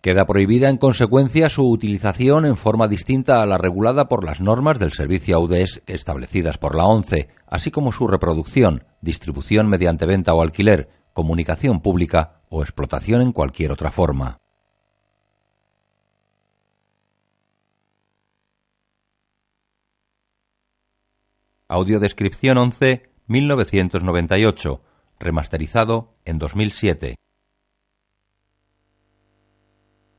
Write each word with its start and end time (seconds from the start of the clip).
Queda 0.00 0.26
prohibida 0.26 0.68
en 0.68 0.76
consecuencia 0.76 1.50
su 1.50 1.68
utilización 1.68 2.46
en 2.46 2.56
forma 2.56 2.86
distinta 2.86 3.42
a 3.42 3.46
la 3.46 3.58
regulada 3.58 4.06
por 4.08 4.24
las 4.24 4.40
normas 4.40 4.78
del 4.78 4.92
servicio 4.92 5.36
AUDES 5.36 5.82
establecidas 5.88 6.56
por 6.56 6.76
la 6.76 6.84
ONCE, 6.84 7.28
así 7.48 7.72
como 7.72 7.90
su 7.90 8.06
reproducción, 8.06 8.84
distribución 9.00 9.68
mediante 9.68 10.06
venta 10.06 10.34
o 10.34 10.42
alquiler, 10.42 10.88
comunicación 11.12 11.80
pública 11.80 12.42
o 12.48 12.62
explotación 12.62 13.22
en 13.22 13.32
cualquier 13.32 13.72
otra 13.72 13.90
forma. 13.90 14.38
Audiodescripción 21.66 22.56
11 22.56 23.10
1998, 23.26 24.80
remasterizado 25.18 26.14
en 26.24 26.38
2007. 26.38 27.16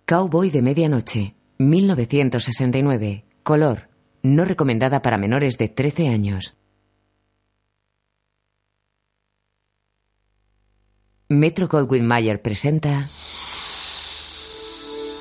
Cowboy 0.09 0.49
de 0.49 0.63
Medianoche, 0.63 1.35
1969. 1.59 3.25
Color. 3.43 3.89
No 4.23 4.43
recomendada 4.43 5.03
para 5.03 5.19
menores 5.19 5.59
de 5.59 5.69
13 5.69 6.07
años. 6.07 6.57
Metro 11.27 11.67
Goldwyn 11.67 12.07
Mayer 12.07 12.41
presenta 12.41 13.07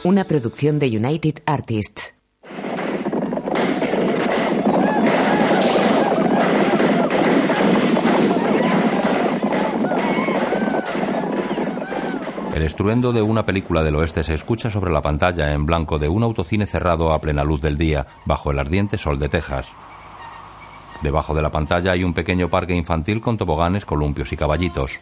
una 0.05 0.25
producción 0.25 0.79
de 0.79 0.87
United 0.97 1.43
Artists. 1.45 2.15
El 12.59 12.65
estruendo 12.65 13.13
de 13.13 13.23
una 13.23 13.47
película 13.47 13.85
del 13.85 13.95
oeste 13.95 14.25
se 14.25 14.35
escucha 14.35 14.69
sobre 14.69 14.91
la 14.91 15.01
pantalla 15.01 15.53
en 15.53 15.65
blanco 15.65 15.97
de 16.01 16.09
un 16.09 16.25
autocine 16.25 16.67
cerrado 16.67 17.13
a 17.13 17.21
plena 17.21 17.45
luz 17.45 17.61
del 17.61 17.79
día, 17.79 18.05
bajo 18.25 18.51
el 18.51 18.59
ardiente 18.59 18.99
sol 18.99 19.17
de 19.21 19.29
Texas. 19.29 19.69
Debajo 21.01 21.37
de 21.37 21.43
la 21.43 21.53
pantalla 21.53 21.93
hay 21.93 22.03
un 22.03 22.15
pequeño 22.15 22.51
parque 22.51 22.75
infantil 22.75 23.21
con 23.21 23.39
toboganes, 23.39 23.85
columpios 23.85 24.33
y 24.33 24.37
caballitos. 24.37 24.99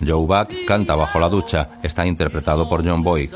Joe 0.00 0.26
Buck 0.26 0.64
canta 0.66 0.94
bajo 0.94 1.18
la 1.18 1.28
ducha. 1.28 1.80
Está 1.82 2.06
interpretado 2.06 2.66
por 2.66 2.82
John 2.82 3.02
Boyd. 3.02 3.30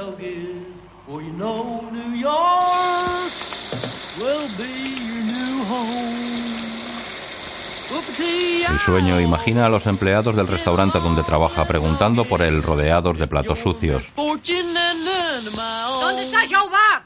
El 8.69 8.79
sueño 8.79 9.21
imagina 9.21 9.67
a 9.67 9.69
los 9.69 9.87
empleados 9.87 10.37
del 10.37 10.47
restaurante 10.47 11.01
donde 11.01 11.23
trabaja 11.23 11.67
preguntando 11.67 12.25
por 12.25 12.43
él 12.43 12.63
rodeados 12.63 13.19
de 13.19 13.27
platos 13.27 13.61
sucios. 13.61 14.05
¿Dónde 14.17 16.23
está 16.23 16.41
Joe 16.49 16.69
Buck? 16.69 17.03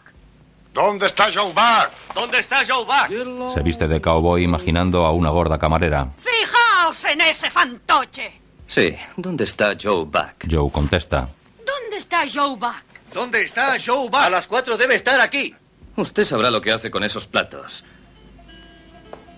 ¿Dónde 0.75 1.07
está 1.07 1.25
Joe 1.33 1.53
Buck? 1.53 1.91
¿Dónde 2.15 2.39
está 2.39 2.63
Joe 2.67 2.85
Buck? 2.85 3.55
Se 3.55 3.63
viste 3.63 3.89
de 3.89 4.01
cowboy 4.01 4.43
imaginando 4.43 5.07
a 5.07 5.13
una 5.13 5.31
gorda 5.31 5.59
camarera. 5.59 6.09
Fijaos 6.19 7.05
en 7.05 7.21
ese 7.21 7.51
fantoche. 7.51 8.41
Sí, 8.67 8.97
¿dónde 9.17 9.45
está 9.45 9.77
Joe 9.81 10.05
Buck? 10.05 10.47
Joe 10.51 10.71
contesta. 10.71 11.29
¿Dónde 11.65 11.99
está 11.99 12.25
Joe 12.33 12.57
Buck? 12.57 12.83
¿Dónde 13.13 13.43
está 13.43 13.77
Joe 13.85 14.09
Buck? 14.09 14.23
A 14.23 14.31
las 14.31 14.47
cuatro 14.47 14.77
debe 14.79 14.95
estar 14.95 15.21
aquí. 15.21 15.55
Usted 15.97 16.25
sabrá 16.25 16.51
lo 16.51 16.63
que 16.63 16.73
hace 16.73 16.91
con 16.91 17.05
esos 17.05 17.27
platos. 17.27 17.85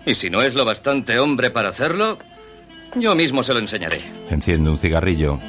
Y 0.05 0.13
si 0.13 0.29
no 0.29 0.41
es 0.41 0.55
lo 0.55 0.65
bastante 0.65 1.19
hombre 1.19 1.49
para 1.49 1.69
hacerlo, 1.69 2.17
yo 2.95 3.15
mismo 3.15 3.43
se 3.43 3.53
lo 3.53 3.59
enseñaré. 3.59 4.01
Enciende 4.29 4.69
un 4.69 4.77
cigarrillo. 4.77 5.39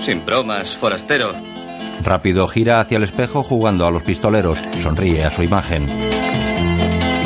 Sin 0.00 0.24
bromas, 0.24 0.76
forastero. 0.76 1.32
Rápido 2.02 2.48
gira 2.48 2.80
hacia 2.80 2.96
el 2.96 3.04
espejo 3.04 3.42
jugando 3.42 3.86
a 3.86 3.90
los 3.90 4.02
pistoleros. 4.02 4.58
Sonríe 4.82 5.24
a 5.24 5.30
su 5.30 5.42
imagen. 5.42 5.88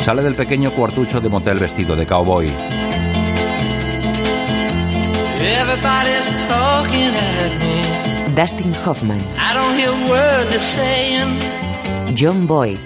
Sale 0.03 0.21
del 0.21 0.35
pequeño 0.35 0.71
cuartucho 0.71 1.19
de 1.21 1.29
motel 1.29 1.57
vestido 1.59 1.95
de 1.95 2.05
cowboy. 2.05 2.47
Everybody's 5.41 6.45
talking 6.47 7.13
at 7.15 7.59
me. 7.59 8.35
Dustin 8.35 8.73
Hoffman, 8.85 9.21
I 9.37 9.53
don't 9.53 9.77
hear 9.77 9.89
a 9.89 10.09
word 10.09 10.49
they're 10.49 10.59
saying. 10.59 11.39
John 12.15 12.45
Boyd, 12.45 12.79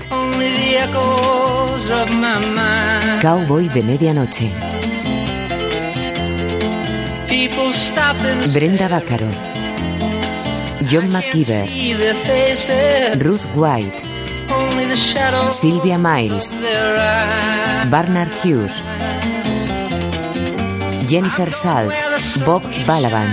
Cowboy 3.21 3.69
de 3.69 3.81
Medianoche. 3.81 4.51
Brenda 8.53 8.87
Bácaro, 8.89 9.27
John 10.89 11.09
McKeever. 11.09 11.65
Ruth 13.23 13.45
White, 13.55 14.03
Only 14.51 14.85
the 14.87 14.95
shadows 14.95 15.55
Sylvia 15.55 15.97
Miles. 15.97 16.51
Barnard 17.89 18.31
Hughes, 18.43 18.81
Jennifer 21.07 21.49
Salt, 21.51 21.93
Bob 22.45 22.63
Balaban, 22.85 23.29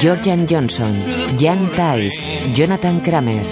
Georgian 0.00 0.46
Johnson, 0.46 0.94
Jan 1.36 1.68
Tice, 1.74 2.22
Jonathan 2.54 3.00
Kramer. 3.00 3.42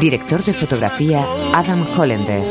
Director 0.00 0.42
de 0.42 0.52
fotografía 0.54 1.24
Adam 1.52 1.84
Hollander. 1.96 2.42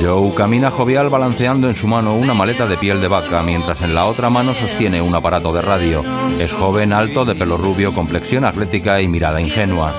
Joe 0.00 0.34
camina 0.34 0.70
jovial 0.70 1.08
balanceando 1.08 1.68
en 1.68 1.74
su 1.74 1.86
mano 1.86 2.14
una 2.14 2.34
maleta 2.34 2.66
de 2.66 2.76
piel 2.76 3.00
de 3.00 3.08
vaca, 3.08 3.42
mientras 3.42 3.82
en 3.82 3.94
la 3.94 4.04
otra 4.06 4.30
mano 4.30 4.54
sostiene 4.54 5.00
un 5.00 5.14
aparato 5.14 5.52
de 5.52 5.62
radio. 5.62 6.04
Es 6.38 6.52
joven, 6.52 6.92
alto, 6.92 7.24
de 7.24 7.34
pelo 7.34 7.56
rubio, 7.56 7.92
complexión 7.92 8.44
atlética 8.44 9.00
y 9.00 9.08
mirada 9.08 9.40
ingenua. 9.40 9.94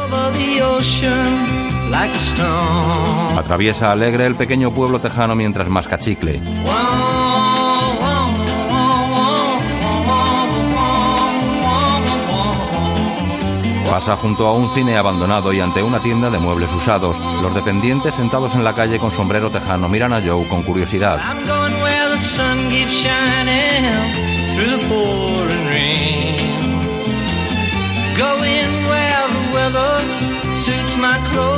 Atraviesa 3.38 3.92
alegre 3.92 4.26
el 4.26 4.36
pequeño 4.36 4.74
pueblo 4.74 5.00
tejano 5.00 5.36
mientras 5.36 5.70
masca 5.70 6.00
chicle. 6.00 6.42
Pasa 13.96 14.18
junto 14.18 14.46
a 14.46 14.52
un 14.52 14.74
cine 14.74 14.98
abandonado 14.98 15.54
y 15.54 15.62
ante 15.62 15.82
una 15.82 16.02
tienda 16.02 16.30
de 16.30 16.38
muebles 16.38 16.70
usados. 16.74 17.16
Los 17.42 17.56
dependientes 17.56 18.14
sentados 18.14 18.54
en 18.54 18.62
la 18.62 18.76
calle 18.76 19.00
con 19.00 19.10
sombrero 19.10 19.50
tejano 19.50 19.88
miran 19.88 20.12
a 20.12 20.22
Joe 20.22 20.46
con 20.50 20.64
curiosidad. 20.64 21.18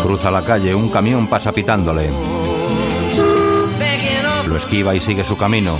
Cruza 0.04 0.30
la 0.30 0.46
calle, 0.46 0.75
un 0.75 0.90
camión 0.90 1.25
pasa 1.25 1.52
pitándole. 1.52 2.12
Lo 4.46 4.58
esquiva 4.58 4.94
y 4.94 5.00
sigue 5.00 5.25
su 5.25 5.36
camino. 5.36 5.80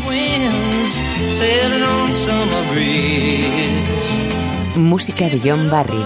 Música 4.77 5.29
de 5.29 5.39
John 5.43 5.69
Barry. 5.69 6.03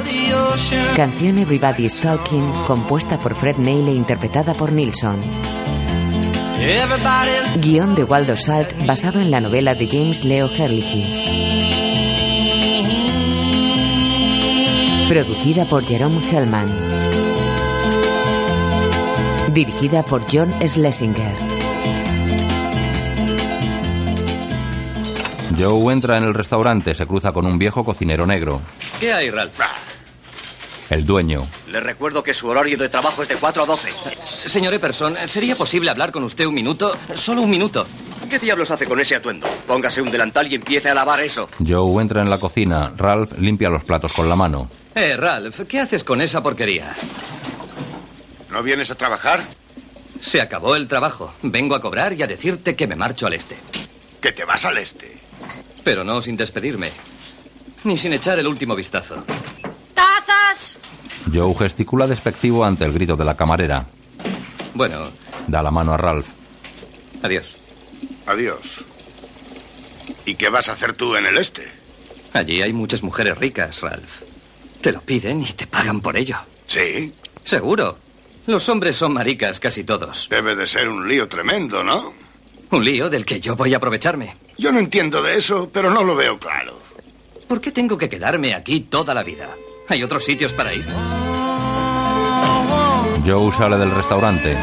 Canción 0.95 1.37
Everybody's 1.37 2.00
Talking, 2.00 2.63
compuesta 2.65 3.19
por 3.19 3.35
Fred 3.35 3.57
Neil 3.57 3.88
e 3.88 3.94
interpretada 3.94 4.53
por 4.53 4.71
Nilsson. 4.71 5.19
Guión 7.62 7.95
de 7.95 8.03
Waldo 8.03 8.35
Salt, 8.38 8.85
basado 8.85 9.19
en 9.19 9.31
la 9.31 9.41
novela 9.41 9.75
de 9.75 9.88
James 9.88 10.23
Leo 10.23 10.50
Herlihy. 10.50 11.06
Producida 15.09 15.65
por 15.65 15.85
Jerome 15.85 16.21
Hellman. 16.31 16.67
Dirigida 19.53 20.03
por 20.03 20.21
John 20.31 20.53
Schlesinger. 20.65 21.31
Joe 25.57 25.94
entra 25.94 26.18
en 26.18 26.24
el 26.24 26.33
restaurante, 26.33 26.94
se 26.94 27.06
cruza 27.06 27.31
con 27.31 27.45
un 27.45 27.57
viejo 27.57 27.83
cocinero 27.83 28.25
negro. 28.25 28.62
¿Qué 29.00 29.13
hay, 29.13 29.30
Ralph? 29.30 29.59
El 30.89 31.06
dueño. 31.06 31.48
Le 31.69 31.80
recuerdo 31.80 32.21
que 32.21 32.33
su 32.33 32.50
horario 32.50 32.77
de 32.77 32.89
trabajo 32.89 33.21
es 33.21 33.30
de 33.30 33.38
4 33.38 33.63
a 33.63 33.65
12. 33.65 33.89
Señor 34.45 34.74
Epperson, 34.74 35.15
¿sería 35.25 35.56
posible 35.56 35.89
hablar 35.89 36.12
con 36.12 36.24
usted 36.25 36.45
un 36.45 36.53
minuto? 36.53 36.98
Solo 37.13 37.42
un 37.44 37.50
minuto. 37.50 37.88
¿Qué 38.30 38.39
diablos 38.39 38.71
hace 38.71 38.86
con 38.86 39.00
ese 39.00 39.15
atuendo? 39.15 39.48
Póngase 39.65 40.01
un 40.01 40.12
delantal 40.12 40.51
y 40.51 40.56
empiece 40.56 40.89
a 40.89 40.94
lavar 40.94 41.21
eso. 41.21 41.50
Joe 41.65 42.01
entra 42.01 42.21
en 42.21 42.30
la 42.30 42.39
cocina. 42.39 42.92
Ralph 42.98 43.33
limpia 43.38 43.69
los 43.69 43.86
platos 43.86 44.12
con 44.12 44.27
la 44.27 44.36
mano. 44.36 44.69
Eh, 44.94 45.15
Ralph, 45.15 45.62
¿qué 45.62 45.80
haces 45.80 46.03
con 46.03 46.21
esa 46.21 46.44
porquería? 46.44 46.94
¿No 48.50 48.62
vienes 48.62 48.92
a 48.92 48.95
trabajar? 48.95 49.45
Se 50.19 50.42
acabó 50.42 50.75
el 50.75 50.89
trabajo. 50.89 51.33
Vengo 51.42 51.74
a 51.74 51.81
cobrar 51.81 52.12
y 52.13 52.21
a 52.21 52.27
decirte 52.27 52.75
que 52.75 52.88
me 52.88 52.98
marcho 52.98 53.27
al 53.27 53.33
este. 53.33 53.56
Que 54.19 54.33
te 54.33 54.44
vas 54.44 54.65
al 54.65 54.77
este. 54.77 55.31
Pero 55.83 56.03
no 56.03 56.21
sin 56.21 56.38
despedirme. 56.38 56.91
Ni 57.83 57.97
sin 57.97 58.13
echar 58.13 58.38
el 58.39 58.47
último 58.47 58.75
vistazo. 58.75 59.23
¡Tazas! 59.93 60.77
Joe 61.33 61.55
gesticula 61.55 62.07
despectivo 62.07 62.63
ante 62.65 62.85
el 62.85 62.93
grito 62.93 63.15
de 63.15 63.25
la 63.25 63.35
camarera. 63.35 63.85
Bueno, 64.73 65.11
Da 65.47 65.61
la 65.63 65.71
mano 65.71 65.93
a 65.93 65.97
Ralph. 65.97 66.27
adiós. 67.23 67.57
Adiós. 68.27 68.83
¿Y 70.25 70.35
qué 70.35 70.49
vas 70.49 70.69
a 70.69 70.73
hacer 70.73 70.93
tú 70.93 71.15
en 71.15 71.25
el 71.25 71.38
este? 71.38 71.71
Allí 72.33 72.61
hay 72.61 72.71
muchas 72.73 73.03
mujeres 73.03 73.38
ricas, 73.38 73.81
Ralph. 73.81 74.21
Te 74.81 74.91
lo 74.91 75.01
piden 75.01 75.41
y 75.41 75.47
te 75.53 75.67
pagan 75.67 75.99
por 76.01 76.15
ello. 76.15 76.38
Sí. 76.67 77.13
Seguro. 77.43 77.97
Los 78.47 78.69
hombres 78.69 78.95
son 78.95 79.13
maricas 79.13 79.59
casi 79.59 79.83
todos. 79.83 80.27
Debe 80.29 80.55
de 80.55 80.65
ser 80.67 80.88
un 80.89 81.07
lío 81.07 81.27
tremendo, 81.27 81.83
¿no? 81.83 82.13
Un 82.71 82.85
lío 82.85 83.09
del 83.09 83.25
que 83.25 83.39
yo 83.39 83.55
voy 83.55 83.73
a 83.73 83.77
aprovecharme. 83.77 84.35
Yo 84.62 84.72
no 84.72 84.78
entiendo 84.78 85.24
de 85.24 85.40
eso, 85.40 85.72
pero 85.74 85.90
no 85.90 86.04
lo 86.04 86.16
veo 86.16 86.38
claro. 86.38 86.78
¿Por 87.48 87.60
qué 87.60 87.72
tengo 87.72 87.98
que 87.98 88.08
quedarme 88.08 88.54
aquí 88.54 88.81
toda 88.81 89.12
la 89.16 89.24
vida? 89.24 89.50
¿Hay 89.88 90.04
otros 90.04 90.24
sitios 90.24 90.54
para 90.54 90.72
ir? 90.72 90.86
Joe 93.25 93.52
sale 93.54 93.80
del 93.80 93.90
restaurante. 93.90 94.56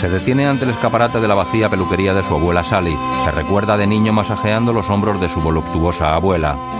Se 0.00 0.08
detiene 0.08 0.46
ante 0.46 0.64
el 0.64 0.70
escaparate 0.70 1.20
de 1.20 1.26
la 1.26 1.34
vacía 1.34 1.68
peluquería 1.68 2.14
de 2.14 2.22
su 2.22 2.34
abuela 2.34 2.62
Sally. 2.62 2.96
Se 3.24 3.32
recuerda 3.32 3.76
de 3.76 3.88
niño 3.88 4.12
masajeando 4.12 4.72
los 4.72 4.88
hombros 4.90 5.20
de 5.20 5.28
su 5.28 5.40
voluptuosa 5.40 6.14
abuela. 6.14 6.79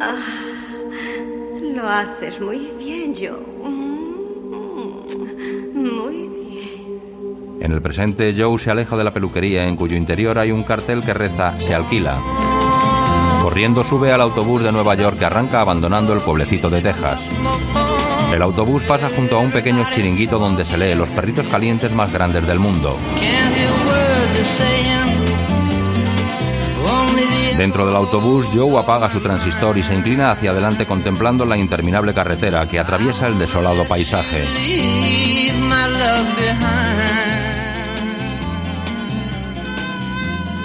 Ah, 0.00 0.14
lo 1.62 1.88
haces 1.88 2.40
muy 2.40 2.70
bien, 2.78 3.14
Joe. 3.14 3.40
Mm, 3.62 4.96
Muy 5.74 6.28
bien. 6.28 7.00
En 7.60 7.72
el 7.72 7.80
presente, 7.80 8.34
Joe 8.36 8.58
se 8.58 8.70
aleja 8.70 8.96
de 8.96 9.04
la 9.04 9.12
peluquería 9.12 9.64
en 9.64 9.76
cuyo 9.76 9.96
interior 9.96 10.38
hay 10.38 10.52
un 10.52 10.62
cartel 10.64 11.02
que 11.02 11.14
reza 11.14 11.58
Se 11.60 11.74
alquila. 11.74 12.18
Corriendo 13.42 13.84
sube 13.84 14.12
al 14.12 14.20
autobús 14.20 14.62
de 14.62 14.72
Nueva 14.72 14.94
York 14.96 15.18
que 15.18 15.24
arranca 15.24 15.60
abandonando 15.60 16.12
el 16.12 16.20
pueblecito 16.20 16.68
de 16.68 16.82
Texas. 16.82 17.20
El 18.34 18.42
autobús 18.42 18.82
pasa 18.82 19.08
junto 19.14 19.36
a 19.36 19.40
un 19.40 19.50
pequeño 19.50 19.86
chiringuito 19.90 20.38
donde 20.38 20.64
se 20.64 20.76
lee 20.76 20.94
los 20.94 21.08
perritos 21.10 21.46
calientes 21.46 21.92
más 21.92 22.12
grandes 22.12 22.46
del 22.46 22.58
mundo. 22.58 22.96
Dentro 27.56 27.86
del 27.86 27.96
autobús, 27.96 28.46
Joe 28.52 28.78
apaga 28.78 29.08
su 29.08 29.20
transistor 29.20 29.78
y 29.78 29.82
se 29.82 29.94
inclina 29.94 30.30
hacia 30.30 30.50
adelante 30.50 30.86
contemplando 30.86 31.44
la 31.44 31.56
interminable 31.56 32.12
carretera 32.12 32.66
que 32.68 32.78
atraviesa 32.78 33.28
el 33.28 33.38
desolado 33.38 33.86
paisaje. 33.86 34.44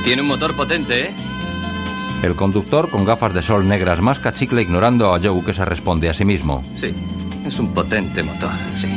Tiene 0.04 0.22
un 0.22 0.28
motor 0.28 0.54
potente, 0.54 1.06
¿eh? 1.06 1.14
El 2.24 2.36
conductor, 2.36 2.90
con 2.90 3.06
gafas 3.06 3.34
de 3.34 3.42
sol 3.42 3.68
negras, 3.68 4.02
masca 4.02 4.34
chicle 4.34 4.62
ignorando 4.62 5.14
a 5.14 5.20
Joe 5.20 5.44
que 5.44 5.54
se 5.54 5.66
responde 5.66 6.10
a 6.10 6.14
sí 6.14 6.26
mismo. 6.26 6.64
Sí, 6.76 6.94
es 7.46 7.58
un 7.60 7.74
potente 7.74 8.22
motor, 8.22 8.52
sí. 8.76 8.88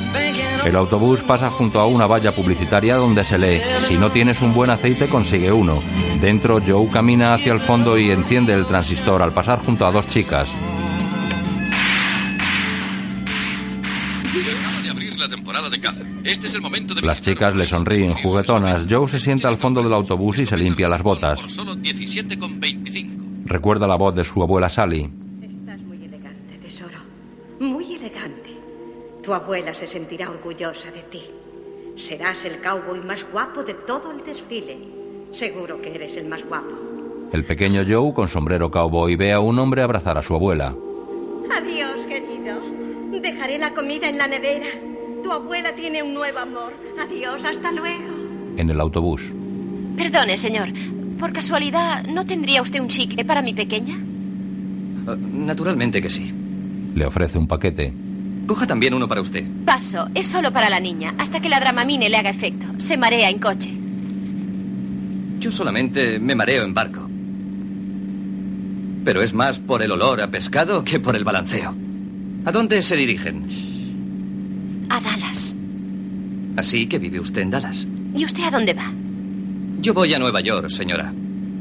El 0.65 0.77
autobús 0.77 1.21
pasa 1.21 1.51
junto 1.51 1.79
a 1.79 1.87
una 1.87 2.07
valla 2.07 2.33
publicitaria 2.33 2.97
donde 2.97 3.23
se 3.25 3.39
lee 3.39 3.61
Si 3.87 3.97
no 3.97 4.11
tienes 4.11 4.41
un 4.41 4.55
buen 4.55 4.71
aceite, 4.71 5.09
consigue 5.09 5.53
uno. 5.53 5.79
Dentro, 6.21 6.61
Joe 6.67 6.89
camina 6.89 7.35
hacia 7.35 7.53
el 7.53 7.61
fondo 7.61 7.99
y 7.99 8.11
enciende 8.11 8.55
el 8.55 8.65
transistor 8.65 9.23
al 9.23 9.33
pasar 9.33 9.59
junto 9.59 9.87
a 9.87 9.93
dos 9.93 10.07
chicas. 10.07 10.51
Este 16.25 16.47
es 16.47 16.55
el 16.55 16.63
momento 16.63 16.95
de 16.95 17.03
Las 17.03 17.21
chicas 17.21 17.55
le 17.55 17.67
sonríen 17.67 18.15
juguetonas. 18.15 18.87
Joe 18.89 19.07
se 19.09 19.19
sienta 19.19 19.49
al 19.49 19.57
fondo 19.57 19.83
del 19.83 19.93
autobús 19.93 20.39
y 20.39 20.47
se 20.47 20.57
limpia 20.57 20.89
las 20.89 21.03
botas. 21.03 21.41
por 21.41 21.51
solo 21.51 21.77
17,25. 21.77 23.45
Recuerda 23.45 23.87
la 23.87 23.97
voz 23.97 24.15
de 24.15 24.25
su 24.25 24.43
abuela 24.43 24.71
Sally. 24.71 25.24
Tu 29.25 29.33
abuela 29.33 29.73
se 29.73 29.87
sentirá 29.87 30.29
orgullosa 30.31 30.91
de 30.91 31.03
ti. 31.03 31.23
Serás 31.97 32.45
el 32.45 32.61
cowboy 32.61 33.01
más 33.01 33.25
guapo 33.31 33.63
de 33.63 33.75
todo 33.75 34.11
el 34.13 34.25
desfile. 34.25 34.77
Seguro 35.33 35.81
que 35.81 35.95
eres 35.95 36.17
el 36.17 36.27
más 36.27 36.45
guapo. 36.45 36.75
El 37.33 37.45
pequeño 37.45 37.83
Joe, 37.89 38.13
con 38.13 38.29
sombrero 38.29 38.71
cowboy, 38.71 39.17
ve 39.17 39.33
a 39.33 39.41
un 39.41 39.59
hombre 39.59 39.83
abrazar 39.83 40.19
a 40.19 40.23
su 40.23 40.35
abuela. 40.35 40.75
Adiós, 41.51 42.05
querido. 42.09 42.61
Dejaré 43.21 43.59
la 43.59 43.73
comida 43.75 44.09
en 44.09 44.19
la 44.19 44.27
nevera. 44.27 44.67
Tu 45.23 45.33
abuela 45.33 45.75
tiene 45.75 46.03
un 46.03 46.13
nuevo 46.13 46.39
amor. 46.41 46.73
Adiós, 47.01 47.45
hasta 47.45 47.73
luego. 47.73 48.05
En 48.57 48.69
el 48.69 48.79
autobús. 48.81 49.23
Perdone, 49.97 50.37
señor. 50.37 50.69
Por 51.19 51.33
casualidad, 51.33 52.05
¿no 52.05 52.27
tendría 52.27 52.61
usted 52.61 52.81
un 52.81 52.89
chicle 52.89 53.25
para 53.25 53.41
mi 53.41 53.55
pequeña? 53.55 53.97
Ah, 55.07 55.17
Naturalmente 55.19 56.03
que 56.03 56.11
sí. 56.11 56.33
Le 56.95 57.07
ofrece 57.07 57.39
un 57.39 57.49
paquete. 57.49 57.93
Coja 58.47 58.67
también 58.67 58.95
uno 58.95 59.09
para 59.09 59.21
usted. 59.21 59.45
Paso, 59.65 60.09
es 60.15 60.27
solo 60.27 60.53
para 60.53 60.69
la 60.69 60.81
niña, 60.81 61.15
hasta 61.19 61.41
que 61.41 61.49
la 61.49 61.61
dramamine 61.61 62.09
le 62.11 62.17
haga 62.17 62.31
efecto. 62.31 62.67
Se 62.79 62.97
marea 62.97 63.31
en 63.31 63.39
coche. 63.39 63.71
Yo 65.39 65.51
solamente 65.51 66.19
me 66.19 66.35
mareo 66.35 66.65
en 66.65 66.75
barco. 66.75 67.09
Pero 69.05 69.23
es 69.23 69.35
más 69.35 69.59
por 69.59 69.83
el 69.83 69.93
olor 69.93 70.21
a 70.23 70.29
pescado 70.29 70.85
que 70.85 71.01
por 71.01 71.17
el 71.17 71.25
balanceo. 71.25 71.75
¿A 72.45 72.53
dónde 72.53 72.83
se 72.83 72.97
dirigen? 72.97 73.47
A 74.89 75.01
Dallas. 75.01 75.57
Así 76.57 76.87
que 76.87 76.99
vive 76.99 77.21
usted 77.21 77.43
en 77.43 77.51
Dallas. 77.51 77.87
¿Y 78.15 78.25
usted 78.25 78.45
a 78.45 78.51
dónde 78.51 78.75
va? 78.75 78.93
Yo 79.81 79.93
voy 79.93 80.15
a 80.15 80.19
Nueva 80.19 80.41
York, 80.41 80.71
señora. 80.71 81.13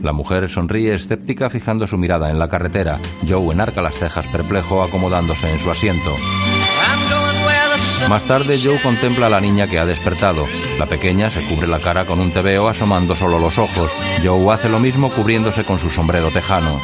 La 0.02 0.12
mujer 0.12 0.50
sonríe 0.50 0.94
escéptica 0.94 1.50
fijando 1.50 1.88
su 1.88 1.98
mirada 1.98 2.30
en 2.30 2.38
la 2.38 2.50
carretera. 2.50 3.00
Joe 3.28 3.54
enarca 3.54 3.82
las 3.82 3.96
cejas 3.96 4.28
perplejo 4.28 4.84
acomodándose 4.84 5.50
en 5.50 5.60
su 5.60 5.72
asiento. 5.72 6.14
Más 8.10 8.26
tarde 8.26 8.60
Joe 8.62 8.82
contempla 8.82 9.28
a 9.28 9.30
la 9.30 9.42
niña 9.42 9.68
que 9.68 9.80
ha 9.80 9.86
despertado. 9.86 10.46
La 10.78 10.86
pequeña 10.86 11.30
se 11.30 11.44
cubre 11.48 11.68
la 11.68 11.80
cara 11.80 12.06
con 12.06 12.20
un 12.20 12.32
tebeo 12.32 12.68
asomando 12.68 13.16
solo 13.16 13.40
los 13.40 13.58
ojos. 13.58 13.90
Joe 14.24 14.54
hace 14.54 14.70
lo 14.70 14.80
mismo 14.80 15.10
cubriéndose 15.10 15.64
con 15.64 15.80
su 15.80 15.90
sombrero 15.90 16.30
tejano. 16.30 16.82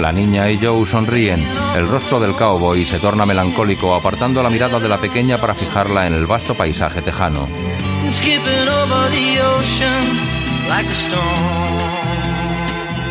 La 0.00 0.12
niña 0.12 0.50
y 0.50 0.58
Joe 0.58 0.84
sonríen. 0.84 1.48
El 1.76 1.88
rostro 1.88 2.20
del 2.20 2.34
cowboy 2.34 2.84
se 2.84 2.98
torna 2.98 3.24
melancólico 3.24 3.94
apartando 3.94 4.42
la 4.42 4.50
mirada 4.50 4.78
de 4.80 4.88
la 4.88 4.98
pequeña 4.98 5.40
para 5.40 5.54
fijarla 5.54 6.06
en 6.06 6.14
el 6.14 6.26
vasto 6.26 6.54
paisaje 6.54 7.02
tejano. 7.02 7.48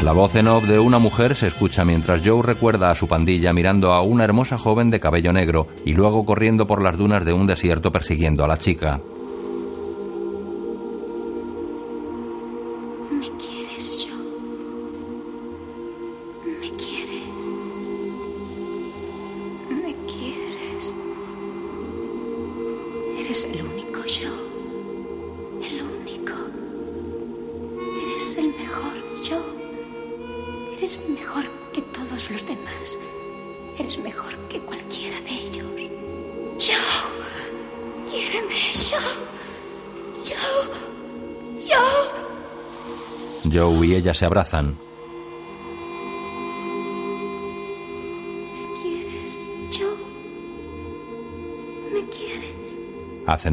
La 0.04 0.12
voz 0.12 0.36
en 0.36 0.50
off 0.50 0.68
de 0.68 0.80
una 0.80 1.00
mujer 1.00 1.34
se 1.34 1.48
escucha 1.48 1.86
mientras 1.86 2.22
Joe 2.26 2.44
recuerda 2.44 2.92
a 2.92 2.96
su 2.96 3.08
pandilla 3.08 3.54
mirando 3.54 3.94
a 3.94 4.02
una 4.02 4.26
hermosa 4.26 4.58
joven 4.58 4.92
de 4.92 5.00
cabello 5.00 5.32
negro 5.32 5.68
y 5.86 5.94
luego 5.94 6.26
corriendo 6.26 6.68
por 6.68 6.82
las 6.82 6.98
dunas 6.98 7.24
de 7.24 7.32
un 7.32 7.48
desierto 7.48 7.90
persiguiendo 7.94 8.44
a 8.44 8.50
la 8.50 8.58
chica. 8.58 9.00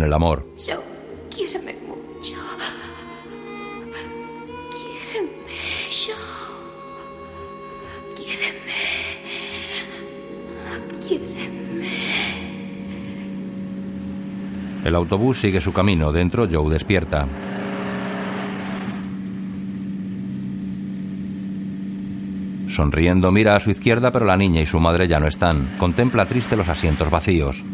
El 0.03 0.13
amor. 0.15 0.47
Yo. 0.67 0.83
Quiéreme 1.29 1.77
mucho. 1.87 2.35
Quiéreme, 4.71 5.31
yo. 5.91 6.15
Quiéreme. 8.17 8.81
Quiéreme. 11.07 11.51
El 14.85 14.95
autobús 14.95 15.39
sigue 15.41 15.61
su 15.61 15.73
camino. 15.73 16.13
Dentro, 16.13 16.49
Joe 16.51 16.73
despierta. 16.73 17.29
Sonriendo 22.69 23.31
mira 23.31 23.57
a 23.57 23.61
su 23.61 23.71
izquierda, 23.71 24.11
pero 24.11 24.25
la 24.25 24.37
niña 24.37 24.63
y 24.63 24.67
su 24.67 24.81
madre 24.81 25.07
ya 25.09 25.21
no 25.21 25.27
están. 25.27 25.69
Contempla 25.79 26.27
triste 26.27 26.57
los 26.57 26.69
asientos 26.69 27.11
vacíos. 27.11 27.65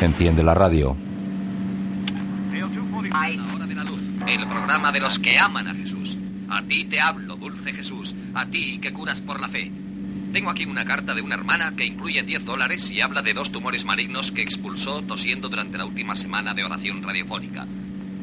Enciende 0.00 0.42
la 0.42 0.54
radio. 0.54 0.96
La 3.10 3.54
hora 3.54 3.66
de 3.66 3.74
la 3.74 3.84
luz, 3.84 4.00
el 4.26 4.46
programa 4.46 4.92
de 4.92 5.00
los 5.00 5.18
que 5.18 5.38
aman 5.38 5.68
a 5.68 5.74
Jesús. 5.74 6.18
A 6.48 6.62
ti 6.62 6.84
te 6.84 7.00
hablo, 7.00 7.36
dulce 7.36 7.72
Jesús, 7.72 8.14
a 8.34 8.46
ti 8.46 8.78
que 8.78 8.92
curas 8.92 9.20
por 9.20 9.40
la 9.40 9.48
fe. 9.48 9.70
Tengo 10.32 10.50
aquí 10.50 10.66
una 10.66 10.84
carta 10.84 11.14
de 11.14 11.22
una 11.22 11.34
hermana 11.34 11.74
que 11.76 11.86
incluye 11.86 12.22
10 12.22 12.44
dólares 12.44 12.90
y 12.90 13.00
habla 13.00 13.22
de 13.22 13.32
dos 13.32 13.52
tumores 13.52 13.84
malignos 13.84 14.32
que 14.32 14.42
expulsó 14.42 15.02
tosiendo 15.02 15.48
durante 15.48 15.78
la 15.78 15.86
última 15.86 16.14
semana 16.14 16.52
de 16.52 16.64
oración 16.64 17.02
radiofónica. 17.02 17.66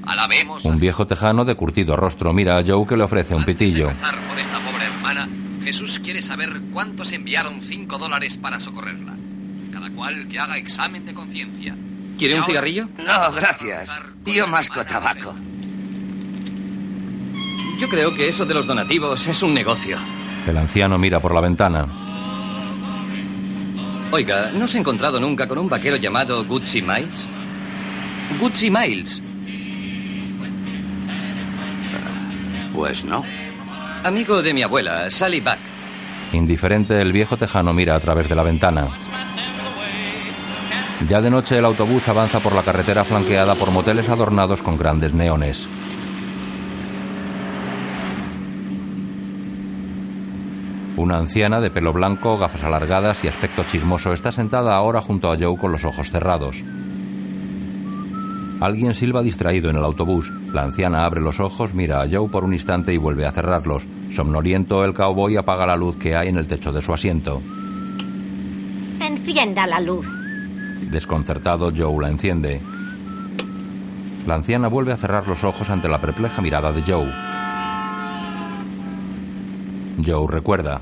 Alabemos 0.05 0.65
Un 0.65 0.79
viejo 0.79 1.07
tejano 1.07 1.43
de 1.45 1.55
curtido 1.55 1.95
rostro 1.95 2.33
mira 2.33 2.57
a 2.57 2.63
Joe 2.65 2.85
que 2.85 2.97
le 2.97 3.03
ofrece 3.03 3.35
un 3.35 3.45
pitillo. 3.45 3.87
por 3.87 4.39
esta 4.39 4.59
pobre 4.59 4.85
hermana. 4.85 5.27
Jesús 5.63 5.99
quiere 5.99 6.21
saber 6.21 6.61
cuántos 6.71 7.13
enviaron 7.13 7.61
5 7.61 7.97
dólares 7.97 8.37
para 8.37 8.59
socorrerla. 8.59 9.12
Cada 9.73 9.89
cual 9.89 10.27
que 10.27 10.37
haga 10.37 10.55
examen 10.55 11.03
de 11.03 11.15
conciencia. 11.15 11.75
¿Quiere 12.19 12.35
un 12.35 12.43
cigarrillo? 12.43 12.87
No, 12.99 13.31
gracias. 13.31 13.89
Yo 14.23 14.45
masco 14.45 14.85
tabaco. 14.85 15.33
Yo 17.79 17.89
creo 17.89 18.13
que 18.13 18.27
eso 18.27 18.45
de 18.45 18.53
los 18.53 18.67
donativos 18.67 19.25
es 19.25 19.41
un 19.41 19.51
negocio. 19.55 19.97
El 20.47 20.57
anciano 20.57 20.99
mira 20.99 21.19
por 21.19 21.33
la 21.33 21.41
ventana. 21.41 21.87
Oiga, 24.11 24.51
¿no 24.53 24.67
se 24.67 24.77
ha 24.77 24.81
encontrado 24.81 25.19
nunca 25.19 25.47
con 25.47 25.57
un 25.57 25.67
vaquero 25.67 25.95
llamado 25.95 26.45
Gutsy 26.45 26.83
Miles? 26.83 27.27
Gutsy 28.39 28.69
Miles. 28.69 29.23
Pues 32.71 33.03
no. 33.03 33.23
Amigo 34.03 34.43
de 34.43 34.53
mi 34.53 34.61
abuela, 34.61 35.09
Sally 35.09 35.39
Buck. 35.39 35.57
Indiferente, 36.31 37.01
el 37.01 37.11
viejo 37.11 37.37
tejano 37.37 37.73
mira 37.73 37.95
a 37.95 37.99
través 37.99 38.29
de 38.29 38.35
la 38.35 38.43
ventana. 38.43 38.89
Ya 41.07 41.21
de 41.21 41.29
noche 41.29 41.57
el 41.57 41.65
autobús 41.65 42.07
avanza 42.07 42.39
por 42.39 42.53
la 42.53 42.63
carretera 42.63 43.03
flanqueada 43.03 43.55
por 43.55 43.71
moteles 43.71 44.07
adornados 44.07 44.61
con 44.61 44.77
grandes 44.77 45.13
neones. 45.13 45.67
Una 50.95 51.17
anciana 51.17 51.59
de 51.59 51.69
pelo 51.69 51.91
blanco, 51.91 52.37
gafas 52.37 52.63
alargadas 52.63 53.23
y 53.23 53.27
aspecto 53.27 53.63
chismoso 53.69 54.13
está 54.13 54.31
sentada 54.31 54.75
ahora 54.75 55.01
junto 55.01 55.31
a 55.31 55.37
Joe 55.37 55.57
con 55.57 55.73
los 55.73 55.83
ojos 55.83 56.09
cerrados. 56.09 56.63
Alguien 58.61 58.93
silba 58.93 59.21
distraído 59.23 59.69
en 59.69 59.75
el 59.75 59.83
autobús. 59.83 60.31
La 60.53 60.63
anciana 60.63 61.05
abre 61.05 61.19
los 61.19 61.41
ojos, 61.41 61.73
mira 61.73 62.01
a 62.01 62.07
Joe 62.09 62.29
por 62.29 62.45
un 62.45 62.53
instante 62.53 62.93
y 62.93 62.97
vuelve 62.97 63.25
a 63.25 63.31
cerrarlos. 63.31 63.83
Somnoliento, 64.15 64.85
el 64.85 64.93
cowboy 64.93 65.35
apaga 65.35 65.65
la 65.65 65.75
luz 65.75 65.97
que 65.97 66.15
hay 66.15 66.29
en 66.29 66.37
el 66.37 66.47
techo 66.47 66.71
de 66.71 66.81
su 66.81 66.93
asiento. 66.93 67.41
Encienda 69.01 69.67
la 69.67 69.81
luz. 69.81 70.22
Desconcertado, 70.91 71.71
Joe 71.75 72.01
la 72.01 72.09
enciende. 72.09 72.61
La 74.25 74.35
anciana 74.35 74.67
vuelve 74.67 74.93
a 74.93 74.97
cerrar 74.97 75.27
los 75.27 75.43
ojos 75.43 75.69
ante 75.69 75.89
la 75.89 75.99
perpleja 75.99 76.41
mirada 76.41 76.71
de 76.71 76.81
Joe. 76.81 77.11
Joe 80.05 80.27
recuerda. 80.29 80.81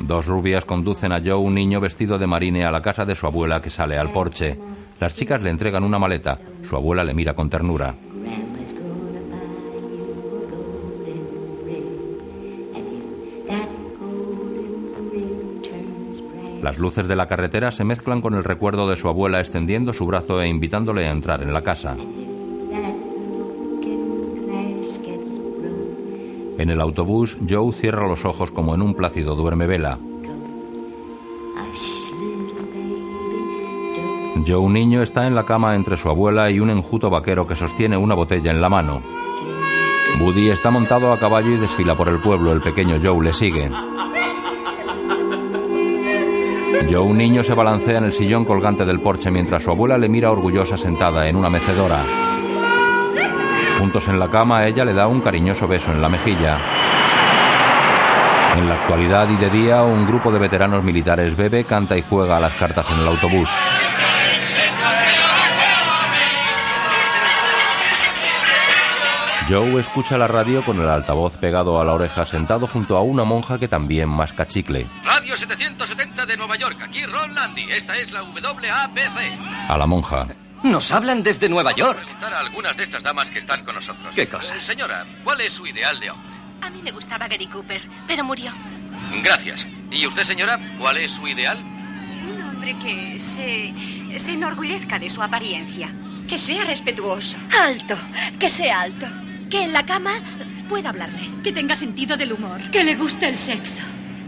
Dos 0.00 0.24
rubias 0.24 0.64
conducen 0.64 1.12
a 1.12 1.20
Joe, 1.20 1.34
un 1.34 1.54
niño 1.54 1.80
vestido 1.80 2.18
de 2.18 2.26
marine, 2.26 2.64
a 2.64 2.70
la 2.70 2.80
casa 2.80 3.04
de 3.04 3.14
su 3.14 3.26
abuela 3.26 3.60
que 3.60 3.68
sale 3.68 3.98
al 3.98 4.10
porche. 4.10 4.58
Las 5.00 5.14
chicas 5.14 5.42
le 5.42 5.50
entregan 5.50 5.84
una 5.84 5.98
maleta. 5.98 6.38
Su 6.66 6.76
abuela 6.76 7.04
le 7.04 7.12
mira 7.12 7.34
con 7.34 7.50
ternura. 7.50 7.94
Las 16.62 16.78
luces 16.78 17.06
de 17.06 17.16
la 17.16 17.28
carretera 17.28 17.70
se 17.70 17.84
mezclan 17.84 18.20
con 18.20 18.34
el 18.34 18.44
recuerdo 18.44 18.88
de 18.88 18.96
su 18.96 19.08
abuela 19.08 19.38
extendiendo 19.40 19.92
su 19.92 20.06
brazo 20.06 20.42
e 20.42 20.48
invitándole 20.48 21.06
a 21.06 21.12
entrar 21.12 21.42
en 21.42 21.52
la 21.52 21.62
casa. 21.62 21.96
En 26.58 26.70
el 26.70 26.80
autobús, 26.80 27.38
Joe 27.48 27.72
cierra 27.72 28.08
los 28.08 28.24
ojos 28.24 28.50
como 28.50 28.74
en 28.74 28.82
un 28.82 28.94
plácido 28.94 29.36
duermevela. 29.36 29.98
Joe 34.46 34.68
niño 34.68 35.02
está 35.02 35.26
en 35.26 35.34
la 35.34 35.44
cama 35.44 35.76
entre 35.76 35.96
su 35.96 36.08
abuela 36.08 36.50
y 36.50 36.58
un 36.58 36.70
enjuto 36.70 37.10
vaquero 37.10 37.46
que 37.46 37.54
sostiene 37.54 37.96
una 37.96 38.14
botella 38.14 38.50
en 38.50 38.60
la 38.60 38.68
mano. 38.68 39.00
Buddy 40.18 40.50
está 40.50 40.70
montado 40.70 41.12
a 41.12 41.18
caballo 41.18 41.50
y 41.50 41.58
desfila 41.58 41.94
por 41.94 42.08
el 42.08 42.18
pueblo. 42.18 42.50
El 42.52 42.60
pequeño 42.60 42.98
Joe 43.00 43.22
le 43.22 43.32
sigue. 43.32 43.70
Joe 46.90 47.12
niño 47.12 47.42
se 47.42 47.54
balancea 47.54 47.98
en 47.98 48.04
el 48.04 48.12
sillón 48.12 48.44
colgante 48.44 48.84
del 48.84 49.00
porche 49.00 49.30
mientras 49.30 49.62
su 49.62 49.70
abuela 49.70 49.98
le 49.98 50.08
mira 50.08 50.30
orgullosa 50.30 50.76
sentada 50.76 51.28
en 51.28 51.36
una 51.36 51.50
mecedora. 51.50 51.98
Juntos 53.78 54.08
en 54.08 54.18
la 54.18 54.28
cama, 54.28 54.66
ella 54.66 54.84
le 54.84 54.92
da 54.92 55.06
un 55.06 55.20
cariñoso 55.20 55.68
beso 55.68 55.92
en 55.92 56.00
la 56.00 56.08
mejilla. 56.08 56.58
En 58.56 58.68
la 58.68 58.74
actualidad 58.74 59.28
y 59.30 59.36
de 59.36 59.50
día, 59.50 59.82
un 59.82 60.06
grupo 60.06 60.32
de 60.32 60.38
veteranos 60.38 60.82
militares 60.82 61.36
bebe, 61.36 61.64
canta 61.64 61.96
y 61.96 62.02
juega 62.02 62.38
a 62.38 62.40
las 62.40 62.54
cartas 62.54 62.88
en 62.90 62.96
el 62.96 63.08
autobús. 63.08 63.48
Joe 69.48 69.80
escucha 69.80 70.18
la 70.18 70.28
radio 70.28 70.62
con 70.64 70.78
el 70.80 70.88
altavoz 70.88 71.38
pegado 71.38 71.80
a 71.80 71.84
la 71.84 71.94
oreja 71.94 72.26
sentado 72.26 72.66
junto 72.66 72.98
a 72.98 73.02
una 73.02 73.24
monja 73.24 73.58
que 73.58 73.66
también 73.66 74.08
masca 74.08 74.46
chicle. 74.46 74.86
Radio 75.04 75.36
770 75.36 76.26
de 76.26 76.36
Nueva 76.36 76.56
York. 76.56 76.78
Aquí 76.82 77.06
Ron 77.06 77.34
Landy. 77.34 77.64
Esta 77.70 77.96
es 77.96 78.12
la 78.12 78.22
WAPC. 78.24 79.70
A 79.70 79.78
la 79.78 79.86
monja. 79.86 80.26
Nos 80.62 80.92
hablan 80.92 81.22
desde 81.22 81.48
Nueva 81.48 81.72
York. 81.72 81.98
Preguntar 81.98 82.34
a 82.34 82.40
algunas 82.40 82.76
de 82.76 82.82
estas 82.82 83.02
damas 83.02 83.30
que 83.30 83.38
están 83.38 83.64
con 83.64 83.74
nosotros. 83.76 84.14
¿Qué 84.14 84.28
cosa? 84.28 84.56
Eh, 84.56 84.60
Señora, 84.60 85.06
¿cuál 85.24 85.40
es 85.40 85.52
su 85.54 85.66
ideal 85.66 85.98
de 85.98 86.10
hombre? 86.10 86.28
A 86.60 86.68
mí 86.68 86.82
me 86.82 86.90
gustaba 86.90 87.26
Gary 87.28 87.46
Cooper, 87.46 87.80
pero 88.06 88.24
murió. 88.24 88.50
Gracias. 89.22 89.66
¿Y 89.90 90.06
usted, 90.06 90.24
señora, 90.24 90.58
cuál 90.78 90.98
es 90.98 91.12
su 91.12 91.26
ideal? 91.26 91.58
Un 91.58 92.42
hombre 92.42 92.76
que 92.82 93.18
se, 93.18 93.72
se 94.18 94.32
enorgullezca 94.32 94.98
de 94.98 95.08
su 95.08 95.22
apariencia. 95.22 95.90
Que 96.28 96.36
sea 96.36 96.64
respetuoso. 96.64 97.38
Alto, 97.64 97.96
que 98.38 98.50
sea 98.50 98.82
alto. 98.82 99.06
Que 99.50 99.64
en 99.64 99.72
la 99.72 99.84
cama 99.84 100.12
pueda 100.68 100.90
hablarle. 100.90 101.30
Que 101.42 101.52
tenga 101.52 101.74
sentido 101.74 102.16
del 102.16 102.32
humor. 102.32 102.60
Que 102.70 102.84
le 102.84 102.96
guste 102.96 103.28
el 103.28 103.36
sexo. 103.36 103.80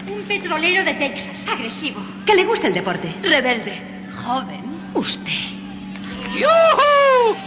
Un 0.09 0.23
petrolero 0.23 0.85
de 0.85 0.95
Texas. 0.95 1.47
Agresivo. 1.53 2.01
Que 2.27 2.35
le 2.35 2.45
guste 2.45 2.69
el 2.69 2.75
deporte. 2.75 3.15
Rebelde. 3.23 3.81
Joven. 4.25 4.91
Usted. 4.95 5.61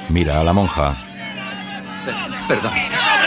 Mira 0.10 0.39
a 0.39 0.44
la 0.44 0.53
monja. 0.53 0.98
Perdón. 2.48 2.74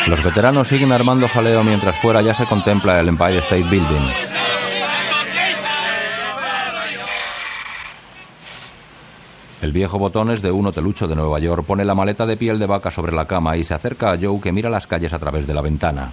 Los 0.07 0.23
veteranos 0.23 0.69
siguen 0.69 0.93
armando 0.93 1.29
jaleo 1.29 1.65
mientras 1.65 1.97
fuera 1.97 2.23
ya 2.23 2.35
se 2.35 2.45
contempla 2.45 3.01
el 3.01 3.09
Empire 3.09 3.39
State 3.39 3.65
Building. 3.65 4.07
El 9.63 9.73
viejo 9.73 9.99
botones 9.99 10.43
de 10.43 10.51
un 10.51 10.67
hotelucho 10.67 11.09
de 11.09 11.17
Nueva 11.17 11.39
York 11.39 11.65
pone 11.65 11.83
la 11.85 11.95
maleta 11.95 12.27
de 12.27 12.37
piel 12.37 12.59
de 12.59 12.67
vaca 12.67 12.91
sobre 12.91 13.17
la 13.17 13.27
cama 13.27 13.57
y 13.57 13.65
se 13.65 13.73
acerca 13.73 14.13
a 14.13 14.19
Joe 14.21 14.39
que 14.41 14.53
mira 14.53 14.69
las 14.69 14.87
calles 14.87 15.15
a 15.15 15.19
través 15.19 15.47
de 15.47 15.55
la 15.55 15.63
ventana. 15.63 16.13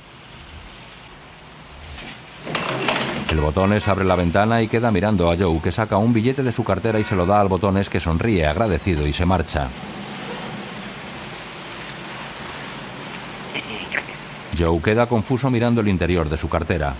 El 3.29 3.41
botones 3.41 3.85
abre 3.87 4.05
la 4.05 4.15
ventana 4.15 4.61
y 4.61 4.69
queda 4.69 4.91
mirando 4.91 5.29
a 5.29 5.35
Joe 5.35 5.59
que 5.59 5.73
saca 5.73 5.97
un 5.97 6.13
billete 6.13 6.43
de 6.43 6.53
su 6.53 6.63
cartera 6.63 6.99
y 6.99 7.03
se 7.03 7.15
lo 7.15 7.25
da 7.25 7.41
al 7.41 7.49
botones 7.49 7.89
que 7.89 7.99
sonríe 7.99 8.45
agradecido 8.45 9.05
y 9.07 9.11
se 9.11 9.25
marcha. 9.25 9.67
Joe 14.57 14.81
queda 14.81 15.07
confuso 15.07 15.49
mirando 15.49 15.81
el 15.81 15.89
interior 15.89 16.29
de 16.29 16.37
su 16.37 16.47
cartera. 16.47 16.93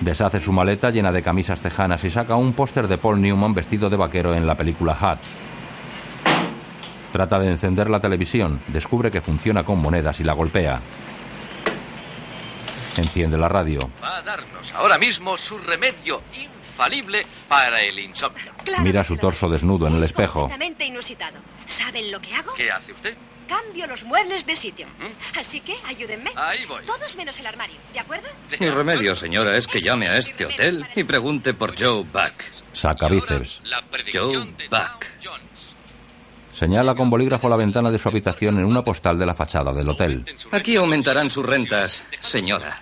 Deshace 0.00 0.40
su 0.40 0.50
maleta 0.52 0.90
llena 0.90 1.12
de 1.12 1.22
camisas 1.22 1.60
tejanas 1.60 2.04
y 2.04 2.10
saca 2.10 2.36
un 2.36 2.54
póster 2.54 2.88
de 2.88 2.96
Paul 2.96 3.20
Newman 3.20 3.52
vestido 3.52 3.90
de 3.90 3.96
vaquero 3.96 4.34
en 4.34 4.46
la 4.46 4.56
película 4.56 4.96
Hat. 4.98 5.18
Trata 7.12 7.38
de 7.38 7.48
encender 7.48 7.90
la 7.90 8.00
televisión, 8.00 8.62
descubre 8.68 9.10
que 9.10 9.20
funciona 9.20 9.64
con 9.64 9.78
monedas 9.78 10.20
y 10.20 10.24
la 10.24 10.32
golpea. 10.32 10.80
Enciende 12.96 13.36
la 13.36 13.48
radio. 13.48 13.90
Va 14.02 14.18
a 14.18 14.22
darnos 14.22 14.74
ahora 14.74 14.96
mismo 14.96 15.36
su 15.36 15.58
remedio 15.58 16.22
infalible 16.32 17.26
para 17.48 17.80
el 17.82 17.98
insomnio. 17.98 18.52
Mira 18.82 19.04
su 19.04 19.16
torso 19.16 19.48
desnudo 19.48 19.86
en 19.86 19.96
el 19.96 20.02
espejo. 20.02 20.50
Inusitado. 20.80 21.38
¿Saben 21.66 22.10
lo 22.10 22.20
que 22.20 22.34
hago? 22.34 22.54
¿Qué 22.54 22.70
hace 22.70 22.92
usted? 22.92 23.16
Cambio 23.50 23.88
los 23.88 24.04
muebles 24.04 24.46
de 24.46 24.54
sitio. 24.54 24.86
Así 25.38 25.60
que 25.60 25.74
ayúdenme. 25.84 26.30
Ahí 26.36 26.64
voy. 26.66 26.84
Todos 26.86 27.16
menos 27.16 27.38
el 27.40 27.46
armario, 27.48 27.76
¿de 27.92 27.98
acuerdo? 27.98 28.28
Mi 28.60 28.70
remedio, 28.70 29.14
señora, 29.16 29.56
es 29.56 29.66
que 29.66 29.80
llame 29.80 30.08
a 30.08 30.16
este 30.16 30.46
hotel 30.46 30.86
y 30.94 31.02
pregunte 31.02 31.52
por 31.52 31.78
Joe 31.78 32.04
Buck. 32.04 32.34
Saca 32.72 33.08
bíceps. 33.08 33.60
Joe 34.12 34.54
Buck. 34.70 35.04
Señala 36.54 36.94
con 36.94 37.10
bolígrafo 37.10 37.48
la 37.48 37.56
ventana 37.56 37.90
de 37.90 37.98
su 37.98 38.08
habitación 38.08 38.58
en 38.58 38.66
una 38.66 38.84
postal 38.84 39.18
de 39.18 39.26
la 39.26 39.34
fachada 39.34 39.72
del 39.72 39.88
hotel. 39.88 40.24
Aquí 40.52 40.76
aumentarán 40.76 41.30
sus 41.30 41.44
rentas, 41.44 42.04
señora. 42.20 42.80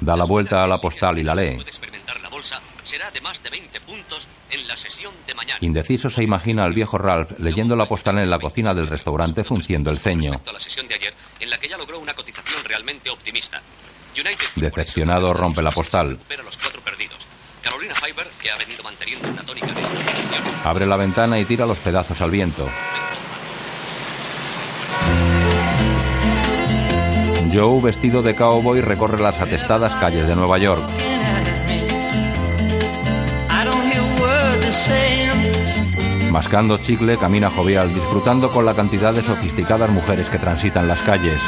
Da 0.00 0.16
la 0.16 0.24
vuelta 0.24 0.62
a 0.62 0.66
la 0.66 0.80
postal 0.80 1.18
y 1.18 1.24
la 1.24 1.34
lee. 1.34 1.60
Experimentar 1.60 2.18
la 2.20 2.30
bolsa 2.30 2.62
será 2.84 3.10
de 3.10 3.20
más 3.20 3.42
de 3.42 3.50
20 3.50 3.80
puntos 3.80 4.28
en 4.50 4.66
la 4.68 4.76
sesión 4.76 5.12
de 5.26 5.34
mañana. 5.34 5.58
Indeciso 5.60 6.10
se 6.10 6.22
imagina 6.22 6.64
al 6.64 6.72
viejo 6.72 6.98
Ralph 6.98 7.32
leyendo 7.38 7.76
la 7.76 7.86
postal 7.86 8.18
en 8.18 8.30
la 8.30 8.38
cocina 8.38 8.74
del 8.74 8.86
restaurante 8.86 9.44
frunciendo 9.44 9.90
el 9.90 9.98
ceño. 9.98 10.32
Respecto 10.32 10.50
a 10.50 10.54
la 10.54 10.60
sesión 10.60 10.88
de 10.88 10.94
ayer, 10.94 11.14
en 11.40 11.50
la 11.50 11.58
que 11.58 11.68
ya 11.68 11.76
logró 11.76 11.98
una 11.98 12.14
cotización 12.14 12.64
realmente 12.64 13.10
optimista. 13.10 13.62
United 14.14 14.46
Decepcionado 14.56 15.32
rompe 15.32 15.62
la 15.62 15.70
postal. 15.70 16.10
recupera 16.10 16.42
los 16.42 16.58
cuatro 16.58 16.80
perdidos. 16.82 17.26
Carolina 17.62 17.94
Fiber, 17.94 18.26
que 18.40 18.50
ha 18.50 18.56
venido 18.56 18.82
manteniendo 18.82 19.28
una 19.28 19.42
tónica 19.42 19.66
de 19.66 19.82
Abre 20.64 20.86
la 20.86 20.96
ventana 20.96 21.38
y 21.38 21.44
tira 21.44 21.66
los 21.66 21.78
pedazos 21.78 22.20
al 22.20 22.30
viento. 22.30 22.68
Joe, 27.52 27.80
vestido 27.82 28.22
de 28.22 28.36
cowboy, 28.36 28.80
recorre 28.80 29.20
las 29.20 29.40
atestadas 29.40 29.94
calles 29.96 30.28
de 30.28 30.36
Nueva 30.36 30.58
York. 30.58 30.88
Mascando 36.30 36.78
chicle, 36.78 37.16
camina 37.18 37.50
jovial, 37.50 37.92
disfrutando 37.92 38.52
con 38.52 38.64
la 38.64 38.74
cantidad 38.74 39.12
de 39.12 39.20
sofisticadas 39.20 39.90
mujeres 39.90 40.30
que 40.30 40.38
transitan 40.38 40.86
las 40.86 41.00
calles. 41.00 41.40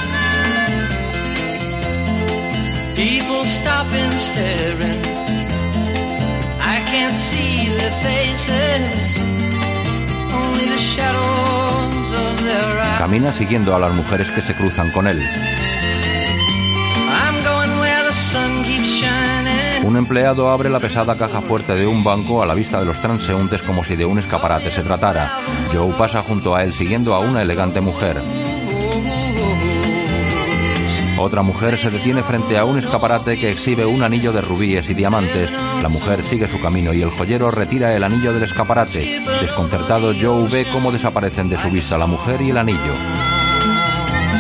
Camina 12.99 13.33
siguiendo 13.33 13.75
a 13.75 13.79
las 13.79 13.93
mujeres 13.93 14.31
que 14.31 14.41
se 14.41 14.55
cruzan 14.55 14.91
con 14.91 15.07
él. 15.07 15.23
Un 19.85 19.97
empleado 19.97 20.49
abre 20.49 20.71
la 20.71 20.79
pesada 20.79 21.19
caja 21.19 21.41
fuerte 21.41 21.75
de 21.75 21.87
un 21.87 22.05
banco 22.05 22.41
a 22.41 22.47
la 22.47 22.55
vista 22.55 22.79
de 22.79 22.87
los 22.87 23.01
transeúntes 23.01 23.63
como 23.63 23.85
si 23.85 23.97
de 23.97 24.05
un 24.05 24.19
escaparate 24.19 24.71
se 24.71 24.83
tratara. 24.83 25.31
Joe 25.73 25.93
pasa 25.99 26.23
junto 26.23 26.55
a 26.55 26.63
él 26.63 26.73
siguiendo 26.73 27.15
a 27.15 27.19
una 27.21 27.43
elegante 27.43 27.81
mujer. 27.81 28.17
Otra 31.19 31.43
mujer 31.43 31.79
se 31.79 31.91
detiene 31.91 32.23
frente 32.23 32.59
a 32.59 32.65
un 32.65 32.79
escaparate 32.79 33.39
que 33.39 33.51
exhibe 33.51 33.85
un 33.85 34.03
anillo 34.03 34.33
de 34.33 34.41
rubíes 34.41 34.89
y 34.89 34.95
diamantes. 34.95 35.51
La 35.83 35.89
mujer 35.89 36.23
sigue 36.25 36.49
su 36.49 36.61
camino 36.61 36.93
y 36.95 37.03
el 37.03 37.11
joyero 37.11 37.51
retira 37.51 37.95
el 37.95 38.05
anillo 38.05 38.33
del 38.33 38.45
escaparate. 38.45 39.21
Desconcertado, 39.41 40.13
Joe 40.21 40.49
ve 40.49 40.67
cómo 40.73 40.93
desaparecen 40.93 41.49
de 41.49 41.61
su 41.61 41.71
vista 41.71 41.99
la 41.99 42.07
mujer 42.07 42.41
y 42.41 42.51
el 42.51 42.59
anillo. 42.59 43.32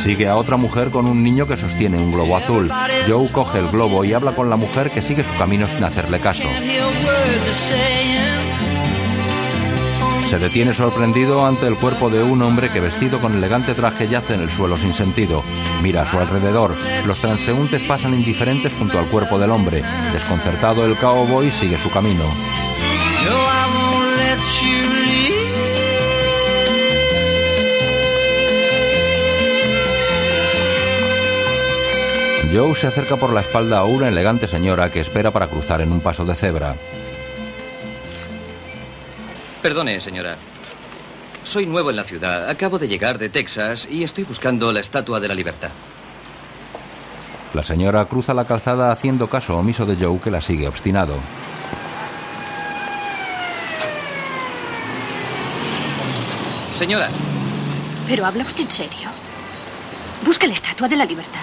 Sigue 0.02 0.26
a 0.26 0.34
otra 0.34 0.56
mujer 0.56 0.90
con 0.90 1.06
un 1.06 1.22
niño 1.22 1.46
que 1.46 1.56
sostiene 1.56 1.96
un 1.96 2.10
globo 2.10 2.36
azul. 2.36 2.68
Joe 3.06 3.30
coge 3.30 3.60
el 3.60 3.68
globo 3.68 4.04
y 4.04 4.12
habla 4.12 4.34
con 4.34 4.50
la 4.50 4.56
mujer 4.56 4.90
que 4.90 5.00
sigue 5.00 5.22
su 5.22 5.38
camino 5.38 5.64
sin 5.68 5.84
hacerle 5.84 6.18
caso. 6.18 6.48
Se 10.28 10.38
detiene 10.40 10.74
sorprendido 10.74 11.46
ante 11.46 11.68
el 11.68 11.76
cuerpo 11.76 12.10
de 12.10 12.20
un 12.20 12.42
hombre 12.42 12.72
que 12.72 12.80
vestido 12.80 13.20
con 13.20 13.36
elegante 13.36 13.74
traje 13.74 14.08
yace 14.08 14.34
en 14.34 14.40
el 14.40 14.50
suelo 14.50 14.76
sin 14.76 14.92
sentido. 14.92 15.44
Mira 15.84 16.02
a 16.02 16.10
su 16.10 16.18
alrededor. 16.18 16.74
Los 17.06 17.20
transeúntes 17.20 17.84
pasan 17.84 18.12
indiferentes 18.12 18.72
junto 18.76 18.98
al 18.98 19.06
cuerpo 19.06 19.38
del 19.38 19.52
hombre. 19.52 19.84
Desconcertado 20.12 20.84
el 20.84 20.96
cowboy 20.96 21.52
sigue 21.52 21.78
su 21.78 21.92
camino. 21.92 22.24
No, 22.24 23.52
Joe 32.52 32.74
se 32.74 32.86
acerca 32.86 33.16
por 33.16 33.32
la 33.32 33.40
espalda 33.40 33.78
a 33.78 33.84
una 33.84 34.08
elegante 34.08 34.46
señora 34.46 34.90
que 34.90 35.00
espera 35.00 35.30
para 35.30 35.48
cruzar 35.48 35.80
en 35.80 35.90
un 35.90 36.00
paso 36.00 36.24
de 36.24 36.34
cebra. 36.34 36.76
Perdone, 39.62 40.00
señora. 40.00 40.36
Soy 41.42 41.66
nuevo 41.66 41.90
en 41.90 41.96
la 41.96 42.04
ciudad. 42.04 42.48
Acabo 42.50 42.78
de 42.78 42.88
llegar 42.88 43.18
de 43.18 43.28
Texas 43.28 43.88
y 43.90 44.02
estoy 44.02 44.24
buscando 44.24 44.70
la 44.72 44.80
Estatua 44.80 45.18
de 45.18 45.28
la 45.28 45.34
Libertad. 45.34 45.70
La 47.54 47.62
señora 47.62 48.04
cruza 48.04 48.34
la 48.34 48.44
calzada 48.44 48.92
haciendo 48.92 49.28
caso 49.28 49.56
omiso 49.56 49.86
de 49.86 49.96
Joe 49.96 50.20
que 50.20 50.30
la 50.30 50.40
sigue 50.40 50.68
obstinado. 50.68 51.14
Señora, 56.76 57.08
¿Pero 58.06 58.26
habla 58.26 58.44
usted 58.44 58.64
en 58.64 58.70
serio? 58.70 59.08
¿Busca 60.24 60.46
la 60.46 60.54
estatua 60.54 60.88
de 60.88 60.96
la 60.96 61.04
libertad? 61.04 61.40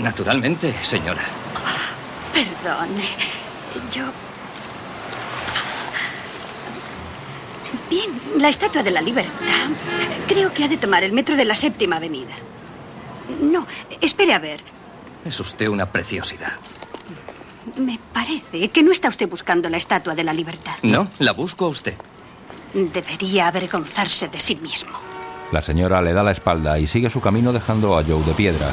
Naturalmente, 0.00 0.74
señora. 0.82 1.22
Perdone. 2.32 3.04
Yo... 3.92 4.04
Bien, 7.88 8.10
la 8.38 8.48
estatua 8.48 8.82
de 8.82 8.90
la 8.90 9.00
libertad. 9.00 9.68
Creo 10.28 10.52
que 10.52 10.64
ha 10.64 10.68
de 10.68 10.76
tomar 10.76 11.02
el 11.02 11.12
metro 11.12 11.36
de 11.36 11.44
la 11.44 11.54
séptima 11.54 11.96
avenida. 11.96 12.34
No, 13.40 13.66
espere 14.00 14.34
a 14.34 14.38
ver. 14.38 14.60
Es 15.24 15.38
usted 15.40 15.66
una 15.68 15.86
preciosidad. 15.86 16.52
Me 17.76 17.98
parece 18.12 18.68
que 18.68 18.82
no 18.82 18.92
está 18.92 19.08
usted 19.08 19.28
buscando 19.28 19.68
la 19.68 19.76
estatua 19.76 20.14
de 20.14 20.24
la 20.24 20.32
libertad. 20.32 20.74
No, 20.82 21.08
la 21.18 21.32
busco 21.32 21.66
a 21.66 21.68
usted. 21.68 21.94
Debería 22.72 23.48
avergonzarse 23.48 24.28
de 24.28 24.40
sí 24.40 24.56
mismo. 24.56 24.92
La 25.52 25.60
señora 25.60 26.00
le 26.00 26.12
da 26.12 26.22
la 26.22 26.30
espalda 26.30 26.78
y 26.78 26.86
sigue 26.86 27.10
su 27.10 27.20
camino 27.20 27.52
dejando 27.52 27.98
a 27.98 28.04
Joe 28.04 28.22
de 28.22 28.32
piedra. 28.34 28.70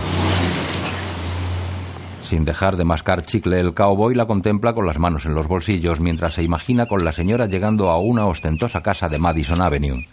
Sin 2.28 2.44
dejar 2.44 2.76
de 2.76 2.84
mascar 2.84 3.26
chicle, 3.26 3.58
el 3.58 3.74
cowboy 3.74 4.14
la 4.14 4.26
contempla 4.26 4.74
con 4.74 4.86
las 4.86 5.00
manos 5.00 5.26
en 5.26 5.34
los 5.34 5.48
bolsillos 5.48 6.02
mientras 6.02 6.34
se 6.34 6.44
imagina 6.44 6.86
con 6.86 7.06
la 7.06 7.14
señora 7.14 7.46
llegando 7.46 7.90
a 7.90 8.00
una 8.00 8.26
ostentosa 8.26 8.84
casa 8.84 9.08
de 9.08 9.18
Madison 9.18 9.62
Avenue. 9.62 10.06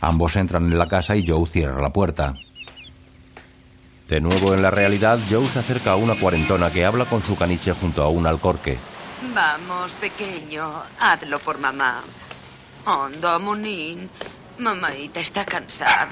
Ambos 0.00 0.34
entran 0.34 0.72
en 0.72 0.78
la 0.78 0.88
casa 0.88 1.14
y 1.14 1.26
Joe 1.28 1.44
cierra 1.44 1.82
la 1.82 1.92
puerta. 1.92 2.36
De 4.08 4.18
nuevo 4.22 4.54
en 4.54 4.62
la 4.62 4.70
realidad, 4.70 5.18
Joe 5.28 5.46
se 5.48 5.58
acerca 5.58 5.90
a 5.92 5.96
una 5.96 6.14
cuarentona 6.14 6.70
que 6.70 6.86
habla 6.86 7.04
con 7.04 7.20
su 7.20 7.36
caniche 7.36 7.74
junto 7.74 8.02
a 8.02 8.08
un 8.08 8.26
alcorque. 8.26 8.78
Vamos, 9.34 9.92
pequeño, 10.00 10.84
hazlo 10.98 11.38
por 11.38 11.58
mamá. 11.58 12.00
Anda, 12.86 13.38
monín. 13.38 14.08
Mamaita 14.56 15.20
está 15.20 15.44
cansada. 15.44 16.08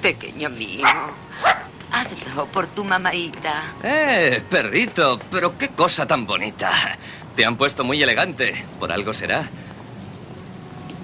Pequeño 0.00 0.48
mío, 0.48 0.86
hazlo 1.92 2.46
por 2.46 2.66
tu 2.68 2.84
mamaita. 2.84 3.74
¡Eh, 3.82 4.42
perrito! 4.48 5.18
Pero 5.30 5.56
qué 5.58 5.68
cosa 5.68 6.06
tan 6.06 6.26
bonita. 6.26 6.70
Te 7.36 7.44
han 7.46 7.56
puesto 7.56 7.84
muy 7.84 8.02
elegante. 8.02 8.64
Por 8.80 8.90
algo 8.92 9.14
será. 9.14 9.48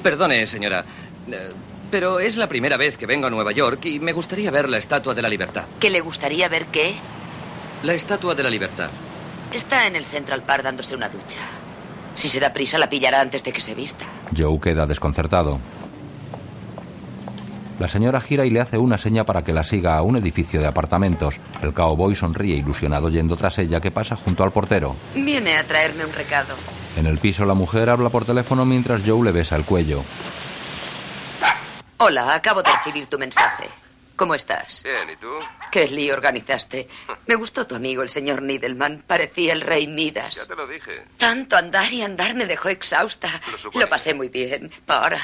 Perdone, 0.02 0.46
señora. 0.46 0.84
eh, 1.30 1.52
Pero 1.90 2.20
es 2.20 2.36
la 2.36 2.46
primera 2.48 2.76
vez 2.76 2.96
que 2.96 3.06
vengo 3.06 3.26
a 3.26 3.30
Nueva 3.30 3.52
York 3.52 3.84
y 3.86 3.98
me 3.98 4.12
gustaría 4.12 4.50
ver 4.50 4.68
la 4.68 4.78
Estatua 4.78 5.14
de 5.14 5.22
la 5.22 5.28
Libertad. 5.28 5.64
¿Que 5.80 5.90
le 5.90 6.00
gustaría 6.00 6.48
ver 6.48 6.66
qué? 6.66 6.94
La 7.82 7.94
Estatua 7.94 8.34
de 8.34 8.42
la 8.42 8.50
Libertad. 8.50 8.90
Está 9.52 9.86
en 9.86 9.96
el 9.96 10.04
Central 10.04 10.42
Park 10.42 10.62
dándose 10.64 10.94
una 10.94 11.08
ducha. 11.08 11.36
Si 12.14 12.28
se 12.28 12.40
da 12.40 12.52
prisa, 12.52 12.78
la 12.78 12.88
pillará 12.90 13.20
antes 13.20 13.42
de 13.44 13.52
que 13.52 13.60
se 13.60 13.74
vista. 13.74 14.04
Joe 14.36 14.58
queda 14.60 14.84
desconcertado. 14.86 15.60
La 17.78 17.86
señora 17.86 18.20
gira 18.20 18.44
y 18.44 18.50
le 18.50 18.60
hace 18.60 18.76
una 18.76 18.98
seña 18.98 19.24
para 19.24 19.44
que 19.44 19.52
la 19.52 19.62
siga 19.62 19.96
a 19.96 20.02
un 20.02 20.16
edificio 20.16 20.60
de 20.60 20.66
apartamentos. 20.66 21.36
El 21.62 21.72
cowboy 21.72 22.16
sonríe 22.16 22.56
ilusionado 22.56 23.08
yendo 23.08 23.36
tras 23.36 23.58
ella 23.58 23.80
que 23.80 23.92
pasa 23.92 24.16
junto 24.16 24.42
al 24.42 24.50
portero. 24.50 24.96
Viene 25.14 25.56
a 25.56 25.64
traerme 25.64 26.04
un 26.04 26.12
recado. 26.12 26.54
En 26.96 27.06
el 27.06 27.18
piso 27.18 27.44
la 27.44 27.54
mujer 27.54 27.88
habla 27.88 28.08
por 28.08 28.24
teléfono 28.24 28.64
mientras 28.64 29.02
Joe 29.06 29.24
le 29.24 29.30
besa 29.30 29.54
el 29.54 29.64
cuello. 29.64 30.02
Hola, 31.98 32.34
acabo 32.34 32.62
de 32.62 32.72
recibir 32.72 33.06
tu 33.06 33.18
mensaje. 33.18 33.68
¿Cómo 34.16 34.34
estás? 34.34 34.82
Bien, 34.82 35.10
¿y 35.10 35.16
tú? 35.16 35.30
¿Qué 35.70 35.86
lío 35.86 36.14
organizaste? 36.14 36.88
Me 37.28 37.36
gustó 37.36 37.64
tu 37.68 37.76
amigo, 37.76 38.02
el 38.02 38.08
señor 38.08 38.42
Nidelman. 38.42 39.04
Parecía 39.06 39.52
el 39.52 39.60
rey 39.60 39.86
Midas. 39.86 40.34
Ya 40.34 40.46
te 40.46 40.56
lo 40.56 40.66
dije. 40.66 41.04
Tanto 41.16 41.56
andar 41.56 41.92
y 41.92 42.02
andar 42.02 42.34
me 42.34 42.46
dejó 42.46 42.68
exhausta. 42.68 43.28
Lo. 43.72 43.80
Lo 43.80 43.88
pasé 43.88 44.14
muy 44.14 44.28
bien. 44.28 44.72
Para, 44.86 45.20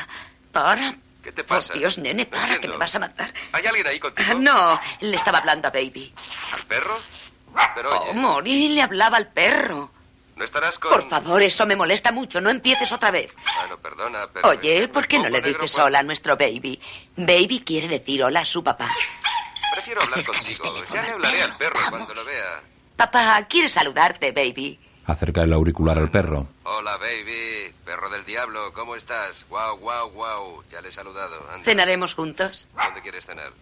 para. 0.52 0.94
¿Qué 1.24 1.32
te 1.32 1.42
pasa? 1.42 1.72
Por 1.72 1.78
Dios, 1.78 1.96
nene, 1.96 2.26
para, 2.26 2.58
que 2.58 2.68
me 2.68 2.76
vas 2.76 2.94
a 2.94 2.98
matar. 2.98 3.32
¿Hay 3.52 3.66
alguien 3.66 3.86
ahí 3.86 3.98
contigo? 3.98 4.38
No, 4.38 4.78
le 5.00 5.16
estaba 5.16 5.38
hablando 5.38 5.68
a 5.68 5.70
Baby. 5.70 6.12
¿Al 6.52 6.62
perro? 6.66 7.00
Pero 7.74 8.00
oye. 8.10 8.50
Y 8.50 8.68
le 8.74 8.82
hablaba 8.82 9.16
al 9.16 9.28
perro. 9.28 9.90
No 10.36 10.44
estarás 10.44 10.78
con... 10.78 10.90
Por 10.90 11.08
favor, 11.08 11.40
eso 11.42 11.64
me 11.64 11.76
molesta 11.76 12.12
mucho. 12.12 12.40
No 12.40 12.50
empieces 12.50 12.92
otra 12.92 13.10
vez. 13.10 13.32
Bueno, 13.56 13.78
perdona, 13.78 14.28
pero... 14.32 14.48
Oye, 14.48 14.88
¿por 14.88 15.06
qué 15.06 15.18
no 15.18 15.28
le 15.30 15.40
dices 15.40 15.78
hola 15.78 16.00
a 16.00 16.02
nuestro 16.02 16.36
baby? 16.36 16.78
Baby 17.16 17.62
quiere 17.64 17.88
decir 17.88 18.22
hola 18.22 18.40
a 18.40 18.44
su 18.44 18.62
papá. 18.62 18.90
Prefiero 19.72 20.02
hablar 20.02 20.24
contigo. 20.26 20.74
Ya 20.92 21.02
le 21.02 21.10
hablaré 21.10 21.42
al 21.42 21.56
perro 21.56 21.80
cuando 21.88 22.14
lo 22.14 22.24
vea. 22.24 22.60
Papá, 22.96 23.46
quiere 23.48 23.68
saludarte, 23.68 24.32
baby. 24.32 24.78
Acerca 25.06 25.42
el 25.42 25.52
auricular 25.52 25.98
al 25.98 26.10
perro. 26.10 26.48
Hola, 26.62 26.96
baby. 26.96 27.72
Perro 27.84 28.08
del 28.08 28.24
diablo, 28.24 28.72
¿cómo 28.72 28.96
estás? 28.96 29.44
Guau, 29.48 29.76
guau, 29.78 30.10
guau. 30.10 30.64
Ya 30.70 30.80
le 30.80 30.88
he 30.88 30.92
saludado. 30.92 31.46
Anda. 31.52 31.64
¿Cenaremos 31.64 32.14
juntos? 32.14 32.66
¿Dónde 32.74 33.02
quieres 33.02 33.26
cenar? 33.26 33.52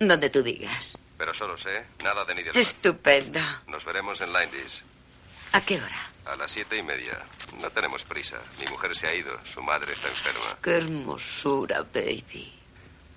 Donde 0.00 0.30
tú 0.30 0.42
digas. 0.42 0.98
Pero 1.16 1.32
solo 1.32 1.56
sé, 1.56 1.84
nada 2.02 2.24
de 2.24 2.34
Nidelman. 2.34 2.60
Estupendo. 2.60 3.40
Nos 3.68 3.84
veremos 3.84 4.20
en 4.20 4.32
Lindy's. 4.32 4.82
¿A 5.52 5.60
qué 5.60 5.76
hora? 5.76 6.10
A 6.26 6.34
las 6.34 6.50
siete 6.50 6.76
y 6.76 6.82
media. 6.82 7.20
No 7.60 7.70
tenemos 7.70 8.02
prisa. 8.04 8.38
Mi 8.58 8.66
mujer 8.66 8.96
se 8.96 9.06
ha 9.06 9.14
ido. 9.14 9.38
Su 9.44 9.62
madre 9.62 9.92
está 9.92 10.08
enferma. 10.08 10.58
Qué 10.60 10.78
hermosura, 10.78 11.82
baby. 11.94 12.52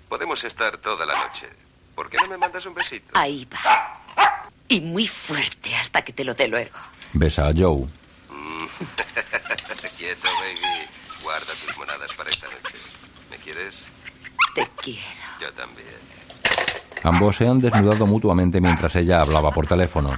Podemos 0.08 0.44
estar 0.44 0.76
toda 0.76 1.04
la 1.04 1.26
noche. 1.26 1.48
¿Por 1.96 2.08
qué 2.08 2.18
no 2.18 2.28
me 2.28 2.36
mandas 2.36 2.64
un 2.66 2.74
besito? 2.74 3.10
Ahí 3.14 3.48
va. 3.52 4.00
Y 4.68 4.80
muy 4.80 5.08
fuerte 5.08 5.74
hasta 5.74 6.02
que 6.02 6.12
te 6.12 6.24
lo 6.24 6.34
dé 6.34 6.46
luego. 6.46 6.76
Besa 7.12 7.48
a 7.48 7.52
Joe. 7.56 7.86
Quieto, 9.96 10.28
baby. 10.28 10.86
Guarda 11.22 11.46
tus 11.46 11.78
monadas 11.78 12.12
para 12.16 12.30
esta 12.30 12.46
noche. 12.46 12.78
¿Me 13.30 13.36
quieres? 13.38 13.86
Te 14.54 14.68
quiero. 14.82 15.00
Yo 15.40 15.52
también. 15.52 15.86
Ambos 17.02 17.36
se 17.36 17.48
han 17.48 17.60
desnudado 17.60 18.06
mutuamente 18.06 18.60
mientras 18.60 18.94
ella 18.96 19.20
hablaba 19.20 19.50
por 19.50 19.66
teléfono. 19.66 20.10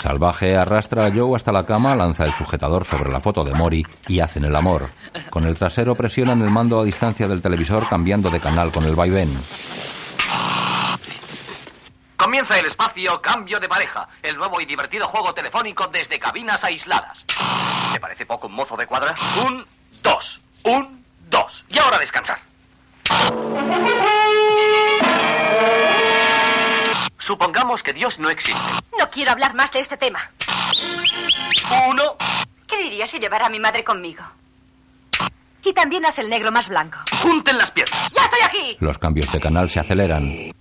Salvaje 0.00 0.56
arrastra 0.56 1.06
a 1.06 1.10
Joe 1.12 1.34
hasta 1.34 1.50
la 1.52 1.66
cama, 1.66 1.96
lanza 1.96 2.24
el 2.24 2.32
sujetador 2.32 2.84
sobre 2.84 3.10
la 3.10 3.20
foto 3.20 3.42
de 3.42 3.54
Mori 3.54 3.84
y 4.06 4.20
hacen 4.20 4.44
el 4.44 4.54
amor. 4.54 4.90
Con 5.30 5.44
el 5.46 5.56
trasero 5.56 5.94
presionan 5.96 6.42
el 6.42 6.50
mando 6.50 6.78
a 6.78 6.84
distancia 6.84 7.26
del 7.26 7.42
televisor 7.42 7.88
cambiando 7.88 8.30
de 8.30 8.38
canal 8.38 8.70
con 8.70 8.84
el 8.84 8.94
vaivén. 8.94 9.36
Comienza 12.36 12.60
el 12.60 12.66
espacio 12.66 13.22
Cambio 13.22 13.58
de 13.58 13.66
Pareja, 13.66 14.06
el 14.22 14.36
nuevo 14.36 14.60
y 14.60 14.66
divertido 14.66 15.08
juego 15.08 15.32
telefónico 15.32 15.86
desde 15.86 16.18
cabinas 16.18 16.64
aisladas. 16.64 17.24
¿Te 17.94 17.98
parece 17.98 18.26
poco 18.26 18.48
un 18.48 18.52
mozo 18.52 18.76
de 18.76 18.86
cuadra? 18.86 19.14
Un, 19.42 19.66
dos, 20.02 20.38
un, 20.64 21.02
dos. 21.30 21.64
Y 21.70 21.78
ahora 21.78 21.98
descansar. 21.98 22.38
Supongamos 27.16 27.82
que 27.82 27.94
Dios 27.94 28.18
no 28.18 28.28
existe. 28.28 28.60
No 28.98 29.08
quiero 29.08 29.30
hablar 29.30 29.54
más 29.54 29.72
de 29.72 29.80
este 29.80 29.96
tema. 29.96 30.30
Uno. 31.88 32.16
¿Qué 32.66 32.76
dirías 32.82 33.10
si 33.10 33.18
llevara 33.18 33.46
a 33.46 33.48
mi 33.48 33.60
madre 33.60 33.82
conmigo? 33.82 34.24
Y 35.64 35.72
también 35.72 36.04
hace 36.04 36.20
el 36.20 36.28
negro 36.28 36.52
más 36.52 36.68
blanco. 36.68 36.98
Junten 37.22 37.56
las 37.56 37.70
piernas. 37.70 38.12
¡Ya 38.12 38.24
estoy 38.24 38.40
aquí! 38.44 38.76
Los 38.80 38.98
cambios 38.98 39.32
de 39.32 39.40
canal 39.40 39.70
se 39.70 39.80
aceleran. 39.80 40.52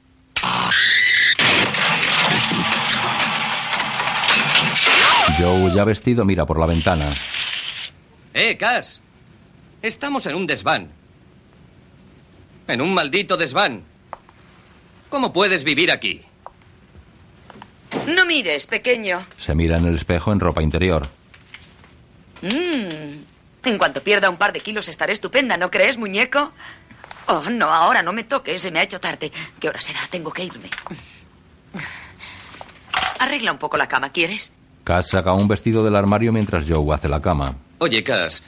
Joe, 5.37 5.71
ya 5.73 5.83
vestido, 5.83 6.25
mira 6.25 6.45
por 6.45 6.59
la 6.59 6.65
ventana. 6.65 7.05
¡Eh, 8.33 8.57
Cass! 8.57 9.01
Estamos 9.81 10.25
en 10.25 10.35
un 10.35 10.47
desván. 10.47 10.89
En 12.67 12.81
un 12.81 12.93
maldito 12.93 13.37
desván. 13.37 13.83
¿Cómo 15.09 15.31
puedes 15.31 15.63
vivir 15.63 15.91
aquí? 15.91 16.21
No 18.07 18.25
mires, 18.25 18.65
pequeño. 18.65 19.25
Se 19.37 19.55
mira 19.55 19.77
en 19.77 19.85
el 19.85 19.95
espejo 19.95 20.31
en 20.31 20.39
ropa 20.39 20.61
interior. 20.61 21.07
Mm. 22.41 23.23
En 23.63 23.77
cuanto 23.77 24.03
pierda 24.03 24.29
un 24.29 24.37
par 24.37 24.53
de 24.53 24.59
kilos 24.59 24.89
estaré 24.89 25.13
estupenda, 25.13 25.57
¿no 25.57 25.71
crees, 25.71 25.97
muñeco? 25.97 26.51
Oh, 27.27 27.43
no, 27.49 27.73
ahora 27.73 28.03
no 28.03 28.13
me 28.13 28.23
toques, 28.23 28.61
se 28.61 28.71
me 28.71 28.79
ha 28.79 28.83
hecho 28.83 28.99
tarde. 28.99 29.31
¿Qué 29.59 29.69
hora 29.69 29.81
será? 29.81 30.01
Tengo 30.09 30.31
que 30.31 30.43
irme. 30.43 30.69
Arregla 33.19 33.51
un 33.51 33.57
poco 33.57 33.77
la 33.77 33.87
cama, 33.87 34.11
¿quieres? 34.11 34.51
Cass 34.83 35.09
saca 35.09 35.33
un 35.33 35.47
vestido 35.47 35.83
del 35.83 35.95
armario 35.95 36.31
mientras 36.31 36.65
Joe 36.67 36.93
hace 36.93 37.07
la 37.09 37.21
cama. 37.21 37.55
Oye, 37.79 38.03
Cass, 38.03 38.43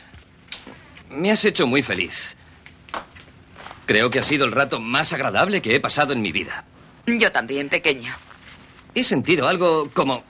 me 1.10 1.32
has 1.32 1.44
hecho 1.46 1.66
muy 1.68 1.82
feliz. 1.82 2.36
Creo 3.86 4.10
que 4.10 4.20
ha 4.20 4.24
sido 4.24 4.46
el 4.46 4.52
rato 4.52 4.80
más 4.80 5.14
agradable 5.14 5.62
que 5.62 5.76
he 5.76 5.80
pasado 5.80 6.14
en 6.14 6.22
mi 6.22 6.32
vida. 6.32 6.66
Yo 7.08 7.32
también, 7.32 7.70
pequeño. 7.70 8.14
He 8.94 9.04
sentido 9.04 9.48
algo 9.48 9.90
como... 9.94 10.24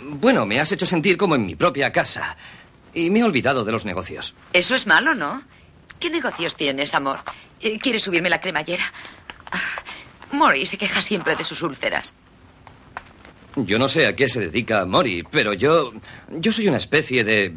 Bueno, 0.00 0.46
me 0.46 0.60
has 0.60 0.72
hecho 0.72 0.86
sentir 0.86 1.16
como 1.16 1.34
en 1.34 1.44
mi 1.46 1.54
propia 1.54 1.92
casa. 1.92 2.36
Y 2.94 3.10
me 3.10 3.20
he 3.20 3.24
olvidado 3.24 3.64
de 3.64 3.72
los 3.72 3.84
negocios. 3.84 4.34
Eso 4.52 4.74
es 4.74 4.86
malo, 4.86 5.14
¿no? 5.14 5.42
¿Qué 6.00 6.08
negocios 6.10 6.56
tienes, 6.56 6.94
amor? 6.94 7.20
Eh, 7.60 7.78
¿Quieres 7.78 8.02
subirme 8.02 8.30
la 8.30 8.40
cremallera? 8.40 8.84
Ah, 9.52 9.58
Mori 10.32 10.66
se 10.66 10.78
queja 10.78 11.02
siempre 11.02 11.36
de 11.36 11.44
sus 11.44 11.62
úlceras. 11.62 12.14
Yo 13.56 13.78
no 13.78 13.88
sé 13.88 14.06
a 14.06 14.14
qué 14.14 14.28
se 14.28 14.40
dedica 14.40 14.84
Mori, 14.84 15.22
pero 15.30 15.52
yo... 15.54 15.92
Yo 16.30 16.52
soy 16.52 16.68
una 16.68 16.76
especie 16.76 17.24
de... 17.24 17.54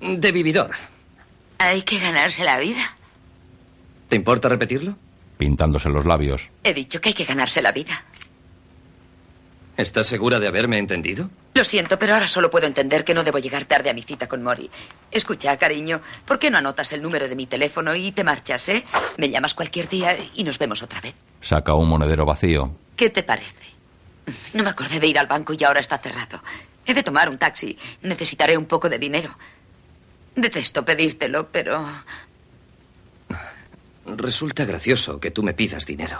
de 0.00 0.32
vividor. 0.32 0.70
Hay 1.58 1.82
que 1.82 1.98
ganarse 1.98 2.44
la 2.44 2.58
vida. 2.58 2.96
¿Te 4.08 4.16
importa 4.16 4.48
repetirlo? 4.48 4.96
Pintándose 5.38 5.88
los 5.88 6.06
labios. 6.06 6.50
He 6.62 6.74
dicho 6.74 7.00
que 7.00 7.10
hay 7.10 7.14
que 7.14 7.24
ganarse 7.24 7.60
la 7.62 7.72
vida. 7.72 8.04
¿Estás 9.76 10.06
segura 10.06 10.38
de 10.38 10.46
haberme 10.46 10.78
entendido? 10.78 11.30
Lo 11.54 11.64
siento, 11.64 11.98
pero 11.98 12.14
ahora 12.14 12.28
solo 12.28 12.50
puedo 12.50 12.66
entender 12.66 13.04
que 13.04 13.14
no 13.14 13.24
debo 13.24 13.38
llegar 13.38 13.64
tarde 13.64 13.90
a 13.90 13.94
mi 13.94 14.02
cita 14.02 14.28
con 14.28 14.42
Mori. 14.42 14.70
Escucha, 15.10 15.56
cariño, 15.56 16.02
¿por 16.26 16.38
qué 16.38 16.50
no 16.50 16.58
anotas 16.58 16.92
el 16.92 17.02
número 17.02 17.26
de 17.26 17.34
mi 17.34 17.46
teléfono 17.46 17.94
y 17.94 18.12
te 18.12 18.22
marchas, 18.22 18.68
eh? 18.68 18.84
Me 19.16 19.30
llamas 19.30 19.54
cualquier 19.54 19.88
día 19.88 20.16
y 20.34 20.44
nos 20.44 20.58
vemos 20.58 20.82
otra 20.82 21.00
vez. 21.00 21.14
Saca 21.40 21.74
un 21.74 21.88
monedero 21.88 22.26
vacío. 22.26 22.76
¿Qué 22.96 23.08
te 23.08 23.22
parece? 23.22 23.71
No 24.54 24.62
me 24.62 24.70
acordé 24.70 25.00
de 25.00 25.06
ir 25.06 25.18
al 25.18 25.26
banco 25.26 25.52
y 25.52 25.64
ahora 25.64 25.80
está 25.80 25.98
cerrado. 25.98 26.42
He 26.86 26.94
de 26.94 27.02
tomar 27.02 27.28
un 27.28 27.38
taxi. 27.38 27.76
Necesitaré 28.02 28.56
un 28.56 28.66
poco 28.66 28.88
de 28.88 28.98
dinero. 28.98 29.36
Detesto 30.34 30.84
pedírtelo, 30.84 31.48
pero... 31.48 31.84
Resulta 34.06 34.64
gracioso 34.64 35.20
que 35.20 35.30
tú 35.30 35.42
me 35.42 35.54
pidas 35.54 35.86
dinero. 35.86 36.18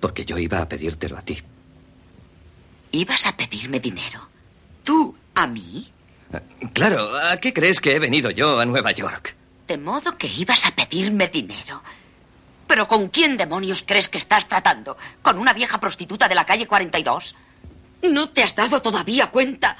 Porque 0.00 0.24
yo 0.24 0.38
iba 0.38 0.60
a 0.60 0.68
pedírtelo 0.68 1.16
a 1.16 1.20
ti. 1.20 1.42
¿Ibas 2.92 3.26
a 3.26 3.36
pedirme 3.36 3.80
dinero? 3.80 4.28
¿Tú 4.84 5.14
a 5.34 5.46
mí? 5.46 5.92
Claro, 6.72 7.16
¿a 7.16 7.36
qué 7.38 7.52
crees 7.52 7.80
que 7.80 7.94
he 7.94 7.98
venido 7.98 8.30
yo 8.30 8.60
a 8.60 8.64
Nueva 8.64 8.92
York? 8.92 9.34
De 9.66 9.76
modo 9.78 10.16
que 10.16 10.26
ibas 10.26 10.64
a 10.66 10.70
pedirme 10.70 11.28
dinero. 11.28 11.82
¿Pero 12.68 12.86
con 12.86 13.08
quién 13.08 13.36
demonios 13.36 13.82
crees 13.84 14.08
que 14.08 14.18
estás 14.18 14.46
tratando? 14.46 14.96
¿Con 15.22 15.38
una 15.38 15.54
vieja 15.54 15.80
prostituta 15.80 16.28
de 16.28 16.34
la 16.34 16.44
calle 16.44 16.66
42? 16.66 17.34
¿No 18.02 18.28
te 18.28 18.42
has 18.42 18.54
dado 18.54 18.80
todavía 18.80 19.28
cuenta? 19.30 19.76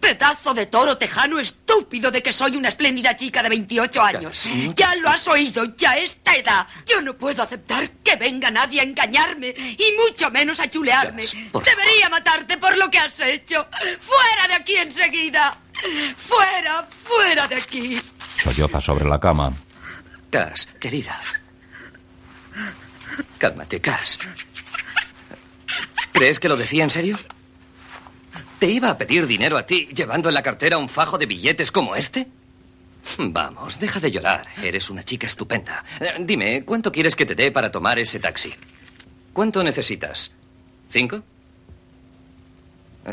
Pedazo 0.00 0.52
de 0.52 0.66
toro 0.66 0.98
tejano 0.98 1.38
estúpido 1.38 2.10
de 2.10 2.22
que 2.22 2.32
soy 2.32 2.56
una 2.56 2.70
espléndida 2.70 3.14
chica 3.14 3.42
de 3.42 3.50
28 3.50 4.02
años. 4.02 4.48
Ya 4.74 4.96
lo 4.96 5.10
has 5.10 5.28
oído, 5.28 5.76
ya 5.76 5.92
a 5.92 5.98
esta 5.98 6.34
edad. 6.34 6.66
Yo 6.86 7.00
no 7.02 7.14
puedo 7.16 7.42
aceptar 7.42 7.88
que 8.02 8.16
venga 8.16 8.50
nadie 8.50 8.80
a 8.80 8.84
engañarme 8.84 9.54
y 9.56 9.94
mucho 10.04 10.28
menos 10.30 10.58
a 10.58 10.68
chulearme. 10.68 11.22
Debería 11.52 12.08
matarte 12.10 12.56
por 12.56 12.76
lo 12.76 12.90
que 12.90 12.98
has 12.98 13.20
hecho. 13.20 13.68
¡Fuera 14.00 14.48
de 14.48 14.54
aquí 14.54 14.74
enseguida! 14.74 15.56
¡Fuera, 16.16 16.88
fuera 17.04 17.46
de 17.46 17.56
aquí! 17.56 18.00
Solloza 18.42 18.80
sobre 18.80 19.04
la 19.04 19.20
cama. 19.20 19.52
Cass, 20.30 20.66
querida. 20.80 21.20
Cálmate, 23.38 23.80
Cass. 23.80 24.18
¿Crees 26.12 26.38
que 26.38 26.48
lo 26.48 26.56
decía 26.56 26.84
en 26.84 26.90
serio? 26.90 27.16
¿Te 28.58 28.70
iba 28.70 28.90
a 28.90 28.98
pedir 28.98 29.26
dinero 29.26 29.58
a 29.58 29.66
ti 29.66 29.88
llevando 29.94 30.28
en 30.28 30.34
la 30.34 30.42
cartera 30.42 30.78
un 30.78 30.88
fajo 30.88 31.18
de 31.18 31.26
billetes 31.26 31.72
como 31.72 31.96
este? 31.96 32.28
Vamos, 33.18 33.80
deja 33.80 33.98
de 33.98 34.10
llorar. 34.10 34.46
Eres 34.62 34.88
una 34.90 35.02
chica 35.02 35.26
estupenda. 35.26 35.84
Dime, 36.20 36.64
¿cuánto 36.64 36.92
quieres 36.92 37.16
que 37.16 37.26
te 37.26 37.34
dé 37.34 37.50
para 37.50 37.70
tomar 37.70 37.98
ese 37.98 38.20
taxi? 38.20 38.54
¿Cuánto 39.32 39.64
necesitas? 39.64 40.30
¿Cinco? 40.88 41.22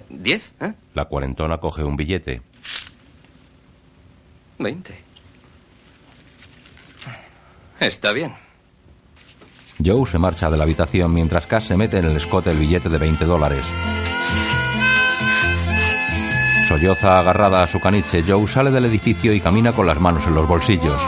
¿Diez? 0.09 0.53
¿Eh? 0.59 0.73
La 0.93 1.05
cuarentona 1.05 1.57
coge 1.57 1.83
un 1.83 1.95
billete. 1.95 2.41
Veinte. 4.59 5.01
Está 7.79 8.11
bien. 8.11 8.35
Joe 9.83 10.05
se 10.09 10.19
marcha 10.19 10.49
de 10.49 10.57
la 10.57 10.63
habitación 10.63 11.13
mientras 11.13 11.47
Cass 11.47 11.65
se 11.65 11.77
mete 11.77 11.97
en 11.99 12.05
el 12.05 12.17
escote 12.17 12.51
el 12.51 12.57
billete 12.57 12.89
de 12.89 12.97
20 12.97 13.25
dólares. 13.25 13.63
Solloza 16.67 17.19
agarrada 17.19 17.63
a 17.63 17.67
su 17.67 17.79
caniche, 17.79 18.23
Joe 18.27 18.45
sale 18.47 18.71
del 18.71 18.85
edificio 18.85 19.33
y 19.33 19.39
camina 19.39 19.71
con 19.73 19.87
las 19.87 19.99
manos 19.99 20.27
en 20.27 20.35
los 20.35 20.47
bolsillos. 20.47 21.01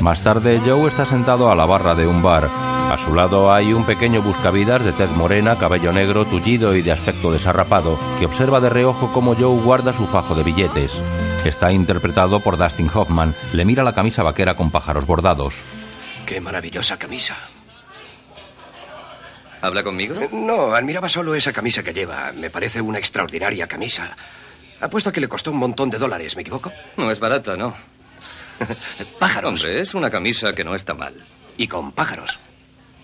Más 0.00 0.22
tarde, 0.24 0.60
Joe 0.66 0.88
está 0.88 1.06
sentado 1.06 1.50
a 1.50 1.54
la 1.54 1.64
barra 1.64 1.94
de 1.94 2.08
un 2.08 2.20
bar. 2.20 2.50
A 2.90 2.98
su 2.98 3.14
lado 3.14 3.52
hay 3.52 3.72
un 3.72 3.86
pequeño 3.86 4.20
buscavidas 4.20 4.84
de 4.84 4.92
tez 4.92 5.10
morena, 5.12 5.56
cabello 5.56 5.92
negro, 5.92 6.24
tullido 6.24 6.74
y 6.74 6.82
de 6.82 6.90
aspecto 6.90 7.30
desarrapado, 7.30 7.96
que 8.18 8.26
observa 8.26 8.60
de 8.60 8.68
reojo 8.68 9.12
cómo 9.12 9.36
Joe 9.36 9.62
guarda 9.62 9.92
su 9.92 10.06
fajo 10.06 10.34
de 10.34 10.42
billetes. 10.42 11.00
Está 11.44 11.72
interpretado 11.72 12.40
por 12.40 12.56
Dustin 12.56 12.88
Hoffman. 12.92 13.34
Le 13.52 13.64
mira 13.64 13.82
la 13.82 13.94
camisa 13.94 14.22
vaquera 14.22 14.54
con 14.54 14.70
pájaros 14.70 15.06
bordados. 15.06 15.54
Qué 16.24 16.40
maravillosa 16.40 16.96
camisa. 16.96 17.36
¿Habla 19.60 19.82
conmigo? 19.82 20.14
Eh, 20.20 20.28
No, 20.32 20.72
admiraba 20.74 21.08
solo 21.08 21.34
esa 21.34 21.52
camisa 21.52 21.82
que 21.82 21.92
lleva. 21.92 22.32
Me 22.32 22.50
parece 22.50 22.80
una 22.80 22.98
extraordinaria 22.98 23.66
camisa. 23.66 24.16
Apuesto 24.80 25.10
a 25.10 25.12
que 25.12 25.20
le 25.20 25.28
costó 25.28 25.50
un 25.50 25.58
montón 25.58 25.90
de 25.90 25.98
dólares, 25.98 26.36
¿me 26.36 26.42
equivoco? 26.42 26.72
No 26.96 27.10
es 27.10 27.18
barata, 27.20 27.56
¿no? 27.56 27.74
Pájaros. 29.18 29.48
Hombre, 29.64 29.80
es 29.80 29.94
una 29.94 30.10
camisa 30.10 30.54
que 30.54 30.64
no 30.64 30.74
está 30.74 30.94
mal. 30.94 31.14
Y 31.56 31.66
con 31.66 31.92
pájaros. 31.92 32.38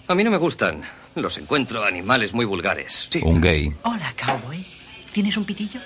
A 0.06 0.14
mí 0.14 0.22
no 0.24 0.30
me 0.30 0.36
gustan. 0.38 0.82
Los 1.16 1.38
encuentro 1.38 1.84
animales 1.84 2.32
muy 2.32 2.44
vulgares. 2.44 3.08
Un 3.22 3.40
gay. 3.40 3.68
Hola, 3.82 4.14
cowboy. 4.16 4.64
¿Tienes 5.12 5.36
un 5.36 5.44
pitillo? 5.44 5.80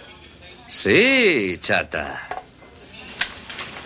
Sí, 0.73 1.59
chata. 1.61 2.29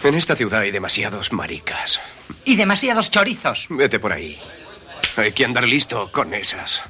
En 0.05 0.14
esta 0.14 0.37
ciudad 0.37 0.61
hay 0.61 0.70
demasiados 0.70 1.33
maricas. 1.33 2.01
Y 2.44 2.55
demasiados 2.55 3.11
chorizos. 3.11 3.66
Vete 3.68 3.99
por 3.99 4.12
ahí. 4.12 4.38
Hay 5.16 5.33
que 5.33 5.44
andar 5.44 5.66
listo 5.66 6.09
con 6.12 6.33
esas. 6.33 6.81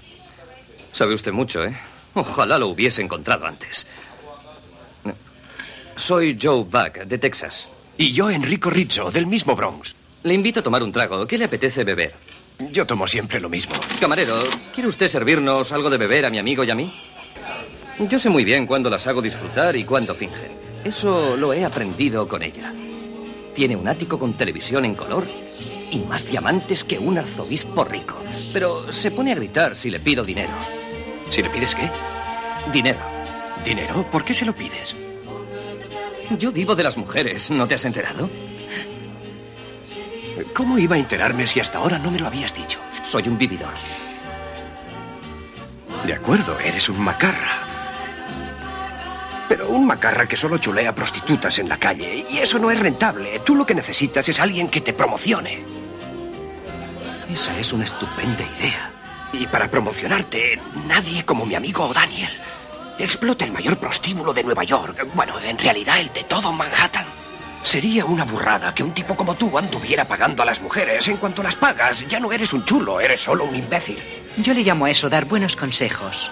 Sabe 0.93 1.15
usted 1.15 1.33
mucho, 1.33 1.65
¿eh? 1.65 1.75
Ojalá 2.13 2.59
lo 2.59 2.69
hubiese 2.69 3.01
encontrado 3.01 3.47
antes. 3.47 3.87
Soy 5.95 6.39
Joe 6.41 6.65
Buck, 6.65 7.07
de 7.07 7.17
Texas. 7.17 7.67
Y 7.97 8.13
yo, 8.13 8.29
Enrico 8.29 8.69
Rizzo, 8.69 9.11
del 9.11 9.27
mismo 9.27 9.57
Bronx. 9.57 9.95
Le 10.25 10.35
invito 10.35 10.61
a 10.61 10.63
tomar 10.63 10.83
un 10.83 10.93
trago. 10.93 11.27
¿Qué 11.27 11.39
le 11.39 11.47
apetece 11.47 11.85
beber? 11.85 12.15
Yo 12.71 12.87
tomo 12.87 13.07
siempre 13.07 13.41
lo 13.41 13.49
mismo. 13.49 13.75
Camarero, 13.99 14.45
¿quiere 14.75 14.91
usted 14.91 15.09
servirnos 15.09 15.73
algo 15.73 15.89
de 15.89 15.97
beber 15.97 16.27
a 16.27 16.31
mi 16.31 16.39
amigo 16.39 16.65
y 16.65 16.71
a 16.71 16.75
mí? 16.75 16.93
Yo 17.99 18.19
sé 18.19 18.29
muy 18.29 18.45
bien 18.45 18.67
cuándo 18.67 18.91
las 18.91 19.07
hago 19.07 19.23
disfrutar 19.23 19.75
y 19.75 19.85
cuándo 19.85 20.15
fingen. 20.15 20.53
Eso 20.85 21.35
lo 21.37 21.55
he 21.55 21.65
aprendido 21.65 22.29
con 22.29 22.43
ella. 22.43 22.73
Tiene 23.55 23.75
un 23.75 23.89
ático 23.89 24.19
con 24.19 24.35
televisión 24.35 24.85
en 24.85 24.95
color 24.95 25.27
y 25.91 26.01
más 26.01 26.27
diamantes 26.27 26.85
que 26.85 26.99
un 26.99 27.17
arzobispo 27.17 27.85
rico. 27.85 28.17
Pero 28.53 28.93
se 28.93 29.11
pone 29.11 29.33
a 29.33 29.35
gritar 29.35 29.77
si 29.77 29.91
le 29.91 29.99
pido 29.99 30.25
dinero. 30.25 30.53
¿Si 31.31 31.43
le 31.43 31.49
pides 31.49 31.75
qué? 31.75 31.91
Dinero. 32.71 32.99
¿Dinero? 33.65 34.09
¿Por 34.11 34.25
qué 34.25 34.35
se 34.35 34.45
lo 34.45 34.55
pides? 34.55 34.95
Yo 36.39 36.53
vivo 36.53 36.75
de 36.77 36.83
las 36.83 36.99
mujeres, 36.99 37.51
¿no 37.51 37.67
te 37.67 37.77
has 37.77 37.85
enterado? 37.87 38.29
¿Cómo 40.53 40.79
iba 40.79 40.97
a 40.97 40.99
enterarme 40.99 41.47
si 41.47 41.61
hasta 41.61 41.79
ahora 41.79 41.99
no 41.99 42.11
me 42.11 42.19
lo 42.19 42.27
habías 42.27 42.55
dicho? 42.55 42.79
Soy 43.03 43.27
un 43.27 43.39
vividor. 43.39 43.73
De 46.07 46.13
acuerdo, 46.13 46.59
eres 46.61 46.91
un 46.91 47.01
macarra. 47.01 47.66
Pero 49.49 49.69
un 49.69 49.87
macarra 49.87 50.27
que 50.27 50.37
solo 50.37 50.59
chulea 50.59 50.95
prostitutas 50.95 51.59
en 51.59 51.69
la 51.69 51.79
calle. 51.79 52.25
Y 52.29 52.39
eso 52.39 52.59
no 52.59 52.71
es 52.71 52.81
rentable. 52.81 53.41
Tú 53.41 53.55
lo 53.55 53.65
que 53.65 53.75
necesitas 53.75 54.29
es 54.29 54.41
alguien 54.41 54.69
que 54.69 54.81
te 54.81 54.93
promocione. 54.93 55.65
Esa 57.31 57.59
es 57.59 57.73
una 57.73 57.85
estupenda 57.85 58.45
idea. 58.59 58.93
Y 59.33 59.47
para 59.47 59.71
promocionarte, 59.71 60.61
nadie 60.87 61.25
como 61.25 61.47
mi 61.47 61.55
amigo 61.55 61.93
Daniel. 61.93 62.31
Explota 62.99 63.45
el 63.45 63.53
mayor 63.53 63.79
prostíbulo 63.79 64.33
de 64.33 64.43
Nueva 64.43 64.65
York. 64.65 65.07
Bueno, 65.15 65.35
en 65.41 65.59
realidad 65.59 66.01
el 66.01 66.13
de 66.13 66.25
todo 66.25 66.53
Manhattan. 66.53 67.07
Sería 67.63 68.05
una 68.05 68.25
burrada 68.25 68.75
que 68.75 68.83
un 68.83 68.93
tipo 68.93 69.17
como 69.17 69.35
tú 69.35 69.59
anduviera 69.59 70.07
pagando 70.07 70.43
a 70.43 70.47
las 70.47 70.63
mujeres. 70.63 71.07
En 71.09 71.17
cuanto 71.17 71.43
las 71.43 71.57
pagas, 71.57 72.07
ya 72.09 72.21
no 72.21 72.33
eres 72.33 72.53
un 72.53 72.65
chulo, 72.65 73.01
eres 73.01 73.21
solo 73.21 73.45
un 73.45 73.57
imbécil. 73.57 73.99
Yo 74.39 74.55
le 74.55 74.63
llamo 74.63 74.87
a 74.87 74.91
eso 74.91 75.11
dar 75.11 75.25
buenos 75.25 75.57
consejos. 75.57 76.31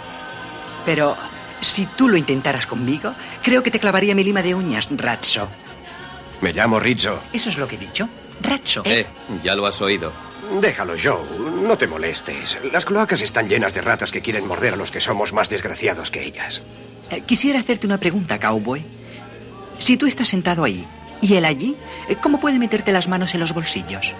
Pero 0.86 1.16
si 1.64 1.86
tú 1.86 2.08
lo 2.08 2.16
intentaras 2.16 2.66
conmigo, 2.66 3.14
creo 3.42 3.62
que 3.62 3.70
te 3.70 3.80
clavaría 3.80 4.14
mi 4.14 4.24
lima 4.24 4.42
de 4.42 4.54
uñas, 4.54 4.88
Ratso. 4.90 5.48
Me 6.40 6.52
llamo 6.52 6.78
Rizzo. 6.80 7.20
Eso 7.32 7.50
es 7.50 7.58
lo 7.58 7.66
que 7.68 7.76
he 7.76 7.78
dicho. 7.78 8.08
Ratso. 8.42 8.82
Eh, 8.84 9.06
ya 9.42 9.54
lo 9.54 9.66
has 9.66 9.80
oído. 9.80 10.12
Déjalo, 10.60 10.94
Joe. 11.02 11.24
No 11.62 11.78
te 11.78 11.86
molestes. 11.86 12.58
Las 12.72 12.84
cloacas 12.84 13.22
están 13.22 13.48
llenas 13.48 13.72
de 13.72 13.80
ratas 13.80 14.12
que 14.12 14.20
quieren 14.20 14.46
morder 14.46 14.74
a 14.74 14.76
los 14.76 14.90
que 14.90 15.00
somos 15.00 15.32
más 15.32 15.48
desgraciados 15.48 16.10
que 16.10 16.22
ellas. 16.22 16.60
Eh, 17.10 17.22
quisiera 17.22 17.60
hacerte 17.60 17.86
una 17.86 17.98
pregunta, 17.98 18.38
cowboy. 18.38 18.84
Si 19.78 19.96
tú 19.96 20.06
estás 20.06 20.28
sentado 20.28 20.64
ahí 20.64 20.86
y 21.22 21.34
él 21.34 21.44
allí, 21.46 21.76
eh, 22.08 22.16
¿cómo 22.20 22.40
puede 22.40 22.58
meterte 22.58 22.92
las 22.92 23.08
manos 23.08 23.32
en 23.34 23.40
los 23.40 23.54
bolsillos? 23.54 24.12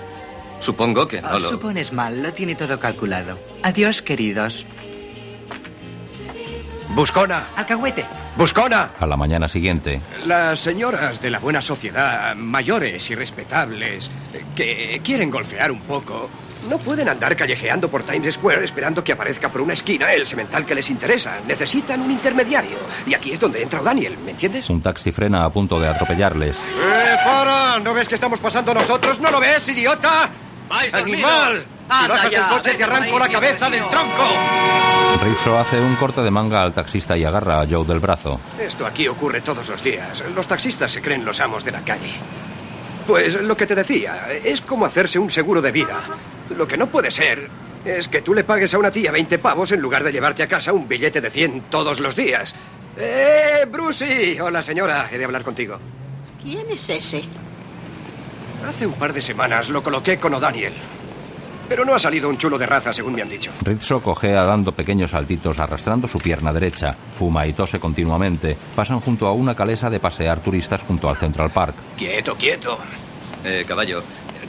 Supongo 0.60 1.06
que 1.08 1.20
no 1.20 1.28
Ah, 1.28 1.38
lo... 1.38 1.48
Supones 1.48 1.92
mal, 1.92 2.22
lo 2.22 2.32
tiene 2.32 2.54
todo 2.54 2.80
calculado. 2.80 3.38
Adiós, 3.62 4.00
queridos. 4.00 4.66
Buscona, 6.90 7.46
Alcahuete. 7.56 8.06
buscona. 8.36 8.92
A 8.98 9.06
la 9.06 9.16
mañana 9.16 9.48
siguiente, 9.48 10.00
Las 10.26 10.60
señoras 10.60 11.20
de 11.20 11.30
la 11.30 11.38
buena 11.38 11.60
sociedad, 11.62 12.34
mayores 12.36 13.10
y 13.10 13.14
respetables, 13.14 14.10
que 14.54 15.00
quieren 15.02 15.30
golfear 15.30 15.72
un 15.72 15.80
poco, 15.80 16.30
no 16.68 16.78
pueden 16.78 17.08
andar 17.08 17.36
callejeando 17.36 17.90
por 17.90 18.04
Times 18.04 18.34
Square 18.34 18.64
esperando 18.64 19.02
que 19.02 19.12
aparezca 19.12 19.48
por 19.50 19.60
una 19.60 19.72
esquina 19.74 20.12
el 20.12 20.26
semental 20.26 20.64
que 20.64 20.74
les 20.74 20.88
interesa. 20.88 21.40
Necesitan 21.46 22.00
un 22.00 22.10
intermediario. 22.10 22.78
Y 23.06 23.14
aquí 23.14 23.32
es 23.32 23.40
donde 23.40 23.62
entra 23.62 23.82
Daniel, 23.82 24.16
¿me 24.24 24.30
entiendes? 24.30 24.70
un 24.70 24.80
taxi 24.80 25.10
frena 25.12 25.44
a 25.44 25.50
punto 25.50 25.78
de 25.80 25.88
atropellarles. 25.88 26.56
¡Eh, 26.56 27.16
para! 27.24 27.80
¿No 27.80 27.92
ves 27.92 28.08
que 28.08 28.14
estamos 28.14 28.40
pasando 28.40 28.72
nosotros? 28.72 29.20
¿No 29.20 29.30
lo 29.30 29.40
ves, 29.40 29.68
idiota? 29.68 30.30
¡Animal! 30.92 31.66
Si 31.88 31.94
Anda 32.04 32.14
bajas 32.14 32.30
ya, 32.30 32.40
del 32.48 32.56
coche 32.56 32.74
te 32.74 32.84
arranco 32.84 33.18
la 33.18 33.28
cabeza 33.28 33.70
del 33.70 33.84
tronco. 33.88 34.24
Rizzo 35.22 35.58
hace 35.58 35.80
un 35.80 35.94
corte 35.96 36.22
de 36.22 36.30
manga 36.30 36.62
al 36.62 36.72
taxista 36.72 37.16
y 37.16 37.24
agarra 37.24 37.60
a 37.60 37.66
Joe 37.66 37.84
del 37.86 38.00
brazo. 38.00 38.40
Esto 38.58 38.86
aquí 38.86 39.06
ocurre 39.08 39.40
todos 39.40 39.68
los 39.68 39.82
días. 39.82 40.24
Los 40.34 40.46
taxistas 40.46 40.90
se 40.92 41.00
creen 41.00 41.24
los 41.24 41.40
amos 41.40 41.64
de 41.64 41.72
la 41.72 41.82
calle. 41.82 42.12
Pues 43.06 43.40
lo 43.40 43.56
que 43.56 43.66
te 43.66 43.74
decía, 43.74 44.28
es 44.42 44.60
como 44.62 44.86
hacerse 44.86 45.18
un 45.18 45.30
seguro 45.30 45.60
de 45.60 45.72
vida. 45.72 46.00
Lo 46.56 46.66
que 46.66 46.76
no 46.76 46.86
puede 46.86 47.10
ser 47.10 47.48
es 47.84 48.08
que 48.08 48.22
tú 48.22 48.32
le 48.34 48.44
pagues 48.44 48.72
a 48.72 48.78
una 48.78 48.90
tía 48.90 49.12
20 49.12 49.38
pavos 49.38 49.72
en 49.72 49.80
lugar 49.80 50.04
de 50.04 50.12
llevarte 50.12 50.42
a 50.42 50.48
casa 50.48 50.72
un 50.72 50.88
billete 50.88 51.20
de 51.20 51.30
100 51.30 51.62
todos 51.70 52.00
los 52.00 52.16
días. 52.16 52.54
¡Eh, 52.96 53.66
Brucey! 53.70 54.38
Hola, 54.40 54.62
señora. 54.62 55.08
He 55.12 55.18
de 55.18 55.24
hablar 55.24 55.44
contigo. 55.44 55.78
¿Quién 56.42 56.70
es 56.70 56.88
ese? 56.88 57.24
Hace 58.66 58.86
un 58.86 58.94
par 58.94 59.12
de 59.12 59.20
semanas 59.20 59.68
lo 59.68 59.82
coloqué 59.82 60.18
con 60.18 60.32
O'Daniel. 60.34 60.72
Pero 61.68 61.84
no 61.84 61.94
ha 61.94 61.98
salido 61.98 62.28
un 62.28 62.36
chulo 62.36 62.58
de 62.58 62.66
raza, 62.66 62.92
según 62.92 63.14
me 63.14 63.22
han 63.22 63.28
dicho. 63.28 63.50
Rizzo 63.62 64.00
cojea 64.02 64.44
dando 64.44 64.72
pequeños 64.72 65.12
saltitos 65.12 65.58
arrastrando 65.58 66.08
su 66.08 66.18
pierna 66.18 66.52
derecha. 66.52 66.94
Fuma 67.10 67.46
y 67.46 67.52
tose 67.52 67.78
continuamente. 67.78 68.56
Pasan 68.74 69.00
junto 69.00 69.26
a 69.26 69.32
una 69.32 69.54
calesa 69.54 69.90
de 69.90 70.00
pasear 70.00 70.40
turistas 70.40 70.82
junto 70.82 71.08
al 71.08 71.16
Central 71.16 71.50
Park. 71.50 71.74
Quieto, 71.96 72.34
quieto. 72.36 72.78
Eh, 73.44 73.64
caballo, 73.68 74.02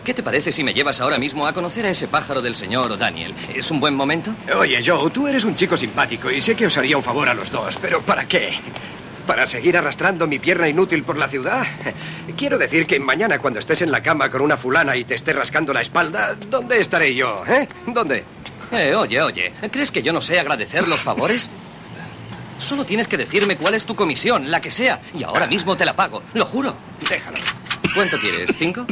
¿qué 0.04 0.14
te 0.14 0.24
parece 0.24 0.52
si 0.52 0.64
me 0.64 0.74
llevas 0.74 1.02
ahora 1.02 1.18
mismo 1.18 1.46
a 1.46 1.54
conocer 1.54 1.86
a 1.86 1.90
ese 1.90 2.08
pájaro 2.08 2.42
del 2.42 2.56
señor 2.56 2.98
Daniel? 2.98 3.34
¿Es 3.54 3.70
un 3.72 3.80
buen 3.80 3.94
momento? 3.96 4.34
Oye, 4.58 4.82
Joe, 4.86 5.10
tú 5.12 5.28
eres 5.28 5.44
un 5.44 5.56
chico 5.56 5.76
simpático 5.76 6.32
y 6.32 6.42
sé 6.42 6.56
que 6.56 6.68
os 6.68 6.78
haría 6.78 6.96
un 6.96 7.04
favor 7.04 7.28
a 7.28 7.34
los 7.34 7.52
dos, 7.52 7.78
pero 7.82 8.02
¿para 8.02 8.26
qué? 8.26 8.52
¿Para 9.28 9.48
seguir 9.48 9.76
arrastrando 9.76 10.28
mi 10.28 10.38
pierna 10.38 10.70
inútil 10.70 11.04
por 11.04 11.18
la 11.18 11.28
ciudad? 11.28 11.66
Quiero 12.38 12.58
decir 12.58 12.86
que 12.86 13.00
mañana 13.00 13.40
cuando 13.40 13.60
estés 13.60 13.82
en 13.82 13.92
la 13.92 14.02
cama 14.04 14.30
con 14.30 14.42
una 14.42 14.56
fulana 14.56 14.96
y 14.96 15.04
te 15.04 15.16
esté 15.16 15.34
rascando 15.34 15.74
la 15.74 15.82
espalda, 15.82 16.36
¿dónde 16.50 16.80
estaré 16.80 17.16
yo? 17.16 17.44
¿Eh? 17.48 17.68
¿Dónde? 17.88 18.24
Eh, 18.72 18.94
oye, 18.94 19.22
oye, 19.22 19.54
¿crees 19.72 19.90
que 19.92 20.04
yo 20.04 20.14
no 20.14 20.22
sé 20.22 20.40
agradecer 20.40 20.88
los 20.88 21.02
favores? 21.02 21.50
Solo 22.60 22.86
tienes 22.86 23.08
que 23.08 23.18
decirme 23.18 23.58
cuál 23.58 23.74
es 23.74 23.86
tu 23.86 23.96
comisión, 23.96 24.50
la 24.50 24.62
que 24.62 24.72
sea, 24.72 25.02
y 25.18 25.24
ahora 25.24 25.48
mismo 25.48 25.76
te 25.76 25.86
la 25.86 25.96
pago, 25.96 26.24
lo 26.34 26.46
juro. 26.46 26.76
Déjalo. 27.10 27.38
¿Cuánto 27.94 28.18
quieres? 28.18 28.56
¿Cinco? 28.58 28.86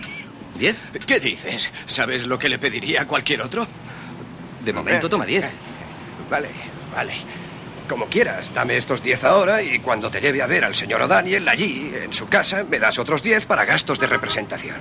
¿Diez? 0.58 0.78
¿Qué 1.08 1.19
dices? 1.19 1.72
¿Sabes 1.86 2.26
lo 2.28 2.38
que 2.39 2.50
le 2.50 2.60
pediría 2.60 3.04
a 3.04 3.08
cualquier 3.08 3.41
otro? 3.41 3.67
De 4.65 4.74
momento 4.74 5.10
toma 5.10 5.26
diez. 5.26 5.50
Vale, 6.30 6.50
vale. 6.93 7.13
Como 7.88 8.06
quieras, 8.08 8.54
dame 8.54 8.78
estos 8.78 9.04
10 9.04 9.24
ahora 9.26 9.62
y 9.62 9.80
cuando 9.80 10.10
te 10.10 10.22
lleve 10.22 10.41
a 10.41 10.48
ver 10.48 10.63
al 10.63 10.74
señor 10.74 11.02
O'Daniel 11.02 11.48
allí, 11.48 11.91
en 11.93 12.13
su 12.13 12.28
casa, 12.28 12.63
me 12.63 12.80
das 12.80 12.98
otros 12.98 13.22
10 13.22 13.46
para 13.46 13.65
gastos 13.65 14.00
de 14.00 14.08
representación. 14.08 14.76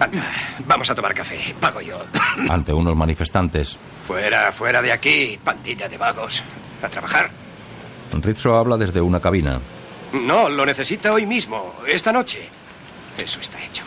Anda, 0.00 0.22
vamos 0.66 0.90
a 0.90 0.94
tomar 0.94 1.14
café. 1.14 1.54
Pago 1.60 1.80
yo. 1.80 1.98
Ante 2.50 2.72
unos 2.72 2.96
manifestantes, 2.96 3.76
Fuera, 4.06 4.52
fuera 4.52 4.82
de 4.82 4.92
aquí, 4.92 5.38
pandilla 5.42 5.88
de 5.88 5.96
vagos. 5.96 6.42
A 6.82 6.88
trabajar. 6.88 7.30
Rizzo 8.12 8.54
habla 8.56 8.76
desde 8.76 9.00
una 9.00 9.20
cabina. 9.20 9.60
No, 10.12 10.48
lo 10.48 10.66
necesita 10.66 11.12
hoy 11.12 11.26
mismo, 11.26 11.74
esta 11.86 12.12
noche. 12.12 12.48
Eso 13.16 13.40
está 13.40 13.62
hecho. 13.64 13.82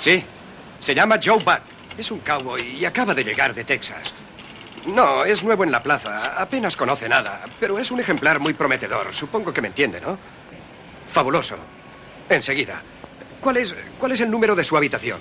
Sí, 0.00 0.24
se 0.80 0.94
llama 0.94 1.18
Joe 1.22 1.38
Buck. 1.38 1.60
Es 1.96 2.10
un 2.10 2.18
cowboy 2.20 2.60
y 2.78 2.84
acaba 2.84 3.14
de 3.14 3.22
llegar 3.22 3.54
de 3.54 3.64
Texas. 3.64 4.12
No, 4.86 5.24
es 5.24 5.42
nuevo 5.42 5.64
en 5.64 5.70
la 5.70 5.82
plaza, 5.82 6.40
apenas 6.40 6.76
conoce 6.76 7.08
nada, 7.08 7.44
pero 7.58 7.78
es 7.78 7.90
un 7.90 8.00
ejemplar 8.00 8.38
muy 8.40 8.52
prometedor. 8.52 9.14
Supongo 9.14 9.52
que 9.52 9.62
me 9.62 9.68
entiende, 9.68 10.00
¿no? 10.00 10.18
Fabuloso. 11.08 11.56
Enseguida. 12.28 12.82
¿Cuál 13.40 13.58
es, 13.58 13.74
cuál 13.98 14.12
es 14.12 14.20
el 14.20 14.30
número 14.30 14.54
de 14.54 14.64
su 14.64 14.76
habitación? 14.76 15.20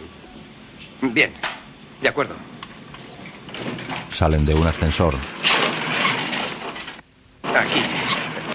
Bien, 1.02 1.34
de 2.02 2.10
acuerdo. 2.10 2.36
Salen 4.12 4.46
de 4.46 4.54
un 4.54 4.68
ascensor. 4.68 5.16
Aquí 7.44 7.80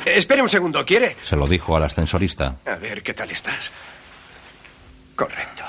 es. 0.05 0.17
Espere 0.17 0.43
un 0.43 0.49
segundo, 0.49 0.85
¿quiere? 0.85 1.17
Se 1.23 1.37
lo 1.37 1.47
dijo 1.47 1.77
al 1.77 1.85
ascensorista. 1.85 2.57
A 2.67 2.77
ver, 2.77 3.03
¿qué 3.03 3.15
tal 3.15 3.31
estás? 3.31 3.71
Correcto. 5.15 5.65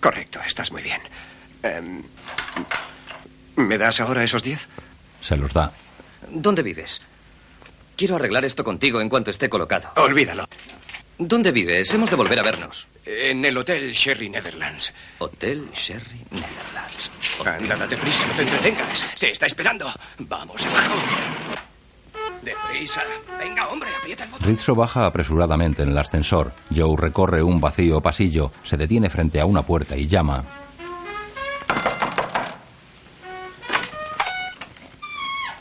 Correcto, 0.00 0.40
estás 0.46 0.70
muy 0.72 0.82
bien. 0.82 1.00
Em, 1.62 2.02
¿Me 3.56 3.78
das 3.78 4.00
ahora 4.00 4.24
esos 4.24 4.42
diez? 4.42 4.68
Se 5.20 5.36
los 5.36 5.52
da. 5.52 5.72
¿Dónde 6.30 6.62
vives? 6.62 7.02
Quiero 7.96 8.16
arreglar 8.16 8.44
esto 8.44 8.64
contigo 8.64 9.00
en 9.00 9.08
cuanto 9.08 9.30
esté 9.30 9.48
colocado. 9.48 9.90
Olvídalo. 9.96 10.46
¿Dónde 11.16 11.52
vives? 11.52 11.94
Hemos 11.94 12.10
de 12.10 12.16
volver 12.16 12.40
a 12.40 12.42
vernos. 12.42 12.88
En 13.06 13.44
el 13.44 13.56
Hotel 13.56 13.92
Sherry 13.92 14.28
Netherlands. 14.28 14.92
Hotel 15.18 15.68
Sherry 15.72 16.24
Netherlands. 16.32 17.10
Anda, 17.44 17.76
date 17.76 17.96
prisa, 17.96 18.26
no 18.26 18.34
te 18.34 18.42
entretengas. 18.42 19.04
Te 19.20 19.30
está 19.30 19.46
esperando. 19.46 19.86
Vamos 20.18 20.66
abajo. 20.66 20.96
Deprisa. 22.42 23.02
Venga, 23.38 23.68
hombre, 23.68 23.88
aprieta 23.96 24.24
el 24.24 24.30
botón. 24.30 24.46
Rizzo 24.48 24.74
baja 24.74 25.06
apresuradamente 25.06 25.82
en 25.84 25.90
el 25.90 25.98
ascensor. 25.98 26.52
Joe 26.74 26.96
recorre 26.98 27.42
un 27.42 27.60
vacío 27.60 28.00
pasillo, 28.00 28.50
se 28.64 28.76
detiene 28.76 29.08
frente 29.08 29.40
a 29.40 29.46
una 29.46 29.62
puerta 29.62 29.96
y 29.96 30.08
llama. 30.08 30.44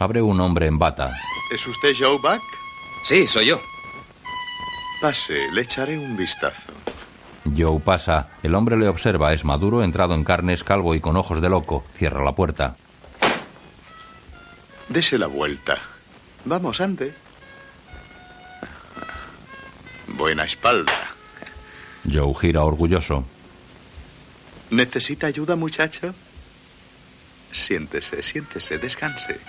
Abre 0.03 0.21
un 0.21 0.37
hombre 0.41 0.67
en 0.67 0.77
bata. 0.77 1.17
¿Es 1.49 1.65
usted 1.65 1.93
Joe 1.97 2.17
Buck? 2.17 2.43
Sí, 3.05 3.25
soy 3.25 3.45
yo. 3.45 3.61
Pase, 4.99 5.49
le 5.53 5.61
echaré 5.61 5.97
un 5.97 6.17
vistazo. 6.17 6.73
Joe 7.45 7.79
pasa. 7.79 8.27
El 8.43 8.53
hombre 8.53 8.75
le 8.75 8.89
observa. 8.89 9.31
Es 9.31 9.45
maduro, 9.45 9.81
entrado 9.81 10.13
en 10.13 10.25
carnes, 10.25 10.65
calvo 10.65 10.93
y 10.93 10.99
con 10.99 11.15
ojos 11.15 11.41
de 11.41 11.47
loco. 11.47 11.85
Cierra 11.93 12.21
la 12.21 12.35
puerta. 12.35 12.75
Dese 14.89 15.17
la 15.17 15.27
vuelta. 15.27 15.77
Vamos, 16.43 16.81
ande. 16.81 17.13
Buena 20.07 20.43
espalda. 20.43 21.13
Joe 22.11 22.33
gira 22.35 22.63
orgulloso. 22.63 23.23
¿Necesita 24.69 25.27
ayuda, 25.27 25.55
muchacho? 25.55 26.13
Siéntese, 27.53 28.21
siéntese, 28.21 28.77
descanse. 28.79 29.39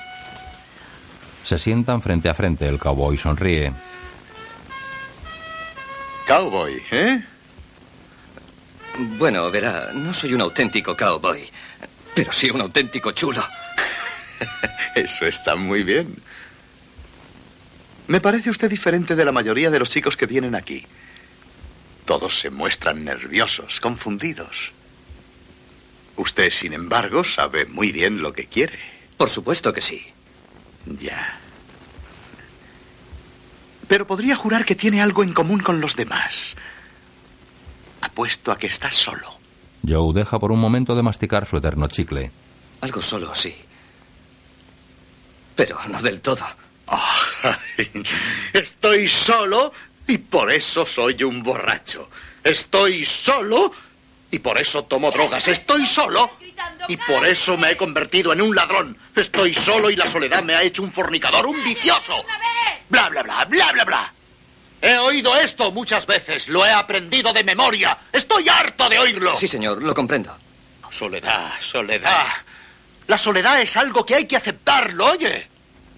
Se 1.44 1.58
sientan 1.58 2.02
frente 2.02 2.28
a 2.28 2.34
frente. 2.34 2.66
El 2.66 2.78
cowboy 2.78 3.16
sonríe. 3.16 3.72
Cowboy, 6.26 6.82
¿eh? 6.90 7.22
Bueno, 9.18 9.50
verá, 9.50 9.92
no 9.92 10.14
soy 10.14 10.32
un 10.34 10.40
auténtico 10.40 10.96
cowboy, 10.96 11.44
pero 12.14 12.32
sí 12.32 12.50
un 12.50 12.62
auténtico 12.62 13.12
chulo. 13.12 13.44
Eso 14.94 15.26
está 15.26 15.54
muy 15.54 15.82
bien. 15.82 16.16
Me 18.06 18.20
parece 18.20 18.50
usted 18.50 18.70
diferente 18.70 19.16
de 19.16 19.24
la 19.24 19.32
mayoría 19.32 19.70
de 19.70 19.78
los 19.78 19.90
chicos 19.90 20.16
que 20.16 20.26
vienen 20.26 20.54
aquí. 20.54 20.84
Todos 22.04 22.38
se 22.38 22.50
muestran 22.50 23.04
nerviosos, 23.04 23.80
confundidos. 23.80 24.72
Usted, 26.16 26.50
sin 26.50 26.72
embargo, 26.72 27.24
sabe 27.24 27.66
muy 27.66 27.92
bien 27.92 28.22
lo 28.22 28.32
que 28.32 28.46
quiere. 28.46 28.78
Por 29.16 29.28
supuesto 29.28 29.72
que 29.72 29.80
sí. 29.80 30.06
Ya. 30.86 31.38
Pero 33.88 34.06
podría 34.06 34.36
jurar 34.36 34.64
que 34.64 34.74
tiene 34.74 35.02
algo 35.02 35.22
en 35.22 35.32
común 35.32 35.60
con 35.60 35.80
los 35.80 35.96
demás. 35.96 36.54
Apuesto 38.00 38.52
a 38.52 38.58
que 38.58 38.66
está 38.66 38.90
solo. 38.92 39.38
Joe 39.86 40.14
deja 40.14 40.38
por 40.38 40.52
un 40.52 40.60
momento 40.60 40.94
de 40.94 41.02
masticar 41.02 41.46
su 41.46 41.56
eterno 41.56 41.88
chicle. 41.88 42.30
Algo 42.80 43.02
solo, 43.02 43.34
sí. 43.34 43.54
Pero 45.56 45.78
no 45.88 46.00
del 46.02 46.20
todo. 46.20 46.44
Estoy 48.52 49.06
solo 49.08 49.72
y 50.06 50.18
por 50.18 50.52
eso 50.52 50.84
soy 50.84 51.22
un 51.22 51.42
borracho. 51.42 52.08
Estoy 52.42 53.04
solo 53.04 53.72
y 54.30 54.38
por 54.38 54.58
eso 54.58 54.84
tomo 54.84 55.10
drogas. 55.10 55.48
Estoy 55.48 55.86
solo 55.86 56.30
y 56.88 56.96
por 56.96 57.26
eso 57.26 57.56
me 57.56 57.72
he 57.72 57.76
convertido 57.76 58.32
en 58.32 58.42
un 58.42 58.54
ladrón. 58.54 58.96
Estoy 59.14 59.54
solo 59.54 59.90
y 59.90 59.96
la 59.96 60.06
soledad 60.06 60.42
me 60.42 60.54
ha 60.54 60.62
hecho 60.62 60.82
un 60.82 60.92
fornicador, 60.92 61.46
un 61.46 61.62
vicioso. 61.64 62.24
Bla, 62.88 63.08
bla, 63.08 63.22
bla, 63.22 63.44
bla, 63.44 63.72
bla, 63.72 63.84
bla. 63.84 64.12
He 64.80 64.98
oído 64.98 65.34
esto 65.38 65.70
muchas 65.70 66.04
veces, 66.06 66.48
lo 66.48 66.66
he 66.66 66.70
aprendido 66.70 67.32
de 67.32 67.42
memoria. 67.42 67.96
Estoy 68.12 68.48
harto 68.48 68.88
de 68.88 68.98
oírlo. 68.98 69.34
Sí, 69.34 69.48
señor, 69.48 69.82
lo 69.82 69.94
comprendo. 69.94 70.36
Soledad, 70.90 71.52
soledad. 71.60 72.26
La 73.06 73.18
soledad 73.18 73.60
es 73.60 73.76
algo 73.76 74.04
que 74.04 74.14
hay 74.14 74.26
que 74.26 74.36
aceptarlo, 74.36 75.06
oye. 75.06 75.48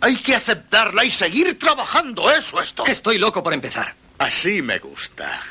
Hay 0.00 0.16
que 0.16 0.34
aceptarla 0.34 1.04
y 1.04 1.10
seguir 1.10 1.58
trabajando, 1.58 2.30
eso 2.30 2.60
es 2.60 2.74
todo. 2.74 2.86
Estoy 2.86 3.18
loco 3.18 3.42
por 3.42 3.52
empezar. 3.54 3.94
Así 4.18 4.62
me 4.62 4.78
gusta. 4.78 5.42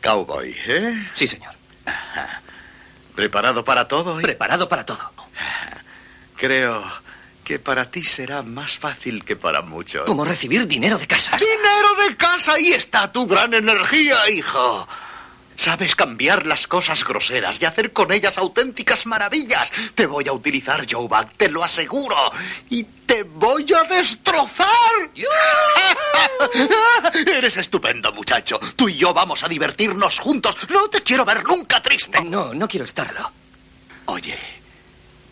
Cowboy, 0.00 0.56
¿eh? 0.66 1.08
Sí, 1.14 1.26
señor. 1.26 1.53
¿Preparado 3.14 3.64
para 3.64 3.86
todo? 3.86 4.16
Preparado 4.20 4.68
para 4.68 4.84
todo. 4.84 5.10
Creo 6.36 6.84
que 7.44 7.58
para 7.58 7.90
ti 7.90 8.02
será 8.02 8.42
más 8.42 8.76
fácil 8.76 9.24
que 9.24 9.36
para 9.36 9.62
muchos. 9.62 10.06
Como 10.06 10.24
recibir 10.24 10.66
dinero 10.66 10.98
de 10.98 11.06
casa. 11.06 11.36
¡Dinero 11.36 11.94
de 12.08 12.16
casa! 12.16 12.54
Ahí 12.54 12.72
está 12.72 13.12
tu 13.12 13.26
gran 13.26 13.54
energía, 13.54 14.28
hijo. 14.30 14.88
Sabes 15.56 15.94
cambiar 15.94 16.46
las 16.46 16.66
cosas 16.66 17.04
groseras 17.04 17.60
y 17.60 17.64
hacer 17.64 17.92
con 17.92 18.12
ellas 18.12 18.38
auténticas 18.38 19.06
maravillas. 19.06 19.72
Te 19.94 20.06
voy 20.06 20.26
a 20.28 20.32
utilizar, 20.32 20.84
Joe 20.90 21.06
Buck, 21.06 21.32
te 21.36 21.48
lo 21.48 21.62
aseguro. 21.62 22.16
Y 22.70 22.84
te 22.84 23.22
voy 23.22 23.66
a 23.72 23.84
destrozar. 23.84 24.68
Eres 27.26 27.56
estupendo, 27.56 28.12
muchacho. 28.12 28.58
Tú 28.76 28.88
y 28.88 28.96
yo 28.96 29.14
vamos 29.14 29.44
a 29.44 29.48
divertirnos 29.48 30.18
juntos. 30.18 30.56
No 30.70 30.88
te 30.88 31.02
quiero 31.02 31.24
ver 31.24 31.44
nunca 31.44 31.82
triste. 31.82 32.20
No, 32.22 32.52
no 32.52 32.66
quiero 32.66 32.84
estarlo. 32.84 33.30
Oye, 34.06 34.38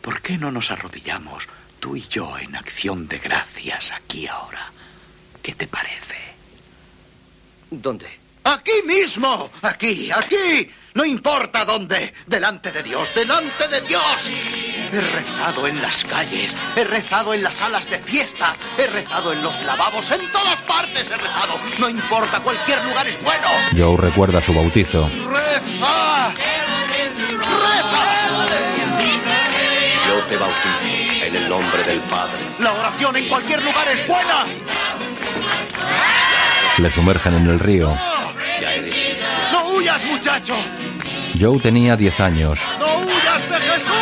¿por 0.00 0.22
qué 0.22 0.38
no 0.38 0.50
nos 0.50 0.70
arrodillamos 0.70 1.48
tú 1.80 1.96
y 1.96 2.06
yo 2.08 2.38
en 2.38 2.54
acción 2.54 3.08
de 3.08 3.18
gracias 3.18 3.90
aquí 3.90 4.28
ahora? 4.28 4.70
¿Qué 5.42 5.54
te 5.54 5.66
parece? 5.66 6.16
¿Dónde? 7.70 8.21
Aquí 8.44 8.82
mismo, 8.86 9.50
aquí, 9.62 10.10
aquí. 10.10 10.68
No 10.94 11.04
importa 11.04 11.64
dónde. 11.64 12.12
Delante 12.26 12.72
de 12.72 12.82
Dios, 12.82 13.12
delante 13.14 13.68
de 13.68 13.80
Dios. 13.82 14.30
He 14.92 15.00
rezado 15.00 15.66
en 15.66 15.80
las 15.80 16.04
calles, 16.04 16.54
he 16.76 16.84
rezado 16.84 17.32
en 17.32 17.42
las 17.42 17.54
salas 17.56 17.88
de 17.88 17.98
fiesta, 17.98 18.54
he 18.76 18.86
rezado 18.88 19.32
en 19.32 19.42
los 19.42 19.58
lavabos, 19.62 20.10
en 20.10 20.30
todas 20.30 20.60
partes 20.62 21.10
he 21.10 21.16
rezado. 21.16 21.58
No 21.78 21.88
importa, 21.88 22.40
cualquier 22.40 22.84
lugar 22.84 23.06
es 23.06 23.22
bueno. 23.22 23.48
Joe 23.74 23.96
recuerda 23.96 24.42
su 24.42 24.52
bautizo. 24.52 25.08
¡Reza! 25.08 26.34
¡Reza! 27.38 28.04
Yo 30.08 30.18
te 30.28 30.36
bautizo 30.36 31.24
en 31.26 31.36
el 31.36 31.48
nombre 31.48 31.84
del 31.84 32.00
Padre. 32.00 32.38
La 32.58 32.72
oración 32.72 33.16
en 33.16 33.28
cualquier 33.28 33.64
lugar 33.64 33.88
es 33.88 34.06
buena. 34.06 34.44
Le 36.78 36.90
sumergen 36.90 37.34
en 37.34 37.46
el 37.46 37.58
río. 37.60 37.96
¡No 39.50 39.74
huyas, 39.74 40.04
muchacho! 40.04 40.54
Joe 41.40 41.58
tenía 41.60 41.96
10 41.96 42.20
años. 42.20 42.58
¡No 42.78 42.98
huyas 42.98 43.50
de 43.50 43.56
Jesús! 43.56 43.92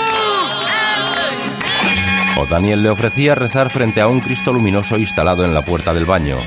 O 2.37 2.46
Daniel 2.46 2.83
le 2.83 2.90
ofrecía 2.90 3.35
rezar 3.35 3.70
frente 3.70 4.01
a 4.01 4.09
un 4.09 4.20
Cristo 4.20 4.53
luminoso 4.53 4.96
instalado 4.96 5.44
en 5.44 5.55
la 5.55 5.64
puerta 5.64 5.92
del 5.92 6.05
baño. 6.05 6.38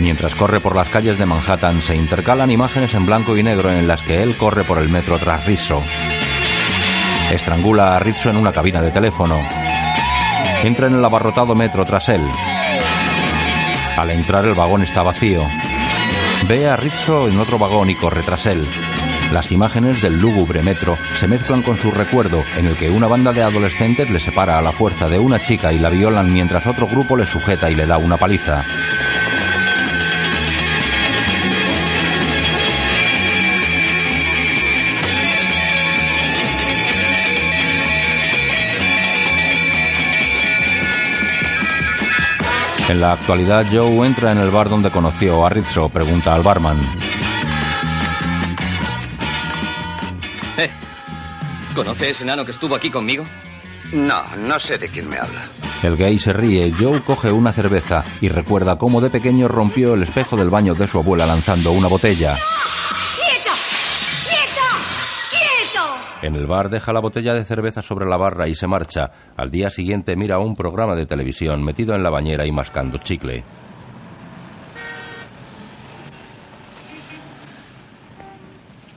Mientras 0.00 0.34
corre 0.34 0.60
por 0.60 0.76
las 0.76 0.88
calles 0.88 1.18
de 1.18 1.26
Manhattan, 1.26 1.80
se 1.80 1.96
intercalan 1.96 2.50
imágenes 2.50 2.94
en 2.94 3.06
blanco 3.06 3.36
y 3.36 3.42
negro 3.42 3.72
en 3.72 3.88
las 3.88 4.02
que 4.02 4.22
él 4.22 4.36
corre 4.36 4.64
por 4.64 4.78
el 4.78 4.88
metro 4.88 5.18
tras 5.18 5.46
Rizzo. 5.46 5.82
Estrangula 7.30 7.96
a 7.96 7.98
Rizzo 7.98 8.30
en 8.30 8.36
una 8.36 8.52
cabina 8.52 8.82
de 8.82 8.90
teléfono. 8.90 9.40
Entra 10.62 10.86
en 10.86 10.94
el 10.94 11.04
abarrotado 11.04 11.54
metro 11.54 11.84
tras 11.84 12.08
él. 12.08 12.22
Al 13.96 14.10
entrar 14.10 14.44
el 14.44 14.54
vagón 14.54 14.82
está 14.82 15.02
vacío. 15.02 15.46
Ve 16.48 16.68
a 16.68 16.76
Rizzo 16.76 17.28
en 17.28 17.38
otro 17.38 17.58
vagón 17.58 17.88
y 17.88 17.94
corre 17.94 18.22
tras 18.22 18.44
él. 18.44 18.66
Las 19.32 19.50
imágenes 19.50 20.02
del 20.02 20.20
lúgubre 20.20 20.62
metro 20.62 20.98
se 21.16 21.26
mezclan 21.26 21.62
con 21.62 21.78
su 21.78 21.90
recuerdo 21.90 22.44
en 22.56 22.66
el 22.66 22.76
que 22.76 22.90
una 22.90 23.06
banda 23.06 23.32
de 23.32 23.42
adolescentes 23.42 24.10
le 24.10 24.20
separa 24.20 24.58
a 24.58 24.62
la 24.62 24.72
fuerza 24.72 25.08
de 25.08 25.18
una 25.18 25.40
chica 25.40 25.72
y 25.72 25.78
la 25.78 25.88
violan 25.88 26.32
mientras 26.32 26.66
otro 26.66 26.86
grupo 26.86 27.16
le 27.16 27.26
sujeta 27.26 27.70
y 27.70 27.74
le 27.74 27.86
da 27.86 27.96
una 27.96 28.18
paliza. 28.18 28.62
En 42.94 43.00
la 43.00 43.14
actualidad, 43.14 43.66
Joe 43.72 44.06
entra 44.06 44.30
en 44.30 44.38
el 44.38 44.52
bar 44.52 44.68
donde 44.68 44.88
conoció 44.88 45.44
a 45.44 45.48
Rizzo, 45.48 45.88
pregunta 45.88 46.32
al 46.32 46.42
barman. 46.42 46.80
Eh, 50.56 50.70
¿conoce 51.74 52.10
ese 52.10 52.22
enano 52.22 52.44
que 52.44 52.52
estuvo 52.52 52.76
aquí 52.76 52.90
conmigo? 52.90 53.26
No, 53.92 54.22
no 54.36 54.60
sé 54.60 54.78
de 54.78 54.90
quién 54.90 55.08
me 55.08 55.18
habla. 55.18 55.42
El 55.82 55.96
gay 55.96 56.20
se 56.20 56.32
ríe, 56.32 56.72
Joe 56.78 57.02
coge 57.02 57.32
una 57.32 57.52
cerveza 57.52 58.04
y 58.20 58.28
recuerda 58.28 58.78
cómo 58.78 59.00
de 59.00 59.10
pequeño 59.10 59.48
rompió 59.48 59.94
el 59.94 60.04
espejo 60.04 60.36
del 60.36 60.50
baño 60.50 60.76
de 60.76 60.86
su 60.86 60.98
abuela 61.00 61.26
lanzando 61.26 61.72
una 61.72 61.88
botella. 61.88 62.38
En 66.24 66.36
el 66.36 66.46
bar 66.46 66.70
deja 66.70 66.94
la 66.94 67.00
botella 67.00 67.34
de 67.34 67.44
cerveza 67.44 67.82
sobre 67.82 68.06
la 68.06 68.16
barra 68.16 68.48
y 68.48 68.54
se 68.54 68.66
marcha. 68.66 69.10
Al 69.36 69.50
día 69.50 69.68
siguiente 69.68 70.16
mira 70.16 70.38
un 70.38 70.56
programa 70.56 70.96
de 70.96 71.04
televisión 71.04 71.62
metido 71.62 71.94
en 71.94 72.02
la 72.02 72.08
bañera 72.08 72.46
y 72.46 72.50
mascando 72.50 72.96
chicle. 72.96 73.44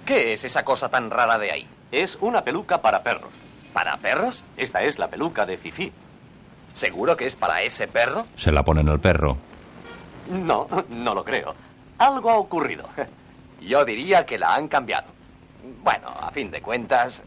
¿Qué 0.05 0.31
es 0.31 0.45
esa 0.45 0.63
cosa 0.63 0.87
tan 0.87 1.11
rara 1.11 1.37
de 1.37 1.51
ahí? 1.51 1.67
Es 1.91 2.17
una 2.21 2.45
peluca 2.45 2.81
para 2.81 3.03
perros. 3.03 3.33
¿Para 3.73 3.97
perros? 3.97 4.45
Esta 4.55 4.83
es 4.83 4.97
la 4.97 5.09
peluca 5.09 5.45
de 5.45 5.57
Fifi. 5.57 5.91
¿Seguro 6.71 7.17
que 7.17 7.25
es 7.25 7.35
para 7.35 7.61
ese 7.61 7.89
perro? 7.89 8.25
Se 8.35 8.53
la 8.53 8.63
ponen 8.63 8.87
al 8.87 9.01
perro. 9.01 9.35
No, 10.31 10.69
no 10.87 11.13
lo 11.13 11.25
creo. 11.25 11.53
Algo 11.97 12.29
ha 12.29 12.37
ocurrido. 12.37 12.87
Yo 13.59 13.83
diría 13.83 14.25
que 14.25 14.37
la 14.37 14.55
han 14.55 14.69
cambiado. 14.69 15.16
Bueno, 15.83 16.07
a 16.07 16.31
fin 16.31 16.51
de 16.51 16.61
cuentas, 16.61 17.23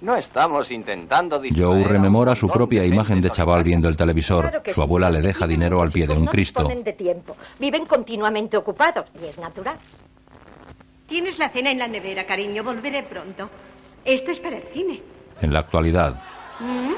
no 0.00 0.16
estamos 0.16 0.70
intentando 0.70 1.42
Joe 1.54 1.84
rememora 1.84 2.34
su 2.34 2.48
propia 2.48 2.84
imagen 2.84 3.20
de 3.20 3.30
chaval 3.30 3.62
viendo 3.62 3.88
el 3.88 3.96
televisor. 3.96 4.62
Su 4.74 4.82
abuela 4.82 5.10
le 5.10 5.20
deja 5.20 5.46
dinero 5.46 5.82
al 5.82 5.90
pie 5.90 6.06
de 6.06 6.14
un 6.14 6.26
Cristo. 6.26 6.62
Disponen 6.62 6.84
de 6.84 6.92
tiempo. 6.94 7.36
Viven 7.58 7.86
continuamente 7.86 8.56
ocupados 8.56 9.06
y 9.20 9.26
es 9.26 9.38
natural. 9.38 9.76
Tienes 11.06 11.38
la 11.38 11.48
cena 11.48 11.70
en 11.70 11.78
la 11.78 11.88
nevera, 11.88 12.24
cariño. 12.24 12.64
Volveré 12.64 13.02
pronto. 13.02 13.50
Esto 14.04 14.30
es 14.30 14.40
para 14.40 14.56
el 14.56 14.62
cine. 14.72 15.02
En 15.40 15.52
la 15.52 15.60
actualidad, 15.60 16.20
¿Mm? 16.60 16.90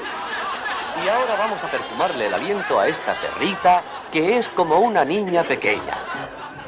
Y 1.03 1.09
ahora 1.09 1.35
vamos 1.37 1.63
a 1.63 1.71
perfumarle 1.71 2.27
el 2.27 2.33
aliento 2.33 2.79
a 2.79 2.87
esta 2.87 3.15
perrita 3.19 3.83
que 4.11 4.37
es 4.37 4.47
como 4.49 4.79
una 4.79 5.03
niña 5.03 5.43
pequeña. 5.43 5.97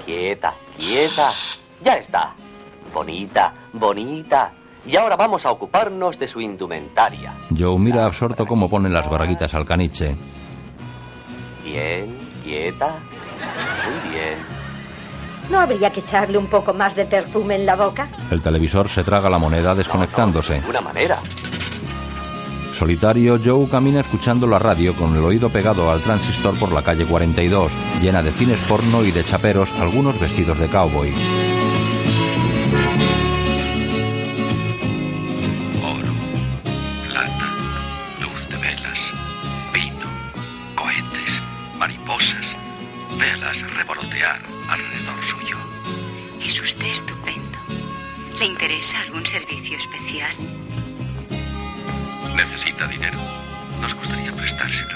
Quieta, 0.03 0.53
quieta. 0.77 1.29
Ya 1.83 1.97
está. 1.97 2.33
Bonita, 2.95 3.51
bonita. 3.73 4.53
Y 4.87 4.95
ahora 4.95 5.17
vamos 5.17 5.45
a 5.45 5.51
ocuparnos 5.51 6.17
de 6.17 6.29
su 6.29 6.39
indumentaria. 6.39 7.33
Joe 7.49 7.77
mira 7.77 8.05
absorto 8.05 8.45
cómo 8.45 8.69
ponen 8.69 8.93
las 8.93 9.09
braguitas 9.09 9.53
al 9.53 9.65
caniche. 9.65 10.15
Bien, 11.65 12.17
quieta. 12.41 12.95
Muy 13.83 14.13
bien. 14.13 14.37
¿No 15.49 15.59
habría 15.59 15.89
que 15.89 15.99
echarle 15.99 16.37
un 16.37 16.47
poco 16.47 16.73
más 16.73 16.95
de 16.95 17.03
perfume 17.03 17.55
en 17.55 17.65
la 17.65 17.75
boca? 17.75 18.07
El 18.31 18.41
televisor 18.41 18.87
se 18.87 19.03
traga 19.03 19.29
la 19.29 19.39
moneda 19.39 19.75
desconectándose. 19.75 20.53
De 20.53 20.59
ninguna 20.61 20.79
manera. 20.79 21.17
Solitario, 22.71 23.37
Joe 23.43 23.67
camina 23.67 23.99
escuchando 23.99 24.47
la 24.47 24.59
radio 24.59 24.95
con 24.95 25.17
el 25.17 25.23
oído 25.23 25.49
pegado 25.49 25.91
al 25.91 25.99
transistor 26.01 26.57
por 26.57 26.71
la 26.71 26.81
calle 26.81 27.05
42, 27.05 27.73
llena 28.01 28.23
de 28.23 28.31
cines 28.31 28.61
porno 28.61 29.03
y 29.03 29.11
de 29.11 29.23
chaperos, 29.25 29.69
algunos 29.81 30.17
vestidos 30.17 30.57
de 30.59 30.69
cowboy. 30.69 31.13
¿Le 48.45 48.51
interesa 48.51 49.01
algún 49.01 49.25
servicio 49.25 49.75
especial? 49.75 50.29
Necesita 52.35 52.85
dinero. 52.85 53.17
Nos 53.81 53.95
gustaría 53.95 54.31
prestárselo. 54.33 54.93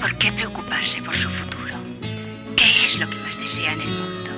¿Por 0.00 0.14
qué 0.14 0.30
preocuparse 0.30 1.02
por 1.02 1.16
su 1.16 1.28
futuro? 1.28 1.74
¿Qué 2.54 2.86
es 2.86 3.00
lo 3.00 3.10
que 3.10 3.16
más 3.16 3.36
desea 3.40 3.72
en 3.72 3.80
el 3.80 3.88
mundo? 3.88 4.30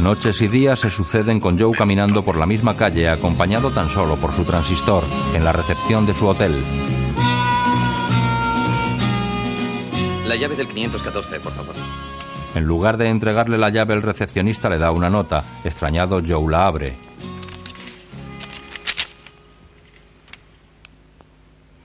Noches 0.00 0.40
y 0.40 0.48
días 0.48 0.80
se 0.80 0.90
suceden 0.90 1.38
con 1.38 1.56
Joe 1.56 1.78
caminando 1.78 2.24
por 2.24 2.36
la 2.36 2.46
misma 2.46 2.76
calle 2.76 3.08
acompañado 3.08 3.70
tan 3.70 3.88
solo 3.88 4.16
por 4.16 4.34
su 4.34 4.42
transistor 4.42 5.04
en 5.34 5.44
la 5.44 5.52
recepción 5.52 6.04
de 6.04 6.14
su 6.14 6.26
hotel. 6.26 6.64
La 10.26 10.34
llave 10.34 10.56
del 10.56 10.66
514, 10.66 11.38
por 11.38 11.52
favor. 11.52 11.76
En 12.58 12.66
lugar 12.66 12.96
de 12.96 13.06
entregarle 13.08 13.56
la 13.56 13.70
llave 13.70 13.94
el 13.94 14.02
recepcionista 14.02 14.68
le 14.68 14.78
da 14.78 14.90
una 14.90 15.08
nota. 15.08 15.44
Extrañado, 15.62 16.20
Joe 16.26 16.50
la 16.50 16.66
abre. 16.66 16.96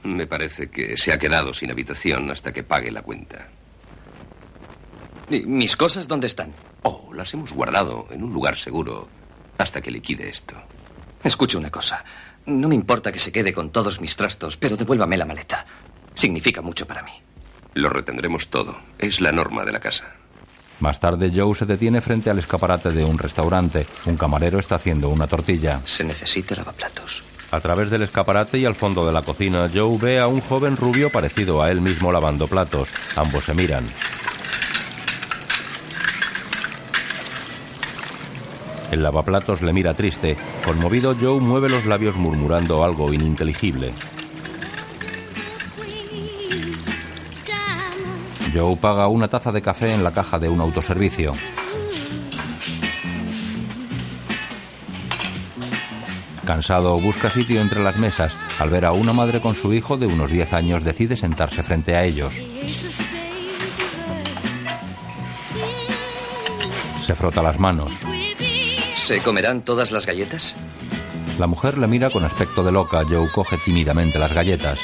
Me 0.01 0.25
parece 0.25 0.71
que 0.71 0.97
se 0.97 1.13
ha 1.13 1.19
quedado 1.19 1.53
sin 1.53 1.69
habitación 1.69 2.31
hasta 2.31 2.51
que 2.51 2.63
pague 2.63 2.89
la 2.89 3.03
cuenta. 3.03 3.49
¿Y 5.29 5.41
mis 5.41 5.77
cosas 5.77 6.07
dónde 6.07 6.25
están? 6.25 6.55
Oh, 6.81 7.11
las 7.13 7.31
hemos 7.35 7.53
guardado 7.53 8.07
en 8.09 8.23
un 8.23 8.33
lugar 8.33 8.55
seguro 8.55 9.07
hasta 9.59 9.79
que 9.79 9.91
liquide 9.91 10.27
esto. 10.27 10.55
Escuche 11.23 11.55
una 11.55 11.69
cosa. 11.69 12.03
No 12.47 12.67
me 12.67 12.73
importa 12.73 13.11
que 13.11 13.19
se 13.19 13.31
quede 13.31 13.53
con 13.53 13.69
todos 13.69 14.01
mis 14.01 14.15
trastos, 14.15 14.57
pero 14.57 14.75
devuélvame 14.75 15.17
la 15.17 15.25
maleta. 15.25 15.67
Significa 16.15 16.63
mucho 16.63 16.87
para 16.87 17.03
mí. 17.03 17.11
Lo 17.75 17.89
retendremos 17.89 18.47
todo. 18.47 18.75
Es 18.97 19.21
la 19.21 19.31
norma 19.31 19.65
de 19.65 19.71
la 19.71 19.79
casa. 19.79 20.15
Más 20.79 20.99
tarde, 20.99 21.31
Joe 21.33 21.55
se 21.55 21.65
detiene 21.65 22.01
frente 22.01 22.29
al 22.29 22.39
escaparate 22.39 22.91
de 22.91 23.05
un 23.05 23.17
restaurante. 23.17 23.85
Un 24.05 24.17
camarero 24.17 24.59
está 24.59 24.75
haciendo 24.75 25.09
una 25.09 25.27
tortilla. 25.27 25.81
Se 25.85 26.03
necesita 26.03 26.55
lavaplatos. 26.55 27.23
A 27.51 27.59
través 27.59 27.89
del 27.89 28.01
escaparate 28.01 28.57
y 28.57 28.65
al 28.65 28.75
fondo 28.75 29.05
de 29.05 29.13
la 29.13 29.21
cocina, 29.21 29.69
Joe 29.71 29.97
ve 29.99 30.19
a 30.19 30.27
un 30.27 30.41
joven 30.41 30.75
rubio 30.75 31.11
parecido 31.11 31.61
a 31.61 31.69
él 31.69 31.81
mismo 31.81 32.11
lavando 32.11 32.47
platos. 32.47 32.89
Ambos 33.15 33.45
se 33.45 33.53
miran. 33.53 33.85
El 38.91 39.01
lavaplatos 39.01 39.61
le 39.61 39.73
mira 39.73 39.93
triste. 39.93 40.37
Conmovido, 40.65 41.15
Joe 41.19 41.39
mueve 41.39 41.69
los 41.69 41.85
labios 41.85 42.15
murmurando 42.15 42.83
algo 42.83 43.13
ininteligible. 43.13 43.93
Joe 48.53 48.77
paga 48.77 49.07
una 49.07 49.27
taza 49.27 49.51
de 49.51 49.61
café 49.61 49.93
en 49.93 50.03
la 50.03 50.11
caja 50.11 50.37
de 50.37 50.47
un 50.47 50.61
autoservicio. 50.61 51.33
Cansado, 56.45 56.99
busca 56.99 57.29
sitio 57.29 57.61
entre 57.61 57.81
las 57.81 57.97
mesas. 57.97 58.37
Al 58.59 58.69
ver 58.69 58.85
a 58.85 58.91
una 58.91 59.13
madre 59.13 59.41
con 59.41 59.55
su 59.55 59.73
hijo 59.73 59.97
de 59.97 60.07
unos 60.07 60.29
10 60.31 60.53
años, 60.53 60.83
decide 60.83 61.15
sentarse 61.15 61.63
frente 61.63 61.95
a 61.95 62.03
ellos. 62.03 62.33
Se 67.01 67.15
frota 67.15 67.41
las 67.41 67.57
manos. 67.59 67.93
¿Se 68.95 69.21
comerán 69.21 69.61
todas 69.61 69.91
las 69.91 70.05
galletas? 70.05 70.55
La 71.39 71.47
mujer 71.47 71.77
le 71.77 71.87
mira 71.87 72.09
con 72.09 72.23
aspecto 72.23 72.63
de 72.63 72.71
loca. 72.71 73.03
Joe 73.09 73.31
coge 73.31 73.57
tímidamente 73.65 74.19
las 74.19 74.33
galletas. 74.33 74.79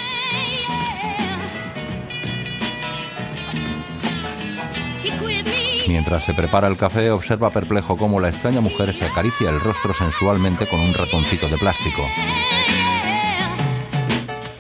Mientras 5.90 6.24
se 6.24 6.36
prepara 6.36 6.68
el 6.68 6.78
café, 6.78 7.10
observa 7.10 7.50
perplejo 7.50 7.98
cómo 7.98 8.20
la 8.20 8.30
extraña 8.30 8.62
mujer 8.62 8.94
se 8.94 9.06
acaricia 9.06 9.50
el 9.50 9.60
rostro 9.60 9.92
sensualmente 9.92 10.68
con 10.70 10.80
un 10.80 10.94
ratoncito 10.94 11.50
de 11.50 11.58
plástico. 11.58 12.04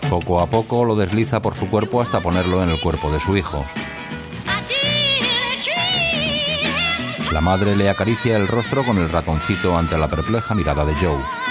Poco 0.10 0.42
a 0.42 0.48
poco 0.48 0.84
lo 0.86 0.96
desliza 0.96 1.40
por 1.40 1.56
su 1.56 1.70
cuerpo 1.70 2.02
hasta 2.02 2.20
ponerlo 2.20 2.64
en 2.64 2.70
el 2.70 2.82
cuerpo 2.82 3.12
de 3.12 3.20
su 3.20 3.38
hijo. 3.38 3.64
La 7.32 7.42
madre 7.42 7.76
le 7.76 7.92
acaricia 7.92 8.36
el 8.36 8.48
rostro 8.48 8.84
con 8.84 8.98
el 8.98 9.12
ratoncito 9.12 9.78
ante 9.78 10.00
la 10.00 10.08
perpleja 10.08 10.56
mirada 10.56 10.84
de 10.84 10.96
Joe. 10.96 11.49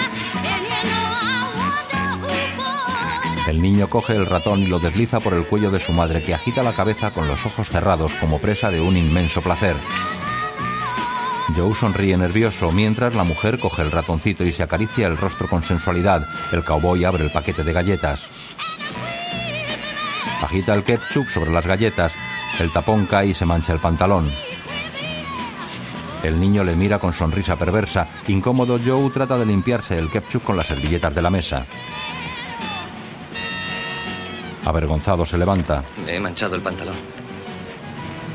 El 3.48 3.62
niño 3.62 3.88
coge 3.88 4.14
el 4.14 4.26
ratón 4.26 4.62
y 4.62 4.66
lo 4.66 4.78
desliza 4.78 5.20
por 5.20 5.32
el 5.32 5.46
cuello 5.46 5.70
de 5.70 5.80
su 5.80 5.90
madre, 5.92 6.22
que 6.22 6.34
agita 6.34 6.62
la 6.62 6.74
cabeza 6.74 7.12
con 7.12 7.26
los 7.26 7.46
ojos 7.46 7.70
cerrados 7.70 8.12
como 8.20 8.42
presa 8.42 8.70
de 8.70 8.82
un 8.82 8.94
inmenso 8.94 9.40
placer. 9.40 9.74
Joe 11.56 11.74
sonríe 11.74 12.18
nervioso 12.18 12.70
mientras 12.72 13.14
la 13.14 13.24
mujer 13.24 13.58
coge 13.58 13.80
el 13.80 13.90
ratoncito 13.90 14.44
y 14.44 14.52
se 14.52 14.62
acaricia 14.62 15.06
el 15.06 15.16
rostro 15.16 15.48
con 15.48 15.62
sensualidad. 15.62 16.28
El 16.52 16.62
cowboy 16.62 17.06
abre 17.06 17.24
el 17.24 17.32
paquete 17.32 17.64
de 17.64 17.72
galletas. 17.72 18.28
Agita 20.42 20.74
el 20.74 20.84
ketchup 20.84 21.26
sobre 21.28 21.50
las 21.50 21.66
galletas. 21.66 22.12
El 22.60 22.70
tapón 22.70 23.06
cae 23.06 23.28
y 23.28 23.34
se 23.34 23.46
mancha 23.46 23.72
el 23.72 23.80
pantalón. 23.80 24.30
El 26.22 26.38
niño 26.38 26.64
le 26.64 26.76
mira 26.76 26.98
con 26.98 27.14
sonrisa 27.14 27.56
perversa. 27.56 28.08
Incómodo, 28.26 28.78
Joe 28.84 29.08
trata 29.08 29.38
de 29.38 29.46
limpiarse 29.46 29.96
el 29.96 30.10
ketchup 30.10 30.44
con 30.44 30.58
las 30.58 30.66
servilletas 30.66 31.14
de 31.14 31.22
la 31.22 31.30
mesa. 31.30 31.66
Avergonzado 34.68 35.24
se 35.24 35.38
levanta. 35.38 35.82
Me 36.04 36.16
he 36.16 36.20
manchado 36.20 36.54
el 36.54 36.60
pantalón. 36.60 36.94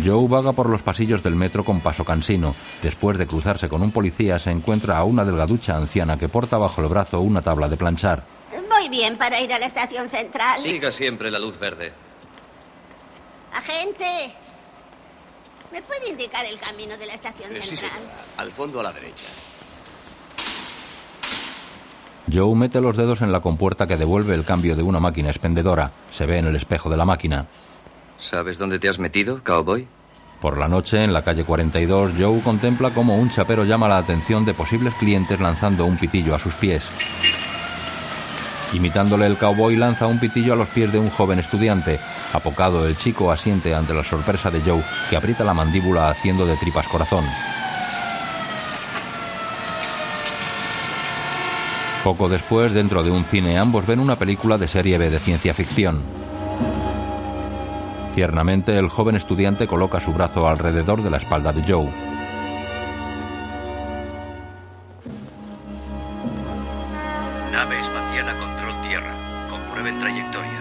Joe 0.04 0.28
vaga 0.28 0.52
por 0.54 0.68
los 0.68 0.82
pasillos 0.82 1.22
del 1.22 1.36
metro 1.36 1.64
con 1.64 1.80
paso 1.80 2.04
cansino. 2.04 2.56
Después 2.82 3.20
de 3.20 3.28
cruzarse 3.28 3.70
con 3.70 3.84
un 3.84 3.92
policía, 3.92 4.40
se 4.40 4.50
encuentra 4.50 4.98
a 4.98 5.04
una 5.04 5.24
delgaducha 5.26 5.78
anciana 5.78 6.18
que 6.18 6.30
porta 6.30 6.58
bajo 6.58 6.82
el 6.82 6.88
brazo 6.88 7.22
una 7.22 7.44
tabla 7.44 7.70
de 7.70 7.78
planchar. 7.78 8.24
Voy 8.68 8.90
bien 8.90 9.16
para 9.20 9.40
ir 9.40 9.54
a 9.54 9.60
la 9.60 9.68
estación 9.68 10.10
central. 10.10 10.60
Siga 10.60 10.92
siempre 10.92 11.30
la 11.30 11.38
luz 11.38 11.60
verde. 11.60 11.94
Agente, 13.56 14.34
¿me 15.72 15.84
puede 15.84 16.10
indicar 16.10 16.44
el 16.48 16.60
camino 16.60 16.98
de 16.98 17.06
la 17.06 17.14
estación 17.14 17.56
Eh, 17.56 17.62
sí, 17.62 17.78
central? 17.78 17.92
señora. 17.92 18.16
Al 18.38 18.52
fondo 18.52 18.80
a 18.80 18.84
la 18.84 18.92
derecha. 18.92 19.26
Joe 22.32 22.56
mete 22.56 22.80
los 22.80 22.96
dedos 22.96 23.22
en 23.22 23.32
la 23.32 23.42
compuerta 23.42 23.88
que 23.88 23.98
devuelve 23.98 24.36
el 24.36 24.46
cambio 24.46 24.76
de 24.76 24.84
una 24.84 25.00
máquina 25.00 25.30
expendedora. 25.30 25.92
Se 26.12 26.26
ve 26.26 26.38
en 26.38 26.46
el 26.46 26.56
espejo 26.56 26.90
de 26.90 26.98
la 26.98 27.06
máquina. 27.06 27.46
¿Sabes 28.18 28.58
dónde 28.58 28.80
te 28.80 28.88
has 28.88 29.00
metido, 29.00 29.44
cowboy? 29.44 29.88
Por 30.40 30.58
la 30.58 30.68
noche, 30.68 31.04
en 31.04 31.14
la 31.14 31.24
calle 31.24 31.46
42, 31.46 32.14
Joe 32.18 32.42
contempla 32.42 32.94
cómo 32.94 33.18
un 33.18 33.30
chapero 33.30 33.64
llama 33.64 33.88
la 33.88 33.98
atención 33.98 34.46
de 34.46 34.54
posibles 34.54 34.94
clientes 34.96 35.40
lanzando 35.40 35.86
un 35.86 35.98
pitillo 35.98 36.36
a 36.36 36.40
sus 36.40 36.56
pies. 36.56 36.90
Imitándole 38.74 39.28
el 39.28 39.38
cowboy 39.38 39.76
lanza 39.76 40.08
un 40.08 40.20
pitillo 40.20 40.54
a 40.54 40.56
los 40.56 40.70
pies 40.70 40.92
de 40.92 41.00
un 41.00 41.10
joven 41.10 41.40
estudiante. 41.40 42.00
Apocado, 42.34 42.88
el 42.88 42.98
chico 42.98 43.32
asiente 43.32 43.74
ante 43.74 43.94
la 43.94 44.04
sorpresa 44.04 44.50
de 44.50 44.62
Joe, 44.62 44.84
que 45.10 45.16
aprieta 45.16 45.44
la 45.44 45.54
mandíbula 45.54 46.10
haciendo 46.10 46.46
de 46.46 46.58
tripas 46.58 46.88
corazón. 46.88 47.24
Poco 52.04 52.28
después, 52.28 52.74
dentro 52.74 53.01
de 53.01 53.12
un 53.12 53.24
cine, 53.24 53.58
ambos 53.58 53.88
ven 53.88 53.99
una 53.99 54.18
película 54.18 54.58
de 54.58 54.68
serie 54.68 54.97
B 54.97 55.10
de 55.10 55.20
ciencia 55.20 55.54
ficción. 55.54 56.01
Tiernamente, 58.14 58.78
el 58.78 58.89
joven 58.89 59.16
estudiante 59.16 59.68
coloca 59.68 60.01
su 60.01 60.12
brazo 60.12 60.45
alrededor 60.45 61.01
de 61.01 61.10
la 61.10 61.16
espalda 61.16 61.54
de 61.54 61.64
Joe. 61.64 61.89
Nave 67.54 67.80
espacial 67.80 68.28
a 68.28 68.38
control 68.38 68.82
tierra. 68.86 69.47
Comprueben 69.49 69.97
trayectoria. 69.97 70.60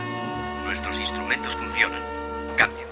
Nuestros 0.64 0.96
instrumentos 1.00 1.56
funcionan. 1.56 2.00
Cambio. 2.56 2.86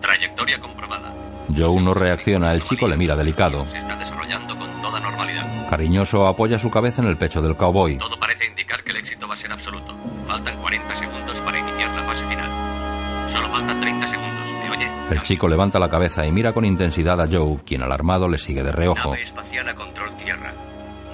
Trayectoria 0.00 0.60
comprobada. 0.60 1.14
Joe 1.56 1.80
no 1.80 1.94
reacciona, 1.94 2.52
el 2.52 2.64
chico 2.64 2.88
le 2.88 2.96
mira 2.96 3.14
delicado. 3.14 3.64
Se 3.70 3.78
está 3.78 3.96
desarrollando 3.96 4.57
toda 4.88 5.00
normalidad. 5.00 5.68
Cariñoso 5.68 6.26
apoya 6.26 6.58
su 6.58 6.70
cabeza 6.70 7.02
en 7.02 7.08
el 7.08 7.18
pecho 7.18 7.42
del 7.42 7.56
cowboy. 7.56 7.98
Todo 7.98 8.18
parece 8.18 8.46
indicar 8.46 8.82
que 8.82 8.90
el 8.90 8.96
éxito 8.96 9.28
va 9.28 9.34
a 9.34 9.36
ser 9.36 9.52
absoluto. 9.52 9.94
Faltan 10.26 10.60
40 10.60 10.94
segundos 10.94 11.40
para 11.42 11.58
iniciar 11.58 11.90
la 11.94 12.04
fase 12.04 12.24
final. 12.26 13.30
Solo 13.30 13.48
faltan 13.50 13.80
30 13.80 14.06
segundos. 14.06 14.48
¿Me 14.62 14.70
oye? 14.70 14.90
El 15.10 15.22
chico 15.22 15.46
levanta 15.48 15.78
la 15.78 15.90
cabeza 15.90 16.26
y 16.26 16.32
mira 16.32 16.52
con 16.52 16.64
intensidad 16.64 17.20
a 17.20 17.28
Joe, 17.30 17.58
quien 17.66 17.82
alarmado 17.82 18.28
le 18.28 18.38
sigue 18.38 18.62
de 18.62 18.72
reojo. 18.72 19.10
Nave 19.10 19.22
espacial 19.22 19.68
a 19.68 19.74
control 19.74 20.16
tierra. 20.16 20.54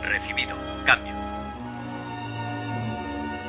Recibido. 0.02 0.54
Cambio. 0.86 1.13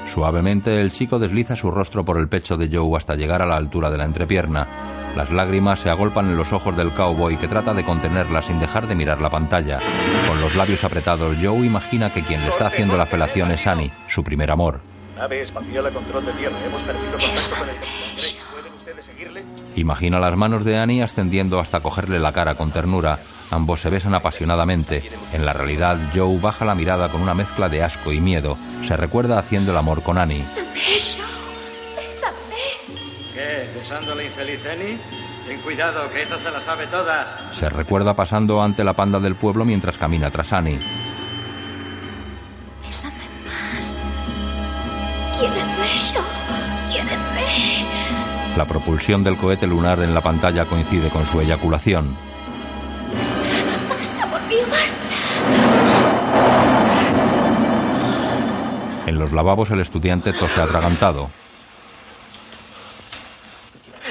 Suavemente 0.05 0.81
el 0.81 0.91
chico 0.91 1.19
desliza 1.19 1.55
su 1.55 1.71
rostro 1.71 2.05
por 2.05 2.17
el 2.17 2.29
pecho 2.29 2.57
de 2.57 2.69
Joe 2.71 2.97
hasta 2.97 3.15
llegar 3.15 3.41
a 3.41 3.45
la 3.45 3.57
altura 3.57 3.89
de 3.89 3.97
la 3.97 4.05
entrepierna. 4.05 5.13
Las 5.15 5.31
lágrimas 5.31 5.79
se 5.79 5.89
agolpan 5.89 6.29
en 6.29 6.37
los 6.37 6.51
ojos 6.53 6.75
del 6.75 6.93
cowboy 6.93 7.37
que 7.37 7.47
trata 7.47 7.73
de 7.73 7.83
contenerlas 7.83 8.45
sin 8.45 8.59
dejar 8.59 8.87
de 8.87 8.95
mirar 8.95 9.21
la 9.21 9.29
pantalla. 9.29 9.79
Con 10.27 10.41
los 10.41 10.55
labios 10.55 10.83
apretados, 10.83 11.37
Joe 11.41 11.65
imagina 11.65 12.11
que 12.11 12.23
quien 12.23 12.41
le 12.41 12.49
está 12.49 12.67
haciendo 12.67 12.97
la 12.97 13.05
felación 13.05 13.51
es 13.51 13.65
Annie, 13.65 13.93
su 14.07 14.23
primer 14.23 14.51
amor. 14.51 14.81
Nave 15.15 15.41
espacial 15.41 15.85
a 15.87 15.91
control 15.91 16.25
de 16.25 16.33
tierra. 16.33 16.57
Hemos 16.65 16.83
perdido 16.83 17.11
contacto 17.11 17.55
con 17.57 17.69
el 17.69 17.75
Imagina 19.75 20.19
las 20.19 20.35
manos 20.35 20.63
de 20.63 20.77
Annie 20.77 21.01
ascendiendo 21.01 21.59
hasta 21.59 21.81
cogerle 21.81 22.19
la 22.19 22.31
cara 22.31 22.55
con 22.55 22.71
ternura. 22.71 23.19
Ambos 23.51 23.81
se 23.81 23.89
besan 23.89 24.15
apasionadamente. 24.15 25.03
En 25.33 25.45
la 25.45 25.53
realidad, 25.53 25.97
Joe 26.13 26.39
baja 26.39 26.65
la 26.65 26.75
mirada 26.75 27.09
con 27.09 27.21
una 27.21 27.33
mezcla 27.33 27.69
de 27.69 27.83
asco 27.83 28.11
y 28.11 28.19
miedo. 28.19 28.57
Se 28.87 28.97
recuerda 28.97 29.37
haciendo 29.37 29.71
el 29.71 29.77
amor 29.77 30.01
con 30.01 30.17
Annie. 30.17 30.43
¿Qué? 33.33 33.69
¿Besando 33.77 34.13
a 34.13 34.15
la 34.15 34.23
infeliz 34.23 34.65
Annie? 34.65 34.97
Ten 35.45 35.59
cuidado, 35.61 36.09
que 36.09 36.23
esta 36.23 36.39
se 36.39 36.49
la 36.49 36.61
sabe 36.61 36.87
todas. 36.87 37.27
Se 37.55 37.69
recuerda 37.69 38.15
pasando 38.15 38.61
ante 38.61 38.83
la 38.83 38.93
panda 38.93 39.19
del 39.19 39.35
pueblo 39.35 39.63
mientras 39.63 39.97
camina 39.97 40.31
tras 40.31 40.51
Annie. 40.53 40.79
Bésame 42.81 43.13
más. 43.45 43.93
Quiéreme 45.37 45.87
yo. 46.13 46.21
Quiéreme. 46.91 47.74
La 48.55 48.65
propulsión 48.65 49.21
del 49.21 49.35
cohete 49.35 49.67
lunar 49.67 49.99
en 49.99 50.13
la 50.13 50.21
pantalla 50.21 50.65
coincide 50.65 51.09
con 51.09 51.25
su 51.25 51.41
eyaculación. 51.41 52.15
Basta, 53.89 54.31
por 54.31 54.41
mí, 54.43 54.55
basta. 54.69 54.97
En 59.07 59.19
los 59.19 59.33
lavabos 59.33 59.71
el 59.71 59.81
estudiante 59.81 60.31
tose 60.31 60.61
atragantado. 60.61 61.29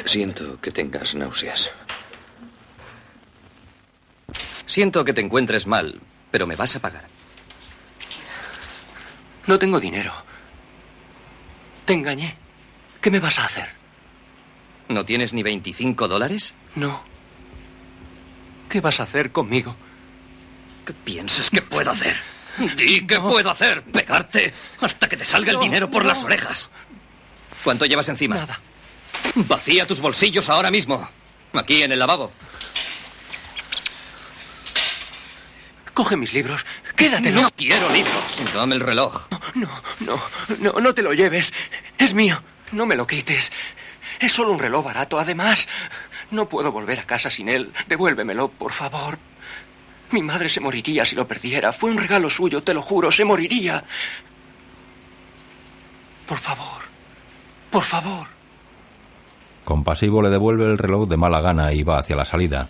Siento 0.04 0.60
que 0.60 0.70
tengas 0.70 1.14
náuseas. 1.14 1.70
Siento 4.66 5.06
que 5.06 5.14
te 5.14 5.22
encuentres 5.22 5.66
mal, 5.66 6.00
pero 6.30 6.46
me 6.46 6.56
vas 6.56 6.76
a 6.76 6.80
pagar. 6.80 7.04
No 9.46 9.58
tengo 9.58 9.80
dinero. 9.80 10.12
Te 11.86 11.94
engañé. 11.94 12.36
¿Qué 13.00 13.10
me 13.10 13.20
vas 13.20 13.38
a 13.38 13.46
hacer? 13.46 13.83
¿No 14.88 15.04
tienes 15.04 15.32
ni 15.32 15.42
25 15.42 16.08
dólares? 16.08 16.54
No. 16.74 17.02
¿Qué 18.68 18.80
vas 18.80 19.00
a 19.00 19.04
hacer 19.04 19.32
conmigo? 19.32 19.74
¿Qué 20.84 20.92
piensas 20.92 21.50
que 21.50 21.62
puedo 21.62 21.90
hacer? 21.90 22.14
Di 22.76 23.06
qué 23.06 23.18
puedo 23.18 23.50
hacer. 23.50 23.82
Pegarte 23.84 24.52
hasta 24.80 25.08
que 25.08 25.16
te 25.16 25.24
salga 25.24 25.52
el 25.52 25.58
dinero 25.58 25.90
por 25.90 26.02
no. 26.02 26.08
las 26.08 26.22
orejas. 26.22 26.70
¿Cuánto 27.62 27.86
llevas 27.86 28.08
encima? 28.08 28.36
Nada. 28.36 28.60
Vacía 29.34 29.86
tus 29.86 30.00
bolsillos 30.00 30.48
ahora 30.48 30.70
mismo. 30.70 31.08
Aquí 31.54 31.82
en 31.82 31.92
el 31.92 31.98
lavabo. 31.98 32.32
Coge 35.94 36.16
mis 36.16 36.34
libros. 36.34 36.66
Quédatelo. 36.96 37.42
No 37.42 37.50
quiero 37.52 37.88
libros. 37.90 38.42
Dame 38.52 38.74
el 38.74 38.80
reloj. 38.80 39.26
No, 39.54 39.70
no, 40.00 40.20
no, 40.58 40.80
no 40.80 40.94
te 40.94 41.02
lo 41.02 41.12
lleves. 41.12 41.52
Es 41.96 42.12
mío. 42.12 42.42
No 42.72 42.86
me 42.86 42.96
lo 42.96 43.06
quites. 43.06 43.52
Es 44.20 44.32
solo 44.32 44.52
un 44.52 44.58
reloj 44.58 44.84
barato. 44.84 45.18
Además, 45.18 45.68
no 46.30 46.48
puedo 46.48 46.72
volver 46.72 47.00
a 47.00 47.06
casa 47.06 47.30
sin 47.30 47.48
él. 47.48 47.72
Devuélvemelo, 47.88 48.48
por 48.48 48.72
favor. 48.72 49.18
Mi 50.10 50.22
madre 50.22 50.48
se 50.48 50.60
moriría 50.60 51.04
si 51.04 51.16
lo 51.16 51.26
perdiera. 51.26 51.72
Fue 51.72 51.90
un 51.90 51.98
regalo 51.98 52.30
suyo, 52.30 52.62
te 52.62 52.74
lo 52.74 52.82
juro. 52.82 53.10
Se 53.10 53.24
moriría. 53.24 53.84
Por 56.26 56.38
favor. 56.38 56.82
Por 57.70 57.82
favor. 57.84 58.28
Compasivo 59.64 60.22
le 60.22 60.30
devuelve 60.30 60.66
el 60.66 60.78
reloj 60.78 61.08
de 61.08 61.16
mala 61.16 61.40
gana 61.40 61.72
y 61.72 61.82
va 61.82 61.98
hacia 61.98 62.16
la 62.16 62.24
salida. 62.24 62.68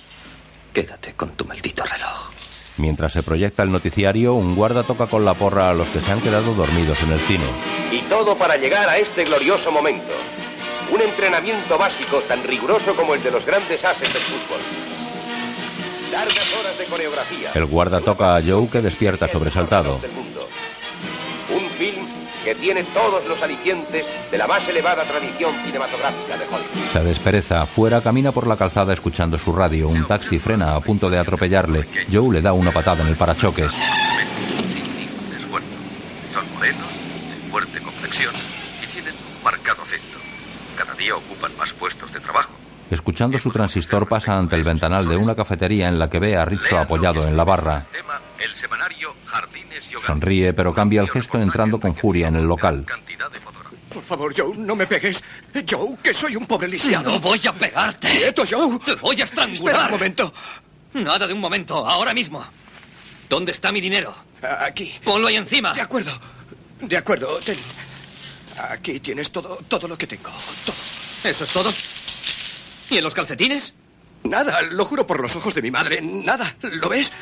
Quédate 0.73 1.15
con 1.15 1.31
tu 1.31 1.45
maldito 1.45 1.85
reloj. 1.85 2.31
Mientras 2.77 3.13
se 3.13 3.23
proyecta 3.23 3.63
el 3.63 3.71
noticiario, 3.71 4.35
un 4.35 4.57
guarda 4.57 4.83
toca 4.83 5.07
con 5.07 5.25
la 5.25 5.35
porra 5.35 5.71
a 5.71 5.75
los 5.75 5.89
que 5.89 6.01
se 6.01 6.11
han 6.11 6.21
quedado 6.21 6.55
dormidos 6.55 7.01
en 7.03 7.13
el 7.13 7.21
cine. 7.21 7.45
Y 7.93 8.01
todo 8.03 8.37
para 8.37 8.57
llegar 8.57 8.89
a 8.89 8.97
este 8.97 9.25
glorioso 9.25 9.71
momento. 9.71 10.13
Un 10.91 11.01
entrenamiento 11.01 11.77
básico 11.79 12.21
tan 12.23 12.43
riguroso 12.45 12.95
como 12.95 13.15
el 13.15 13.23
de 13.23 13.31
los 13.31 13.47
grandes 13.47 13.85
ases 13.85 14.13
del 14.13 14.23
fútbol. 14.23 14.61
Largas 16.13 16.55
horas 16.61 16.79
de 16.79 16.85
coreografía. 16.85 17.51
El 17.55 17.67
guarda 17.67 18.01
toca 18.01 18.37
a 18.37 18.43
Joe 18.43 18.69
que 18.69 18.81
despierta 18.81 19.27
sobresaltado. 19.27 19.99
del 19.99 20.13
mundo. 20.13 20.49
Un 21.55 21.69
film 21.71 22.07
que 22.45 22.55
tiene 22.55 22.85
todos 22.85 23.25
los 23.27 23.43
alicientes 23.43 24.13
de 24.31 24.39
la 24.39 24.47
más 24.47 24.69
elevada 24.69 25.03
tradición 25.05 25.53
cinematográfica 25.65 26.37
de 26.37 26.45
Hollywood. 26.45 26.93
Se 26.93 27.01
despereza. 27.01 27.67
Fuera 27.67 28.01
camina 28.03 28.31
por 28.33 28.47
la 28.47 28.57
calzada 28.57 28.93
escuchando 28.93 29.39
su 29.39 29.53
radio. 29.53 29.89
Un 29.89 30.07
taxi 30.07 30.39
frena 30.39 30.77
a 30.77 30.81
punto 30.81 31.09
de 31.11 31.19
atropellarle. 31.19 31.87
Joe 32.13 32.35
le 32.35 32.43
da 32.43 32.53
una 32.53 32.71
patada 32.71 33.03
en 33.03 33.09
el 33.09 33.17
parachoques. 33.17 33.71
esfuerzo. 35.37 35.67
Son 36.33 36.45
morenos, 36.55 36.87
de 37.31 37.51
fuerte 37.51 37.81
complexión 37.81 38.35
y 38.83 38.87
tienen 38.93 39.15
un 39.15 39.43
marcado 39.43 39.83
acento. 39.83 40.19
Cada 40.77 40.93
día 40.95 41.15
ocupan 41.45 41.57
más 41.59 41.73
puestos 41.73 42.13
de 42.13 42.21
trabajo. 42.21 42.53
Escuchando 42.91 43.39
su 43.39 43.51
transistor 43.51 44.09
pasa 44.09 44.37
ante 44.37 44.57
el 44.57 44.65
ventanal 44.65 45.09
de 45.09 45.17
una 45.17 45.35
cafetería 45.35 45.89
en 45.89 45.99
la 45.99 46.09
que 46.11 46.19
ve 46.19 46.37
a 46.37 46.45
Rizzo 46.45 46.79
apoyado 46.79 47.27
en 47.27 47.37
la 47.37 47.45
barra. 47.45 47.87
Sonríe 50.07 50.53
pero 50.53 50.75
cambia 50.75 51.01
el 51.01 51.11
gesto 51.11 51.41
entrando 51.41 51.81
con 51.81 51.95
furia 51.95 52.29
en 52.29 52.37
el 52.37 52.45
local. 52.45 52.85
Por 53.89 54.03
favor, 54.03 54.35
Joe, 54.37 54.57
no 54.57 54.75
me 54.75 54.87
pegues. 54.87 55.23
Joe, 55.69 55.97
que 56.03 56.13
soy 56.13 56.37
un 56.37 56.47
pobre 56.47 56.67
lisiado. 56.67 57.13
No 57.13 57.21
voy 57.21 57.41
a 57.47 57.53
pegarte. 57.53 58.09
¡Quieto, 58.09 58.43
Joe! 58.49 58.79
Te 58.81 58.97
voy 58.97 59.21
a 59.21 59.25
estrangular. 59.25 59.77
Espera 59.77 59.87
un 59.87 59.93
momento. 59.93 60.35
Nada 60.95 61.27
de 61.27 61.33
un 61.33 61.41
momento, 61.41 61.89
ahora 61.89 62.13
mismo. 62.13 62.45
¿Dónde 63.29 63.53
está 63.53 63.71
mi 63.71 63.81
dinero? 63.81 64.13
Aquí. 64.43 64.93
Ponlo 65.05 65.29
ahí 65.29 65.37
encima. 65.37 65.73
De 65.75 65.81
acuerdo. 65.81 66.11
De 66.81 66.97
acuerdo. 66.97 67.39
Ten. 67.39 67.57
Aquí 68.71 69.01
tienes 69.01 69.31
todo, 69.31 69.59
todo 69.69 69.89
lo 69.89 69.97
que 69.97 70.07
tengo. 70.07 70.31
Todo. 70.65 70.94
¿Eso 71.25 71.45
es 71.45 71.51
todo? 71.51 71.73
¿Y 72.91 72.99
en 72.99 73.05
los 73.05 73.15
calcetines? 73.15 73.75
Nada, 74.25 74.63
lo 74.63 74.85
juro 74.85 75.07
por 75.07 75.21
los 75.21 75.35
ojos 75.37 75.55
de 75.55 75.63
mi 75.63 75.71
madre. 75.71 76.01
Nada. 76.01 76.55
¿Lo 76.61 76.89
ves? 76.89 77.13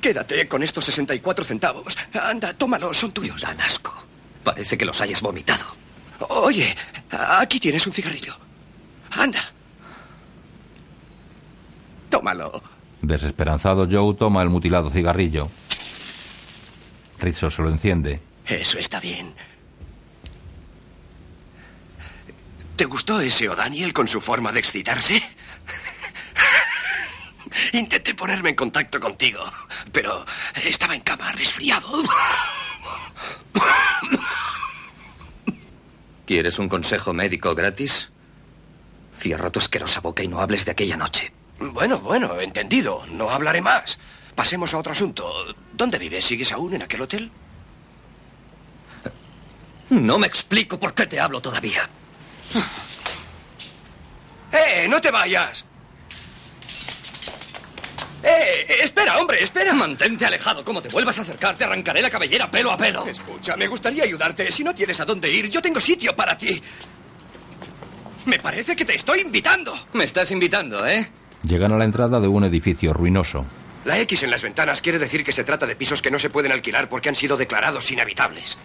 Quédate 0.00 0.48
con 0.48 0.62
estos 0.62 0.84
64 0.86 1.44
centavos. 1.44 1.96
Anda, 2.20 2.52
tómalo, 2.54 2.92
son 2.94 3.12
tuyos. 3.12 3.42
Dan 3.42 3.60
asco. 3.60 3.94
Parece 4.44 4.78
que 4.78 4.84
los 4.84 5.00
hayas 5.00 5.20
vomitado. 5.20 5.66
Oye, 6.30 6.74
aquí 7.10 7.60
tienes 7.60 7.86
un 7.86 7.92
cigarrillo. 7.92 8.36
Anda. 9.10 9.52
Tómalo. 12.08 12.62
Desesperanzado, 13.02 13.86
Joe 13.90 14.14
toma 14.14 14.42
el 14.42 14.48
mutilado 14.48 14.90
cigarrillo. 14.90 15.48
Rizzo 17.20 17.50
se 17.50 17.62
lo 17.62 17.68
enciende. 17.68 18.20
Eso 18.46 18.78
está 18.78 19.00
bien. 19.00 19.34
¿Te 22.78 22.84
gustó 22.84 23.20
ese 23.20 23.48
O'Daniel 23.48 23.92
con 23.92 24.06
su 24.06 24.20
forma 24.20 24.52
de 24.52 24.60
excitarse? 24.60 25.20
Intenté 27.72 28.14
ponerme 28.14 28.50
en 28.50 28.54
contacto 28.54 29.00
contigo, 29.00 29.42
pero 29.90 30.24
estaba 30.64 30.94
en 30.94 31.00
cama, 31.00 31.32
resfriado. 31.32 32.00
¿Quieres 36.24 36.60
un 36.60 36.68
consejo 36.68 37.12
médico 37.12 37.52
gratis? 37.52 38.12
Cierra 39.12 39.50
tu 39.50 39.58
asquerosa 39.58 40.00
boca 40.00 40.22
y 40.22 40.28
no 40.28 40.40
hables 40.40 40.64
de 40.64 40.70
aquella 40.70 40.96
noche. 40.96 41.32
Bueno, 41.58 41.98
bueno, 41.98 42.38
entendido. 42.40 43.04
No 43.10 43.28
hablaré 43.28 43.60
más. 43.60 43.98
Pasemos 44.36 44.72
a 44.72 44.78
otro 44.78 44.92
asunto. 44.92 45.52
¿Dónde 45.72 45.98
vives? 45.98 46.26
¿Sigues 46.26 46.52
aún 46.52 46.74
en 46.74 46.82
aquel 46.82 47.02
hotel? 47.02 47.32
No 49.90 50.16
me 50.20 50.28
explico 50.28 50.78
por 50.78 50.94
qué 50.94 51.08
te 51.08 51.18
hablo 51.18 51.42
todavía. 51.42 51.90
¡Eh! 54.52 54.86
¡No 54.88 55.00
te 55.00 55.10
vayas! 55.10 55.64
¡Eh! 58.22 58.82
¡Espera, 58.82 59.18
hombre! 59.18 59.42
¡Espera! 59.42 59.72
Mantente 59.74 60.26
alejado. 60.26 60.64
Como 60.64 60.82
te 60.82 60.88
vuelvas 60.88 61.18
a 61.18 61.22
acercar, 61.22 61.56
te 61.56 61.64
arrancaré 61.64 62.02
la 62.02 62.10
cabellera 62.10 62.50
pelo 62.50 62.70
a 62.70 62.76
pelo. 62.76 63.06
Escucha, 63.06 63.56
me 63.56 63.66
gustaría 63.68 64.04
ayudarte. 64.04 64.50
Si 64.50 64.64
no 64.64 64.74
tienes 64.74 64.98
a 65.00 65.04
dónde 65.04 65.30
ir, 65.30 65.48
yo 65.48 65.62
tengo 65.62 65.80
sitio 65.80 66.14
para 66.16 66.36
ti. 66.36 66.60
Me 68.24 68.38
parece 68.38 68.76
que 68.76 68.84
te 68.84 68.94
estoy 68.94 69.20
invitando. 69.20 69.74
Me 69.92 70.04
estás 70.04 70.30
invitando, 70.30 70.86
¿eh? 70.86 71.10
Llegan 71.44 71.72
a 71.72 71.78
la 71.78 71.84
entrada 71.84 72.20
de 72.20 72.28
un 72.28 72.44
edificio 72.44 72.92
ruinoso. 72.92 73.46
La 73.84 73.98
X 74.00 74.22
en 74.24 74.30
las 74.30 74.42
ventanas 74.42 74.82
quiere 74.82 74.98
decir 74.98 75.24
que 75.24 75.32
se 75.32 75.44
trata 75.44 75.64
de 75.66 75.76
pisos 75.76 76.02
que 76.02 76.10
no 76.10 76.18
se 76.18 76.28
pueden 76.28 76.52
alquilar 76.52 76.88
porque 76.88 77.08
han 77.08 77.14
sido 77.14 77.36
declarados 77.36 77.90
inhabitables. 77.90 78.58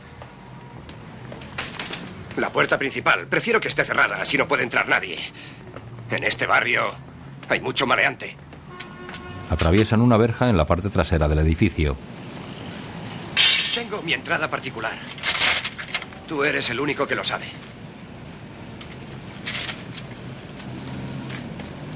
La 2.38 2.52
puerta 2.52 2.80
principal. 2.80 3.28
Prefiero 3.28 3.60
que 3.60 3.68
esté 3.68 3.84
cerrada, 3.84 4.22
así 4.22 4.38
no 4.38 4.48
puede 4.48 4.64
entrar 4.64 4.88
nadie. 4.88 5.18
En 6.10 6.24
este 6.24 6.46
barrio 6.48 6.94
hay 7.50 7.60
mucho 7.60 7.86
maleante. 7.86 8.36
Atraviesan 9.50 10.02
una 10.02 10.18
verja 10.18 10.50
en 10.50 10.58
la 10.58 10.66
parte 10.66 10.90
trasera 10.90 11.28
del 11.28 11.40
edificio. 11.40 11.96
Tengo 13.76 14.02
mi 14.02 14.14
entrada 14.14 14.50
particular. 14.50 14.94
Tú 16.28 16.44
eres 16.44 16.70
el 16.70 16.80
único 16.80 17.06
que 17.06 17.16
lo 17.16 17.24
sabe. 17.24 17.46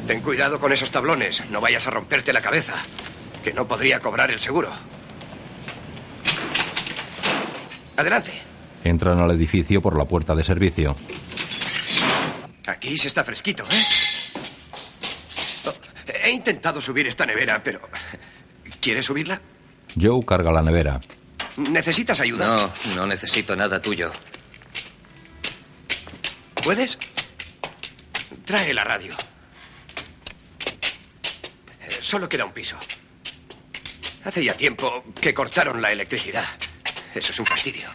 Ten 0.05 0.21
cuidado 0.21 0.59
con 0.59 0.71
esos 0.71 0.91
tablones. 0.91 1.43
No 1.49 1.61
vayas 1.61 1.87
a 1.87 1.91
romperte 1.91 2.31
la 2.31 2.41
cabeza. 2.41 2.75
Que 3.43 3.53
no 3.53 3.67
podría 3.67 3.99
cobrar 3.99 4.31
el 4.31 4.39
seguro. 4.39 4.71
Adelante. 7.95 8.31
Entran 8.83 9.19
al 9.19 9.31
edificio 9.31 9.81
por 9.81 9.97
la 9.97 10.05
puerta 10.05 10.35
de 10.35 10.43
servicio. 10.43 10.95
Aquí 12.65 12.97
se 12.97 13.07
está 13.07 13.23
fresquito, 13.23 13.63
¿eh? 13.71 13.83
Oh, 15.65 15.73
he 16.23 16.29
intentado 16.31 16.81
subir 16.81 17.07
esta 17.07 17.25
nevera, 17.25 17.61
pero... 17.63 17.81
¿Quieres 18.81 19.05
subirla? 19.05 19.41
Joe 19.99 20.25
carga 20.25 20.51
la 20.51 20.61
nevera. 20.61 20.99
¿Necesitas 21.57 22.19
ayuda? 22.19 22.45
No, 22.45 22.95
no 22.95 23.07
necesito 23.07 23.55
nada 23.55 23.81
tuyo. 23.81 24.11
¿Puedes? 26.63 26.97
Trae 28.45 28.73
la 28.73 28.83
radio. 28.83 29.13
Solo 32.01 32.29
queda 32.29 32.45
un 32.45 32.51
piso. 32.53 32.77
Hace 34.23 34.43
ya 34.43 34.55
tiempo 34.55 35.03
que 35.19 35.33
cortaron 35.33 35.81
la 35.81 35.91
electricidad. 35.91 36.45
Eso 37.15 37.31
es 37.31 37.39
un 37.39 37.45
fastidio. 37.45 37.89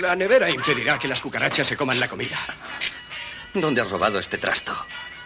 La 0.00 0.16
nevera 0.16 0.50
impedirá 0.50 0.98
que 0.98 1.08
las 1.08 1.20
cucarachas 1.20 1.66
se 1.66 1.76
coman 1.76 2.00
la 2.00 2.08
comida. 2.08 2.38
¿Dónde 3.52 3.80
has 3.80 3.90
robado 3.90 4.18
este 4.18 4.38
trasto? 4.38 4.74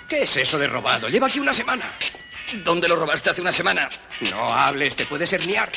¿Qué 0.09 0.23
es 0.23 0.37
eso 0.37 0.59
de 0.59 0.67
robado? 0.67 1.09
Lleva 1.09 1.29
aquí 1.29 1.39
una 1.39 1.55
semana. 1.55 1.85
¿Dónde 2.65 2.89
lo 2.89 2.97
robaste 2.97 3.31
hace 3.31 3.41
una 3.41 3.53
semana? 3.53 3.89
No 4.31 4.49
hables, 4.49 4.97
te 4.97 5.07
puedes 5.07 5.33
herniar. 5.33 5.71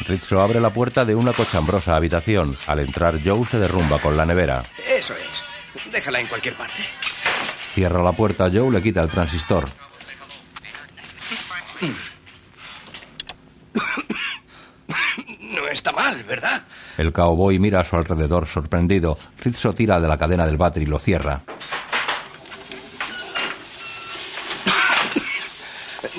Rizzo 0.00 0.40
abre 0.40 0.60
la 0.60 0.72
puerta 0.72 1.04
de 1.04 1.14
una 1.14 1.32
cochambrosa 1.32 1.96
habitación. 1.96 2.56
Al 2.66 2.80
entrar, 2.80 3.18
Joe 3.24 3.46
se 3.46 3.58
derrumba 3.58 3.98
con 3.98 4.16
la 4.16 4.26
nevera. 4.26 4.64
Eso 4.86 5.14
es. 5.14 5.42
Déjala 5.90 6.20
en 6.20 6.28
cualquier 6.28 6.54
parte. 6.54 6.82
Cierra 7.74 8.02
la 8.02 8.12
puerta, 8.12 8.48
Joe 8.52 8.70
le 8.70 8.82
quita 8.82 9.02
el 9.02 9.08
transistor. 9.08 9.68
No 15.56 15.66
está 15.68 15.90
mal, 15.90 16.22
¿verdad? 16.24 16.62
El 16.98 17.12
cowboy 17.12 17.58
mira 17.58 17.80
a 17.80 17.84
su 17.84 17.96
alrededor 17.96 18.46
sorprendido. 18.46 19.18
Rizzo 19.42 19.72
tira 19.74 19.98
de 19.98 20.06
la 20.06 20.18
cadena 20.18 20.46
del 20.46 20.58
váter 20.58 20.82
y 20.82 20.86
lo 20.86 20.98
cierra. 20.98 21.40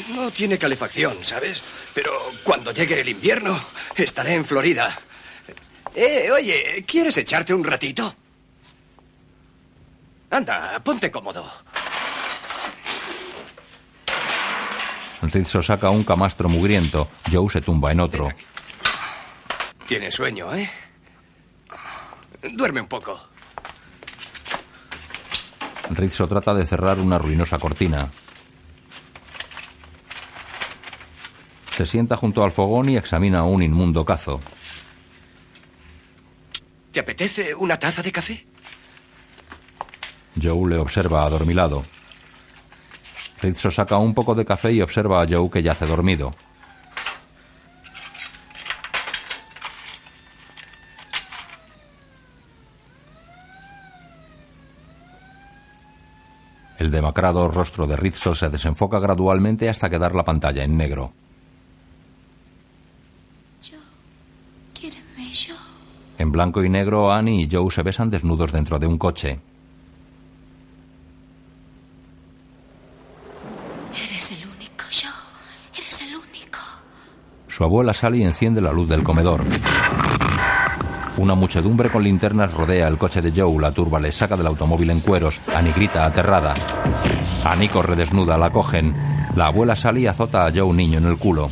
No 0.09 0.31
tiene 0.31 0.57
calefacción, 0.57 1.23
¿sabes? 1.23 1.61
Pero 1.93 2.11
cuando 2.43 2.71
llegue 2.71 2.99
el 2.99 3.09
invierno, 3.09 3.59
estaré 3.95 4.33
en 4.33 4.43
Florida. 4.43 4.97
Eh, 5.93 6.29
oye, 6.31 6.83
¿quieres 6.87 7.17
echarte 7.17 7.53
un 7.53 7.63
ratito? 7.63 8.15
Anda, 10.31 10.79
ponte 10.83 11.11
cómodo. 11.11 11.45
Rizzo 15.21 15.61
saca 15.61 15.89
un 15.91 16.03
camastro 16.03 16.49
mugriento. 16.49 17.09
Joe 17.31 17.49
se 17.51 17.61
tumba 17.61 17.91
en 17.91 17.99
otro. 17.99 18.29
Tienes 19.87 20.15
sueño, 20.15 20.53
¿eh? 20.53 20.69
Duerme 22.51 22.81
un 22.81 22.87
poco. 22.87 23.17
Rizzo 25.91 26.27
trata 26.27 26.53
de 26.53 26.65
cerrar 26.65 26.99
una 26.99 27.17
ruinosa 27.17 27.57
cortina. 27.57 28.11
Se 31.71 31.85
sienta 31.85 32.17
junto 32.17 32.43
al 32.43 32.51
fogón 32.51 32.89
y 32.89 32.97
examina 32.97 33.45
un 33.45 33.63
inmundo 33.63 34.03
cazo. 34.03 34.41
¿Te 36.91 36.99
apetece 36.99 37.55
una 37.55 37.79
taza 37.79 38.01
de 38.01 38.11
café? 38.11 38.45
Joe 40.41 40.69
le 40.69 40.77
observa 40.77 41.23
adormilado. 41.25 41.85
Rizzo 43.41 43.71
saca 43.71 43.97
un 43.97 44.13
poco 44.13 44.35
de 44.35 44.43
café 44.43 44.73
y 44.73 44.81
observa 44.81 45.21
a 45.21 45.27
Joe 45.27 45.49
que 45.49 45.63
yace 45.63 45.85
dormido. 45.85 46.35
El 56.87 56.91
demacrado 56.91 57.49
rostro 57.49 57.85
de 57.85 57.97
Rizzo 57.97 58.33
se 58.33 58.47
desenfoca 58.47 58.97
gradualmente 58.99 59.67
hasta 59.67 59.89
quedar 59.89 60.15
la 60.15 60.23
pantalla 60.23 60.63
en 60.63 60.77
negro. 60.77 61.11
En 66.17 66.31
blanco 66.31 66.63
y 66.63 66.69
negro, 66.69 67.11
Annie 67.11 67.43
y 67.43 67.49
Joe 67.51 67.69
se 67.71 67.83
besan 67.83 68.09
desnudos 68.09 68.53
dentro 68.53 68.79
de 68.79 68.87
un 68.87 68.97
coche. 68.97 69.37
Eres 73.93 74.31
el 74.31 74.47
único, 74.47 74.85
yo. 74.89 75.09
Eres 75.77 76.01
el 76.03 76.15
único. 76.15 76.59
Su 77.49 77.65
abuela 77.65 77.93
sale 77.93 78.19
y 78.19 78.23
enciende 78.23 78.61
la 78.61 78.71
luz 78.71 78.87
del 78.87 79.03
comedor. 79.03 79.43
Una 81.17 81.33
muchedumbre 81.33 81.89
con 81.89 82.03
linternas 82.03 82.53
rodea 82.53 82.87
el 82.87 82.99
coche 82.99 83.23
de 83.23 83.33
Joe. 83.35 83.59
La 83.59 83.71
turba 83.71 83.99
le 83.99 84.11
saca 84.11 84.37
del 84.37 84.45
automóvil 84.45 84.91
en 84.91 84.99
cueros. 84.99 85.39
Annie 85.55 85.73
grita 85.73 86.05
aterrada. 86.05 86.53
Annie 87.43 87.69
corre 87.69 87.95
desnuda, 87.95 88.37
la 88.37 88.51
cogen. 88.51 88.95
La 89.35 89.47
abuela 89.47 89.75
sale 89.75 90.01
y 90.01 90.07
azota 90.07 90.45
a 90.45 90.51
Joe 90.55 90.75
niño 90.75 90.99
en 90.99 91.05
el 91.05 91.17
culo. 91.17 91.49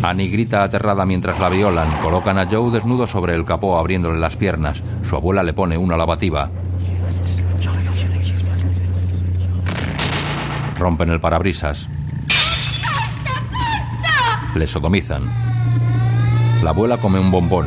Annie 0.00 0.28
grita 0.28 0.62
aterrada 0.62 1.04
mientras 1.04 1.40
la 1.40 1.48
violan. 1.48 2.00
Colocan 2.00 2.38
a 2.38 2.46
Joe 2.46 2.70
desnudo 2.70 3.08
sobre 3.08 3.34
el 3.34 3.44
capó 3.44 3.76
abriéndole 3.76 4.20
las 4.20 4.36
piernas. 4.36 4.80
Su 5.02 5.16
abuela 5.16 5.42
le 5.42 5.54
pone 5.54 5.76
una 5.76 5.96
lavativa. 5.96 6.48
Rompen 10.78 11.10
el 11.10 11.20
parabrisas. 11.20 11.88
Le 14.54 14.66
sodomizan. 14.68 15.45
La 16.62 16.70
abuela 16.70 16.96
come 16.96 17.18
un 17.18 17.30
bombón. 17.30 17.66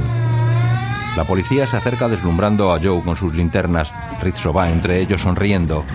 La 1.15 1.23
policía 1.23 1.67
se 1.67 1.77
acerca 1.77 2.07
deslumbrando 2.07 2.73
a 2.73 2.79
Joe 2.81 3.01
con 3.01 3.15
sus 3.15 3.33
linternas. 3.33 3.91
Rizzo 4.21 4.53
va 4.53 4.69
entre 4.69 4.99
ellos 4.99 5.21
sonriendo. 5.21 5.85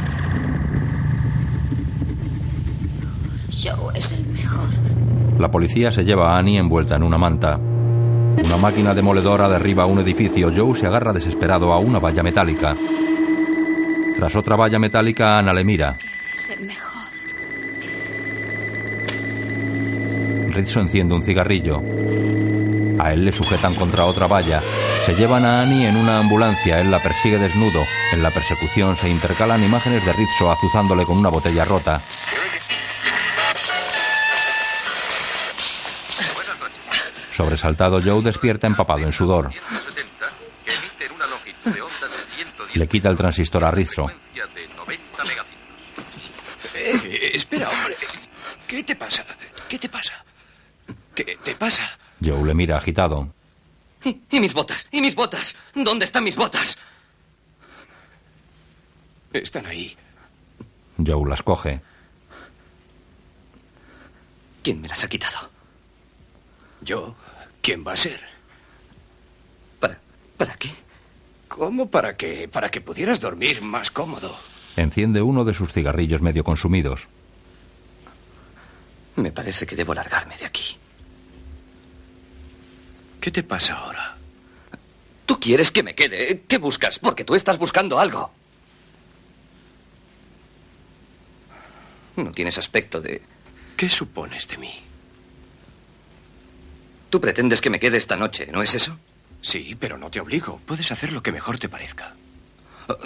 Joe 3.51 3.99
es 3.99 4.13
el 4.13 4.27
mejor. 4.27 4.69
La 5.39 5.51
policía 5.51 5.91
se 5.91 6.05
lleva 6.05 6.35
a 6.35 6.39
Annie 6.39 6.59
envuelta 6.59 6.97
en 6.97 7.03
una 7.03 7.19
manta. 7.19 7.59
Una 8.45 8.57
máquina 8.57 8.95
demoledora 8.95 9.49
derriba 9.49 9.87
un 9.87 10.01
edificio. 10.01 10.53
Joe 10.55 10.77
se 10.79 10.87
agarra 10.87 11.13
desesperado 11.13 11.73
a 11.73 11.79
una 11.79 11.99
valla 11.99 12.23
metálica. 12.23 12.77
Tras 14.17 14.37
otra 14.37 14.57
valla 14.57 14.79
metálica, 14.79 15.39
Ana 15.39 15.53
le 15.53 15.65
mira. 15.65 15.97
Es 16.35 16.51
el 16.51 16.61
mejor. 16.67 17.03
Rizzo 20.53 20.81
enciende 20.81 21.15
un 21.15 21.23
cigarrillo. 21.23 21.83
A 23.05 23.13
él 23.13 23.23
le 23.23 23.33
sujetan 23.33 23.75
contra 23.75 24.07
otra 24.07 24.27
valla. 24.27 24.63
Se 25.05 25.15
llevan 25.15 25.45
a 25.45 25.61
Annie 25.61 25.87
en 25.87 25.95
una 25.95 26.19
ambulancia. 26.19 26.81
Él 26.81 26.91
la 26.91 27.01
persigue 27.01 27.37
desnudo. 27.37 27.85
En 28.13 28.23
la 28.23 28.31
persecución 28.31 28.97
se 28.97 29.11
intercalan 29.11 29.63
imágenes 29.63 30.03
de 30.07 30.13
Rizzo 30.15 30.51
azuzándole 30.51 31.05
con 31.05 31.19
una 31.19 31.29
botella 31.29 31.67
rota. 31.67 32.01
Sobresaltado, 37.37 38.01
Joe 38.03 38.23
despierta 38.23 38.67
empapado 38.67 39.01
en 39.01 39.13
sudor. 39.13 39.51
Le 42.73 42.89
quita 42.89 43.11
el 43.11 43.19
transistor 43.19 43.67
a 43.67 43.71
Rizzo. 43.71 44.11
Eh, 46.75 47.33
espera, 47.35 47.69
hombre. 47.69 47.97
¿Qué 48.67 48.83
te 48.83 48.97
pasa? 48.97 49.27
¿Qué 49.69 49.79
te 49.79 49.91
pasa? 49.91 50.25
¿Qué 51.15 51.39
te 51.45 51.55
pasa? 51.55 51.99
Joe 52.23 52.45
le 52.45 52.55
mira 52.55 52.77
agitado. 52.77 53.33
¿Y, 54.05 54.21
y 54.31 54.41
mis 54.41 54.53
botas? 54.55 54.87
¿Y 54.91 55.01
mis 55.01 55.15
botas? 55.15 55.57
¿Dónde 55.75 56.05
están 56.05 56.25
mis 56.25 56.37
botas? 56.37 56.79
Están 59.33 59.67
ahí. 59.67 59.97
Joe 61.05 61.29
las 61.29 61.43
coge. 61.43 61.81
¿Quién 64.63 64.81
me 64.81 64.89
las 64.89 65.05
ha 65.05 65.09
quitado? 65.09 65.51
¿Yo? 66.81 67.15
¿Quién 67.61 67.85
va 67.87 67.93
a 67.93 67.97
ser? 67.97 68.21
¿Para, 69.81 69.99
para 70.37 70.55
qué? 70.57 70.71
¿Cómo 71.49 71.89
para 71.91 72.17
qué? 72.17 72.49
Para 72.49 72.71
que 72.71 72.81
pudieras 72.81 73.21
dormir 73.21 73.63
más 73.63 73.91
cómodo. 73.91 74.37
Enciende 74.77 75.23
uno 75.23 75.45
de 75.45 75.55
sus 75.55 75.73
cigarrillos 75.73 76.21
medio 76.23 76.45
consumidos. 76.45 77.09
Me 79.17 79.33
parece 79.33 79.67
que 79.67 79.77
debo 79.77 79.95
largarme 79.95 80.37
de 80.37 80.47
aquí. 80.47 80.77
¿Qué 83.25 83.31
te 83.31 83.43
pasa 83.43 83.73
ahora? 83.79 84.19
¿Tú 85.25 85.41
quieres 85.41 85.71
que 85.71 85.83
me 85.83 85.95
quede? 85.95 86.43
¿Qué 86.47 86.59
buscas? 86.59 86.99
Porque 86.99 87.25
tú 87.25 87.35
estás 87.35 87.57
buscando 87.57 87.99
algo. 87.99 88.31
No 92.17 92.31
tienes 92.33 92.59
aspecto 92.59 93.01
de... 93.01 93.23
¿Qué 93.79 93.89
supones 93.89 94.47
de 94.47 94.59
mí? 94.59 94.75
Tú 97.09 97.19
pretendes 97.19 97.63
que 97.63 97.71
me 97.71 97.81
quede 97.81 97.97
esta 97.97 98.15
noche, 98.15 98.49
¿no 98.53 98.63
es 98.63 98.75
eso? 98.75 98.99
Sí, 99.41 99.75
pero 99.81 99.97
no 99.97 100.11
te 100.11 100.21
obligo. 100.21 100.61
Puedes 100.67 100.93
hacer 100.93 101.11
lo 101.11 101.23
que 101.23 101.33
mejor 101.33 101.59
te 101.59 101.71
parezca. 101.71 102.15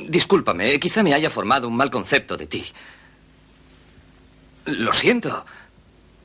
Discúlpame, 0.00 0.80
quizá 0.80 1.04
me 1.04 1.14
haya 1.14 1.30
formado 1.30 1.68
un 1.68 1.76
mal 1.76 1.90
concepto 1.90 2.36
de 2.36 2.48
ti. 2.48 2.66
Lo 4.64 4.92
siento. 4.92 5.46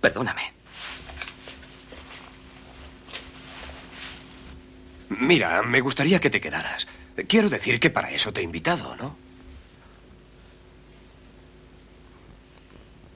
Perdóname. 0.02 0.63
Mira, 5.20 5.62
me 5.62 5.82
gustaría 5.82 6.20
que 6.20 6.30
te 6.30 6.42
quedaras. 6.42 6.88
Quiero 7.28 7.50
decir 7.50 7.80
que 7.80 7.90
para 7.90 8.12
eso 8.12 8.34
te 8.34 8.42
he 8.42 8.44
invitado, 8.44 8.96
¿no? 8.96 9.16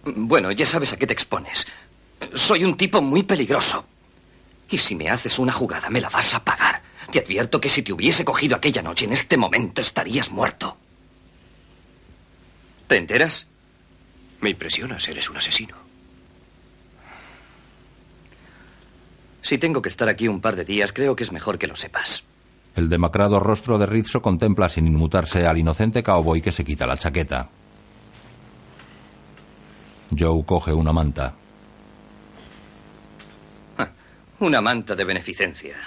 Bueno, 0.05 0.51
ya 0.51 0.65
sabes 0.65 0.93
a 0.93 0.97
qué 0.97 1.07
te 1.07 1.13
expones. 1.13 1.67
Soy 2.33 2.63
un 2.63 2.77
tipo 2.77 3.01
muy 3.01 3.23
peligroso. 3.23 3.85
Y 4.69 4.77
si 4.77 4.95
me 4.95 5.09
haces 5.09 5.39
una 5.39 5.53
jugada, 5.53 5.89
me 5.89 6.01
la 6.01 6.09
vas 6.09 6.33
a 6.35 6.43
pagar. 6.43 6.81
Te 7.11 7.19
advierto 7.19 7.59
que 7.59 7.69
si 7.69 7.81
te 7.81 7.93
hubiese 7.93 8.25
cogido 8.25 8.55
aquella 8.55 8.81
noche, 8.81 9.05
en 9.05 9.13
este 9.13 9.37
momento 9.37 9.81
estarías 9.81 10.29
muerto. 10.31 10.77
¿Te 12.87 12.97
enteras? 12.97 13.47
Me 14.41 14.49
impresionas, 14.51 15.07
eres 15.07 15.29
un 15.29 15.37
asesino. 15.37 15.86
Si 19.47 19.57
tengo 19.57 19.81
que 19.81 19.87
estar 19.87 20.09
aquí 20.09 20.27
un 20.27 20.41
par 20.41 20.57
de 20.57 20.65
días, 20.65 20.91
creo 20.91 21.15
que 21.15 21.23
es 21.23 21.31
mejor 21.31 21.57
que 21.57 21.67
lo 21.67 21.77
sepas. 21.77 22.25
El 22.75 22.89
demacrado 22.89 23.39
rostro 23.39 23.77
de 23.77 23.85
Rizzo 23.85 24.21
contempla 24.21 24.67
sin 24.67 24.85
inmutarse 24.85 25.47
al 25.47 25.57
inocente 25.57 26.03
cowboy 26.03 26.41
que 26.41 26.51
se 26.51 26.65
quita 26.65 26.85
la 26.85 26.97
chaqueta. 26.97 27.47
Joe 30.11 30.43
coge 30.45 30.73
una 30.73 30.91
manta. 30.91 31.33
Una 34.39 34.59
manta 34.59 34.95
de 34.95 35.05
beneficencia. 35.05 35.77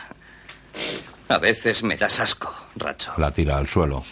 A 1.29 1.37
veces 1.37 1.83
me 1.83 1.99
das 1.99 2.19
asco, 2.19 2.51
Racho. 2.77 3.13
La 3.19 3.31
tira 3.31 3.59
al 3.59 3.67
suelo. 3.67 4.03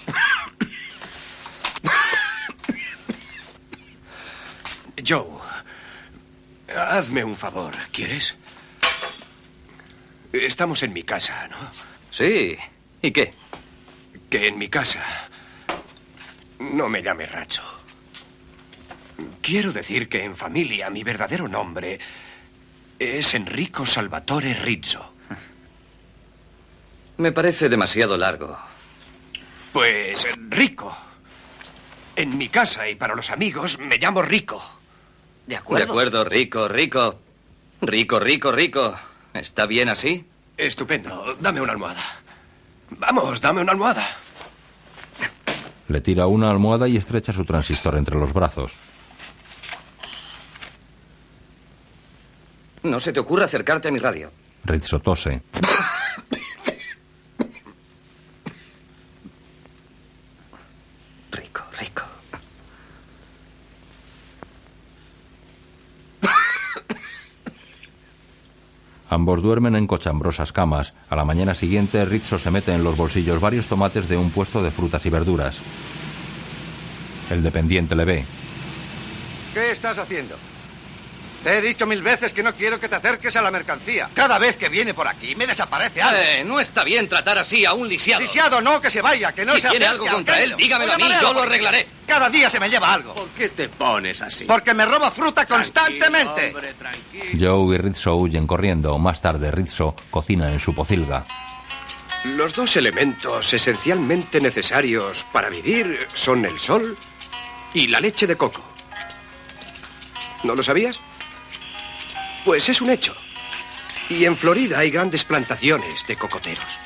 Joe, 5.09 5.25
hazme 6.69 7.25
un 7.25 7.35
favor, 7.35 7.73
¿quieres? 7.91 8.37
Estamos 10.33 10.83
en 10.83 10.93
mi 10.93 11.03
casa, 11.03 11.49
¿no? 11.49 11.57
Sí. 12.11 12.57
¿Y 13.03 13.11
qué? 13.11 13.35
Que 14.29 14.49
en 14.49 14.59
mi 14.59 14.69
casa 14.69 15.03
no 16.59 16.89
me 16.89 17.03
llame 17.03 17.27
Racho. 17.27 17.63
Quiero 19.41 19.73
decir 19.73 20.09
que 20.09 20.25
en 20.25 20.37
familia 20.37 20.91
mi 20.91 21.03
verdadero 21.03 21.49
nombre 21.49 21.99
es 22.99 23.35
Enrico 23.35 23.87
Salvatore 23.87 24.55
Rizzo. 24.55 25.15
Me 27.17 27.33
parece 27.33 27.69
demasiado 27.69 28.17
largo. 28.17 28.57
Pues 29.73 30.27
rico. 30.51 30.97
En 32.17 32.37
mi 32.37 32.49
casa 32.49 32.89
y 32.89 32.97
para 32.97 33.15
los 33.15 33.31
amigos 33.31 33.79
me 33.79 33.99
llamo 33.99 34.23
Rico. 34.23 34.63
¿De 35.47 35.57
acuerdo? 35.57 35.87
De 35.87 35.91
acuerdo, 35.91 36.25
rico, 36.25 36.69
rico. 36.69 37.21
Rico, 37.81 38.19
rico, 38.19 38.53
rico. 38.53 38.99
¿Está 39.39 39.67
bien 39.67 39.89
así? 39.89 40.27
Estupendo. 40.57 41.37
Dame 41.41 41.61
una 41.61 41.73
almohada. 41.73 42.03
Vamos, 42.91 43.41
dame 43.41 43.61
una 43.61 43.73
almohada. 43.73 44.07
Le 45.89 46.01
tira 46.01 46.27
una 46.27 46.51
almohada 46.51 46.89
y 46.89 46.97
estrecha 46.97 47.33
su 47.33 47.45
transistor 47.45 47.97
entre 47.97 48.17
los 48.17 48.33
brazos. 48.33 48.73
No 52.83 53.01
se 53.01 53.13
te 53.13 53.21
ocurra 53.21 53.45
acercarte 53.45 53.89
a 53.89 53.91
mi 53.91 53.99
radio. 53.99 54.31
Rizzo 54.65 54.99
tose. 55.01 55.43
Rico, 61.33 61.63
rico. 61.79 62.05
Ambos 69.11 69.43
duermen 69.43 69.75
en 69.75 69.87
cochambrosas 69.87 70.53
camas. 70.53 70.93
A 71.09 71.17
la 71.17 71.25
mañana 71.25 71.55
siguiente, 71.55 72.05
Rizzo 72.05 72.39
se 72.39 72.51
mete 72.51 72.73
en 72.73 72.85
los 72.85 72.97
bolsillos 72.97 73.41
varios 73.41 73.67
tomates 73.67 74.09
de 74.09 74.17
un 74.17 74.31
puesto 74.31 74.63
de 74.63 74.71
frutas 74.71 75.05
y 75.07 75.11
verduras. 75.11 75.61
El 77.31 77.43
dependiente 77.43 77.97
le 77.97 78.05
ve. 78.05 78.25
¿Qué 79.55 79.71
estás 79.71 79.99
haciendo? 79.99 80.37
Te 81.43 81.59
he 81.59 81.63
dicho 81.63 81.87
mil 81.87 82.03
veces 82.03 82.33
que 82.33 82.43
no 82.43 82.55
quiero 82.55 82.81
que 82.81 82.89
te 82.89 82.97
acerques 82.97 83.37
a 83.37 83.43
la 83.43 83.51
mercancía. 83.51 84.11
Cada 84.13 84.39
vez 84.39 84.57
que 84.57 84.69
viene 84.69 84.93
por 84.93 85.07
aquí 85.07 85.37
me 85.37 85.47
desaparece 85.47 86.03
algo. 86.03 86.21
Eh, 86.21 86.45
no 86.45 86.59
está 86.59 86.83
bien 86.83 87.09
tratar 87.09 87.39
así 87.39 87.65
a 87.65 87.73
un 87.75 87.89
lisiado. 87.89 88.21
Lisiado 88.21 88.61
no, 88.61 88.81
que 88.81 88.91
se 88.91 89.01
vaya, 89.01 89.33
que 89.33 89.45
no 89.45 89.53
si 89.53 89.61
se 89.61 89.71
tiene 89.71 89.87
algo 89.87 90.07
al 90.07 90.13
contra 90.15 90.43
él, 90.43 90.57
dígamelo 90.57 90.95
a 90.95 90.97
mí, 90.97 91.05
yo 91.21 91.33
lo 91.33 91.43
arreglaré. 91.43 91.87
Cada 92.07 92.29
día 92.29 92.51
se 92.51 92.59
me 92.59 92.69
lleva 92.69 92.93
algo. 92.93 93.15
¿Por 93.15 93.29
qué 93.31 93.51
te 93.51 93.69
pones 93.69 94.21
así? 94.23 94.45
Porque 94.47 94.75
me 94.75 94.85
roba 94.85 95.11
fruta 95.11 95.47
constantemente. 95.47 96.55
Joe 97.39 97.75
y 97.75 97.79
Rizzo 97.79 98.17
huyen 98.17 98.47
corriendo. 98.47 98.99
Más 98.99 99.21
tarde, 99.21 99.51
Rizzo 99.51 99.95
cocina 100.11 100.51
en 100.51 100.59
su 100.59 100.75
pocilga. 100.75 101.25
Los 102.25 102.53
dos 102.55 102.77
elementos 102.77 103.55
esencialmente 103.55 104.41
necesarios 104.41 105.25
para 105.33 105.51
vivir 105.51 106.09
son 106.15 106.45
el 106.45 106.59
sol 106.59 106.97
y 107.75 107.87
la 107.87 108.01
leche 108.01 108.27
de 108.27 108.37
coco. 108.37 108.63
¿No 110.43 110.55
lo 110.55 110.63
sabías? 110.63 111.01
Pues 112.49 112.67
es 112.71 112.81
un 112.81 112.89
hecho. 112.89 113.15
Y 114.09 114.25
en 114.25 114.35
Florida 114.35 114.79
hay 114.79 114.91
grandes 114.91 115.23
plantaciones 115.23 116.07
de 116.07 116.17
cocoteros. 116.17 116.79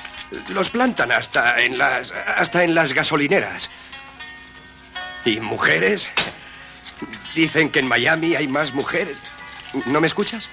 Los 0.49 0.71
plantan 0.71 1.13
hasta 1.13 1.63
en 1.63 1.79
las 1.79 2.11
hasta 2.11 2.65
en 2.65 2.75
las 2.75 2.93
gasolineras. 2.93 3.71
¿Y 5.25 5.39
mujeres? 5.39 6.11
Dicen 7.37 7.71
que 7.71 7.79
en 7.79 7.87
Miami 7.87 8.35
hay 8.35 8.49
más 8.49 8.75
mujeres. 8.75 9.21
¿No 9.87 10.01
me 10.01 10.09
escuchas? 10.09 10.51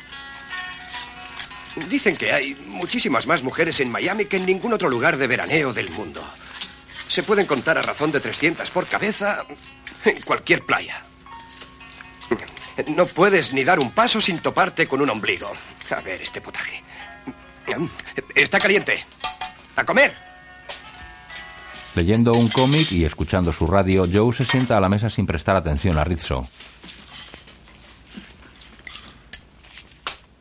Dicen 1.88 2.16
que 2.16 2.32
hay 2.32 2.54
muchísimas 2.68 3.26
más 3.26 3.42
mujeres 3.42 3.80
en 3.80 3.90
Miami 3.90 4.26
que 4.26 4.38
en 4.38 4.46
ningún 4.46 4.74
otro 4.74 4.90
lugar 4.90 5.18
de 5.18 5.26
veraneo 5.26 5.74
del 5.74 5.90
mundo. 5.90 6.24
Se 7.08 7.24
pueden 7.24 7.48
contar 7.48 7.80
a 7.80 7.82
razón 7.82 8.12
de 8.12 8.20
300 8.20 8.70
por 8.70 8.86
cabeza 8.86 9.44
en 10.06 10.22
cualquier 10.22 10.68
playa. 10.68 11.09
No 12.88 13.06
puedes 13.06 13.54
ni 13.54 13.64
dar 13.64 13.80
un 13.80 13.92
paso 13.92 14.22
sin 14.22 14.40
toparte 14.40 14.88
con 14.88 15.02
un 15.02 15.10
ombligo. 15.10 15.52
A 15.96 16.02
ver, 16.02 16.22
este 16.22 16.42
potaje. 16.42 16.84
Está 18.36 18.60
caliente. 18.60 19.06
¡A 19.76 19.86
comer! 19.86 20.14
Leyendo 21.96 22.34
un 22.34 22.50
cómic 22.50 22.92
y 22.92 23.06
escuchando 23.06 23.52
su 23.52 23.68
radio, 23.68 24.08
Joe 24.12 24.34
se 24.34 24.46
sienta 24.46 24.78
a 24.78 24.82
la 24.82 24.90
mesa 24.90 25.10
sin 25.10 25.26
prestar 25.26 25.56
atención 25.56 25.98
a 25.98 26.04
Rizzo. 26.04 26.48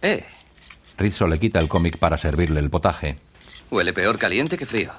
Eh, 0.02 0.24
Rizzo 0.96 1.26
le 1.26 1.38
quita 1.38 1.58
el 1.58 1.68
cómic 1.68 1.98
para 1.98 2.18
servirle 2.18 2.60
el 2.60 2.70
potaje. 2.70 3.16
huele 3.70 3.92
peor 3.92 4.18
caliente 4.18 4.56
que 4.56 4.66
frío. 4.66 4.92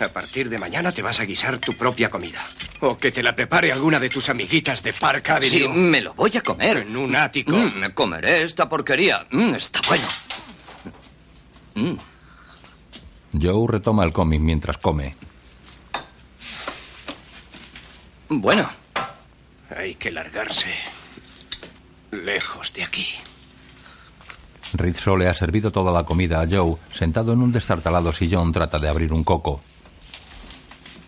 A 0.00 0.08
partir 0.08 0.48
de 0.48 0.58
mañana 0.58 0.92
te 0.92 1.02
vas 1.02 1.20
a 1.20 1.24
guisar 1.24 1.58
tu 1.58 1.72
propia 1.72 2.10
comida. 2.10 2.42
O 2.80 2.98
que 2.98 3.12
te 3.12 3.22
la 3.22 3.34
prepare 3.34 3.70
alguna 3.70 4.00
de 4.00 4.08
tus 4.08 4.28
amiguitas 4.28 4.82
de 4.82 4.92
Park 4.92 5.30
Avenue. 5.30 5.50
Sí, 5.50 5.68
me 5.68 6.00
lo 6.00 6.14
voy 6.14 6.32
a 6.36 6.40
comer. 6.40 6.78
En 6.78 6.96
un 6.96 7.14
ático. 7.14 7.52
Mm, 7.52 7.78
me 7.78 7.94
comeré 7.94 8.42
esta 8.42 8.68
porquería. 8.68 9.26
Mm, 9.30 9.54
está 9.54 9.80
bueno. 9.88 10.06
Mm. 11.74 11.96
Joe 13.40 13.66
retoma 13.68 14.04
el 14.04 14.12
cómic 14.12 14.40
mientras 14.40 14.78
come. 14.78 15.16
Bueno. 18.28 18.70
Hay 19.76 19.94
que 19.94 20.10
largarse. 20.10 20.74
Lejos 22.10 22.72
de 22.74 22.84
aquí. 22.84 23.08
Rizzo 24.74 25.16
le 25.16 25.28
ha 25.28 25.34
servido 25.34 25.70
toda 25.70 25.92
la 25.92 26.04
comida 26.04 26.40
a 26.40 26.46
Joe. 26.48 26.76
Sentado 26.92 27.32
en 27.32 27.42
un 27.42 27.52
destartalado 27.52 28.12
sillón 28.12 28.52
trata 28.52 28.78
de 28.78 28.88
abrir 28.88 29.12
un 29.12 29.24
coco. 29.24 29.60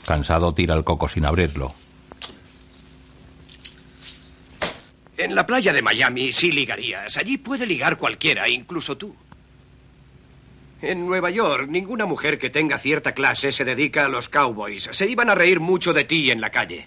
Cansado 0.07 0.55
tira 0.55 0.75
el 0.75 0.85
coco 0.85 1.09
sin 1.09 1.25
abrirlo. 1.27 1.75
En 5.19 5.35
la 5.35 5.47
playa 5.47 5.73
de 5.73 5.83
Miami 5.83 6.33
sí 6.33 6.53
ligarías. 6.53 7.17
Allí 7.17 7.39
puede 7.39 7.67
ligar 7.67 7.99
cualquiera, 7.99 8.49
incluso 8.49 8.97
tú. 8.97 9.17
En 10.83 11.07
Nueva 11.07 11.31
York, 11.31 11.69
ninguna 11.69 12.05
mujer 12.07 12.39
que 12.39 12.51
tenga 12.51 12.79
cierta 12.79 13.13
clase 13.15 13.51
se 13.51 13.65
dedica 13.65 14.05
a 14.05 14.09
los 14.09 14.29
cowboys. 14.29 14.89
Se 14.93 15.09
iban 15.09 15.31
a 15.31 15.35
reír 15.35 15.59
mucho 15.59 15.93
de 15.95 16.05
ti 16.05 16.31
en 16.31 16.41
la 16.41 16.51
calle. 16.51 16.87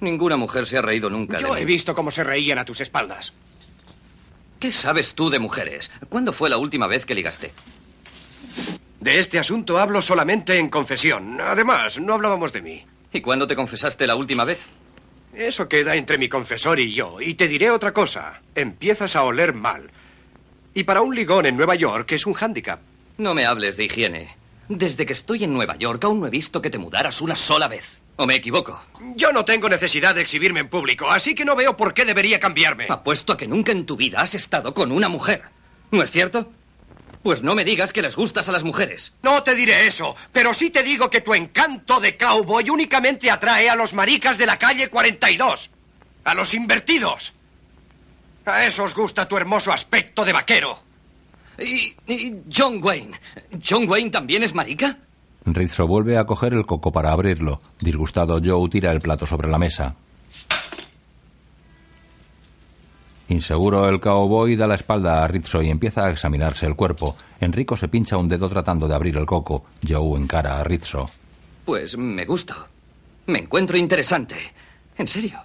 Ninguna 0.00 0.36
mujer 0.36 0.66
se 0.66 0.76
ha 0.78 0.82
reído 0.82 1.08
nunca 1.08 1.38
Yo 1.38 1.54
de 1.54 1.60
he 1.60 1.64
mí. 1.64 1.72
visto 1.72 1.94
cómo 1.94 2.10
se 2.10 2.24
reían 2.24 2.58
a 2.58 2.64
tus 2.64 2.80
espaldas. 2.80 3.32
¿Qué 4.58 4.72
sabes 4.72 5.14
tú 5.14 5.30
de 5.30 5.38
mujeres? 5.38 5.92
¿Cuándo 6.08 6.32
fue 6.32 6.50
la 6.50 6.56
última 6.58 6.88
vez 6.88 7.06
que 7.06 7.14
ligaste? 7.14 7.52
De 9.02 9.18
este 9.18 9.40
asunto 9.40 9.78
hablo 9.78 10.00
solamente 10.00 10.60
en 10.60 10.68
confesión. 10.68 11.40
Además, 11.40 11.98
no 11.98 12.14
hablábamos 12.14 12.52
de 12.52 12.62
mí. 12.62 12.86
¿Y 13.12 13.20
cuándo 13.20 13.48
te 13.48 13.56
confesaste 13.56 14.06
la 14.06 14.14
última 14.14 14.44
vez? 14.44 14.68
Eso 15.34 15.68
queda 15.68 15.96
entre 15.96 16.18
mi 16.18 16.28
confesor 16.28 16.78
y 16.78 16.94
yo. 16.94 17.20
Y 17.20 17.34
te 17.34 17.48
diré 17.48 17.72
otra 17.72 17.92
cosa. 17.92 18.42
Empiezas 18.54 19.16
a 19.16 19.24
oler 19.24 19.54
mal. 19.54 19.90
Y 20.72 20.84
para 20.84 21.02
un 21.02 21.16
ligón 21.16 21.46
en 21.46 21.56
Nueva 21.56 21.74
York 21.74 22.12
es 22.12 22.26
un 22.26 22.34
hándicap. 22.34 22.78
No 23.18 23.34
me 23.34 23.44
hables 23.44 23.76
de 23.76 23.86
higiene. 23.86 24.36
Desde 24.68 25.04
que 25.04 25.14
estoy 25.14 25.42
en 25.42 25.52
Nueva 25.52 25.74
York 25.74 26.04
aún 26.04 26.20
no 26.20 26.28
he 26.28 26.30
visto 26.30 26.62
que 26.62 26.70
te 26.70 26.78
mudaras 26.78 27.20
una 27.20 27.34
sola 27.34 27.66
vez. 27.66 28.00
¿O 28.14 28.26
me 28.26 28.36
equivoco? 28.36 28.84
Yo 29.16 29.32
no 29.32 29.44
tengo 29.44 29.68
necesidad 29.68 30.14
de 30.14 30.20
exhibirme 30.20 30.60
en 30.60 30.68
público, 30.68 31.10
así 31.10 31.34
que 31.34 31.44
no 31.44 31.56
veo 31.56 31.76
por 31.76 31.92
qué 31.92 32.04
debería 32.04 32.38
cambiarme. 32.38 32.86
Apuesto 32.88 33.32
a 33.32 33.36
que 33.36 33.48
nunca 33.48 33.72
en 33.72 33.84
tu 33.84 33.96
vida 33.96 34.20
has 34.20 34.36
estado 34.36 34.72
con 34.74 34.92
una 34.92 35.08
mujer. 35.08 35.42
¿No 35.90 36.04
es 36.04 36.12
cierto? 36.12 36.52
Pues 37.22 37.42
no 37.42 37.54
me 37.54 37.64
digas 37.64 37.92
que 37.92 38.02
les 38.02 38.16
gustas 38.16 38.48
a 38.48 38.52
las 38.52 38.64
mujeres. 38.64 39.14
No 39.22 39.42
te 39.42 39.54
diré 39.54 39.86
eso, 39.86 40.16
pero 40.32 40.52
sí 40.54 40.70
te 40.70 40.82
digo 40.82 41.08
que 41.08 41.20
tu 41.20 41.34
encanto 41.34 42.00
de 42.00 42.16
cowboy 42.16 42.68
únicamente 42.68 43.30
atrae 43.30 43.70
a 43.70 43.76
los 43.76 43.94
maricas 43.94 44.38
de 44.38 44.46
la 44.46 44.58
calle 44.58 44.88
42. 44.88 45.70
A 46.24 46.34
los 46.34 46.54
invertidos. 46.54 47.32
A 48.44 48.64
esos 48.66 48.94
gusta 48.94 49.28
tu 49.28 49.36
hermoso 49.36 49.72
aspecto 49.72 50.24
de 50.24 50.32
vaquero. 50.32 50.80
¿Y, 51.58 51.94
y 52.08 52.34
John 52.52 52.80
Wayne? 52.82 53.18
¿John 53.64 53.88
Wayne 53.88 54.10
también 54.10 54.42
es 54.42 54.54
marica? 54.54 54.98
Rizzo 55.44 55.86
vuelve 55.86 56.18
a 56.18 56.24
coger 56.24 56.54
el 56.54 56.66
coco 56.66 56.90
para 56.92 57.12
abrirlo. 57.12 57.60
Disgustado, 57.80 58.40
Joe 58.44 58.68
tira 58.68 58.90
el 58.90 59.00
plato 59.00 59.26
sobre 59.26 59.48
la 59.48 59.58
mesa. 59.58 59.94
Inseguro, 63.32 63.88
el 63.88 63.98
cowboy 63.98 64.56
da 64.56 64.66
la 64.66 64.74
espalda 64.74 65.24
a 65.24 65.28
Rizzo 65.28 65.62
y 65.62 65.70
empieza 65.70 66.04
a 66.04 66.10
examinarse 66.10 66.66
el 66.66 66.76
cuerpo. 66.76 67.16
Enrico 67.40 67.76
se 67.76 67.88
pincha 67.88 68.18
un 68.18 68.28
dedo 68.28 68.48
tratando 68.48 68.86
de 68.86 68.94
abrir 68.94 69.16
el 69.16 69.26
coco. 69.26 69.64
Joe 69.86 70.20
encara 70.20 70.60
a 70.60 70.64
Rizzo. 70.64 71.10
Pues 71.64 71.96
me 71.96 72.24
gusto. 72.26 72.54
Me 73.26 73.38
encuentro 73.40 73.76
interesante. 73.78 74.36
En 74.98 75.08
serio. 75.08 75.40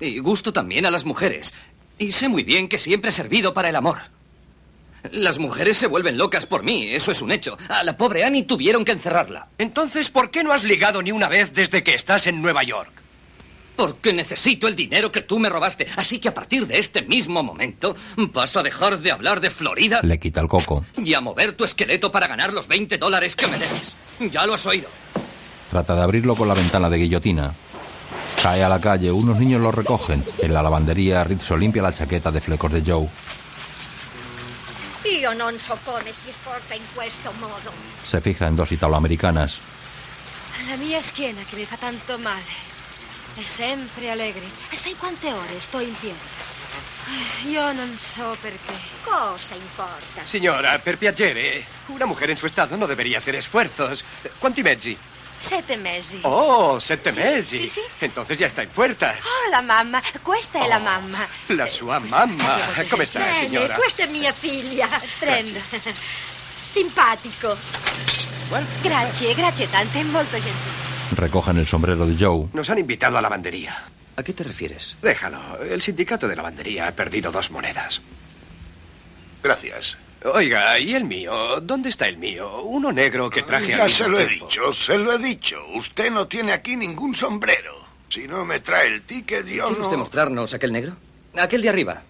Y 0.00 0.18
gusto 0.18 0.52
también 0.52 0.86
a 0.86 0.90
las 0.90 1.04
mujeres. 1.04 1.52
Y 1.98 2.12
sé 2.12 2.28
muy 2.28 2.42
bien 2.42 2.68
que 2.68 2.78
siempre 2.78 3.10
he 3.10 3.12
servido 3.12 3.52
para 3.52 3.68
el 3.68 3.76
amor. 3.76 3.98
Las 5.10 5.38
mujeres 5.38 5.76
se 5.76 5.88
vuelven 5.88 6.16
locas 6.16 6.46
por 6.46 6.62
mí, 6.62 6.88
eso 6.88 7.12
es 7.12 7.20
un 7.20 7.32
hecho. 7.32 7.58
A 7.68 7.82
la 7.82 7.96
pobre 7.96 8.24
Annie 8.24 8.44
tuvieron 8.44 8.84
que 8.84 8.92
encerrarla. 8.92 9.48
Entonces, 9.58 10.10
¿por 10.10 10.30
qué 10.30 10.42
no 10.42 10.52
has 10.52 10.64
ligado 10.64 11.02
ni 11.02 11.12
una 11.12 11.28
vez 11.28 11.52
desde 11.52 11.82
que 11.82 11.94
estás 11.94 12.26
en 12.26 12.40
Nueva 12.40 12.62
York? 12.62 13.01
Porque 13.76 14.12
necesito 14.12 14.68
el 14.68 14.76
dinero 14.76 15.10
que 15.10 15.22
tú 15.22 15.38
me 15.38 15.48
robaste. 15.48 15.86
Así 15.96 16.18
que 16.18 16.28
a 16.28 16.34
partir 16.34 16.66
de 16.66 16.78
este 16.78 17.02
mismo 17.02 17.42
momento 17.42 17.96
vas 18.16 18.56
a 18.56 18.62
dejar 18.62 18.98
de 19.00 19.10
hablar 19.10 19.40
de 19.40 19.50
Florida 19.50 20.00
Le 20.02 20.18
quita 20.18 20.40
el 20.40 20.48
coco. 20.48 20.84
y 20.96 21.14
a 21.14 21.20
mover 21.20 21.52
tu 21.54 21.64
esqueleto 21.64 22.12
para 22.12 22.26
ganar 22.26 22.52
los 22.52 22.68
20 22.68 22.98
dólares 22.98 23.34
que 23.34 23.46
me 23.46 23.58
debes. 23.58 23.96
Ya 24.30 24.46
lo 24.46 24.54
has 24.54 24.66
oído. 24.66 24.88
Trata 25.70 25.94
de 25.94 26.02
abrirlo 26.02 26.36
con 26.36 26.48
la 26.48 26.54
ventana 26.54 26.90
de 26.90 26.98
guillotina. 26.98 27.54
Cae 28.42 28.62
a 28.62 28.68
la 28.68 28.80
calle, 28.80 29.10
unos 29.10 29.38
niños 29.38 29.60
lo 29.62 29.72
recogen. 29.72 30.24
En 30.38 30.52
la 30.52 30.62
lavandería, 30.62 31.24
Rizzo 31.24 31.56
limpia 31.56 31.80
la 31.82 31.92
chaqueta 31.92 32.30
de 32.30 32.40
flecos 32.40 32.72
de 32.72 32.82
Joe. 32.84 33.08
Io 35.04 35.34
non 35.34 35.58
so 35.58 35.76
come 35.84 36.12
si 36.12 36.30
sporca 36.30 36.74
in 36.74 36.82
questo 36.94 37.32
modo. 37.40 37.72
Se 38.04 38.20
fija 38.20 38.46
en 38.46 38.54
dos 38.56 38.70
italoamericanas. 38.70 39.58
La 40.68 40.76
mia 40.76 41.00
schiena 41.00 41.42
che 41.48 41.56
mi 41.56 41.64
fa 41.64 41.76
tanto 41.76 42.18
male. 42.18 42.70
È 43.34 43.42
sempre 43.42 44.10
allegri. 44.10 44.48
E 44.70 44.76
sai 44.76 44.94
quante 44.96 45.32
ore 45.32 45.60
sto 45.60 45.78
in 45.80 45.94
piedi? 45.98 46.18
Eh, 47.44 47.48
Io 47.48 47.72
non 47.72 47.96
so 47.96 48.36
perché. 48.40 48.72
Cosa 49.02 49.54
importa? 49.54 50.22
Signora, 50.24 50.78
per 50.78 50.98
piacere, 50.98 51.64
una 51.86 52.04
mujer 52.06 52.30
en 52.30 52.36
su 52.36 52.46
estado 52.46 52.76
no 52.76 52.86
debería 52.86 53.18
hacer 53.18 53.34
esfuerzos. 53.34 54.04
Quanti 54.38 54.62
mezzi? 54.62 54.96
Sette 55.40 55.76
mesi. 55.76 56.20
Oh, 56.22 56.78
sette 56.78 57.10
Sì, 57.10 57.18
mesi. 57.18 57.56
sì, 57.56 57.68
sì. 57.68 57.80
Entonces 57.98 58.38
ya 58.38 58.46
está 58.46 58.62
en 58.62 58.70
puertas. 58.70 59.18
Oh, 59.24 59.50
la 59.50 59.60
mamma. 59.60 60.00
Questa 60.22 60.62
è 60.62 60.68
la 60.68 60.78
mamma. 60.78 61.26
La 61.46 61.66
sua 61.66 61.98
mamma. 61.98 62.58
Come 62.88 63.04
sta, 63.06 63.18
Bene, 63.18 63.34
signora? 63.34 63.74
questa 63.74 64.04
è 64.04 64.06
mia 64.06 64.32
figlia. 64.32 64.88
Prenda. 65.18 65.60
Simpatico. 66.60 67.58
Grazie, 68.82 69.34
grazie 69.34 69.68
tante, 69.68 69.98
è 69.98 70.02
molto 70.04 70.36
gentile. 70.36 70.81
Recogen 71.16 71.58
el 71.58 71.66
sombrero 71.66 72.06
de 72.06 72.16
Joe. 72.22 72.48
Nos 72.52 72.70
han 72.70 72.78
invitado 72.78 73.18
a 73.18 73.22
lavandería. 73.22 73.84
¿A 74.16 74.22
qué 74.22 74.32
te 74.32 74.44
refieres? 74.44 74.96
Déjalo. 75.02 75.38
El 75.62 75.80
sindicato 75.82 76.28
de 76.28 76.36
lavandería 76.36 76.88
ha 76.88 76.92
perdido 76.92 77.30
dos 77.30 77.50
monedas. 77.50 78.02
Gracias. 79.42 79.96
Oiga, 80.24 80.78
¿y 80.78 80.94
el 80.94 81.04
mío? 81.04 81.60
¿Dónde 81.60 81.88
está 81.88 82.06
el 82.08 82.16
mío? 82.16 82.62
Uno 82.62 82.92
negro 82.92 83.28
que 83.28 83.42
traje 83.42 83.74
al 83.74 83.78
Ya 83.78 83.84
mismo 83.84 84.04
se 84.04 84.08
lo 84.08 84.20
he 84.20 84.26
dicho, 84.26 84.72
se 84.72 84.98
lo 84.98 85.12
he 85.14 85.18
dicho. 85.18 85.56
Usted 85.74 86.10
no 86.10 86.28
tiene 86.28 86.52
aquí 86.52 86.76
ningún 86.76 87.14
sombrero. 87.14 87.82
Si 88.08 88.28
no 88.28 88.44
me 88.44 88.60
trae 88.60 88.88
el 88.88 89.02
ticket, 89.02 89.46
yo 89.46 89.66
¿Quiere 89.66 89.78
no... 89.80 89.84
usted 89.84 89.96
mostrarnos 89.96 90.54
aquel 90.54 90.72
negro? 90.72 90.96
Aquel 91.36 91.62
de 91.62 91.68
arriba. 91.70 92.02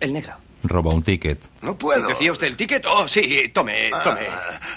El 0.00 0.12
negro. 0.12 0.34
Roba 0.64 0.92
un 0.92 1.02
ticket. 1.02 1.38
No 1.60 1.76
puedo. 1.76 2.08
¿Decía 2.08 2.32
usted 2.32 2.46
el 2.46 2.56
ticket? 2.56 2.84
Oh, 2.86 3.06
sí, 3.06 3.48
tome, 3.52 3.90
tome. 4.02 4.22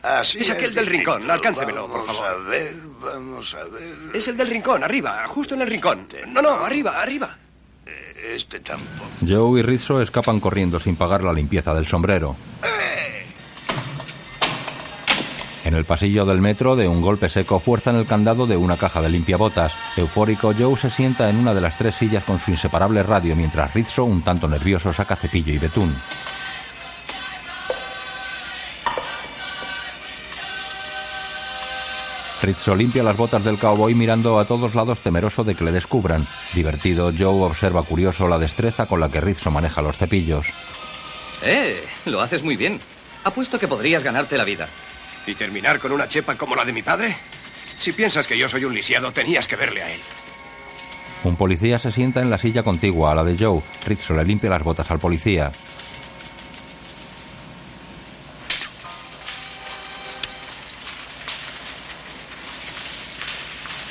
Así 0.03 0.39
es 0.39 0.49
aquel 0.49 0.73
del 0.75 0.85
rincón, 0.85 1.29
alcáncemelo, 1.31 1.87
por 1.87 2.01
Vamos 2.01 2.17
favor. 2.17 2.31
a 2.31 2.49
ver, 2.49 2.75
vamos 3.01 3.53
a 3.55 3.63
ver. 3.65 3.95
Es 4.13 4.27
el 4.27 4.35
del 4.37 4.49
rincón, 4.49 4.83
arriba, 4.83 5.25
justo 5.27 5.55
en 5.55 5.61
el 5.61 5.67
rincón. 5.69 6.07
No, 6.27 6.41
no, 6.41 6.51
arriba, 6.51 7.01
arriba. 7.01 7.37
Este 8.35 8.59
tampoco. 8.59 9.09
Joe 9.25 9.59
y 9.59 9.63
Rizzo 9.63 10.01
escapan 10.01 10.39
corriendo 10.41 10.79
sin 10.79 10.97
pagar 10.97 11.23
la 11.23 11.31
limpieza 11.31 11.73
del 11.73 11.87
sombrero. 11.87 12.35
En 15.67 15.73
el 15.73 15.83
pasillo 15.83 16.23
del 16.23 16.39
metro, 16.39 16.77
de 16.77 16.87
un 16.87 17.01
golpe 17.01 17.27
seco, 17.27 17.59
fuerzan 17.59 17.97
el 17.97 18.05
candado 18.05 18.47
de 18.47 18.55
una 18.55 18.77
caja 18.77 19.01
de 19.01 19.09
limpiabotas. 19.09 19.75
Eufórico, 19.97 20.53
Joe 20.57 20.77
se 20.77 20.89
sienta 20.89 21.29
en 21.29 21.35
una 21.35 21.53
de 21.53 21.59
las 21.59 21.77
tres 21.77 21.95
sillas 21.95 22.23
con 22.23 22.39
su 22.39 22.51
inseparable 22.51 23.03
radio, 23.03 23.35
mientras 23.35 23.73
Rizzo, 23.73 24.05
un 24.05 24.23
tanto 24.23 24.47
nervioso, 24.47 24.93
saca 24.93 25.17
cepillo 25.17 25.51
y 25.51 25.57
betún. 25.57 25.93
Rizzo 32.41 32.73
limpia 32.73 33.03
las 33.03 33.17
botas 33.17 33.43
del 33.43 33.59
cowboy 33.59 33.93
mirando 33.93 34.39
a 34.39 34.45
todos 34.45 34.73
lados 34.73 35.01
temeroso 35.01 35.43
de 35.43 35.53
que 35.53 35.65
le 35.65 35.73
descubran. 35.73 36.29
Divertido, 36.53 37.11
Joe 37.11 37.43
observa 37.43 37.83
curioso 37.83 38.29
la 38.29 38.37
destreza 38.37 38.85
con 38.85 39.01
la 39.01 39.09
que 39.09 39.19
Rizzo 39.19 39.51
maneja 39.51 39.81
los 39.81 39.97
cepillos. 39.97 40.47
¡Eh! 41.41 41.83
Lo 42.05 42.21
haces 42.21 42.41
muy 42.41 42.55
bien. 42.55 42.79
Apuesto 43.25 43.59
que 43.59 43.67
podrías 43.67 44.05
ganarte 44.05 44.37
la 44.37 44.45
vida. 44.45 44.69
¿Y 45.27 45.35
terminar 45.35 45.79
con 45.79 45.91
una 45.91 46.07
chepa 46.07 46.35
como 46.35 46.55
la 46.55 46.63
de 46.63 46.71
mi 46.71 46.81
padre? 46.81 47.15
Si 47.77 47.91
piensas 47.91 48.25
que 48.27 48.37
yo 48.37 48.47
soy 48.47 48.63
un 48.63 48.73
lisiado, 48.73 49.11
tenías 49.11 49.47
que 49.47 49.57
verle 49.57 49.83
a 49.83 49.91
él. 49.91 49.99
Un 51.25 51.35
policía 51.35 51.77
se 51.79 51.91
sienta 51.91 52.21
en 52.21 52.29
la 52.29 52.37
silla 52.37 52.63
contigua 52.63 53.11
a 53.11 53.15
la 53.15 53.25
de 53.25 53.37
Joe. 53.37 53.61
Rizzo 53.85 54.13
le 54.13 54.23
limpia 54.23 54.49
las 54.49 54.63
botas 54.63 54.89
al 54.89 54.99
policía. 54.99 55.51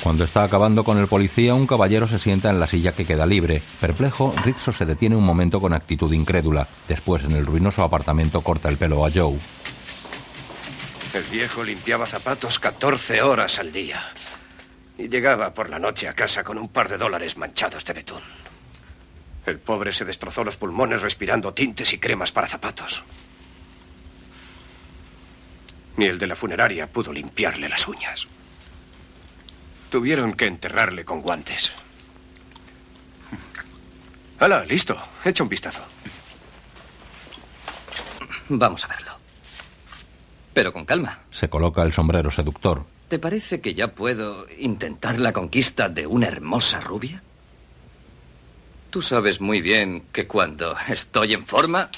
Cuando 0.01 0.23
está 0.23 0.43
acabando 0.43 0.83
con 0.83 0.97
el 0.97 1.07
policía, 1.07 1.53
un 1.53 1.67
caballero 1.67 2.07
se 2.07 2.17
sienta 2.17 2.49
en 2.49 2.59
la 2.59 2.65
silla 2.65 2.93
que 2.93 3.05
queda 3.05 3.25
libre. 3.25 3.61
Perplejo, 3.79 4.33
Rizzo 4.43 4.71
se 4.71 4.85
detiene 4.85 5.17
un 5.17 5.25
momento 5.25 5.59
con 5.61 5.73
actitud 5.73 6.11
incrédula. 6.13 6.67
Después, 6.87 7.25
en 7.25 7.33
el 7.33 7.45
ruinoso 7.45 7.83
apartamento, 7.83 8.41
corta 8.41 8.69
el 8.69 8.77
pelo 8.77 9.05
a 9.05 9.11
Joe. 9.13 9.37
El 11.13 11.23
viejo 11.23 11.63
limpiaba 11.63 12.05
zapatos 12.05 12.59
14 12.59 13.21
horas 13.21 13.59
al 13.59 13.71
día. 13.71 14.03
Y 14.97 15.09
llegaba 15.09 15.53
por 15.53 15.69
la 15.69 15.79
noche 15.79 16.07
a 16.07 16.13
casa 16.13 16.43
con 16.43 16.57
un 16.57 16.69
par 16.69 16.89
de 16.89 16.97
dólares 16.97 17.37
manchados 17.37 17.85
de 17.85 17.93
betún. 17.93 18.21
El 19.45 19.59
pobre 19.59 19.93
se 19.93 20.05
destrozó 20.05 20.43
los 20.43 20.57
pulmones 20.57 21.01
respirando 21.01 21.53
tintes 21.53 21.93
y 21.93 21.99
cremas 21.99 22.31
para 22.31 22.47
zapatos. 22.47 23.03
Ni 25.95 26.05
el 26.05 26.19
de 26.19 26.27
la 26.27 26.35
funeraria 26.35 26.91
pudo 26.91 27.13
limpiarle 27.13 27.69
las 27.69 27.87
uñas. 27.87 28.27
Tuvieron 29.89 30.33
que 30.33 30.45
enterrarle 30.45 31.05
con 31.05 31.21
guantes. 31.21 31.71
Hala, 34.39 34.65
listo. 34.65 35.01
Echa 35.23 35.43
un 35.43 35.49
vistazo. 35.49 35.83
Vamos 38.49 38.83
a 38.85 38.87
verlo. 38.87 39.06
Pero 40.57 40.73
con 40.73 40.85
calma. 40.85 41.19
Se 41.29 41.49
coloca 41.49 41.83
el 41.83 41.93
sombrero 41.93 42.31
seductor. 42.31 42.83
¿Te 43.09 43.19
parece 43.19 43.61
que 43.61 43.75
ya 43.75 43.93
puedo 43.93 44.47
intentar 44.57 45.19
la 45.19 45.31
conquista 45.31 45.87
de 45.87 46.07
una 46.07 46.25
hermosa 46.25 46.79
rubia? 46.79 47.21
Tú 48.89 49.03
sabes 49.03 49.39
muy 49.39 49.61
bien 49.61 50.05
que 50.11 50.25
cuando 50.25 50.75
estoy 50.87 51.33
en 51.33 51.45
forma, 51.45 51.91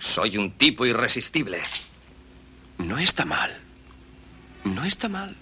soy 0.00 0.38
un 0.38 0.50
tipo 0.50 0.86
irresistible. 0.86 1.60
No 2.78 2.98
está 2.98 3.24
mal. 3.24 3.56
No 4.64 4.84
está 4.84 5.08
mal. 5.08 5.36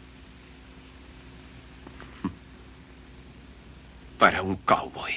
Para 4.19 4.43
un 4.43 4.57
cowboy. 4.57 5.15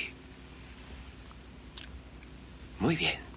Muy 2.79 2.95
bien. 2.95 3.32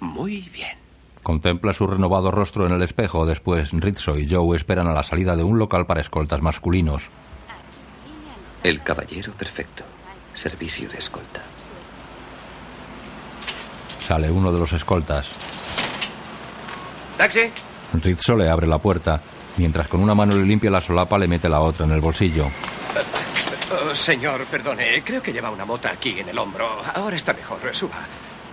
Muy 0.00 0.48
bien. 0.52 0.76
Contempla 1.22 1.72
su 1.72 1.86
renovado 1.86 2.30
rostro 2.30 2.66
en 2.66 2.72
el 2.72 2.82
espejo. 2.82 3.26
Después, 3.26 3.72
Rizzo 3.72 4.16
y 4.16 4.28
Joe 4.30 4.56
esperan 4.56 4.86
a 4.86 4.92
la 4.92 5.02
salida 5.02 5.34
de 5.34 5.42
un 5.42 5.58
local 5.58 5.86
para 5.86 6.00
escoltas 6.00 6.40
masculinos. 6.40 7.10
El 8.62 8.82
caballero 8.82 9.32
perfecto. 9.32 9.84
Servicio 10.34 10.88
de 10.88 10.98
escolta. 10.98 11.42
Sale 14.06 14.30
uno 14.30 14.52
de 14.52 14.58
los 14.58 14.72
escoltas. 14.72 15.30
¡Taxi! 17.16 17.50
Rizzo 17.94 18.36
le 18.36 18.48
abre 18.48 18.66
la 18.66 18.78
puerta. 18.78 19.20
Mientras 19.56 19.88
con 19.88 20.02
una 20.02 20.14
mano 20.14 20.36
le 20.36 20.44
limpia 20.44 20.70
la 20.70 20.80
solapa, 20.80 21.18
le 21.18 21.26
mete 21.26 21.48
la 21.48 21.60
otra 21.60 21.86
en 21.86 21.92
el 21.92 22.00
bolsillo. 22.00 22.46
Oh, 23.72 23.94
señor, 23.94 24.44
perdone. 24.46 25.02
Creo 25.02 25.20
que 25.20 25.32
lleva 25.32 25.50
una 25.50 25.64
mota 25.64 25.90
aquí 25.90 26.20
en 26.20 26.28
el 26.28 26.38
hombro. 26.38 26.68
Ahora 26.94 27.16
está 27.16 27.32
mejor. 27.32 27.58
Suba. 27.72 27.96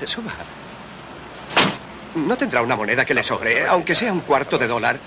Suba. 0.06 0.32
No 2.16 2.38
tendrá 2.38 2.62
una 2.62 2.76
moneda 2.76 3.06
que 3.06 3.14
le 3.14 3.24
sobre, 3.24 3.66
aunque 3.68 3.96
sea 3.96 4.14
un 4.14 4.22
cuarto 4.22 4.58
de 4.58 4.68
dólar. 4.68 5.00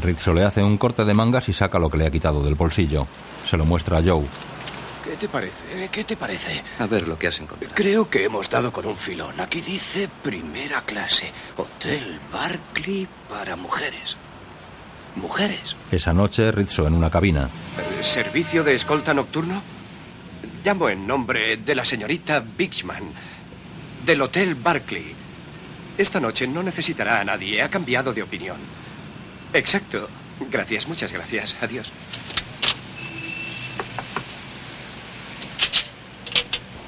Rizzo 0.00 0.32
le 0.32 0.44
hace 0.44 0.62
un 0.62 0.76
corte 0.76 1.04
de 1.04 1.14
mangas 1.14 1.48
y 1.48 1.52
saca 1.52 1.78
lo 1.78 1.88
que 1.90 1.98
le 1.98 2.06
ha 2.06 2.10
quitado 2.10 2.42
del 2.42 2.54
bolsillo. 2.54 3.06
Se 3.46 3.56
lo 3.56 3.64
muestra 3.64 3.98
a 3.98 4.02
Joe. 4.02 4.24
¿Qué 5.04 5.16
te 5.16 5.28
parece? 5.28 5.88
¿Qué 5.92 6.04
te 6.04 6.16
parece? 6.16 6.62
A 6.78 6.86
ver 6.86 7.06
lo 7.06 7.18
que 7.18 7.28
has 7.28 7.38
encontrado. 7.38 7.74
Creo 7.74 8.08
que 8.08 8.24
hemos 8.24 8.48
dado 8.48 8.72
con 8.72 8.86
un 8.86 8.96
filón. 8.96 9.38
Aquí 9.40 9.60
dice 9.60 10.08
primera 10.22 10.80
clase. 10.80 11.30
Hotel 11.56 12.18
Barclay 12.32 13.06
para 13.28 13.54
mujeres. 13.54 14.16
Mujeres. 15.16 15.76
Esa 15.92 16.12
noche, 16.12 16.50
Rizzo 16.50 16.86
en 16.86 16.94
una 16.94 17.10
cabina. 17.10 17.48
¿Servicio 18.00 18.64
de 18.64 18.74
escolta 18.74 19.14
nocturno? 19.14 19.62
Llamo 20.64 20.88
en 20.88 21.06
nombre 21.06 21.58
de 21.58 21.74
la 21.74 21.84
señorita 21.84 22.40
Bixman, 22.40 23.12
del 24.04 24.22
Hotel 24.22 24.54
Barclay. 24.54 25.14
Esta 25.96 26.20
noche 26.20 26.46
no 26.46 26.62
necesitará 26.62 27.20
a 27.20 27.24
nadie. 27.24 27.62
Ha 27.62 27.68
cambiado 27.68 28.12
de 28.12 28.22
opinión. 28.22 28.56
Exacto. 29.52 30.08
Gracias, 30.50 30.88
muchas 30.88 31.12
gracias. 31.12 31.56
Adiós. 31.60 31.92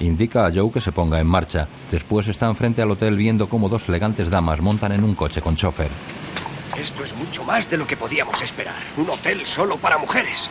Indica 0.00 0.46
a 0.46 0.52
Joe 0.52 0.70
que 0.70 0.80
se 0.80 0.92
ponga 0.92 1.20
en 1.20 1.26
marcha. 1.26 1.68
Después 1.90 2.28
están 2.28 2.54
frente 2.54 2.82
al 2.82 2.90
hotel 2.90 3.16
viendo 3.16 3.48
cómo 3.48 3.68
dos 3.68 3.88
elegantes 3.88 4.28
damas 4.28 4.60
montan 4.60 4.92
en 4.92 5.04
un 5.04 5.14
coche 5.14 5.40
con 5.40 5.56
chofer. 5.56 5.90
Esto 6.78 7.04
es 7.04 7.14
mucho 7.14 7.42
más 7.44 7.70
de 7.70 7.78
lo 7.78 7.86
que 7.86 7.96
podíamos 7.96 8.42
esperar. 8.42 8.76
Un 8.98 9.08
hotel 9.08 9.46
solo 9.46 9.78
para 9.78 9.96
mujeres. 9.96 10.50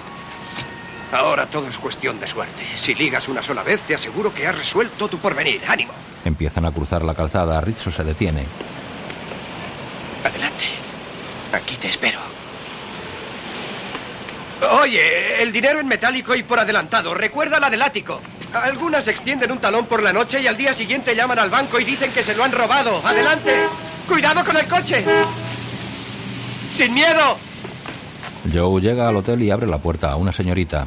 Ahora 1.16 1.45
todo 1.45 1.70
es 1.70 1.80
cuestión 1.80 2.20
de 2.20 2.28
suerte. 2.28 2.63
Si 2.76 2.93
ligas 2.93 3.30
una 3.30 3.41
sola 3.41 3.63
vez, 3.63 3.82
te 3.84 3.95
aseguro 3.95 4.34
que 4.34 4.47
has 4.47 4.57
resuelto 4.57 5.07
tu 5.07 5.18
porvenir. 5.18 5.61
¡Ánimo! 5.66 5.93
Empiezan 6.26 6.66
a 6.66 6.74
cruzar 6.74 7.03
la 7.03 7.16
calzada. 7.16 7.61
Rizzo 7.61 7.89
se 7.89 8.03
detiene. 8.03 8.45
Adelante. 10.26 10.66
Aquí 11.53 11.78
te 11.78 11.88
espero. 11.88 12.20
Oye, 14.82 15.41
el 15.41 15.53
dinero 15.53 15.80
en 15.80 15.88
metálico 15.88 16.36
y 16.36 16.43
por 16.43 16.59
adelantado. 16.59 17.13
Recuerda 17.13 17.61
la 17.61 17.70
del 17.70 17.82
ático. 17.82 18.20
Algunas 18.53 19.07
extienden 19.07 19.53
un 19.53 19.59
talón 19.59 19.86
por 19.86 20.03
la 20.03 20.11
noche 20.11 20.41
y 20.41 20.47
al 20.47 20.57
día 20.57 20.74
siguiente 20.74 21.16
llaman 21.16 21.39
al 21.39 21.49
banco 21.49 21.80
y 21.80 21.86
dicen 21.86 22.11
que 22.11 22.24
se 22.24 22.36
lo 22.36 22.43
han 22.43 22.51
robado. 22.51 23.01
¡Adelante! 23.05 23.53
¡Cuidado 24.09 24.43
con 24.43 24.57
el 24.57 24.68
coche! 24.68 25.01
¡Sin 26.74 26.93
miedo! 26.93 27.38
Joe 28.53 28.82
llega 28.82 29.07
al 29.07 29.16
hotel 29.16 29.41
y 29.43 29.51
abre 29.51 29.66
la 29.66 29.78
puerta 29.78 30.11
a 30.11 30.18
una 30.18 30.34
señorita. 30.34 30.86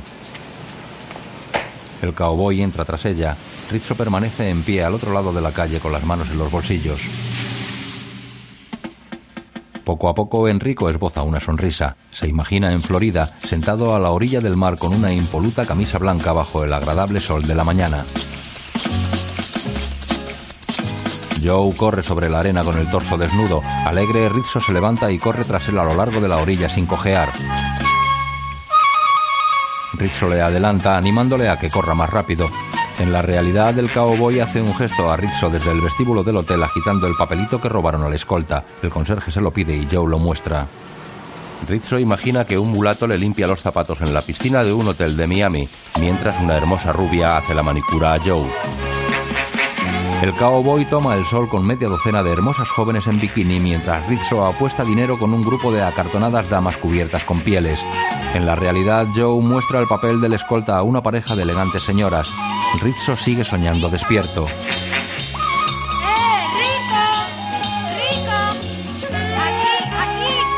El 2.02 2.14
cowboy 2.14 2.62
entra 2.62 2.84
tras 2.84 3.04
ella. 3.04 3.36
Rizzo 3.70 3.94
permanece 3.94 4.50
en 4.50 4.62
pie 4.62 4.84
al 4.84 4.94
otro 4.94 5.12
lado 5.12 5.32
de 5.32 5.40
la 5.40 5.52
calle 5.52 5.80
con 5.80 5.92
las 5.92 6.04
manos 6.04 6.30
en 6.30 6.38
los 6.38 6.50
bolsillos. 6.50 7.00
Poco 9.84 10.10
a 10.10 10.14
poco 10.14 10.48
Enrico 10.48 10.90
esboza 10.90 11.22
una 11.22 11.40
sonrisa. 11.40 11.96
Se 12.10 12.28
imagina 12.28 12.72
en 12.72 12.80
Florida, 12.80 13.26
sentado 13.38 13.96
a 13.96 13.98
la 13.98 14.10
orilla 14.10 14.40
del 14.40 14.54
mar 14.54 14.76
con 14.76 14.92
una 14.92 15.14
impoluta 15.14 15.64
camisa 15.64 15.98
blanca 15.98 16.32
bajo 16.32 16.62
el 16.62 16.74
agradable 16.74 17.20
sol 17.20 17.44
de 17.44 17.54
la 17.54 17.64
mañana. 17.64 18.04
Joe 21.42 21.74
corre 21.74 22.02
sobre 22.02 22.28
la 22.28 22.40
arena 22.40 22.64
con 22.64 22.76
el 22.78 22.90
torso 22.90 23.16
desnudo. 23.16 23.62
Alegre, 23.86 24.28
Rizzo 24.28 24.60
se 24.60 24.74
levanta 24.74 25.10
y 25.10 25.18
corre 25.18 25.44
tras 25.44 25.68
él 25.68 25.78
a 25.78 25.84
lo 25.84 25.94
largo 25.94 26.20
de 26.20 26.28
la 26.28 26.36
orilla 26.36 26.68
sin 26.68 26.84
cojear. 26.84 27.30
Rizzo 29.94 30.28
le 30.28 30.40
adelanta 30.40 30.96
animándole 30.96 31.48
a 31.48 31.58
que 31.58 31.70
corra 31.70 31.94
más 31.94 32.10
rápido. 32.10 32.48
En 32.98 33.12
la 33.12 33.22
realidad, 33.22 33.78
el 33.78 33.90
cowboy 33.90 34.40
hace 34.40 34.60
un 34.60 34.74
gesto 34.74 35.10
a 35.10 35.16
Rizzo 35.16 35.50
desde 35.50 35.72
el 35.72 35.80
vestíbulo 35.80 36.22
del 36.22 36.36
hotel 36.36 36.62
agitando 36.62 37.06
el 37.06 37.14
papelito 37.14 37.60
que 37.60 37.68
robaron 37.68 38.02
a 38.02 38.08
la 38.08 38.16
escolta. 38.16 38.64
El 38.82 38.90
conserje 38.90 39.30
se 39.30 39.40
lo 39.40 39.52
pide 39.52 39.74
y 39.74 39.86
Joe 39.90 40.08
lo 40.08 40.18
muestra. 40.18 40.66
Rizzo 41.66 41.98
imagina 41.98 42.44
que 42.44 42.58
un 42.58 42.70
mulato 42.70 43.06
le 43.06 43.18
limpia 43.18 43.46
los 43.46 43.60
zapatos 43.60 44.00
en 44.00 44.14
la 44.14 44.22
piscina 44.22 44.62
de 44.62 44.72
un 44.72 44.86
hotel 44.86 45.16
de 45.16 45.26
Miami, 45.26 45.68
mientras 46.00 46.40
una 46.40 46.56
hermosa 46.56 46.92
rubia 46.92 47.36
hace 47.36 47.54
la 47.54 47.62
manicura 47.62 48.14
a 48.14 48.18
Joe. 48.18 48.46
El 50.20 50.34
cowboy 50.34 50.84
toma 50.84 51.14
el 51.14 51.24
sol 51.24 51.48
con 51.48 51.64
media 51.64 51.86
docena 51.86 52.24
de 52.24 52.32
hermosas 52.32 52.68
jóvenes 52.70 53.06
en 53.06 53.20
bikini 53.20 53.60
mientras 53.60 54.04
Rizzo 54.08 54.44
apuesta 54.44 54.82
dinero 54.84 55.16
con 55.16 55.32
un 55.32 55.44
grupo 55.44 55.70
de 55.70 55.80
acartonadas 55.80 56.50
damas 56.50 56.76
cubiertas 56.76 57.22
con 57.22 57.40
pieles. 57.40 57.80
En 58.34 58.44
la 58.44 58.56
realidad, 58.56 59.06
Joe 59.14 59.40
muestra 59.40 59.78
el 59.78 59.86
papel 59.86 60.20
del 60.20 60.32
escolta 60.32 60.76
a 60.76 60.82
una 60.82 61.02
pareja 61.04 61.36
de 61.36 61.44
elegantes 61.44 61.84
señoras. 61.84 62.28
Rizzo 62.82 63.14
sigue 63.14 63.44
soñando 63.44 63.88
despierto. 63.88 64.46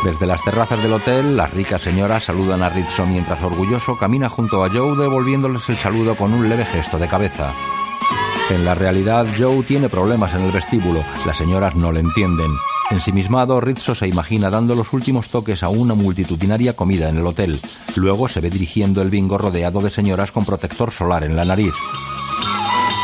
Desde 0.02 0.26
las 0.26 0.42
terrazas 0.42 0.82
del 0.82 0.94
hotel, 0.94 1.36
las 1.36 1.52
ricas 1.52 1.82
señoras 1.82 2.24
saludan 2.24 2.62
a 2.62 2.70
Rizzo 2.70 3.04
mientras 3.04 3.42
orgulloso 3.42 3.98
camina 3.98 4.30
junto 4.30 4.64
a 4.64 4.70
Joe 4.70 4.96
devolviéndoles 4.96 5.68
el 5.68 5.76
saludo 5.76 6.14
con 6.14 6.32
un 6.32 6.48
leve 6.48 6.64
gesto 6.64 6.98
de 6.98 7.06
cabeza. 7.06 7.52
En 8.51 8.64
la 8.64 8.74
realidad, 8.74 9.26
Joe 9.38 9.62
tiene 9.62 9.88
problemas 9.88 10.34
en 10.34 10.44
el 10.44 10.51
vestíbulo. 10.51 11.05
Las 11.24 11.38
señoras 11.38 11.76
no 11.76 11.92
le 11.92 12.01
entienden. 12.01 12.51
Ensimismado, 12.90 13.61
Rizzo 13.61 13.94
se 13.94 14.09
imagina 14.09 14.51
dando 14.51 14.74
los 14.74 14.92
últimos 14.92 15.28
toques 15.28 15.62
a 15.62 15.68
una 15.68 15.94
multitudinaria 15.94 16.74
comida 16.74 17.09
en 17.09 17.18
el 17.18 17.26
hotel. 17.28 17.61
Luego 17.94 18.28
se 18.28 18.40
ve 18.40 18.51
dirigiendo 18.51 19.03
el 19.03 19.09
bingo 19.09 19.38
rodeado 19.38 19.80
de 19.80 19.90
señoras 19.92 20.32
con 20.32 20.44
protector 20.44 20.90
solar 20.90 21.22
en 21.22 21.36
la 21.36 21.44
nariz. 21.44 21.72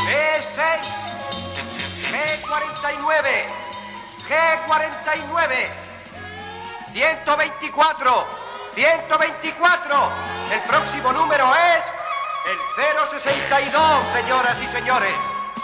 B6, 0.08 0.82
G49, 2.10 3.46
G49, 4.26 5.52
124, 6.92 8.26
124. 8.74 9.96
El 10.52 10.60
próximo 10.62 11.12
número 11.12 11.46
es 11.54 12.05
el 12.46 12.58
062, 13.10 14.04
señoras 14.12 14.56
y 14.62 14.66
señores. 14.66 15.12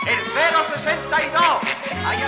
El 0.05 0.19
062. 0.19 1.43
¿Hay 2.07 2.19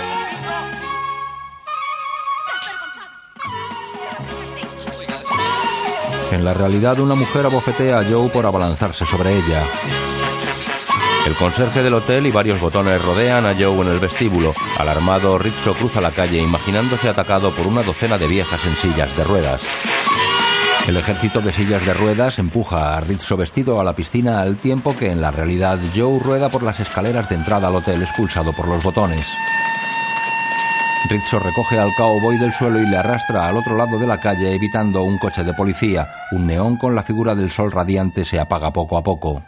En 6.31 6.43
la 6.45 6.53
realidad, 6.53 6.99
una 6.99 7.15
mujer 7.15 7.45
abofetea 7.45 7.99
a 7.99 8.05
Joe 8.05 8.29
por 8.29 8.45
abalanzarse 8.45 9.05
sobre 9.05 9.35
ella. 9.37 9.61
El 11.25 11.35
conserje 11.35 11.83
del 11.83 11.93
hotel 11.93 12.25
y 12.27 12.31
varios 12.31 12.61
botones 12.61 13.01
rodean 13.01 13.45
a 13.45 13.53
Joe 13.53 13.81
en 13.81 13.87
el 13.87 13.99
vestíbulo. 13.99 14.53
Alarmado, 14.77 15.37
Rizzo 15.37 15.73
cruza 15.73 15.99
la 15.99 16.11
calle 16.11 16.39
imaginándose 16.39 17.09
atacado 17.09 17.51
por 17.51 17.67
una 17.67 17.81
docena 17.83 18.17
de 18.17 18.27
viejas 18.27 18.65
en 18.65 18.75
sillas 18.75 19.15
de 19.17 19.23
ruedas. 19.23 19.61
El 20.87 20.97
ejército 20.97 21.41
de 21.41 21.51
sillas 21.51 21.83
de 21.83 21.95
ruedas 21.95 22.37
empuja 22.37 22.95
a 22.95 23.01
Rizzo 23.01 23.35
vestido 23.35 23.81
a 23.81 23.83
la 23.83 23.95
piscina 23.95 24.41
al 24.41 24.57
tiempo 24.57 24.95
que 24.95 25.09
en 25.09 25.19
la 25.19 25.31
realidad 25.31 25.79
Joe 25.95 26.19
rueda 26.19 26.49
por 26.49 26.61
las 26.61 26.79
escaleras 26.79 27.27
de 27.27 27.33
entrada 27.33 27.69
al 27.69 27.75
hotel 27.75 28.03
expulsado 28.03 28.53
por 28.53 28.67
los 28.67 28.83
botones. 28.83 29.25
Rizzo 31.09 31.39
recoge 31.39 31.79
al 31.79 31.95
cowboy 31.95 32.37
del 32.37 32.53
suelo 32.53 32.79
y 32.79 32.85
le 32.85 32.97
arrastra 32.97 33.47
al 33.47 33.57
otro 33.57 33.75
lado 33.75 33.97
de 33.97 34.05
la 34.05 34.19
calle 34.19 34.53
evitando 34.53 35.01
un 35.01 35.17
coche 35.17 35.43
de 35.43 35.55
policía. 35.55 36.07
Un 36.31 36.45
neón 36.45 36.77
con 36.77 36.93
la 36.93 37.01
figura 37.01 37.33
del 37.33 37.49
sol 37.49 37.71
radiante 37.71 38.23
se 38.23 38.39
apaga 38.39 38.71
poco 38.71 38.99
a 38.99 39.01
poco. 39.01 39.43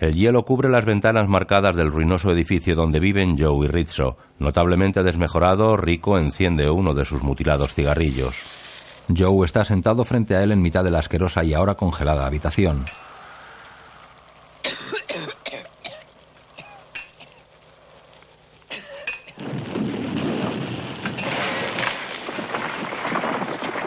El 0.00 0.16
hielo 0.16 0.44
cubre 0.44 0.68
las 0.68 0.84
ventanas 0.84 1.28
marcadas 1.28 1.76
del 1.76 1.92
ruinoso 1.92 2.32
edificio 2.32 2.74
donde 2.74 2.98
viven 2.98 3.38
Joe 3.38 3.66
y 3.66 3.68
Rizzo. 3.68 4.18
Notablemente 4.40 5.04
desmejorado, 5.04 5.76
Rico 5.76 6.18
enciende 6.18 6.68
uno 6.68 6.92
de 6.92 7.04
sus 7.04 7.22
mutilados 7.22 7.72
cigarrillos. 7.72 8.63
Joe 9.08 9.44
está 9.44 9.64
sentado 9.64 10.04
frente 10.04 10.34
a 10.34 10.42
él 10.42 10.52
en 10.52 10.62
mitad 10.62 10.82
de 10.82 10.90
la 10.90 11.00
asquerosa 11.00 11.44
y 11.44 11.54
ahora 11.54 11.74
congelada 11.74 12.26
habitación. 12.26 12.84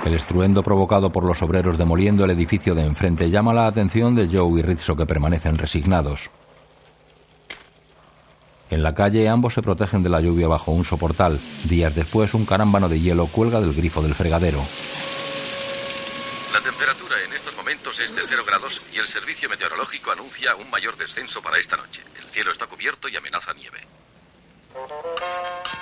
El 0.05 0.13
estruendo 0.13 0.63
provocado 0.63 1.11
por 1.11 1.25
los 1.25 1.41
obreros 1.41 1.77
demoliendo 1.77 2.23
el 2.23 2.31
edificio 2.31 2.75
de 2.75 2.83
enfrente 2.83 3.29
llama 3.29 3.53
la 3.53 3.67
atención 3.67 4.15
de 4.15 4.29
Joe 4.31 4.59
y 4.59 4.61
Rizzo 4.61 4.95
que 4.95 5.05
permanecen 5.05 5.57
resignados. 5.57 6.29
En 8.69 8.83
la 8.83 8.95
calle 8.95 9.27
ambos 9.27 9.53
se 9.53 9.61
protegen 9.61 10.03
de 10.03 10.09
la 10.09 10.21
lluvia 10.21 10.47
bajo 10.47 10.71
un 10.71 10.85
soportal. 10.85 11.39
Días 11.65 11.93
después 11.93 12.33
un 12.33 12.45
carámbano 12.45 12.87
de 12.87 13.01
hielo 13.01 13.27
cuelga 13.27 13.59
del 13.59 13.73
grifo 13.73 14.01
del 14.01 14.15
fregadero. 14.15 14.61
La 16.53 16.61
temperatura 16.61 17.15
en 17.23 17.33
estos 17.33 17.55
momentos 17.55 17.99
es 17.99 18.15
de 18.15 18.21
0 18.25 18.43
grados 18.45 18.81
y 18.93 18.99
el 18.99 19.07
servicio 19.07 19.49
meteorológico 19.49 20.11
anuncia 20.11 20.55
un 20.55 20.69
mayor 20.69 20.95
descenso 20.97 21.41
para 21.41 21.59
esta 21.59 21.77
noche. 21.77 22.03
El 22.19 22.29
cielo 22.29 22.51
está 22.51 22.67
cubierto 22.67 23.07
y 23.09 23.15
amenaza 23.15 23.53
nieve. 23.53 23.79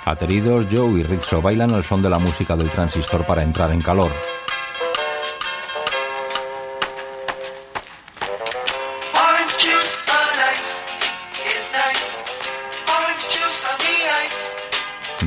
Ateridos, 0.06 0.66
Joe 0.72 1.00
y 1.00 1.04
Rizzo 1.04 1.42
bailan 1.42 1.74
al 1.74 1.84
son 1.84 2.02
de 2.02 2.10
la 2.10 2.20
música 2.20 2.56
del 2.56 2.70
transistor 2.70 3.26
para 3.26 3.44
entrar 3.44 3.72
en 3.72 3.82
calor. 3.82 4.12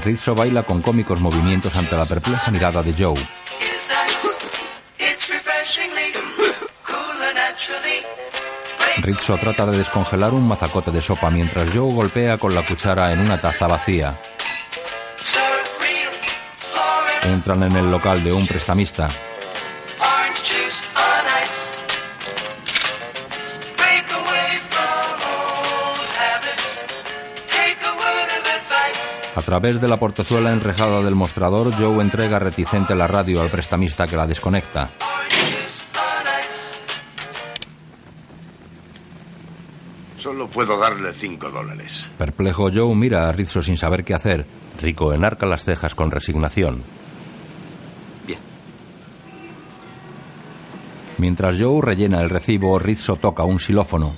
Rizzo 0.09 0.35
baila 0.35 0.63
con 0.63 0.81
cómicos 0.81 1.21
movimientos 1.21 1.77
ante 1.77 1.95
la 1.95 2.07
perpleja 2.07 2.51
mirada 2.51 2.83
de 2.83 2.95
Joe. 2.97 3.29
Rizzo 9.09 9.39
trata 9.39 9.65
de 9.65 9.79
descongelar 9.79 10.35
un 10.35 10.47
mazacote 10.47 10.91
de 10.91 11.01
sopa 11.01 11.31
mientras 11.31 11.75
Joe 11.75 11.95
golpea 11.95 12.37
con 12.37 12.55
la 12.55 12.67
cuchara 12.67 13.11
en 13.11 13.21
una 13.21 13.41
taza 13.41 13.67
vacía. 13.67 14.21
Entran 17.23 17.63
en 17.63 17.77
el 17.77 17.91
local 17.91 18.23
de 18.23 18.35
un 18.35 18.47
prestamista. 18.47 19.09
A 29.35 29.41
través 29.41 29.81
de 29.81 29.89
la 29.89 29.97
portezuela 29.97 30.53
enrejada 30.53 31.01
del 31.01 31.15
mostrador, 31.15 31.75
Joe 31.79 32.03
entrega 32.03 32.39
reticente 32.39 32.95
la 32.95 33.07
radio 33.07 33.41
al 33.41 33.51
prestamista 33.51 34.07
que 34.07 34.17
la 34.19 34.27
desconecta. 34.27 34.91
Solo 40.29 40.47
puedo 40.47 40.77
darle 40.77 41.15
cinco 41.15 41.49
dólares. 41.49 42.11
Perplejo, 42.19 42.69
Joe 42.71 42.95
mira 42.95 43.31
a 43.31 43.33
Rizzo 43.33 43.63
sin 43.63 43.79
saber 43.79 44.05
qué 44.05 44.13
hacer. 44.13 44.45
Rico 44.79 45.15
enarca 45.15 45.47
las 45.47 45.65
cejas 45.65 45.95
con 45.95 46.11
resignación. 46.11 46.83
Bien. 48.27 48.39
Mientras 51.17 51.59
Joe 51.59 51.81
rellena 51.81 52.21
el 52.21 52.29
recibo, 52.29 52.79
Rizzo 52.79 53.17
toca 53.17 53.45
un 53.45 53.59
xilófono. 53.59 54.15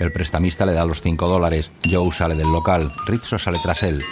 El 0.00 0.10
prestamista 0.10 0.66
le 0.66 0.72
da 0.72 0.84
los 0.84 1.00
cinco 1.00 1.28
dólares. 1.28 1.70
Joe 1.88 2.10
sale 2.10 2.34
del 2.34 2.50
local. 2.50 2.92
Rizzo 3.06 3.38
sale 3.38 3.60
tras 3.62 3.84
él. 3.84 4.02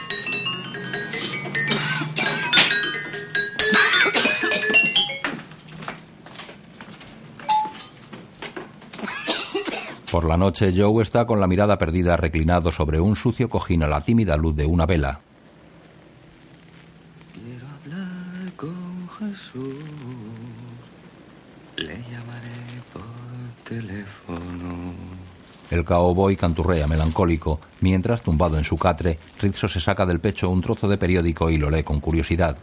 Por 10.12 10.26
la 10.26 10.36
noche, 10.36 10.74
Joe 10.76 11.02
está 11.02 11.24
con 11.26 11.40
la 11.40 11.46
mirada 11.46 11.78
perdida 11.78 12.18
reclinado 12.18 12.70
sobre 12.70 13.00
un 13.00 13.16
sucio 13.16 13.48
cojín 13.48 13.82
a 13.82 13.86
la 13.86 14.02
tímida 14.02 14.36
luz 14.36 14.54
de 14.54 14.66
una 14.66 14.84
vela. 14.84 15.20
Quiero 17.32 17.66
hablar 17.80 18.52
con 18.54 19.08
Jesús. 19.08 19.74
Le 21.76 21.96
llamaré 22.10 22.82
por 22.92 23.02
teléfono. 23.64 24.92
El 25.70 25.82
cowboy 25.82 26.36
canturrea 26.36 26.86
melancólico, 26.86 27.58
mientras, 27.80 28.20
tumbado 28.20 28.58
en 28.58 28.64
su 28.64 28.76
catre, 28.76 29.18
Rizzo 29.40 29.66
se 29.66 29.80
saca 29.80 30.04
del 30.04 30.20
pecho 30.20 30.50
un 30.50 30.60
trozo 30.60 30.88
de 30.88 30.98
periódico 30.98 31.48
y 31.48 31.56
lo 31.56 31.70
lee 31.70 31.84
con 31.84 32.00
curiosidad. 32.00 32.58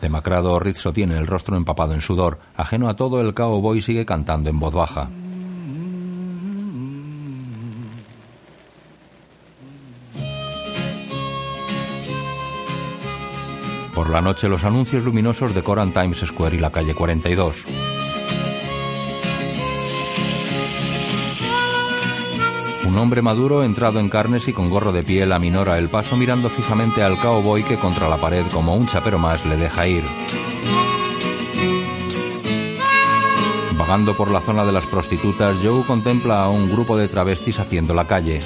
Demacrado, 0.00 0.58
Rizzo 0.58 0.92
tiene 0.92 1.18
el 1.18 1.26
rostro 1.26 1.56
empapado 1.56 1.92
en 1.92 2.00
sudor. 2.00 2.38
Ajeno 2.56 2.88
a 2.88 2.96
todo, 2.96 3.20
el 3.20 3.34
cowboy 3.34 3.82
sigue 3.82 4.06
cantando 4.06 4.48
en 4.48 4.58
voz 4.58 4.72
baja. 4.72 5.10
Por 13.94 14.08
la 14.08 14.22
noche, 14.22 14.48
los 14.48 14.64
anuncios 14.64 15.04
luminosos 15.04 15.54
decoran 15.54 15.92
Times 15.92 16.18
Square 16.24 16.56
y 16.56 16.60
la 16.60 16.70
calle 16.70 16.94
42. 16.94 17.99
Un 22.90 22.98
hombre 22.98 23.22
maduro, 23.22 23.62
entrado 23.62 24.00
en 24.00 24.08
carnes 24.08 24.48
y 24.48 24.52
con 24.52 24.68
gorro 24.68 24.90
de 24.90 25.04
piel, 25.04 25.30
aminora 25.30 25.78
el 25.78 25.88
paso 25.88 26.16
mirando 26.16 26.50
fijamente 26.50 27.04
al 27.04 27.16
cowboy 27.18 27.62
que 27.62 27.76
contra 27.76 28.08
la 28.08 28.16
pared, 28.16 28.44
como 28.52 28.74
un 28.74 28.88
chapero 28.88 29.16
más, 29.16 29.46
le 29.46 29.56
deja 29.56 29.86
ir. 29.86 30.02
Vagando 33.78 34.16
por 34.16 34.32
la 34.32 34.40
zona 34.40 34.64
de 34.64 34.72
las 34.72 34.86
prostitutas, 34.86 35.58
Joe 35.62 35.84
contempla 35.84 36.42
a 36.42 36.48
un 36.48 36.68
grupo 36.68 36.96
de 36.96 37.06
travestis 37.06 37.60
haciendo 37.60 37.94
la 37.94 38.08
calle. 38.08 38.40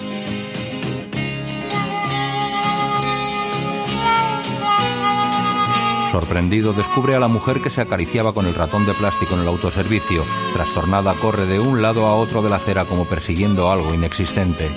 Sorprendido, 6.15 6.73
descubre 6.73 7.17
a 7.17 7.19
la 7.19 7.27
mujer 7.27 7.61
que 7.61 7.71
se 7.71 7.81
acariciaba 7.81 8.33
con 8.33 8.47
el 8.47 8.55
ratón 8.55 8.87
de 8.87 8.95
plástico 8.95 9.35
en 9.35 9.41
el 9.41 9.49
autoservicio. 9.49 10.23
Trastornada, 10.53 11.13
corre 11.15 11.45
de 11.45 11.59
un 11.59 11.83
lado 11.83 12.07
a 12.07 12.15
otro 12.15 12.41
de 12.41 12.51
la 12.51 12.57
acera 12.57 12.85
como 12.85 13.05
persiguiendo 13.05 13.69
algo 13.69 13.93
inexistente. 13.93 14.71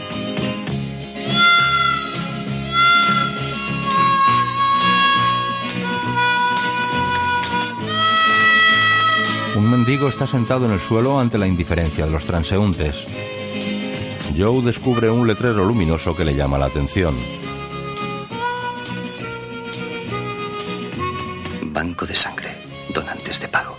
Un 9.58 9.70
mendigo 9.70 10.08
está 10.08 10.26
sentado 10.26 10.66
en 10.66 10.72
el 10.72 10.80
suelo 10.80 11.20
ante 11.20 11.38
la 11.38 11.46
indiferencia 11.46 12.06
de 12.06 12.12
los 12.12 12.26
transeúntes. 12.26 13.06
Joe 14.36 14.64
descubre 14.64 15.12
un 15.12 15.28
letrero 15.28 15.66
luminoso 15.66 16.16
que 16.16 16.26
le 16.26 16.34
llama 16.34 16.58
la 16.58 16.66
atención. 16.66 17.16
Banco 21.78 22.08
de 22.08 22.16
sangre. 22.16 22.50
Donantes 22.92 23.40
de 23.40 23.48
pago. 23.48 23.78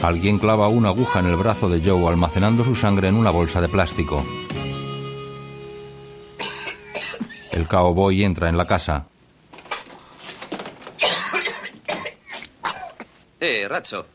Alguien 0.00 0.38
clava 0.38 0.68
una 0.68 0.88
aguja 0.88 1.20
en 1.20 1.26
el 1.26 1.36
brazo 1.36 1.68
de 1.68 1.82
Joe 1.84 2.08
almacenando 2.08 2.64
su 2.64 2.74
sangre 2.74 3.08
en 3.08 3.16
una 3.16 3.30
bolsa 3.30 3.60
de 3.60 3.68
plástico. 3.68 4.24
El 7.52 7.68
cowboy 7.68 8.24
entra 8.24 8.48
en 8.48 8.56
la 8.56 8.66
casa. 8.66 9.08
Eh, 13.40 13.66
Ratso. 13.68 14.06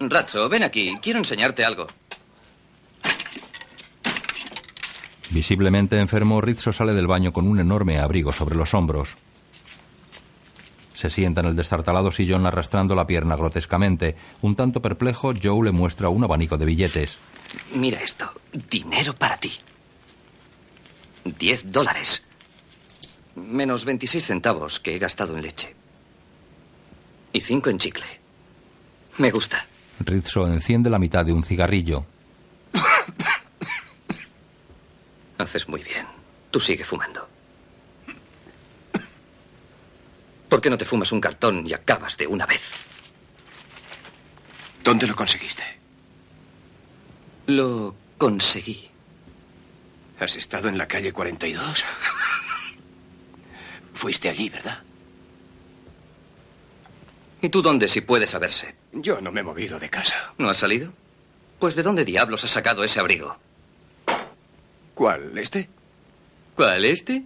Ratso, 0.00 0.48
ven 0.48 0.62
aquí. 0.62 0.96
Quiero 1.02 1.18
enseñarte 1.18 1.66
algo. 1.66 1.86
Visiblemente 5.30 5.98
enfermo, 5.98 6.40
Rizzo 6.40 6.72
sale 6.72 6.94
del 6.94 7.06
baño 7.06 7.32
con 7.32 7.46
un 7.46 7.60
enorme 7.60 7.98
abrigo 7.98 8.32
sobre 8.32 8.56
los 8.56 8.72
hombros. 8.74 9.10
Se 10.94 11.10
sienta 11.10 11.42
en 11.42 11.46
el 11.48 11.56
destartalado 11.56 12.10
sillón 12.10 12.46
arrastrando 12.46 12.94
la 12.94 13.06
pierna 13.06 13.36
grotescamente. 13.36 14.16
Un 14.40 14.56
tanto 14.56 14.82
perplejo, 14.82 15.32
Joe 15.40 15.64
le 15.64 15.70
muestra 15.70 16.08
un 16.08 16.24
abanico 16.24 16.56
de 16.58 16.66
billetes. 16.66 17.18
Mira 17.74 18.00
esto. 18.00 18.32
Dinero 18.68 19.14
para 19.14 19.36
ti. 19.36 19.52
Diez 21.24 21.70
dólares. 21.70 22.24
Menos 23.36 23.84
26 23.84 24.24
centavos 24.24 24.80
que 24.80 24.96
he 24.96 24.98
gastado 24.98 25.36
en 25.36 25.42
leche. 25.42 25.76
Y 27.32 27.40
cinco 27.40 27.70
en 27.70 27.78
chicle. 27.78 28.06
Me 29.18 29.30
gusta. 29.30 29.64
Rizzo 30.00 30.48
enciende 30.48 30.90
la 30.90 30.98
mitad 30.98 31.24
de 31.24 31.32
un 31.32 31.44
cigarrillo. 31.44 32.06
Haces 35.38 35.68
muy 35.68 35.82
bien. 35.82 36.06
Tú 36.50 36.60
sigue 36.60 36.84
fumando. 36.84 37.28
¿Por 40.48 40.60
qué 40.60 40.70
no 40.70 40.78
te 40.78 40.84
fumas 40.84 41.12
un 41.12 41.20
cartón 41.20 41.66
y 41.66 41.72
acabas 41.74 42.16
de 42.16 42.26
una 42.26 42.46
vez? 42.46 42.72
¿Dónde 44.82 45.06
lo 45.06 45.14
conseguiste? 45.14 45.62
Lo 47.46 47.94
conseguí. 48.16 48.90
¿Has 50.18 50.36
estado 50.36 50.68
en 50.68 50.78
la 50.78 50.88
calle 50.88 51.12
42? 51.12 51.84
Fuiste 53.94 54.28
allí, 54.28 54.48
¿verdad? 54.48 54.82
¿Y 57.40 57.50
tú 57.50 57.62
dónde 57.62 57.88
si 57.88 58.00
puede 58.00 58.26
saberse? 58.26 58.74
Yo 58.92 59.20
no 59.20 59.30
me 59.30 59.40
he 59.40 59.44
movido 59.44 59.78
de 59.78 59.90
casa. 59.90 60.32
¿No 60.38 60.48
has 60.48 60.56
salido? 60.56 60.92
Pues 61.60 61.76
¿de 61.76 61.82
dónde 61.82 62.04
diablos 62.04 62.42
has 62.44 62.50
sacado 62.50 62.82
ese 62.82 62.98
abrigo? 63.00 63.38
¿Cuál? 64.98 65.38
¿Este? 65.38 65.68
¿Cuál? 66.56 66.84
¿Este? 66.84 67.22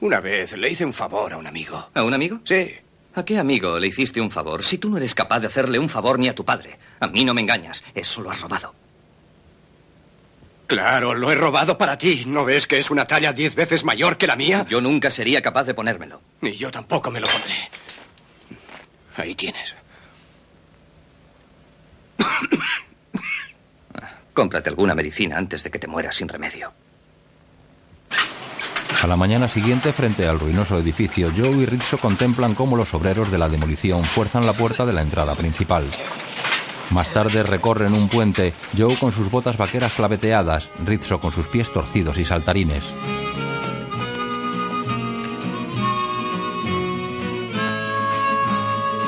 Una 0.00 0.20
vez 0.20 0.54
le 0.58 0.68
hice 0.68 0.84
un 0.84 0.92
favor 0.92 1.32
a 1.32 1.38
un 1.38 1.46
amigo. 1.46 1.88
¿A 1.94 2.02
un 2.02 2.12
amigo? 2.12 2.40
Sí. 2.44 2.70
¿A 3.14 3.24
qué 3.24 3.38
amigo 3.38 3.78
le 3.78 3.86
hiciste 3.86 4.20
un 4.20 4.30
favor? 4.30 4.62
Si 4.62 4.76
tú 4.76 4.90
no 4.90 4.98
eres 4.98 5.14
capaz 5.14 5.40
de 5.40 5.46
hacerle 5.46 5.78
un 5.78 5.88
favor 5.88 6.18
ni 6.18 6.28
a 6.28 6.34
tu 6.34 6.44
padre. 6.44 6.78
A 7.00 7.06
mí 7.06 7.24
no 7.24 7.32
me 7.32 7.40
engañas. 7.40 7.82
Eso 7.94 8.20
lo 8.20 8.30
has 8.30 8.42
robado. 8.42 8.74
Claro, 10.66 11.14
lo 11.14 11.32
he 11.32 11.34
robado 11.34 11.78
para 11.78 11.96
ti. 11.96 12.24
¿No 12.26 12.44
ves 12.44 12.66
que 12.66 12.78
es 12.78 12.90
una 12.90 13.06
talla 13.06 13.32
diez 13.32 13.54
veces 13.54 13.84
mayor 13.84 14.18
que 14.18 14.26
la 14.26 14.36
mía? 14.36 14.66
Yo 14.68 14.82
nunca 14.82 15.08
sería 15.08 15.40
capaz 15.40 15.64
de 15.64 15.72
ponérmelo. 15.72 16.20
Ni 16.42 16.52
yo 16.52 16.70
tampoco 16.70 17.10
me 17.10 17.20
lo 17.20 17.26
pondré. 17.26 17.70
Ahí 19.16 19.34
tienes. 19.34 19.74
Cómprate 24.34 24.68
alguna 24.68 24.94
medicina 24.94 25.38
antes 25.38 25.64
de 25.64 25.70
que 25.70 25.78
te 25.78 25.86
mueras 25.86 26.14
sin 26.14 26.28
remedio. 26.28 26.70
A 29.00 29.06
la 29.06 29.16
mañana 29.16 29.46
siguiente, 29.46 29.92
frente 29.92 30.26
al 30.26 30.40
ruinoso 30.40 30.76
edificio, 30.76 31.30
Joe 31.36 31.50
y 31.50 31.66
Rizzo 31.66 31.98
contemplan 31.98 32.56
cómo 32.56 32.76
los 32.76 32.92
obreros 32.94 33.30
de 33.30 33.38
la 33.38 33.48
demolición 33.48 34.02
fuerzan 34.04 34.44
la 34.44 34.54
puerta 34.54 34.84
de 34.86 34.92
la 34.92 35.02
entrada 35.02 35.36
principal. 35.36 35.84
Más 36.90 37.08
tarde 37.12 37.44
recorren 37.44 37.94
un 37.94 38.08
puente, 38.08 38.52
Joe 38.76 38.96
con 38.96 39.12
sus 39.12 39.30
botas 39.30 39.56
vaqueras 39.56 39.92
claveteadas, 39.92 40.68
Rizzo 40.84 41.20
con 41.20 41.30
sus 41.30 41.46
pies 41.46 41.70
torcidos 41.72 42.18
y 42.18 42.24
saltarines. 42.24 42.92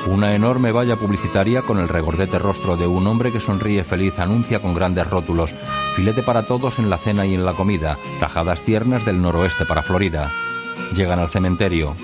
Una 0.07 0.35
enorme 0.35 0.71
valla 0.71 0.95
publicitaria 0.95 1.62
con 1.62 1.81
el 1.81 1.89
regordete 1.89 2.39
rostro 2.39 2.77
de 2.77 2.87
un 2.87 3.09
hombre 3.09 3.33
que 3.33 3.41
sonríe 3.41 3.83
feliz 3.83 4.21
anuncia 4.21 4.61
con 4.61 4.73
grandes 4.73 5.09
rótulos 5.09 5.51
filete 6.01 6.23
para 6.23 6.45
todos 6.45 6.79
en 6.79 6.89
la 6.89 6.97
cena 6.97 7.27
y 7.27 7.35
en 7.35 7.45
la 7.45 7.53
comida, 7.53 7.99
tajadas 8.21 8.63
tiernas 8.63 9.05
del 9.05 9.21
noroeste 9.21 9.67
para 9.67 9.83
Florida. 9.83 10.33
Llegan 10.95 11.19
al 11.19 11.29
cementerio. 11.29 11.95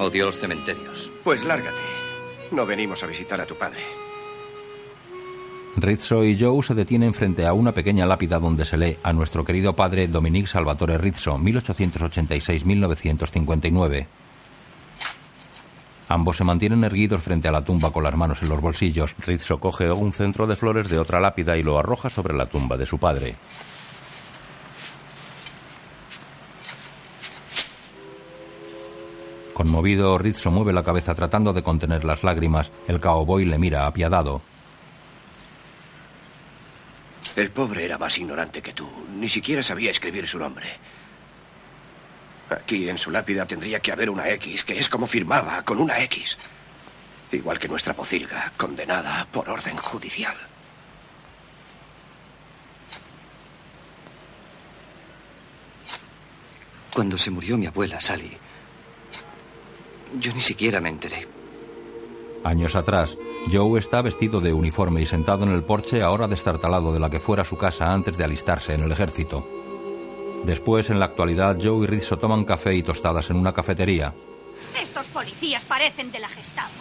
Odio 0.00 0.26
los 0.26 0.36
cementerios. 0.36 1.12
Pues 1.22 1.44
lárgate. 1.44 1.76
No 2.50 2.66
venimos 2.66 3.04
a 3.04 3.06
visitar 3.06 3.40
a 3.40 3.46
tu 3.46 3.54
padre. 3.54 3.78
Rizzo 5.76 6.24
y 6.24 6.36
Joe 6.36 6.60
se 6.64 6.74
detienen 6.74 7.14
frente 7.14 7.46
a 7.46 7.52
una 7.52 7.70
pequeña 7.70 8.04
lápida 8.04 8.40
donde 8.40 8.64
se 8.64 8.76
lee 8.76 8.96
a 9.04 9.12
nuestro 9.12 9.44
querido 9.44 9.76
padre 9.76 10.08
Dominique 10.08 10.48
Salvatore 10.48 10.98
Rizzo, 10.98 11.38
1886-1959. 11.38 14.06
Ambos 16.12 16.36
se 16.36 16.44
mantienen 16.44 16.84
erguidos 16.84 17.22
frente 17.22 17.48
a 17.48 17.52
la 17.52 17.64
tumba 17.64 17.90
con 17.90 18.04
las 18.04 18.14
manos 18.14 18.42
en 18.42 18.50
los 18.50 18.60
bolsillos. 18.60 19.16
Rizzo 19.20 19.58
coge 19.58 19.90
un 19.90 20.12
centro 20.12 20.46
de 20.46 20.56
flores 20.56 20.90
de 20.90 20.98
otra 20.98 21.20
lápida 21.20 21.56
y 21.56 21.62
lo 21.62 21.78
arroja 21.78 22.10
sobre 22.10 22.34
la 22.34 22.44
tumba 22.44 22.76
de 22.76 22.84
su 22.84 22.98
padre. 22.98 23.34
Conmovido, 29.54 30.18
Rizzo 30.18 30.50
mueve 30.50 30.74
la 30.74 30.82
cabeza 30.82 31.14
tratando 31.14 31.54
de 31.54 31.62
contener 31.62 32.04
las 32.04 32.22
lágrimas. 32.22 32.70
El 32.86 33.00
cowboy 33.00 33.46
le 33.46 33.58
mira 33.58 33.86
apiadado. 33.86 34.42
El 37.36 37.50
pobre 37.50 37.86
era 37.86 37.96
más 37.96 38.18
ignorante 38.18 38.60
que 38.60 38.74
tú. 38.74 38.86
Ni 39.16 39.30
siquiera 39.30 39.62
sabía 39.62 39.90
escribir 39.90 40.28
su 40.28 40.38
nombre. 40.38 40.66
Aquí 42.52 42.88
en 42.88 42.98
su 42.98 43.10
lápida 43.10 43.46
tendría 43.46 43.80
que 43.80 43.92
haber 43.92 44.10
una 44.10 44.28
X, 44.30 44.64
que 44.64 44.78
es 44.78 44.88
como 44.88 45.06
firmaba, 45.06 45.62
con 45.62 45.78
una 45.78 46.00
X. 46.00 46.38
Igual 47.30 47.58
que 47.58 47.68
nuestra 47.68 47.94
pocilga, 47.94 48.52
condenada 48.56 49.26
por 49.30 49.48
orden 49.48 49.76
judicial. 49.76 50.36
Cuando 56.94 57.16
se 57.16 57.30
murió 57.30 57.56
mi 57.56 57.66
abuela, 57.66 58.00
Sally, 58.00 58.36
yo 60.20 60.32
ni 60.34 60.42
siquiera 60.42 60.78
me 60.78 60.90
enteré. 60.90 61.26
Años 62.44 62.74
atrás, 62.74 63.16
Joe 63.50 63.78
está 63.78 64.02
vestido 64.02 64.40
de 64.40 64.52
uniforme 64.52 65.00
y 65.00 65.06
sentado 65.06 65.44
en 65.44 65.52
el 65.52 65.64
porche 65.64 66.02
ahora 66.02 66.28
destartalado 66.28 66.92
de 66.92 67.00
la 67.00 67.08
que 67.08 67.20
fuera 67.20 67.44
su 67.44 67.56
casa 67.56 67.92
antes 67.92 68.18
de 68.18 68.24
alistarse 68.24 68.74
en 68.74 68.82
el 68.82 68.92
ejército. 68.92 69.61
Después, 70.44 70.90
en 70.90 70.98
la 70.98 71.06
actualidad, 71.06 71.56
Joe 71.62 71.84
y 71.84 71.86
Rizzo 71.86 72.18
toman 72.18 72.44
café 72.44 72.74
y 72.74 72.82
tostadas 72.82 73.30
en 73.30 73.36
una 73.36 73.52
cafetería. 73.52 74.12
Estos 74.80 75.08
policías 75.08 75.64
parecen 75.64 76.10
de 76.10 76.18
la 76.18 76.28
Gestapo. 76.28 76.72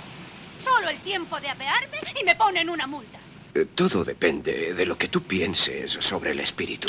Solo 0.59 0.89
el 0.89 0.99
tiempo 1.01 1.39
de 1.39 1.49
apearme 1.49 1.97
y 2.19 2.23
me 2.23 2.35
ponen 2.35 2.69
una 2.69 2.87
multa. 2.87 3.19
Eh, 3.53 3.65
Todo 3.75 4.03
depende 4.03 4.73
de 4.73 4.85
lo 4.85 4.97
que 4.97 5.09
tú 5.09 5.23
pienses 5.23 5.91
sobre 5.91 6.31
el 6.31 6.39
espíritu. 6.39 6.87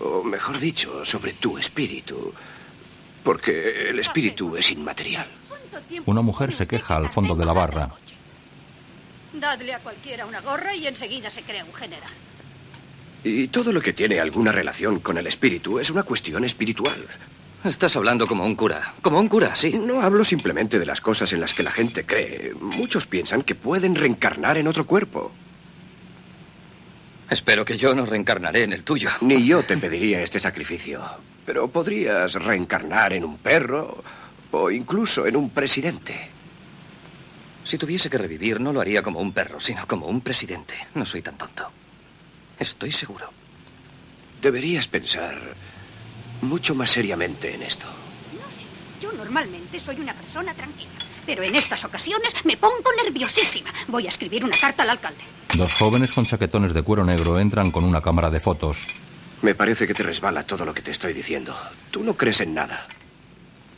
O 0.00 0.22
mejor 0.22 0.58
dicho, 0.58 1.04
sobre 1.04 1.32
tu 1.34 1.58
espíritu. 1.58 2.32
Porque 3.22 3.88
el 3.90 3.98
espíritu 3.98 4.56
es 4.56 4.70
inmaterial. 4.70 5.26
Una 6.06 6.22
mujer 6.22 6.52
se 6.52 6.66
queja 6.66 6.96
al 6.96 7.10
fondo 7.10 7.34
de 7.34 7.44
la 7.44 7.52
barra. 7.52 7.88
Dadle 9.32 9.74
a 9.74 9.80
cualquiera 9.80 10.26
una 10.26 10.40
gorra 10.40 10.74
y 10.74 10.86
enseguida 10.86 11.30
se 11.30 11.42
crea 11.42 11.64
un 11.64 11.74
general. 11.74 12.12
Y 13.24 13.48
todo 13.48 13.72
lo 13.72 13.80
que 13.80 13.94
tiene 13.94 14.20
alguna 14.20 14.52
relación 14.52 15.00
con 15.00 15.16
el 15.16 15.26
espíritu 15.26 15.78
es 15.78 15.88
una 15.88 16.02
cuestión 16.02 16.44
espiritual. 16.44 17.06
Estás 17.64 17.96
hablando 17.96 18.26
como 18.26 18.44
un 18.44 18.54
cura. 18.54 18.92
Como 19.00 19.18
un 19.18 19.30
cura, 19.30 19.56
sí. 19.56 19.72
No 19.72 20.02
hablo 20.02 20.22
simplemente 20.22 20.78
de 20.78 20.84
las 20.84 21.00
cosas 21.00 21.32
en 21.32 21.40
las 21.40 21.54
que 21.54 21.62
la 21.62 21.70
gente 21.70 22.04
cree. 22.04 22.52
Muchos 22.60 23.06
piensan 23.06 23.40
que 23.40 23.54
pueden 23.54 23.94
reencarnar 23.94 24.58
en 24.58 24.68
otro 24.68 24.86
cuerpo. 24.86 25.32
Espero 27.30 27.64
que 27.64 27.78
yo 27.78 27.94
no 27.94 28.04
reencarnaré 28.04 28.64
en 28.64 28.74
el 28.74 28.84
tuyo. 28.84 29.08
Ni 29.22 29.46
yo 29.46 29.62
te 29.62 29.78
pediría 29.78 30.20
este 30.20 30.38
sacrificio. 30.38 31.02
Pero 31.46 31.68
podrías 31.68 32.34
reencarnar 32.34 33.14
en 33.14 33.24
un 33.24 33.38
perro 33.38 34.04
o 34.50 34.70
incluso 34.70 35.26
en 35.26 35.36
un 35.36 35.48
presidente. 35.48 36.28
Si 37.64 37.78
tuviese 37.78 38.10
que 38.10 38.18
revivir, 38.18 38.60
no 38.60 38.74
lo 38.74 38.82
haría 38.82 39.02
como 39.02 39.20
un 39.20 39.32
perro, 39.32 39.58
sino 39.58 39.86
como 39.86 40.08
un 40.08 40.20
presidente. 40.20 40.74
No 40.94 41.06
soy 41.06 41.22
tan 41.22 41.38
tonto. 41.38 41.70
Estoy 42.58 42.92
seguro. 42.92 43.30
Deberías 44.40 44.88
pensar 44.88 45.36
mucho 46.42 46.74
más 46.74 46.90
seriamente 46.90 47.54
en 47.54 47.62
esto. 47.62 47.86
No 47.86 48.50
sé, 48.50 48.66
yo 49.00 49.12
normalmente 49.12 49.78
soy 49.78 50.00
una 50.00 50.14
persona 50.14 50.54
tranquila. 50.54 50.90
Pero 51.26 51.42
en 51.42 51.56
estas 51.56 51.84
ocasiones 51.84 52.34
me 52.44 52.56
pongo 52.56 52.90
nerviosísima. 53.02 53.72
Voy 53.88 54.04
a 54.06 54.08
escribir 54.10 54.44
una 54.44 54.56
carta 54.58 54.82
al 54.82 54.90
alcalde. 54.90 55.24
Dos 55.56 55.72
jóvenes 55.74 56.12
con 56.12 56.26
chaquetones 56.26 56.74
de 56.74 56.82
cuero 56.82 57.04
negro 57.04 57.40
entran 57.40 57.70
con 57.70 57.84
una 57.84 58.02
cámara 58.02 58.28
de 58.28 58.40
fotos. 58.40 58.78
Me 59.40 59.54
parece 59.54 59.86
que 59.86 59.94
te 59.94 60.02
resbala 60.02 60.46
todo 60.46 60.64
lo 60.64 60.74
que 60.74 60.82
te 60.82 60.90
estoy 60.90 61.12
diciendo. 61.14 61.56
Tú 61.90 62.04
no 62.04 62.14
crees 62.16 62.40
en 62.40 62.54
nada. 62.54 62.86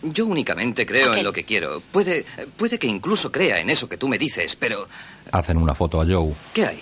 Yo 0.03 0.27
únicamente 0.27 0.85
creo 0.87 1.15
en 1.15 1.25
lo 1.25 1.33
que 1.33 1.45
quiero. 1.45 1.81
Puede, 1.81 2.25
puede 2.57 2.79
que 2.79 2.87
incluso 2.87 3.33
crea 3.33 3.61
en 3.61 3.71
eso 3.71 3.89
que 3.89 3.97
tú 3.97 4.09
me 4.09 4.19
dices, 4.19 4.55
pero 4.57 4.89
Hacen 5.33 5.57
una 5.57 5.75
foto 5.75 6.01
a 6.01 6.05
Joe. 6.05 6.35
¿qué 6.53 6.67
hay? 6.67 6.81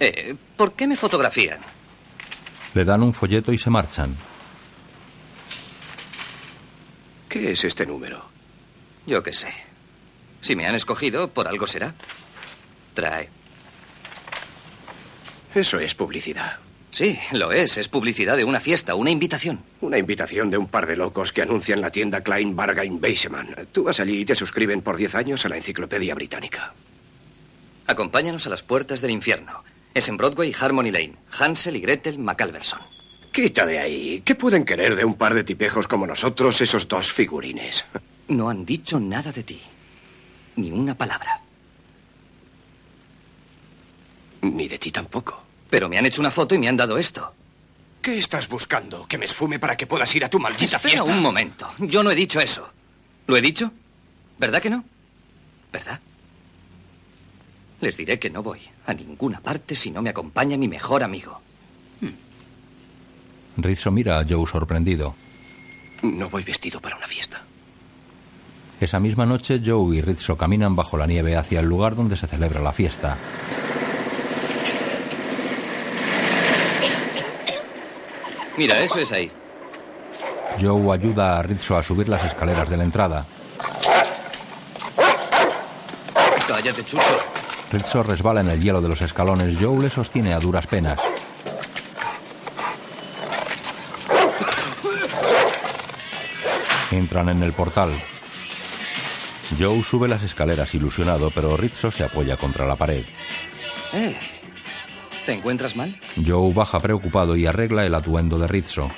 Eh, 0.00 0.34
¿Por 0.56 0.72
qué 0.74 0.86
me 0.86 0.96
fotografían? 0.96 1.58
Le 2.74 2.84
dan 2.84 3.02
un 3.02 3.12
folleto 3.12 3.52
y 3.52 3.58
se 3.58 3.70
marchan. 3.70 4.16
¿Qué 7.28 7.52
es 7.52 7.64
este 7.64 7.84
número? 7.86 8.24
Yo 9.06 9.22
qué 9.22 9.32
sé. 9.32 9.48
Si 10.40 10.54
me 10.54 10.66
han 10.66 10.74
escogido, 10.74 11.28
por 11.28 11.48
algo 11.48 11.66
será. 11.66 11.94
Trae. 12.94 13.28
Eso 15.54 15.78
es 15.80 15.94
publicidad. 15.94 16.58
Sí, 16.90 17.18
lo 17.32 17.52
es. 17.52 17.76
Es 17.76 17.88
publicidad 17.88 18.36
de 18.36 18.44
una 18.44 18.60
fiesta, 18.60 18.94
una 18.94 19.10
invitación. 19.10 19.60
Una 19.80 19.98
invitación 19.98 20.50
de 20.50 20.56
un 20.58 20.68
par 20.68 20.86
de 20.86 20.96
locos 20.96 21.32
que 21.32 21.42
anuncian 21.42 21.80
la 21.80 21.90
tienda 21.90 22.22
Klein 22.22 22.54
Bargain 22.56 23.00
Baseman. 23.00 23.68
Tú 23.72 23.84
vas 23.84 24.00
allí 24.00 24.20
y 24.20 24.24
te 24.24 24.34
suscriben 24.34 24.80
por 24.80 24.96
10 24.96 25.14
años 25.16 25.44
a 25.44 25.48
la 25.48 25.56
enciclopedia 25.56 26.14
británica. 26.14 26.72
Acompáñanos 27.86 28.46
a 28.46 28.50
las 28.50 28.62
puertas 28.62 29.00
del 29.00 29.10
infierno. 29.10 29.64
Es 29.94 30.08
en 30.08 30.16
Broadway 30.16 30.50
y 30.50 30.54
Harmony 30.64 30.90
Lane. 30.90 31.14
Hansel 31.38 31.76
y 31.76 31.80
Gretel 31.80 32.18
McAlverson. 32.18 32.80
Quita 33.32 33.66
de 33.66 33.78
ahí. 33.78 34.22
¿Qué 34.24 34.34
pueden 34.34 34.64
querer 34.64 34.96
de 34.96 35.04
un 35.04 35.14
par 35.14 35.34
de 35.34 35.44
tipejos 35.44 35.86
como 35.86 36.06
nosotros 36.06 36.60
esos 36.60 36.86
dos 36.88 37.12
figurines? 37.12 37.84
No 38.28 38.50
han 38.50 38.66
dicho 38.66 39.00
nada 39.00 39.32
de 39.32 39.42
ti. 39.42 39.58
Ni 40.56 40.70
una 40.70 40.94
palabra. 40.94 41.40
Ni 44.42 44.68
de 44.68 44.78
ti 44.78 44.90
tampoco. 44.90 45.42
Pero 45.70 45.88
me 45.88 45.96
han 45.96 46.04
hecho 46.04 46.20
una 46.20 46.30
foto 46.30 46.54
y 46.54 46.58
me 46.58 46.68
han 46.68 46.76
dado 46.76 46.98
esto. 46.98 47.32
¿Qué 48.02 48.18
estás 48.18 48.46
buscando? 48.48 49.06
¿Que 49.06 49.16
me 49.16 49.24
esfume 49.24 49.58
para 49.58 49.78
que 49.78 49.86
puedas 49.86 50.14
ir 50.14 50.24
a 50.26 50.28
tu 50.28 50.38
maldita 50.38 50.76
Espera 50.76 50.90
fiesta? 50.96 51.04
un 51.10 51.22
momento. 51.22 51.70
Yo 51.78 52.02
no 52.02 52.10
he 52.10 52.14
dicho 52.14 52.38
eso. 52.38 52.68
¿Lo 53.26 53.36
he 53.36 53.40
dicho? 53.40 53.72
¿Verdad 54.38 54.60
que 54.60 54.68
no? 54.68 54.84
¿Verdad? 55.72 56.00
Les 57.80 57.96
diré 57.96 58.18
que 58.18 58.30
no 58.30 58.42
voy 58.42 58.60
a 58.86 58.92
ninguna 58.92 59.40
parte 59.40 59.76
si 59.76 59.90
no 59.90 60.02
me 60.02 60.10
acompaña 60.10 60.56
mi 60.56 60.68
mejor 60.68 61.02
amigo. 61.02 61.40
Rizzo 63.56 63.90
mira 63.90 64.20
a 64.20 64.24
Joe 64.28 64.46
sorprendido. 64.46 65.14
No 66.02 66.28
voy 66.30 66.44
vestido 66.44 66.80
para 66.80 66.96
una 66.96 67.06
fiesta. 67.06 67.42
Esa 68.80 69.00
misma 69.00 69.26
noche, 69.26 69.60
Joe 69.64 69.96
y 69.96 70.00
Rizzo 70.00 70.36
caminan 70.36 70.76
bajo 70.76 70.96
la 70.96 71.06
nieve 71.06 71.36
hacia 71.36 71.58
el 71.60 71.66
lugar 71.66 71.96
donde 71.96 72.16
se 72.16 72.28
celebra 72.28 72.60
la 72.60 72.72
fiesta. 72.72 73.18
Mira, 78.56 78.80
eso 78.80 79.00
es 79.00 79.10
ahí. 79.12 79.30
Joe 80.60 80.92
ayuda 80.94 81.38
a 81.38 81.42
Rizzo 81.42 81.76
a 81.76 81.82
subir 81.82 82.08
las 82.08 82.24
escaleras 82.24 82.68
de 82.68 82.76
la 82.76 82.84
entrada. 82.84 83.26
Cállate, 86.46 86.84
chucho. 86.84 87.37
Rizzo 87.72 88.02
resbala 88.02 88.40
en 88.40 88.48
el 88.48 88.60
hielo 88.60 88.80
de 88.80 88.88
los 88.88 89.02
escalones. 89.02 89.56
Joe 89.60 89.82
le 89.82 89.90
sostiene 89.90 90.32
a 90.32 90.38
duras 90.38 90.66
penas. 90.66 90.98
Entran 96.90 97.28
en 97.28 97.42
el 97.42 97.52
portal. 97.52 97.90
Joe 99.58 99.82
sube 99.82 100.08
las 100.08 100.22
escaleras 100.22 100.74
ilusionado, 100.74 101.30
pero 101.30 101.56
Rizzo 101.56 101.90
se 101.90 102.04
apoya 102.04 102.36
contra 102.36 102.66
la 102.66 102.76
pared. 102.76 103.04
Eh, 103.92 104.16
¿Te 105.26 105.32
encuentras 105.32 105.76
mal? 105.76 106.00
Joe 106.26 106.52
baja 106.54 106.80
preocupado 106.80 107.36
y 107.36 107.46
arregla 107.46 107.84
el 107.84 107.94
atuendo 107.94 108.38
de 108.38 108.48
Rizzo. 108.48 108.90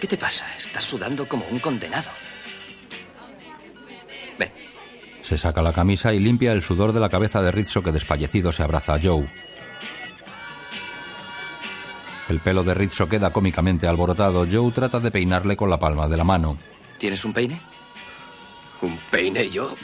¿Qué 0.00 0.06
te 0.06 0.16
pasa? 0.16 0.46
Estás 0.56 0.84
sudando 0.84 1.28
como 1.28 1.46
un 1.50 1.58
condenado. 1.58 2.10
Se 5.26 5.36
saca 5.36 5.60
la 5.60 5.72
camisa 5.72 6.14
y 6.14 6.20
limpia 6.20 6.52
el 6.52 6.62
sudor 6.62 6.92
de 6.92 7.00
la 7.00 7.08
cabeza 7.08 7.42
de 7.42 7.50
Rizzo 7.50 7.82
que 7.82 7.90
desfallecido 7.90 8.52
se 8.52 8.62
abraza 8.62 8.94
a 8.94 9.00
Joe. 9.02 9.28
El 12.28 12.38
pelo 12.38 12.62
de 12.62 12.74
Rizzo 12.74 13.08
queda 13.08 13.32
cómicamente 13.32 13.88
alborotado. 13.88 14.46
Joe 14.48 14.70
trata 14.70 15.00
de 15.00 15.10
peinarle 15.10 15.56
con 15.56 15.68
la 15.68 15.80
palma 15.80 16.06
de 16.06 16.16
la 16.16 16.22
mano. 16.22 16.56
¿Tienes 16.98 17.24
un 17.24 17.32
peine? 17.32 17.60
¿Un 18.82 18.96
peine 19.10 19.50
yo? 19.50 19.74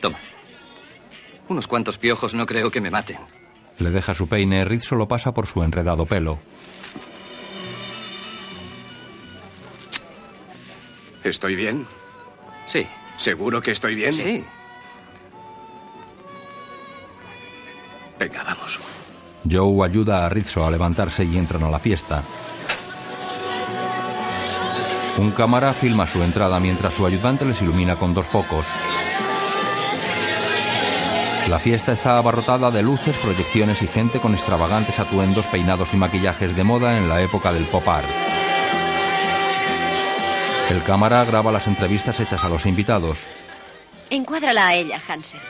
Toma. 0.00 0.16
Unos 1.48 1.68
cuantos 1.68 1.98
piojos 1.98 2.32
no 2.32 2.46
creo 2.46 2.70
que 2.70 2.80
me 2.80 2.90
maten. 2.90 3.18
Le 3.76 3.90
deja 3.90 4.14
su 4.14 4.26
peine. 4.26 4.64
Rizzo 4.64 4.94
lo 4.94 5.06
pasa 5.06 5.34
por 5.34 5.46
su 5.46 5.62
enredado 5.62 6.06
pelo. 6.06 6.40
¿Estoy 11.22 11.56
bien? 11.56 11.86
Sí. 12.66 12.86
¿Seguro 13.22 13.62
que 13.62 13.70
estoy 13.70 13.94
bien? 13.94 14.12
Sí. 14.12 14.44
Venga, 18.18 18.42
vamos. 18.42 18.80
Joe 19.48 19.86
ayuda 19.86 20.26
a 20.26 20.28
Rizzo 20.28 20.66
a 20.66 20.70
levantarse 20.72 21.22
y 21.24 21.38
entran 21.38 21.62
a 21.62 21.70
la 21.70 21.78
fiesta. 21.78 22.24
Un 25.18 25.30
cámara 25.30 25.72
filma 25.72 26.04
su 26.04 26.20
entrada 26.20 26.58
mientras 26.58 26.94
su 26.94 27.06
ayudante 27.06 27.44
les 27.44 27.62
ilumina 27.62 27.94
con 27.94 28.12
dos 28.12 28.26
focos. 28.26 28.66
La 31.48 31.60
fiesta 31.60 31.92
está 31.92 32.18
abarrotada 32.18 32.72
de 32.72 32.82
luces, 32.82 33.16
proyecciones 33.18 33.82
y 33.82 33.86
gente 33.86 34.18
con 34.18 34.34
extravagantes 34.34 34.98
atuendos, 34.98 35.46
peinados 35.46 35.94
y 35.94 35.96
maquillajes 35.96 36.56
de 36.56 36.64
moda 36.64 36.98
en 36.98 37.08
la 37.08 37.22
época 37.22 37.52
del 37.52 37.66
pop 37.66 37.88
art. 37.88 38.08
El 40.70 40.82
cámara 40.82 41.24
graba 41.24 41.52
las 41.52 41.66
entrevistas 41.66 42.18
hechas 42.20 42.42
a 42.44 42.48
los 42.48 42.66
invitados. 42.66 43.18
Encuádrala 44.10 44.68
a 44.68 44.74
ella, 44.74 45.00
Hansel. 45.06 45.40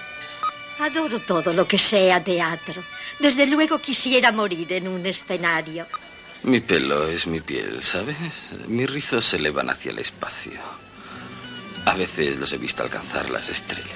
Adoro 0.78 1.20
todo 1.20 1.52
lo 1.52 1.66
que 1.66 1.78
sea 1.78 2.22
teatro. 2.22 2.82
Desde 3.18 3.46
luego 3.46 3.78
quisiera 3.78 4.32
morir 4.32 4.72
en 4.72 4.88
un 4.88 5.06
escenario. 5.06 5.86
Mi 6.42 6.60
pelo 6.60 7.06
es 7.06 7.26
mi 7.26 7.40
piel, 7.40 7.82
¿sabes? 7.82 8.16
Mis 8.66 8.90
rizos 8.90 9.24
se 9.24 9.36
elevan 9.36 9.70
hacia 9.70 9.92
el 9.92 10.00
espacio. 10.00 10.60
A 11.84 11.94
veces 11.94 12.36
los 12.36 12.52
he 12.52 12.58
visto 12.58 12.82
alcanzar 12.82 13.30
las 13.30 13.48
estrellas. 13.48 13.92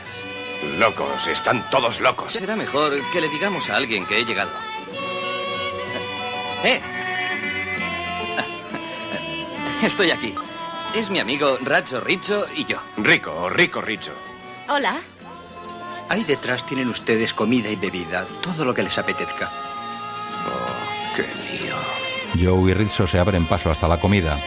Locos, 0.79 1.27
están 1.27 1.69
todos 1.71 2.01
locos. 2.01 2.35
Será 2.35 2.57
mejor 2.57 3.01
que 3.13 3.21
le 3.21 3.29
digamos 3.29 3.69
a 3.71 3.77
alguien 3.77 4.07
que 4.07 4.21
he 4.21 4.25
llegado. 4.25 4.51
¡Eh! 6.65 6.81
Estoy 9.83 10.11
aquí. 10.11 10.35
Es 10.95 11.11
mi 11.11 11.19
amigo 11.19 11.59
Racho 11.63 12.01
Richo 12.01 12.47
y 12.55 12.65
yo. 12.65 12.79
Rico, 12.97 13.49
rico, 13.51 13.81
Richo. 13.81 14.13
Hola. 14.69 14.97
Ahí 16.09 16.25
detrás 16.25 16.65
tienen 16.65 16.89
ustedes 16.89 17.35
comida 17.35 17.69
y 17.69 17.77
bebida, 17.77 18.27
todo 18.41 18.65
lo 18.65 18.73
que 18.73 18.83
les 18.83 18.97
apetezca. 18.97 19.51
Oh, 20.47 21.17
qué 21.17 21.23
lío. 21.23 21.75
Joe 22.39 22.71
y 22.71 22.75
Rizzo 22.75 23.07
se 23.07 23.19
abren 23.19 23.47
paso 23.47 23.71
hasta 23.71 23.89
la 23.89 23.99
comida. 23.99 24.39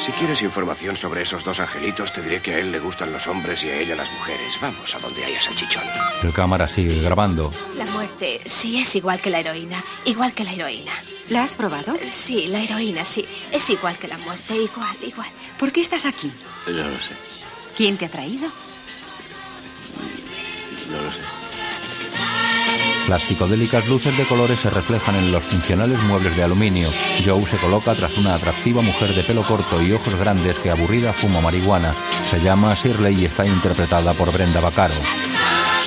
Si 0.00 0.12
quieres 0.12 0.42
información 0.42 0.96
sobre 0.96 1.22
esos 1.22 1.44
dos 1.44 1.58
angelitos, 1.60 2.12
te 2.12 2.22
diré 2.22 2.40
que 2.40 2.54
a 2.54 2.58
él 2.58 2.70
le 2.70 2.78
gustan 2.78 3.12
los 3.12 3.26
hombres 3.26 3.62
y 3.64 3.68
a 3.68 3.76
ella 3.80 3.96
las 3.96 4.10
mujeres. 4.12 4.58
Vamos 4.60 4.94
a 4.94 4.98
donde 5.00 5.24
haya 5.24 5.40
salchichón. 5.40 5.82
El 6.22 6.32
cámara 6.32 6.66
sigue 6.68 7.02
grabando. 7.02 7.52
La 7.76 7.84
muerte 7.86 8.40
sí 8.46 8.80
es 8.80 8.94
igual 8.96 9.20
que 9.20 9.28
la 9.28 9.40
heroína, 9.40 9.84
igual 10.04 10.32
que 10.32 10.44
la 10.44 10.52
heroína. 10.52 10.92
¿La 11.30 11.42
has 11.42 11.54
probado? 11.54 11.94
Sí, 12.04 12.46
la 12.46 12.60
heroína 12.62 13.04
sí, 13.04 13.26
es 13.50 13.68
igual 13.70 13.98
que 13.98 14.08
la 14.08 14.16
muerte, 14.18 14.54
igual, 14.56 14.96
igual. 15.02 15.28
¿Por 15.58 15.72
qué 15.72 15.80
estás 15.80 16.06
aquí? 16.06 16.30
No 16.66 16.72
lo 16.88 16.98
sé, 17.00 17.14
¿Quién 17.76 17.96
te 17.98 18.06
ha 18.06 18.10
traído? 18.10 18.48
no 20.90 21.02
lo 21.02 21.12
sé. 21.12 21.20
Las 23.08 23.22
psicodélicas 23.22 23.88
luces 23.88 24.14
de 24.18 24.26
colores 24.26 24.60
se 24.60 24.68
reflejan 24.68 25.16
en 25.16 25.32
los 25.32 25.42
funcionales 25.42 25.98
muebles 26.00 26.36
de 26.36 26.42
aluminio. 26.42 26.90
Joe 27.24 27.46
se 27.46 27.56
coloca 27.56 27.94
tras 27.94 28.18
una 28.18 28.34
atractiva 28.34 28.82
mujer 28.82 29.14
de 29.14 29.22
pelo 29.22 29.42
corto 29.42 29.82
y 29.82 29.92
ojos 29.92 30.14
grandes 30.16 30.58
que 30.58 30.70
aburrida 30.70 31.14
fuma 31.14 31.40
marihuana. 31.40 31.94
Se 32.28 32.38
llama 32.40 32.74
Shirley 32.74 33.22
y 33.22 33.24
está 33.24 33.46
interpretada 33.46 34.12
por 34.12 34.30
Brenda 34.30 34.60
Bacaro. 34.60 34.94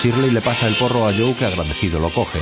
Shirley 0.02 0.31
le 0.31 0.41
pasa 0.41 0.68
el 0.68 0.76
porro 0.76 1.07
a 1.07 1.14
Joe 1.14 1.35
que 1.35 1.45
agradecido 1.45 1.99
lo 1.99 2.10
coge. 2.10 2.39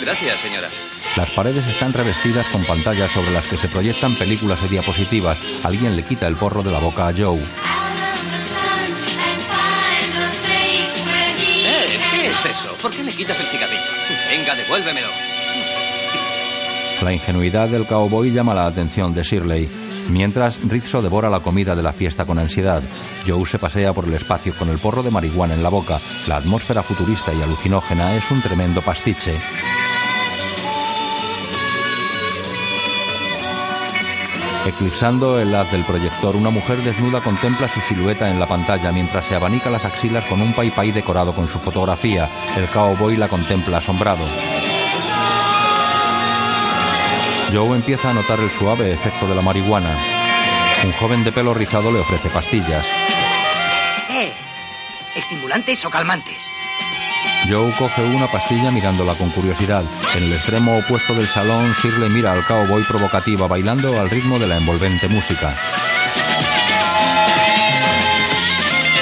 Gracias, 0.00 0.40
señora. 0.40 0.68
Las 1.16 1.28
paredes 1.30 1.66
están 1.66 1.92
revestidas 1.92 2.46
con 2.48 2.64
pantallas 2.64 3.12
sobre 3.12 3.32
las 3.32 3.44
que 3.44 3.58
se 3.58 3.68
proyectan 3.68 4.14
películas 4.14 4.60
y 4.64 4.68
diapositivas. 4.68 5.36
Alguien 5.62 5.94
le 5.94 6.04
quita 6.04 6.26
el 6.26 6.36
porro 6.36 6.62
de 6.62 6.70
la 6.70 6.78
boca 6.78 7.08
a 7.08 7.12
Joe. 7.12 7.40
Es 12.40 12.46
eso? 12.46 12.74
¿Por 12.80 12.90
qué 12.90 13.02
me 13.02 13.12
quitas 13.12 13.38
el 13.40 13.46
cigarrillo? 13.46 13.80
Venga, 14.30 14.54
devuélvemelo. 14.54 15.08
La 17.02 17.12
ingenuidad 17.12 17.68
del 17.68 17.86
cowboy 17.86 18.30
llama 18.30 18.54
la 18.54 18.66
atención 18.66 19.12
de 19.14 19.22
Shirley. 19.22 19.68
Mientras, 20.08 20.58
Rizzo 20.66 21.02
devora 21.02 21.28
la 21.28 21.40
comida 21.40 21.74
de 21.74 21.82
la 21.82 21.92
fiesta 21.92 22.24
con 22.24 22.38
ansiedad. 22.38 22.82
Joe 23.26 23.46
se 23.46 23.58
pasea 23.58 23.92
por 23.92 24.06
el 24.06 24.14
espacio 24.14 24.54
con 24.54 24.68
el 24.70 24.78
porro 24.78 25.02
de 25.02 25.10
marihuana 25.10 25.54
en 25.54 25.62
la 25.62 25.68
boca. 25.68 26.00
La 26.28 26.36
atmósfera 26.36 26.82
futurista 26.82 27.32
y 27.32 27.42
alucinógena 27.42 28.16
es 28.16 28.30
un 28.30 28.40
tremendo 28.42 28.80
pastiche. 28.80 29.34
Eclipsando 34.70 35.40
el 35.40 35.52
haz 35.52 35.72
del 35.72 35.84
proyector, 35.84 36.36
una 36.36 36.50
mujer 36.50 36.78
desnuda 36.84 37.20
contempla 37.20 37.68
su 37.68 37.80
silueta 37.80 38.30
en 38.30 38.38
la 38.38 38.46
pantalla 38.46 38.92
mientras 38.92 39.24
se 39.26 39.34
abanica 39.34 39.68
las 39.68 39.84
axilas 39.84 40.24
con 40.26 40.40
un 40.40 40.52
pay 40.52 40.92
decorado 40.92 41.34
con 41.34 41.48
su 41.48 41.58
fotografía. 41.58 42.30
El 42.56 42.68
cowboy 42.68 43.16
la 43.16 43.26
contempla 43.26 43.78
asombrado. 43.78 44.24
Joe 47.52 47.76
empieza 47.76 48.10
a 48.10 48.14
notar 48.14 48.38
el 48.38 48.50
suave 48.50 48.92
efecto 48.92 49.26
de 49.26 49.34
la 49.34 49.42
marihuana. 49.42 49.98
Un 50.84 50.92
joven 50.92 51.24
de 51.24 51.32
pelo 51.32 51.52
rizado 51.52 51.90
le 51.90 51.98
ofrece 51.98 52.30
pastillas. 52.30 52.86
¿Eh? 54.08 54.32
¿Estimulantes 55.16 55.84
o 55.84 55.90
calmantes? 55.90 56.46
Joe 57.48 57.72
coge 57.78 58.04
una 58.04 58.30
pastilla 58.30 58.70
mirándola 58.70 59.14
con 59.14 59.30
curiosidad. 59.30 59.84
En 60.16 60.24
el 60.24 60.32
extremo 60.32 60.78
opuesto 60.78 61.14
del 61.14 61.26
salón, 61.26 61.72
Shirley 61.82 62.10
mira 62.10 62.32
al 62.32 62.44
cowboy 62.44 62.82
provocativa 62.84 63.46
bailando 63.46 64.00
al 64.00 64.10
ritmo 64.10 64.38
de 64.38 64.46
la 64.46 64.56
envolvente 64.56 65.08
música. 65.08 65.56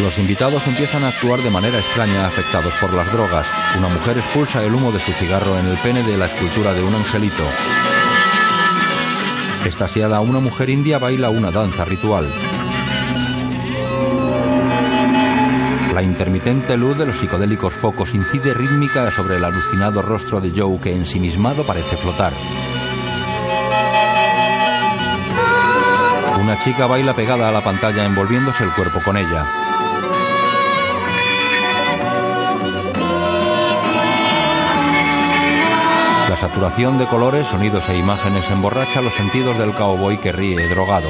Los 0.01 0.17
invitados 0.19 0.65
empiezan 0.69 1.03
a 1.03 1.09
actuar 1.09 1.43
de 1.43 1.51
manera 1.51 1.79
extraña 1.79 2.27
afectados 2.27 2.73
por 2.81 2.95
las 2.95 3.11
drogas. 3.13 3.49
Una 3.77 3.89
mujer 3.89 4.17
expulsa 4.17 4.63
el 4.65 4.73
humo 4.73 4.93
de 4.93 5.01
su 5.01 5.13
cigarro 5.13 5.59
en 5.59 5.67
el 5.67 5.77
pene 5.79 6.03
de 6.05 6.17
la 6.17 6.27
escultura 6.27 6.73
de 6.73 6.85
un 6.85 6.95
angelito. 6.95 7.45
Estasiada, 9.65 10.21
una 10.21 10.39
mujer 10.39 10.71
india 10.71 10.99
baila 10.99 11.31
una 11.31 11.51
danza 11.51 11.85
ritual. 11.85 12.33
La 15.99 16.05
intermitente 16.05 16.77
luz 16.77 16.97
de 16.97 17.07
los 17.07 17.19
psicodélicos 17.19 17.73
focos 17.73 18.15
incide 18.15 18.55
rítmica 18.55 19.11
sobre 19.11 19.35
el 19.35 19.45
alucinado 19.45 20.01
rostro 20.01 20.41
de 20.41 20.53
Joe 20.55 20.79
que 20.79 20.93
ensimismado 20.93 21.67
parece 21.67 21.97
flotar. 21.97 22.35
Una 26.41 26.57
chica 26.61 26.87
baila 26.87 27.17
pegada 27.17 27.49
a 27.49 27.51
la 27.51 27.65
pantalla 27.65 28.05
envolviéndose 28.05 28.63
el 28.63 28.73
cuerpo 28.75 29.01
con 29.05 29.17
ella. 29.17 29.45
La 36.29 36.37
saturación 36.37 36.99
de 36.99 37.09
colores, 37.09 37.49
sonidos 37.49 37.89
e 37.89 37.99
imágenes 37.99 38.49
emborracha 38.53 39.03
los 39.03 39.15
sentidos 39.15 39.59
del 39.59 39.73
cowboy 39.73 40.19
que 40.19 40.31
ríe 40.31 40.69
drogado. 40.69 41.09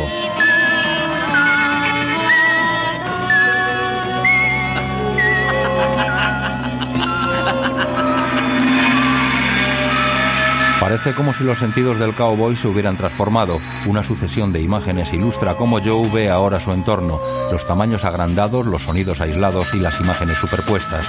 Parece 10.88 11.12
como 11.12 11.34
si 11.34 11.44
los 11.44 11.58
sentidos 11.58 11.98
del 11.98 12.14
cowboy 12.14 12.56
se 12.56 12.66
hubieran 12.66 12.96
transformado. 12.96 13.60
Una 13.84 14.02
sucesión 14.02 14.54
de 14.54 14.62
imágenes 14.62 15.12
ilustra 15.12 15.54
cómo 15.54 15.82
Joe 15.84 16.08
ve 16.08 16.30
ahora 16.30 16.60
su 16.60 16.72
entorno, 16.72 17.20
los 17.52 17.66
tamaños 17.66 18.06
agrandados, 18.06 18.64
los 18.64 18.84
sonidos 18.84 19.20
aislados 19.20 19.74
y 19.74 19.80
las 19.80 20.00
imágenes 20.00 20.38
superpuestas. 20.38 21.06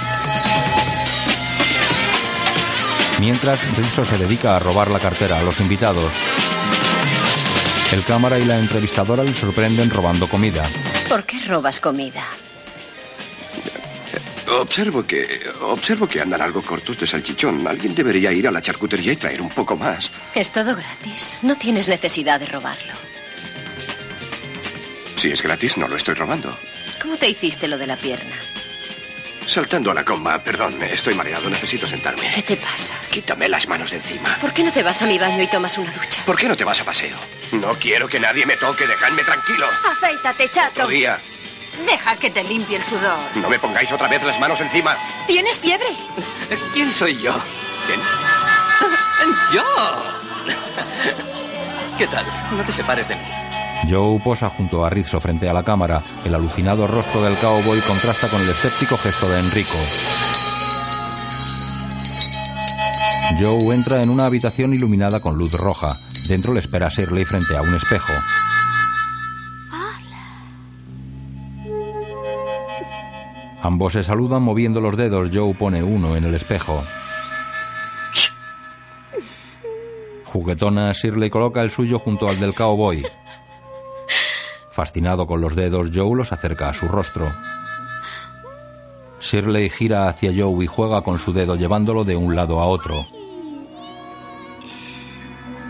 Mientras, 3.20 3.58
Rizzo 3.78 4.04
se 4.04 4.18
dedica 4.18 4.54
a 4.54 4.58
robar 4.58 4.90
la 4.90 4.98
cartera 4.98 5.38
a 5.38 5.42
los 5.42 5.58
invitados. 5.60 6.12
El 7.90 8.04
cámara 8.04 8.38
y 8.38 8.44
la 8.44 8.58
entrevistadora 8.58 9.22
le 9.22 9.32
sorprenden 9.32 9.88
robando 9.88 10.28
comida. 10.28 10.68
¿Por 11.08 11.24
qué 11.24 11.40
robas 11.46 11.80
comida? 11.80 12.22
Observo 14.50 15.06
que. 15.06 15.40
Observo 15.62 16.08
que 16.08 16.20
andan 16.20 16.42
algo 16.42 16.62
cortos 16.62 16.98
de 16.98 17.06
salchichón. 17.06 17.66
Alguien 17.66 17.94
debería 17.94 18.32
ir 18.32 18.48
a 18.48 18.50
la 18.50 18.60
charcutería 18.60 19.12
y 19.12 19.16
traer 19.16 19.40
un 19.40 19.50
poco 19.50 19.76
más. 19.76 20.10
Es 20.34 20.50
todo 20.50 20.74
gratis. 20.74 21.38
No 21.42 21.56
tienes 21.56 21.88
necesidad 21.88 22.40
de 22.40 22.46
robarlo. 22.46 22.92
Si 25.16 25.30
es 25.30 25.42
gratis, 25.42 25.76
no 25.76 25.86
lo 25.86 25.96
estoy 25.96 26.14
robando. 26.14 26.56
¿Cómo 27.00 27.16
te 27.16 27.28
hiciste 27.28 27.68
lo 27.68 27.78
de 27.78 27.86
la 27.86 27.96
pierna? 27.96 28.34
Saltando 29.46 29.90
a 29.90 29.94
la 29.94 30.04
coma, 30.04 30.40
perdón, 30.40 30.80
estoy 30.82 31.14
mareado, 31.14 31.50
necesito 31.50 31.86
sentarme. 31.86 32.30
¿Qué 32.34 32.42
te 32.42 32.56
pasa? 32.56 32.94
Quítame 33.10 33.48
las 33.48 33.66
manos 33.68 33.90
de 33.90 33.96
encima. 33.96 34.38
¿Por 34.40 34.52
qué 34.52 34.62
no 34.62 34.70
te 34.72 34.82
vas 34.82 35.02
a 35.02 35.06
mi 35.06 35.18
baño 35.18 35.42
y 35.42 35.48
tomas 35.48 35.76
una 35.76 35.90
ducha? 35.92 36.22
¿Por 36.24 36.36
qué 36.36 36.46
no 36.46 36.56
te 36.56 36.64
vas 36.64 36.80
a 36.80 36.84
paseo? 36.84 37.16
No 37.52 37.74
quiero 37.74 38.06
que 38.08 38.20
nadie 38.20 38.46
me 38.46 38.56
toque, 38.56 38.86
dejadme 38.86 39.24
tranquilo. 39.24 39.66
Afeítate, 39.90 40.48
chato. 40.50 40.82
Otro 40.82 40.88
día. 40.88 41.18
Deja 41.86 42.16
que 42.16 42.30
te 42.30 42.44
limpie 42.44 42.76
el 42.76 42.84
sudor. 42.84 43.18
No 43.36 43.48
me 43.48 43.58
pongáis 43.58 43.90
otra 43.92 44.08
vez 44.08 44.22
las 44.22 44.38
manos 44.38 44.60
encima. 44.60 44.96
¿Tienes 45.26 45.58
fiebre? 45.58 45.88
¿Quién 46.72 46.92
soy 46.92 47.16
yo? 47.20 47.32
¿Quién? 47.86 48.00
¡Yo! 49.52 49.62
¿Qué 51.98 52.06
tal? 52.06 52.24
No 52.56 52.64
te 52.64 52.72
separes 52.72 53.08
de 53.08 53.16
mí. 53.16 53.22
Joe 53.88 54.20
posa 54.20 54.50
junto 54.50 54.84
a 54.84 54.90
Rizzo 54.90 55.20
frente 55.20 55.48
a 55.48 55.52
la 55.52 55.62
cámara. 55.62 56.02
El 56.24 56.34
alucinado 56.34 56.86
rostro 56.86 57.22
del 57.22 57.36
cowboy 57.38 57.80
contrasta 57.80 58.28
con 58.28 58.40
el 58.40 58.50
escéptico 58.50 58.96
gesto 58.96 59.28
de 59.28 59.40
Enrico. 59.40 59.76
Joe 63.38 63.74
entra 63.74 64.02
en 64.02 64.10
una 64.10 64.26
habitación 64.26 64.74
iluminada 64.74 65.20
con 65.20 65.36
luz 65.36 65.52
roja. 65.52 65.96
Dentro 66.28 66.52
le 66.52 66.60
espera 66.60 66.88
Shirley 66.88 67.24
frente 67.24 67.56
a 67.56 67.62
un 67.62 67.74
espejo. 67.74 68.12
Ambos 73.62 73.92
se 73.92 74.02
saludan 74.02 74.42
moviendo 74.42 74.80
los 74.80 74.96
dedos. 74.96 75.30
Joe 75.32 75.54
pone 75.54 75.82
uno 75.82 76.16
en 76.16 76.24
el 76.24 76.34
espejo. 76.34 76.82
Juguetona, 80.24 80.92
Shirley 80.92 81.28
coloca 81.28 81.60
el 81.62 81.70
suyo 81.70 81.98
junto 81.98 82.28
al 82.28 82.38
del 82.38 82.54
cowboy. 82.54 83.04
Fascinado 84.70 85.26
con 85.26 85.40
los 85.40 85.56
dedos, 85.56 85.90
Joe 85.92 86.16
los 86.16 86.32
acerca 86.32 86.68
a 86.68 86.74
su 86.74 86.86
rostro. 86.86 87.30
Shirley 89.20 89.68
gira 89.68 90.08
hacia 90.08 90.32
Joe 90.34 90.64
y 90.64 90.66
juega 90.66 91.02
con 91.02 91.18
su 91.18 91.32
dedo 91.32 91.56
llevándolo 91.56 92.04
de 92.04 92.16
un 92.16 92.34
lado 92.34 92.60
a 92.60 92.66
otro. 92.66 93.06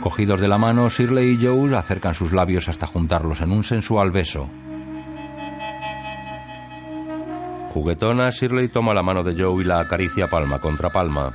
Cogidos 0.01 0.41
de 0.41 0.49
la 0.49 0.59
mano, 0.59 0.89
Shirley 0.89 1.39
y 1.41 1.45
Joe 1.45 1.77
acercan 1.77 2.15
sus 2.15 2.33
labios 2.33 2.69
hasta 2.69 2.87
juntarlos 2.87 3.41
en 3.41 3.51
un 3.51 3.65
sensual 3.65 4.11
beso. 4.11 4.49
Juguetona, 7.70 8.30
Shirley 8.30 8.68
toma 8.68 8.92
la 8.92 9.02
mano 9.02 9.22
de 9.22 9.40
Joe 9.40 9.62
y 9.62 9.64
la 9.64 9.78
acaricia 9.78 10.26
palma 10.26 10.60
contra 10.60 10.90
palma. 10.90 11.32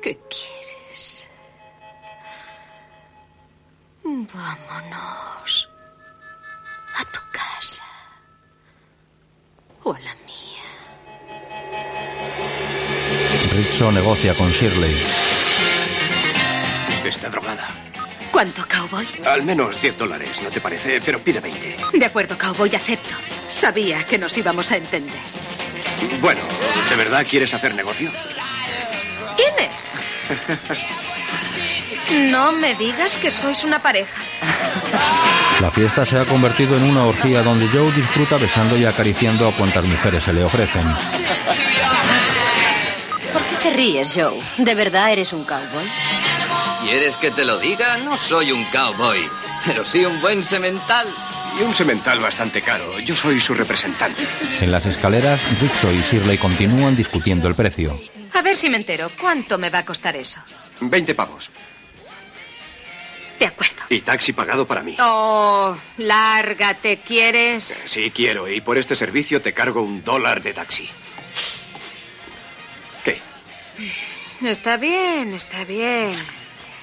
¿Qué 0.00 0.16
quieres? 0.30 0.65
Vámonos 4.08 5.68
a 6.94 7.04
tu 7.06 7.18
casa 7.32 7.82
o 9.82 9.92
a 9.92 9.98
la 9.98 10.14
mía. 10.24 10.62
Rizzo 13.50 13.90
negocia 13.90 14.32
con 14.36 14.52
Shirley. 14.52 14.94
Está 17.04 17.30
drogada. 17.30 17.68
¿Cuánto, 18.30 18.64
cowboy? 18.68 19.08
Al 19.24 19.42
menos 19.42 19.82
10 19.82 19.98
dólares, 19.98 20.40
¿no 20.40 20.50
te 20.50 20.60
parece? 20.60 21.00
Pero 21.00 21.18
pide 21.18 21.40
20. 21.40 21.76
De 21.94 22.06
acuerdo, 22.06 22.38
cowboy, 22.38 22.72
acepto. 22.76 23.16
Sabía 23.50 24.04
que 24.04 24.18
nos 24.18 24.38
íbamos 24.38 24.70
a 24.70 24.76
entender. 24.76 25.18
Bueno, 26.20 26.42
¿de 26.88 26.94
verdad 26.94 27.26
quieres 27.28 27.52
hacer 27.54 27.74
negocio? 27.74 28.12
¿Quién 29.36 29.54
es? 29.58 29.90
No 32.30 32.52
me 32.52 32.74
digas 32.74 33.16
que 33.18 33.30
sois 33.30 33.64
una 33.64 33.82
pareja. 33.82 34.22
La 35.60 35.70
fiesta 35.70 36.04
se 36.06 36.18
ha 36.18 36.24
convertido 36.24 36.76
en 36.76 36.84
una 36.84 37.04
orgía 37.04 37.42
donde 37.42 37.66
Joe 37.68 37.90
disfruta 37.92 38.36
besando 38.36 38.76
y 38.78 38.84
acariciando 38.84 39.48
a 39.48 39.52
cuantas 39.52 39.84
mujeres 39.84 40.24
se 40.24 40.32
le 40.32 40.44
ofrecen. 40.44 40.84
¿Por 43.32 43.42
qué 43.42 43.56
te 43.62 43.70
ríes, 43.70 44.12
Joe? 44.14 44.40
¿De 44.58 44.74
verdad 44.74 45.12
eres 45.12 45.32
un 45.32 45.44
cowboy? 45.44 45.90
¿Quieres 46.82 47.16
que 47.16 47.30
te 47.30 47.44
lo 47.44 47.58
diga? 47.58 47.96
No 47.96 48.16
soy 48.16 48.52
un 48.52 48.64
cowboy, 48.66 49.28
pero 49.64 49.84
sí 49.84 50.04
un 50.04 50.20
buen 50.20 50.42
semental. 50.42 51.06
Y 51.58 51.62
un 51.62 51.72
semental 51.72 52.20
bastante 52.20 52.60
caro. 52.60 53.00
Yo 53.00 53.16
soy 53.16 53.40
su 53.40 53.54
representante. 53.54 54.22
En 54.60 54.70
las 54.70 54.84
escaleras, 54.84 55.40
Rizzo 55.58 55.90
y 55.90 56.02
Shirley 56.02 56.36
continúan 56.36 56.94
discutiendo 56.94 57.48
el 57.48 57.54
precio. 57.54 57.98
A 58.34 58.42
ver 58.42 58.58
si 58.58 58.68
me 58.68 58.76
entero. 58.76 59.10
¿Cuánto 59.18 59.56
me 59.56 59.70
va 59.70 59.78
a 59.78 59.84
costar 59.86 60.16
eso? 60.16 60.38
20 60.80 61.14
pavos. 61.14 61.48
De 63.38 63.46
acuerdo. 63.46 63.74
Y 63.88 64.00
taxi 64.00 64.32
pagado 64.32 64.66
para 64.66 64.82
mí. 64.82 64.96
Oh, 64.98 65.76
lárgate, 65.98 67.00
¿quieres? 67.00 67.78
Sí, 67.84 68.10
quiero. 68.10 68.48
Y 68.48 68.60
por 68.60 68.78
este 68.78 68.94
servicio 68.94 69.42
te 69.42 69.52
cargo 69.52 69.82
un 69.82 70.02
dólar 70.02 70.40
de 70.42 70.54
taxi. 70.54 70.88
Está 74.42 74.76
bien, 74.76 75.32
está 75.32 75.64
bien. 75.64 76.14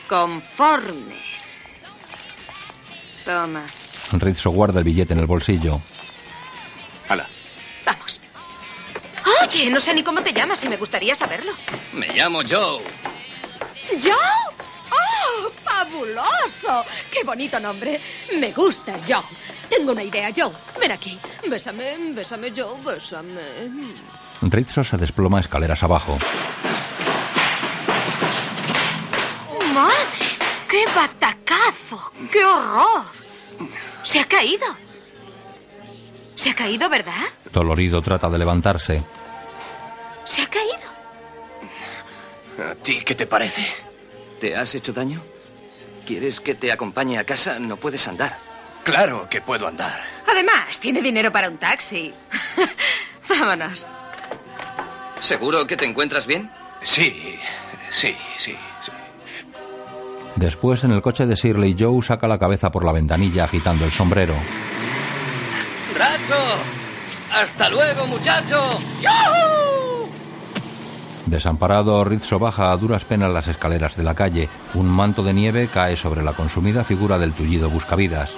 Conforme. 0.10 1.16
Toma. 3.24 3.64
Rizzo 4.14 4.50
guarda 4.50 4.80
el 4.80 4.84
billete 4.86 5.14
en 5.14 5.20
el 5.20 5.28
bolsillo. 5.28 5.80
Hala. 7.08 7.28
Vamos. 7.86 8.20
Oye, 9.44 9.70
no 9.70 9.80
sé 9.80 9.94
ni 9.94 10.04
cómo 10.04 10.22
te 10.22 10.34
llamas 10.34 10.64
y 10.64 10.70
me 10.70 10.78
gustaría 10.78 11.16
saberlo. 11.16 11.54
Me 11.94 12.08
llamo 12.08 12.42
Joe. 12.48 12.84
¿Joe? 14.02 14.14
¡Oh, 14.94 15.50
fabuloso! 15.50 16.86
¡Qué 17.12 17.24
bonito 17.24 17.60
nombre! 17.60 18.00
Me 18.40 18.52
gusta, 18.52 18.98
Joe. 19.08 19.24
Tengo 19.70 19.92
una 19.92 20.04
idea, 20.04 20.32
Joe. 20.36 20.52
Ven 20.80 20.92
aquí. 20.92 21.20
Bésame, 21.48 21.98
bésame, 22.14 22.52
Joe, 22.56 22.80
bésame. 22.84 23.42
Rizzo 24.42 24.84
se 24.84 24.98
desploma 24.98 25.40
escaleras 25.40 25.84
abajo. 25.84 26.18
¡Madre! 29.74 30.28
¡Qué 30.70 30.86
batacazo! 30.96 32.12
¡Qué 32.32 32.44
horror! 32.44 33.04
Se 34.04 34.20
ha 34.20 34.26
caído. 34.26 34.66
Se 36.36 36.50
ha 36.50 36.56
caído, 36.56 36.90
¿verdad? 36.90 37.24
Dolorido 37.52 38.02
trata 38.02 38.30
de 38.30 38.38
levantarse. 38.38 39.04
Se 40.26 40.42
ha 40.42 40.50
caído. 40.50 40.94
¿A 42.72 42.76
ti 42.76 43.04
qué 43.04 43.16
te 43.16 43.26
parece? 43.26 43.66
¿Te 44.44 44.58
has 44.58 44.76
hecho 44.76 44.92
daño? 44.92 45.24
¿Quieres 46.06 46.42
que 46.42 46.54
te 46.54 46.70
acompañe 46.70 47.18
a 47.18 47.24
casa? 47.24 47.60
No 47.60 47.78
puedes 47.78 48.06
andar. 48.10 48.38
Claro 48.84 49.30
que 49.30 49.40
puedo 49.40 49.66
andar. 49.66 49.98
Además, 50.28 50.78
tiene 50.82 51.02
dinero 51.02 51.32
para 51.32 51.48
un 51.48 51.58
taxi. 51.58 52.14
Vámonos. 53.30 53.88
¿Seguro 55.22 55.66
que 55.66 55.78
te 55.78 55.86
encuentras 55.86 56.28
bien? 56.28 56.52
Sí, 56.82 57.40
sí, 57.90 58.18
sí, 58.38 58.54
sí. 58.82 58.92
Después, 60.36 60.84
en 60.84 60.92
el 60.92 61.02
coche 61.02 61.26
de 61.26 61.36
Shirley, 61.36 61.78
Joe 61.80 62.04
saca 62.04 62.28
la 62.28 62.38
cabeza 62.38 62.70
por 62.70 62.84
la 62.84 62.92
ventanilla 62.92 63.46
agitando 63.46 63.86
el 63.86 63.94
sombrero. 63.94 64.36
¡Racho! 65.96 66.36
¡Hasta 67.32 67.70
luego, 67.70 68.08
muchacho! 68.08 68.78
Desamparado, 71.26 72.04
Rizzo 72.04 72.38
baja 72.38 72.72
a 72.72 72.78
duras 72.78 73.06
penas 73.06 73.32
las 73.32 73.48
escaleras 73.48 73.96
de 73.96 74.04
la 74.04 74.14
calle. 74.14 74.50
Un 74.74 74.88
manto 74.88 75.24
de 75.24 75.34
nieve 75.34 75.70
cae 75.70 75.96
sobre 75.96 76.22
la 76.22 76.34
consumida 76.34 76.84
figura 76.84 77.18
del 77.18 77.34
tullido 77.34 77.70
buscavidas. 77.70 78.32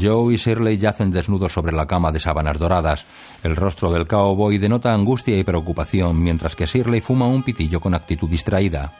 Joe 0.00 0.34
y 0.34 0.36
Shirley 0.36 0.78
yacen 0.78 1.10
desnudos 1.10 1.52
sobre 1.52 1.72
la 1.72 1.86
cama 1.86 2.12
de 2.12 2.20
sábanas 2.20 2.58
doradas. 2.58 3.04
El 3.42 3.56
rostro 3.56 3.90
del 3.90 4.06
cowboy 4.06 4.58
denota 4.58 4.92
angustia 4.92 5.38
y 5.38 5.44
preocupación, 5.44 6.22
mientras 6.22 6.54
que 6.54 6.66
Shirley 6.66 7.00
fuma 7.00 7.26
un 7.26 7.42
pitillo 7.42 7.80
con 7.80 7.94
actitud 7.94 8.28
distraída. 8.28 8.92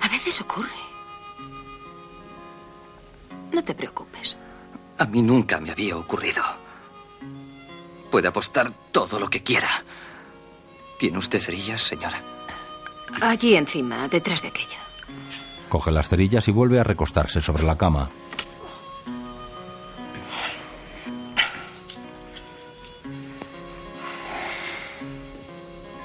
A 0.00 0.08
veces 0.08 0.40
ocurre. 0.40 0.75
No 3.56 3.64
te 3.64 3.74
preocupes. 3.74 4.36
A 4.98 5.06
mí 5.06 5.22
nunca 5.22 5.58
me 5.60 5.70
había 5.70 5.96
ocurrido. 5.96 6.42
Puede 8.10 8.28
apostar 8.28 8.70
todo 8.92 9.18
lo 9.18 9.30
que 9.30 9.42
quiera. 9.42 9.82
¿Tiene 10.98 11.16
usted 11.16 11.40
cerillas, 11.40 11.80
señora? 11.80 12.20
Allí 13.22 13.56
encima, 13.56 14.08
detrás 14.08 14.42
de 14.42 14.48
aquello. 14.48 14.76
Coge 15.70 15.90
las 15.90 16.10
cerillas 16.10 16.46
y 16.48 16.52
vuelve 16.52 16.78
a 16.78 16.84
recostarse 16.84 17.40
sobre 17.40 17.62
la 17.62 17.78
cama. 17.78 18.10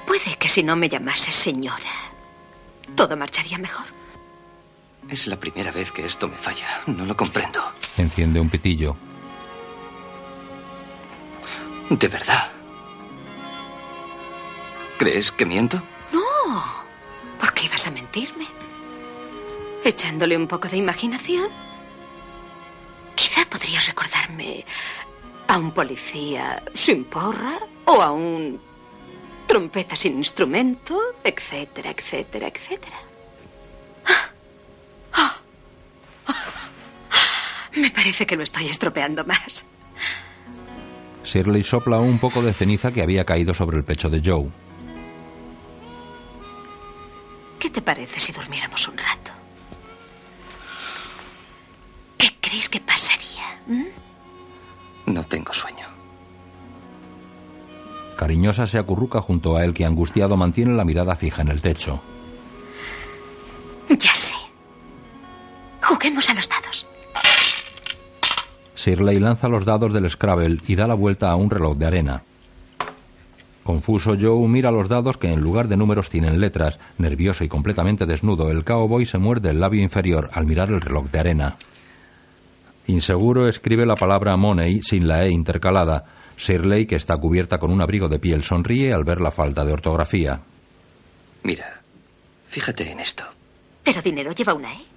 Puede 0.08 0.38
que 0.40 0.48
si 0.48 0.64
no 0.64 0.78
me 0.78 0.88
llamase 0.88 1.34
señora, 1.34 2.14
todo 2.96 3.18
marcharía 3.18 3.58
mejor. 3.58 4.01
Es 5.12 5.28
la 5.28 5.36
primera 5.36 5.72
vez 5.72 5.92
que 5.92 6.06
esto 6.06 6.30
me 6.30 6.38
falla. 6.38 6.66
No 6.88 7.06
lo 7.06 7.18
comprendo. 7.18 7.62
Enciende 7.98 8.40
un 8.40 8.50
pitillo. 8.50 8.96
De 11.90 12.08
verdad. 12.08 12.50
¿Crees 14.98 15.34
que 15.34 15.46
miento? 15.46 15.82
No. 16.14 16.64
¿Por 17.42 17.54
qué 17.54 17.66
ibas 17.66 17.86
a 17.88 17.92
mentirme? 17.92 18.46
Echándole 19.84 20.38
un 20.38 20.48
poco 20.48 20.70
de 20.70 20.78
imaginación. 20.78 21.50
Quizá 23.14 23.44
podrías 23.50 23.86
recordarme 23.88 24.64
a 25.48 25.58
un 25.58 25.72
policía 25.72 26.64
sin 26.74 27.04
porra 27.04 27.60
o 27.84 28.02
a 28.02 28.14
un 28.14 28.62
trompeta 29.46 29.98
sin 29.98 30.16
instrumento, 30.16 30.98
etcétera, 31.22 31.92
etcétera, 31.92 32.48
etcétera. 32.48 33.11
Me 37.76 37.90
parece 37.90 38.26
que 38.26 38.36
lo 38.36 38.44
estoy 38.44 38.68
estropeando 38.68 39.24
más. 39.26 39.66
Shirley 41.24 41.64
sopla 41.64 42.00
un 42.00 42.20
poco 42.20 42.42
de 42.42 42.54
ceniza 42.54 42.92
que 42.92 43.02
había 43.02 43.26
caído 43.26 43.54
sobre 43.54 43.78
el 43.78 43.84
pecho 43.84 44.10
de 44.10 44.22
Joe. 44.24 44.50
¿Qué 47.60 47.70
te 47.70 47.82
parece 47.82 48.20
si 48.20 48.32
durmiéramos 48.32 48.88
un 48.88 48.98
rato? 48.98 49.32
¿Qué 52.18 52.36
crees 52.42 52.68
que 52.68 52.80
pasaría? 52.80 53.62
¿Mm? 53.68 53.86
No 55.14 55.24
tengo 55.24 55.54
sueño. 55.54 55.86
Cariñosa 58.18 58.68
se 58.68 58.78
acurruca 58.78 59.22
junto 59.22 59.56
a 59.56 59.64
él 59.64 59.74
que 59.74 59.86
angustiado 59.86 60.38
mantiene 60.38 60.76
la 60.76 60.86
mirada 60.86 61.16
fija 61.16 61.42
en 61.42 61.48
el 61.48 61.62
techo. 61.62 62.02
Ya 63.90 64.16
sé. 64.16 64.31
Juguemos 65.92 66.30
a 66.30 66.34
los 66.34 66.48
dados. 66.48 66.88
Shirley 68.78 69.20
lanza 69.20 69.50
los 69.50 69.66
dados 69.66 69.94
del 69.94 70.10
Scrabble 70.10 70.60
y 70.66 70.76
da 70.76 70.88
la 70.88 70.94
vuelta 70.94 71.30
a 71.30 71.36
un 71.36 71.50
reloj 71.50 71.76
de 71.76 71.86
arena. 71.86 72.24
Confuso, 73.66 74.16
Joe 74.18 74.48
mira 74.48 74.72
los 74.72 74.88
dados 74.88 75.18
que 75.18 75.34
en 75.34 75.42
lugar 75.42 75.68
de 75.68 75.76
números 75.76 76.10
tienen 76.10 76.40
letras. 76.40 76.80
Nervioso 76.98 77.44
y 77.44 77.50
completamente 77.50 78.06
desnudo, 78.06 78.50
el 78.52 78.64
cowboy 78.64 79.06
se 79.06 79.18
muerde 79.18 79.50
el 79.50 79.60
labio 79.60 79.84
inferior 79.84 80.30
al 80.32 80.46
mirar 80.46 80.70
el 80.70 80.80
reloj 80.80 81.12
de 81.12 81.20
arena. 81.20 81.58
Inseguro 82.88 83.50
escribe 83.50 83.86
la 83.86 83.98
palabra 83.98 84.38
money 84.38 84.82
sin 84.84 85.10
la 85.10 85.26
E 85.26 85.30
intercalada. 85.32 86.06
Shirley, 86.38 86.86
que 86.86 86.96
está 86.96 87.18
cubierta 87.18 87.60
con 87.60 87.70
un 87.70 87.82
abrigo 87.82 88.08
de 88.08 88.18
piel, 88.18 88.44
sonríe 88.44 88.94
al 88.94 89.04
ver 89.04 89.20
la 89.20 89.32
falta 89.32 89.66
de 89.66 89.74
ortografía. 89.74 90.40
Mira, 91.44 91.82
fíjate 92.48 92.90
en 92.90 93.02
esto. 93.02 93.26
Pero 93.84 94.02
dinero 94.02 94.32
lleva 94.32 94.54
una 94.54 94.74
E. 94.74 94.91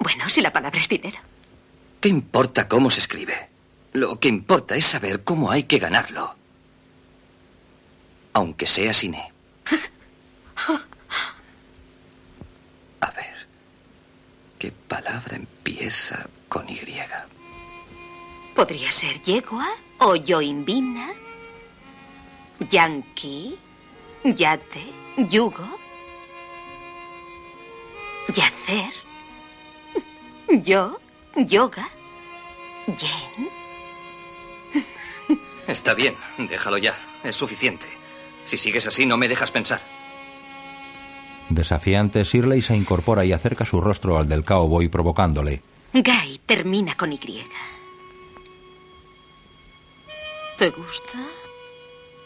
Bueno, 0.00 0.28
si 0.28 0.40
la 0.40 0.52
palabra 0.52 0.80
es 0.80 0.88
dinero. 0.88 1.18
¿Qué 2.00 2.08
importa 2.08 2.66
cómo 2.66 2.90
se 2.90 3.00
escribe? 3.00 3.50
Lo 3.92 4.18
que 4.18 4.28
importa 4.28 4.74
es 4.74 4.86
saber 4.86 5.22
cómo 5.24 5.50
hay 5.50 5.64
que 5.64 5.78
ganarlo. 5.78 6.34
Aunque 8.32 8.66
sea 8.66 8.94
sin 8.94 9.14
E. 9.14 9.32
A 13.00 13.10
ver. 13.10 13.46
¿Qué 14.58 14.72
palabra 14.72 15.36
empieza 15.36 16.26
con 16.48 16.68
Y? 16.68 16.80
Podría 18.54 18.90
ser 18.90 19.20
yegua 19.22 19.68
o 19.98 20.16
yoimbina, 20.16 21.10
yankee, 22.70 23.58
yate, 24.24 24.92
yugo, 25.28 25.78
yacer, 28.34 28.92
yo, 30.62 30.98
yoga, 31.36 31.88
yen. 32.86 33.48
Está 35.66 35.94
bien, 35.94 36.16
déjalo 36.38 36.78
ya. 36.78 36.98
Es 37.22 37.36
suficiente. 37.36 37.86
Si 38.46 38.56
sigues 38.56 38.86
así, 38.86 39.06
no 39.06 39.16
me 39.16 39.28
dejas 39.28 39.50
pensar. 39.50 39.80
Desafiante, 41.48 42.24
Shirley 42.24 42.62
se 42.62 42.76
incorpora 42.76 43.24
y 43.24 43.32
acerca 43.32 43.64
su 43.64 43.80
rostro 43.80 44.18
al 44.18 44.28
del 44.28 44.44
cowboy 44.44 44.88
provocándole. 44.88 45.62
Guy 45.92 46.40
termina 46.46 46.96
con 46.96 47.12
Y. 47.12 47.44
¿Te 50.56 50.70
gusta? 50.70 51.18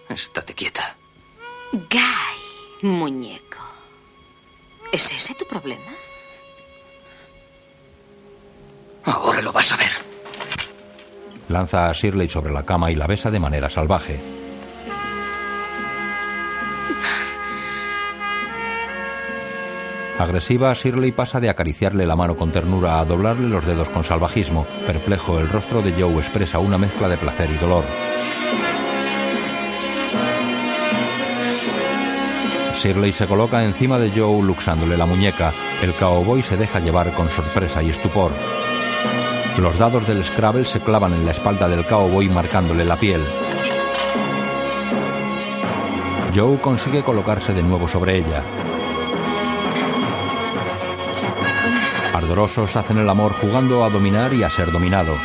Estate 0.09 0.55
quieta. 0.55 0.97
Guy, 1.73 2.89
muñeco. 2.89 3.59
¿Es 4.93 5.11
ese 5.13 5.35
tu 5.35 5.47
problema? 5.47 5.93
Ahora 9.05 9.41
lo 9.43 9.53
vas 9.53 9.73
a 9.73 9.77
ver. 9.77 9.91
Lanza 11.49 11.89
a 11.89 11.93
Shirley 11.93 12.29
sobre 12.29 12.53
la 12.53 12.65
cama 12.65 12.91
y 12.91 12.95
la 12.95 13.07
besa 13.07 13.31
de 13.31 13.41
manera 13.41 13.69
salvaje. 13.69 14.21
Agresiva, 20.19 20.73
Shirley 20.75 21.11
pasa 21.11 21.41
de 21.41 21.51
acariciarle 21.51 22.07
la 22.07 22.15
mano 22.15 22.37
con 22.37 22.53
ternura 22.53 23.01
a 23.01 23.05
doblarle 23.05 23.49
los 23.49 23.67
dedos 23.67 23.91
con 23.91 24.05
salvajismo. 24.05 24.65
Perplejo, 24.87 25.39
el 25.39 25.49
rostro 25.49 25.83
de 25.83 25.93
Joe 25.93 26.15
expresa 26.19 26.61
una 26.61 26.79
mezcla 26.79 27.09
de 27.09 27.19
placer 27.19 27.51
y 27.51 27.57
dolor. 27.57 27.85
Shirley 32.85 33.13
se 33.13 33.27
coloca 33.27 33.65
encima 33.65 33.99
de 33.99 34.11
Joe 34.11 34.43
luxándole 34.43 34.99
la 34.99 35.07
muñeca. 35.07 35.55
El 35.81 35.95
cowboy 35.95 36.43
se 36.43 36.59
deja 36.59 36.81
llevar 36.81 37.15
con 37.15 37.31
sorpresa 37.31 37.83
y 37.83 37.89
estupor. 37.89 38.33
Los 39.57 39.79
dados 39.79 40.07
del 40.07 40.23
Scrabble 40.23 40.67
se 40.67 40.81
clavan 40.81 41.15
en 41.15 41.25
la 41.25 41.31
espalda 41.31 41.67
del 41.67 41.87
cowboy 41.87 42.29
marcándole 42.29 42.85
la 42.85 42.99
piel. 42.99 43.27
Joe 46.35 46.61
consigue 46.61 47.03
colocarse 47.03 47.55
de 47.55 47.63
nuevo 47.63 47.89
sobre 47.89 48.19
ella. 48.19 48.45
Ardorosos 52.13 52.77
hacen 52.77 52.99
el 52.99 53.09
amor 53.09 53.33
jugando 53.33 53.83
a 53.83 53.89
dominar 53.89 54.35
y 54.35 54.43
a 54.43 54.51
ser 54.51 54.71
dominado. 54.71 55.17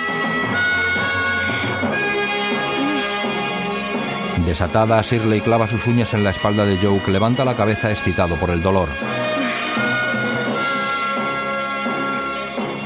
Desatada, 4.49 4.99
Shirley 5.03 5.41
clava 5.41 5.67
sus 5.67 5.85
uñas 5.85 6.11
en 6.15 6.23
la 6.23 6.31
espalda 6.31 6.65
de 6.65 6.75
Joe, 6.77 6.99
que 7.03 7.11
levanta 7.11 7.45
la 7.45 7.55
cabeza 7.55 7.91
excitado 7.91 8.35
por 8.35 8.49
el 8.49 8.63
dolor. 8.63 8.89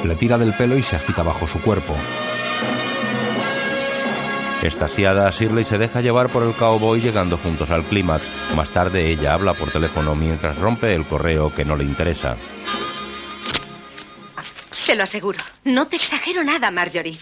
Le 0.04 0.14
tira 0.18 0.38
del 0.38 0.54
pelo 0.56 0.78
y 0.78 0.84
se 0.84 0.98
agita 0.98 1.24
bajo 1.24 1.48
su 1.48 1.62
cuerpo. 1.62 1.96
Estasiada, 4.62 5.30
Shirley 5.30 5.64
se 5.64 5.78
deja 5.78 6.02
llevar 6.02 6.34
por 6.34 6.44
el 6.44 6.54
cowboy 6.54 7.00
llegando 7.00 7.38
juntos 7.38 7.70
al 7.70 7.86
clímax. 7.86 8.26
Más 8.58 8.70
tarde 8.72 9.10
ella 9.10 9.34
habla 9.34 9.54
por 9.54 9.72
teléfono 9.72 10.16
mientras 10.16 10.58
rompe 10.58 10.94
el 10.94 11.08
correo 11.08 11.56
que 11.56 11.64
no 11.64 11.78
le 11.78 11.86
interesa. 11.86 12.36
Te 14.86 14.96
lo 14.96 15.04
aseguro. 15.04 15.40
No 15.64 15.88
te 15.88 15.96
exagero 15.96 16.44
nada, 16.44 16.72
Marjorie. 16.72 17.18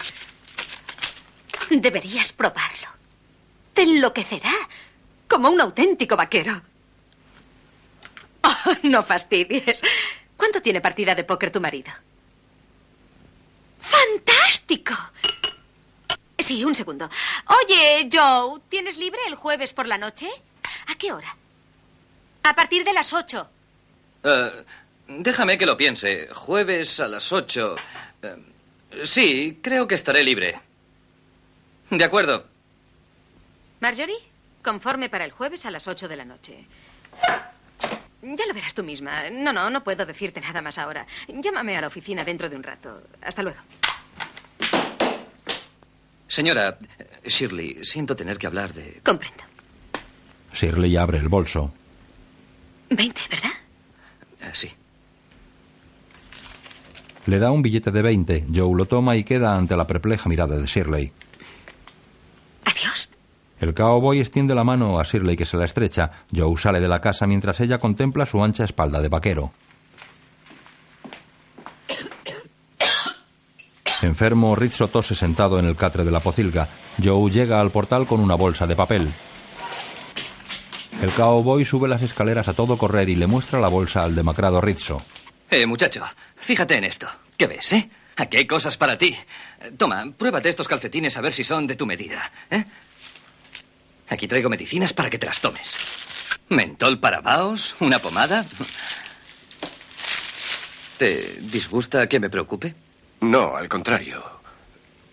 Deberías 1.70 2.32
probarlo. 2.32 2.91
Te 3.74 3.82
enloquecerá. 3.82 4.52
Como 5.28 5.48
un 5.48 5.60
auténtico 5.60 6.16
vaquero. 6.16 6.60
Oh, 8.42 8.72
no 8.82 9.02
fastidies. 9.02 9.82
¿Cuánto 10.36 10.60
tiene 10.60 10.80
partida 10.80 11.14
de 11.14 11.24
póker 11.24 11.50
tu 11.50 11.60
marido? 11.60 11.92
¡Fantástico! 13.80 14.94
Sí, 16.38 16.64
un 16.64 16.74
segundo. 16.74 17.08
Oye, 17.46 18.08
Joe, 18.12 18.60
¿tienes 18.68 18.98
libre 18.98 19.20
el 19.28 19.36
jueves 19.36 19.72
por 19.72 19.86
la 19.86 19.96
noche? 19.96 20.28
¿A 20.88 20.94
qué 20.96 21.12
hora? 21.12 21.36
A 22.42 22.54
partir 22.54 22.84
de 22.84 22.92
las 22.92 23.12
ocho. 23.12 23.48
Eh, 24.24 24.64
déjame 25.06 25.56
que 25.56 25.66
lo 25.66 25.76
piense. 25.76 26.28
Jueves 26.32 26.98
a 26.98 27.06
las 27.06 27.32
ocho. 27.32 27.76
Eh, 28.22 28.36
sí, 29.04 29.60
creo 29.62 29.86
que 29.86 29.94
estaré 29.94 30.24
libre. 30.24 30.60
De 31.90 32.04
acuerdo. 32.04 32.51
Marjorie, 33.82 34.14
conforme 34.62 35.10
para 35.10 35.24
el 35.24 35.32
jueves 35.32 35.66
a 35.66 35.70
las 35.72 35.88
ocho 35.88 36.06
de 36.06 36.16
la 36.16 36.24
noche. 36.24 36.66
Ya 38.22 38.46
lo 38.46 38.54
verás 38.54 38.74
tú 38.74 38.84
misma. 38.84 39.28
No, 39.32 39.52
no, 39.52 39.68
no 39.70 39.82
puedo 39.82 40.06
decirte 40.06 40.40
nada 40.40 40.62
más 40.62 40.78
ahora. 40.78 41.04
Llámame 41.26 41.76
a 41.76 41.80
la 41.80 41.88
oficina 41.88 42.22
dentro 42.24 42.48
de 42.48 42.54
un 42.54 42.62
rato. 42.62 43.02
Hasta 43.20 43.42
luego. 43.42 43.58
Señora, 46.28 46.78
eh, 46.96 47.28
Shirley, 47.28 47.84
siento 47.84 48.14
tener 48.14 48.38
que 48.38 48.46
hablar 48.46 48.72
de... 48.72 49.00
Comprendo. 49.04 49.42
Shirley 50.54 50.96
abre 50.96 51.18
el 51.18 51.28
bolso. 51.28 51.74
Veinte, 52.88 53.20
¿verdad? 53.28 53.50
Eh, 54.42 54.50
sí. 54.52 54.70
Le 57.26 57.38
da 57.40 57.50
un 57.50 57.62
billete 57.62 57.90
de 57.90 58.02
20. 58.02 58.46
Joe 58.54 58.76
lo 58.76 58.84
toma 58.84 59.16
y 59.16 59.24
queda 59.24 59.56
ante 59.56 59.76
la 59.76 59.88
perpleja 59.88 60.28
mirada 60.28 60.56
de 60.56 60.66
Shirley. 60.66 61.12
El 63.62 63.74
cowboy 63.74 64.18
extiende 64.18 64.56
la 64.56 64.64
mano 64.64 64.98
a 64.98 65.04
Shirley 65.04 65.36
que 65.36 65.46
se 65.46 65.56
la 65.56 65.66
estrecha. 65.66 66.10
Joe 66.34 66.58
sale 66.58 66.80
de 66.80 66.88
la 66.88 67.00
casa 67.00 67.28
mientras 67.28 67.60
ella 67.60 67.78
contempla 67.78 68.26
su 68.26 68.42
ancha 68.42 68.64
espalda 68.64 69.00
de 69.00 69.08
vaquero. 69.08 69.52
Enfermo, 74.02 74.56
Rizzo 74.56 74.88
tose 74.88 75.14
sentado 75.14 75.60
en 75.60 75.66
el 75.66 75.76
catre 75.76 76.02
de 76.02 76.10
la 76.10 76.18
pocilga. 76.18 76.68
Joe 77.00 77.30
llega 77.30 77.60
al 77.60 77.70
portal 77.70 78.08
con 78.08 78.18
una 78.18 78.34
bolsa 78.34 78.66
de 78.66 78.74
papel. 78.74 79.14
El 81.00 81.12
cowboy 81.12 81.64
sube 81.64 81.86
las 81.86 82.02
escaleras 82.02 82.48
a 82.48 82.54
todo 82.54 82.76
correr 82.76 83.10
y 83.10 83.14
le 83.14 83.28
muestra 83.28 83.60
la 83.60 83.68
bolsa 83.68 84.02
al 84.02 84.16
demacrado 84.16 84.60
Rizzo. 84.60 85.00
Eh, 85.48 85.66
muchacho, 85.66 86.02
fíjate 86.34 86.78
en 86.78 86.82
esto. 86.82 87.06
¿Qué 87.36 87.46
ves, 87.46 87.72
eh? 87.74 87.88
Aquí 88.16 88.38
hay 88.38 88.46
cosas 88.46 88.76
para 88.76 88.98
ti. 88.98 89.16
Toma, 89.76 90.04
pruébate 90.18 90.48
estos 90.48 90.66
calcetines 90.66 91.16
a 91.16 91.20
ver 91.20 91.32
si 91.32 91.44
son 91.44 91.66
de 91.68 91.76
tu 91.76 91.86
medida, 91.86 92.30
¿eh? 92.50 92.64
Aquí 94.12 94.28
traigo 94.28 94.50
medicinas 94.50 94.92
para 94.92 95.08
que 95.08 95.18
te 95.18 95.24
las 95.24 95.40
tomes. 95.40 95.74
Mentol 96.50 97.00
para 97.00 97.22
vaos, 97.22 97.74
una 97.80 97.98
pomada. 97.98 98.44
¿Te 100.98 101.38
disgusta 101.40 102.06
que 102.06 102.20
me 102.20 102.28
preocupe? 102.28 102.74
No, 103.22 103.56
al 103.56 103.70
contrario. 103.70 104.22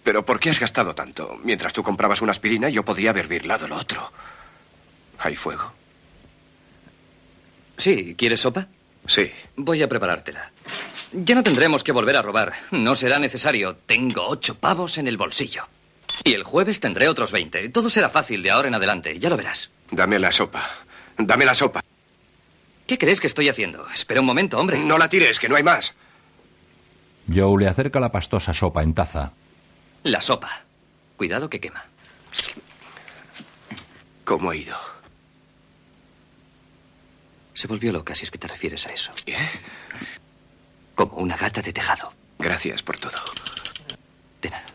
Pero 0.04 0.26
¿por 0.26 0.38
qué 0.38 0.50
has 0.50 0.60
gastado 0.60 0.94
tanto? 0.94 1.40
Mientras 1.46 1.72
tú 1.72 1.82
comprabas 1.82 2.22
una 2.22 2.32
aspirina, 2.32 2.68
yo 2.68 2.84
podía 2.84 3.12
haber 3.12 3.28
birlado 3.30 3.70
lo 3.70 3.78
otro. 3.78 4.12
¿Hay 5.20 5.38
fuego? 5.38 5.72
Sí, 7.78 8.16
¿quieres 8.18 8.42
sopa? 8.42 8.68
Sí. 9.08 9.32
Voy 9.56 9.82
a 9.82 9.88
preparártela. 9.88 10.52
Ya 11.14 11.36
no 11.36 11.44
tendremos 11.44 11.86
que 11.86 11.94
volver 11.94 12.18
a 12.18 12.22
robar. 12.22 12.54
No 12.72 12.96
será 12.96 13.18
necesario. 13.18 13.78
Tengo 13.86 14.28
ocho 14.28 14.56
pavos 14.56 14.98
en 14.98 15.08
el 15.08 15.16
bolsillo. 15.16 15.66
Y 16.24 16.34
el 16.34 16.44
jueves 16.44 16.80
tendré 16.80 17.08
otros 17.08 17.32
veinte. 17.32 17.70
Todo 17.70 17.90
será 17.90 18.10
fácil 18.10 18.44
de 18.44 18.52
ahora 18.52 18.68
en 18.68 18.76
adelante. 18.76 19.18
Ya 19.20 19.30
lo 19.30 19.38
verás. 19.38 19.72
Dame 19.92 20.20
la 20.20 20.32
sopa. 20.32 20.68
Dame 21.18 21.46
la 21.46 21.56
sopa. 21.56 21.84
¿Qué 22.88 22.98
crees 22.98 23.22
que 23.22 23.28
estoy 23.28 23.50
haciendo? 23.50 23.88
Espera 23.90 24.20
un 24.20 24.26
momento, 24.26 24.60
hombre. 24.60 24.80
No 24.80 24.98
la 24.98 25.10
tires, 25.10 25.40
que 25.40 25.48
no 25.48 25.56
hay 25.56 25.64
más. 25.64 25.94
Joe 27.34 27.60
le 27.60 27.68
acerca 27.68 28.00
la 28.00 28.12
pastosa 28.12 28.54
sopa 28.54 28.82
en 28.84 28.94
taza. 28.94 29.32
La 30.04 30.22
sopa. 30.22 30.62
Cuidado 31.18 31.50
que 31.50 31.60
quema. 31.60 31.86
¿Cómo 34.26 34.52
ha 34.52 34.56
ido? 34.56 34.78
Se 37.54 37.68
volvió 37.68 37.92
loca 37.92 38.16
si 38.16 38.24
es 38.24 38.32
que 38.32 38.38
te 38.38 38.48
refieres 38.48 38.88
a 38.88 38.92
eso. 38.92 39.12
Como 40.96 41.18
una 41.18 41.36
gata 41.36 41.62
de 41.62 41.74
tejado. 41.74 42.10
Gracias 42.40 42.82
por 42.82 42.98
todo. 42.98 43.18
De 44.42 44.50
nada. 44.50 44.66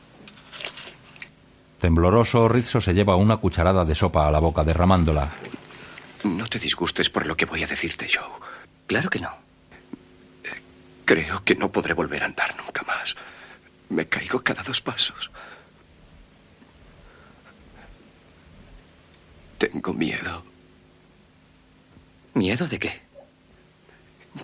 Tembloroso, 1.85 2.49
Rizzo 2.49 2.81
se 2.81 2.95
lleva 2.95 3.15
una 3.15 3.37
cucharada 3.37 3.85
de 3.85 3.95
sopa 3.95 4.27
a 4.27 4.31
la 4.31 4.39
boca, 4.39 4.65
derramándola. 4.65 5.31
No 6.23 6.47
te 6.47 6.59
disgustes 6.59 7.11
por 7.11 7.27
lo 7.27 7.37
que 7.37 7.45
voy 7.45 7.63
a 7.63 7.67
decirte, 7.67 8.07
Joe. 8.11 8.25
Claro 8.87 9.11
que 9.11 9.21
no. 9.21 9.31
Creo 11.05 11.45
que 11.45 11.55
no 11.55 11.71
podré 11.71 11.93
volver 11.93 12.23
a 12.23 12.25
andar 12.25 12.57
nunca 12.57 12.83
más. 12.85 13.15
Me 13.91 14.07
caigo 14.09 14.43
cada 14.43 14.63
dos 14.63 14.81
pasos. 14.81 15.31
Tengo 19.59 19.93
miedo. 19.93 20.43
¿Miedo 22.33 22.67
de 22.67 22.79
qué? 22.79 23.03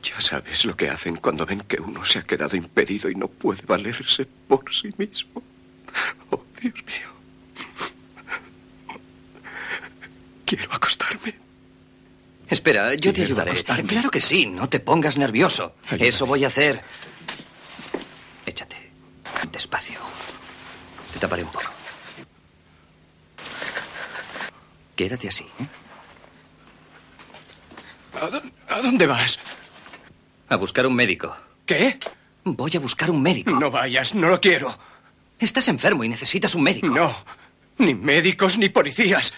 Ya 0.03 0.21
sabes 0.21 0.67
lo 0.67 0.77
que 0.77 0.91
hacen 0.91 1.17
cuando 1.17 1.47
ven 1.47 1.63
que 1.63 1.81
uno 1.81 2.05
se 2.05 2.19
ha 2.19 2.23
quedado 2.23 2.55
impedido 2.55 3.09
y 3.09 3.15
no 3.15 3.29
puede 3.29 3.63
valerse 3.63 4.27
por 4.47 4.75
sí 4.75 4.93
mismo. 4.99 5.43
Oh, 6.29 6.45
Dios 6.61 6.75
mío. 6.75 7.20
Quiero 10.51 10.73
acostarme. 10.75 11.33
Espera, 12.49 12.93
yo 12.95 13.13
te 13.13 13.13
Quiero 13.13 13.27
ayudaré. 13.27 13.51
acostarme. 13.53 13.89
Claro 13.89 14.11
que 14.11 14.21
sí, 14.21 14.47
no 14.47 14.69
te 14.69 14.81
pongas 14.81 15.17
nervioso. 15.17 15.77
Ayúdame. 15.87 16.09
Eso 16.09 16.27
voy 16.27 16.43
a 16.45 16.49
hacer. 16.49 16.83
Échate. 18.47 18.91
Despacio. 19.53 20.01
Te 21.13 21.21
taparé 21.21 21.45
un 21.45 21.51
poco. 21.51 21.71
Quédate 24.97 25.29
así. 25.29 25.45
¿eh? 25.45 25.67
¿A 28.21 28.27
dónde, 28.27 28.53
a 28.69 28.81
dónde 28.81 29.07
vas? 29.07 29.39
A 30.49 30.57
buscar 30.57 30.85
un 30.87 30.95
médico. 30.97 31.33
¿Qué? 31.65 32.01
Voy 32.43 32.73
a 32.75 32.81
buscar 32.81 33.09
un 33.13 33.23
médico. 33.23 33.53
No 33.53 33.71
vayas, 33.71 34.17
no 34.17 34.29
lo 34.29 34.41
quiero. 34.41 34.77
Estás 35.39 35.69
enfermo 35.69 36.03
y 36.03 36.09
necesitas 36.09 36.57
un 36.57 36.65
médico. 36.65 36.89
No. 36.89 37.15
Ni 37.79 37.95
médicos 37.95 38.59
ni 38.59 38.69
policías. 38.69 39.33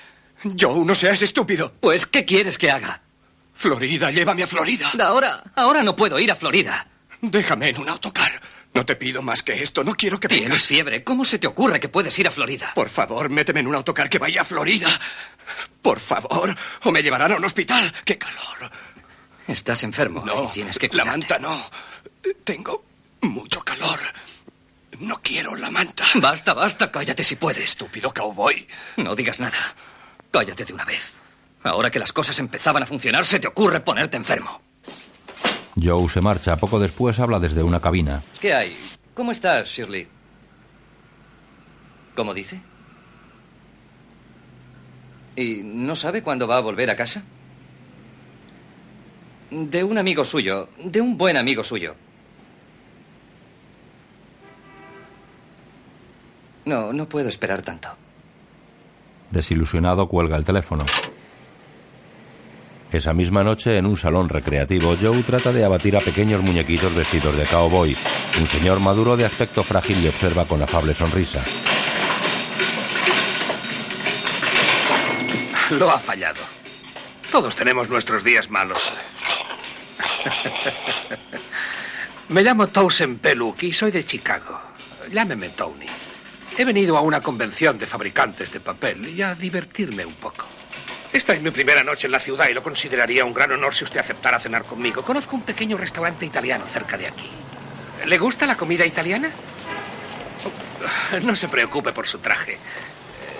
Joe, 0.58 0.84
no 0.84 0.94
seas 0.94 1.22
estúpido. 1.22 1.72
Pues, 1.80 2.06
¿qué 2.06 2.24
quieres 2.24 2.58
que 2.58 2.70
haga? 2.70 3.02
Florida, 3.54 4.10
llévame 4.10 4.42
a 4.42 4.46
Florida. 4.46 4.90
Ahora, 5.02 5.42
ahora 5.54 5.82
no 5.82 5.94
puedo 5.94 6.18
ir 6.18 6.30
a 6.32 6.36
Florida. 6.36 6.88
Déjame 7.20 7.68
en 7.68 7.78
un 7.78 7.88
autocar. 7.88 8.40
No 8.74 8.84
te 8.86 8.96
pido 8.96 9.20
más 9.22 9.42
que 9.42 9.62
esto. 9.62 9.84
No 9.84 9.92
quiero 9.94 10.18
que 10.18 10.28
Tienes 10.28 10.48
vengas. 10.48 10.66
fiebre. 10.66 11.04
¿Cómo 11.04 11.24
se 11.24 11.38
te 11.38 11.46
ocurre 11.46 11.78
que 11.78 11.88
puedes 11.90 12.18
ir 12.18 12.26
a 12.26 12.30
Florida? 12.30 12.72
Por 12.74 12.88
favor, 12.88 13.28
méteme 13.28 13.60
en 13.60 13.66
un 13.66 13.74
autocar 13.74 14.08
que 14.08 14.18
vaya 14.18 14.40
a 14.40 14.44
Florida. 14.44 14.88
Por 15.82 16.00
favor. 16.00 16.56
O 16.84 16.90
me 16.90 17.02
llevarán 17.02 17.32
a 17.32 17.36
un 17.36 17.44
hospital. 17.44 17.92
¡Qué 18.04 18.16
calor! 18.16 18.70
Estás 19.46 19.82
enfermo. 19.82 20.24
No, 20.24 20.44
y 20.44 20.54
tienes 20.54 20.78
que 20.78 20.86
la 20.88 21.02
cuidarte. 21.04 21.10
manta 21.10 21.38
no. 21.38 21.62
Tengo 22.44 22.84
mucho 23.20 23.60
calor. 23.60 23.98
No 25.00 25.20
quiero 25.22 25.54
la 25.54 25.70
manta. 25.70 26.04
Basta, 26.14 26.54
basta, 26.54 26.90
cállate 26.90 27.22
si 27.24 27.36
puedes. 27.36 27.64
Estúpido 27.64 28.12
cowboy. 28.14 28.66
No 28.96 29.14
digas 29.14 29.38
nada. 29.38 29.58
Cállate 30.32 30.64
de 30.64 30.72
una 30.72 30.84
vez. 30.84 31.12
Ahora 31.62 31.90
que 31.90 32.00
las 32.00 32.12
cosas 32.12 32.38
empezaban 32.40 32.82
a 32.82 32.86
funcionar, 32.86 33.24
se 33.24 33.38
te 33.38 33.46
ocurre 33.46 33.80
ponerte 33.80 34.16
enfermo. 34.16 34.60
Joe 35.80 36.08
se 36.08 36.20
marcha. 36.20 36.56
Poco 36.56 36.80
después 36.80 37.20
habla 37.20 37.38
desde 37.38 37.62
una 37.62 37.80
cabina. 37.80 38.22
¿Qué 38.40 38.52
hay? 38.52 38.76
¿Cómo 39.14 39.30
estás, 39.30 39.68
Shirley? 39.68 40.08
¿Cómo 42.16 42.34
dice? 42.34 42.60
¿Y 45.36 45.62
no 45.62 45.94
sabe 45.94 46.22
cuándo 46.22 46.46
va 46.46 46.56
a 46.56 46.60
volver 46.60 46.90
a 46.90 46.96
casa? 46.96 47.22
De 49.50 49.84
un 49.84 49.98
amigo 49.98 50.24
suyo, 50.24 50.68
de 50.82 51.00
un 51.00 51.16
buen 51.16 51.36
amigo 51.36 51.62
suyo. 51.62 51.94
No, 56.64 56.92
no 56.92 57.08
puedo 57.08 57.28
esperar 57.28 57.62
tanto. 57.62 58.01
Desilusionado 59.32 60.06
cuelga 60.06 60.36
el 60.36 60.44
teléfono. 60.44 60.84
Esa 62.92 63.14
misma 63.14 63.42
noche, 63.42 63.78
en 63.78 63.86
un 63.86 63.96
salón 63.96 64.28
recreativo, 64.28 64.94
Joe 65.00 65.22
trata 65.22 65.50
de 65.50 65.64
abatir 65.64 65.96
a 65.96 66.00
pequeños 66.00 66.42
muñequitos 66.42 66.94
vestidos 66.94 67.34
de 67.38 67.46
cowboy. 67.46 67.96
Un 68.38 68.46
señor 68.46 68.80
maduro 68.80 69.16
de 69.16 69.24
aspecto 69.24 69.64
frágil 69.64 70.02
le 70.02 70.10
observa 70.10 70.44
con 70.44 70.60
afable 70.60 70.92
sonrisa. 70.92 71.42
Lo 75.70 75.90
ha 75.90 75.98
fallado. 75.98 76.42
Todos 77.30 77.56
tenemos 77.56 77.88
nuestros 77.88 78.22
días 78.22 78.50
malos. 78.50 78.92
Me 82.28 82.42
llamo 82.42 82.66
Towson 82.66 83.16
Peluk 83.16 83.62
y 83.62 83.72
soy 83.72 83.90
de 83.90 84.04
Chicago. 84.04 84.60
Llámeme 85.10 85.48
Tony. 85.48 85.86
He 86.58 86.64
venido 86.64 86.96
a 86.96 87.00
una 87.00 87.20
convención 87.20 87.78
de 87.78 87.86
fabricantes 87.86 88.52
de 88.52 88.60
papel 88.60 89.08
y 89.08 89.22
a 89.22 89.34
divertirme 89.34 90.04
un 90.04 90.14
poco. 90.14 90.46
Esta 91.12 91.32
es 91.34 91.42
mi 91.42 91.50
primera 91.50 91.82
noche 91.82 92.06
en 92.06 92.12
la 92.12 92.18
ciudad 92.20 92.48
y 92.48 92.54
lo 92.54 92.62
consideraría 92.62 93.24
un 93.24 93.34
gran 93.34 93.52
honor 93.52 93.74
si 93.74 93.84
usted 93.84 94.00
aceptara 94.00 94.38
cenar 94.38 94.64
conmigo. 94.64 95.02
Conozco 95.02 95.36
un 95.36 95.42
pequeño 95.42 95.76
restaurante 95.76 96.24
italiano 96.26 96.64
cerca 96.72 96.96
de 96.96 97.06
aquí. 97.08 97.28
¿Le 98.06 98.18
gusta 98.18 98.46
la 98.46 98.56
comida 98.56 98.84
italiana? 98.86 99.30
No 101.22 101.36
se 101.36 101.48
preocupe 101.48 101.92
por 101.92 102.06
su 102.06 102.18
traje. 102.18 102.54
Eh, 102.54 102.58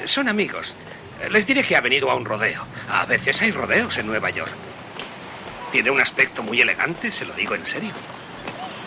Son 0.06 0.28
amigos. 0.28 0.74
Les 1.30 1.47
diré 1.47 1.62
que 1.64 1.76
ha 1.76 1.80
venido 1.80 2.10
a 2.10 2.14
un 2.14 2.24
rodeo. 2.24 2.66
A 2.90 3.05
veces 3.06 3.40
hay 3.43 3.52
rodeos 3.52 3.97
en 3.98 4.06
Nueva 4.06 4.30
York. 4.30 4.52
Tiene 5.70 5.90
un 5.90 6.01
aspecto 6.01 6.43
muy 6.43 6.60
elegante, 6.60 7.10
se 7.10 7.24
lo 7.24 7.32
digo 7.34 7.55
en 7.55 7.64
serio. 7.66 7.90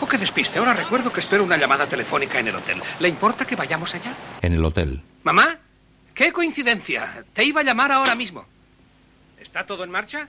Oh, 0.00 0.06
qué 0.06 0.18
despiste. 0.18 0.58
Ahora 0.58 0.74
recuerdo 0.74 1.12
que 1.12 1.20
espero 1.20 1.42
una 1.44 1.56
llamada 1.56 1.86
telefónica 1.86 2.38
en 2.38 2.48
el 2.48 2.56
hotel. 2.56 2.82
¿Le 3.00 3.08
importa 3.08 3.46
que 3.46 3.56
vayamos 3.56 3.94
allá? 3.94 4.12
En 4.42 4.52
el 4.52 4.64
hotel. 4.64 5.00
Mamá, 5.24 5.58
qué 6.14 6.32
coincidencia. 6.32 7.24
Te 7.32 7.44
iba 7.44 7.62
a 7.62 7.64
llamar 7.64 7.92
ahora 7.92 8.14
mismo. 8.14 8.44
¿Está 9.40 9.64
todo 9.64 9.84
en 9.84 9.90
marcha? 9.90 10.28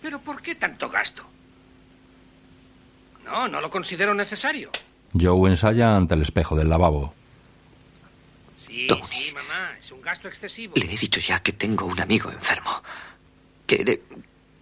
¿Pero 0.00 0.20
por 0.20 0.40
qué 0.40 0.54
tanto 0.54 0.88
gasto? 0.88 1.22
No, 3.24 3.48
no 3.48 3.60
lo 3.60 3.70
considero 3.70 4.14
necesario. 4.14 4.70
Joe 5.12 5.50
ensaya 5.50 5.96
ante 5.96 6.14
el 6.14 6.22
espejo 6.22 6.56
del 6.56 6.68
lavabo. 6.68 7.12
Sí, 8.60 8.86
Tony. 8.86 9.02
sí, 9.06 9.32
mamá, 9.32 9.76
es 9.78 9.90
un 9.92 10.00
gasto 10.00 10.28
excesivo. 10.28 10.74
Le 10.76 10.92
he 10.92 10.96
dicho 10.96 11.20
ya 11.20 11.40
que 11.40 11.52
tengo 11.52 11.86
un 11.86 12.00
amigo 12.00 12.30
enfermo. 12.30 12.70
Que 13.66 13.84
de, 13.84 14.02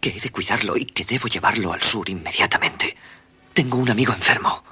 que 0.04 0.10
he 0.10 0.20
de 0.20 0.28
cuidarlo 0.28 0.76
y 0.76 0.84
que 0.84 1.02
debo 1.02 1.28
llevarlo 1.28 1.72
al 1.72 1.80
sur 1.80 2.10
inmediatamente. 2.10 2.94
Tengo 3.54 3.78
un 3.78 3.88
amigo 3.88 4.12
enfermo. 4.12 4.62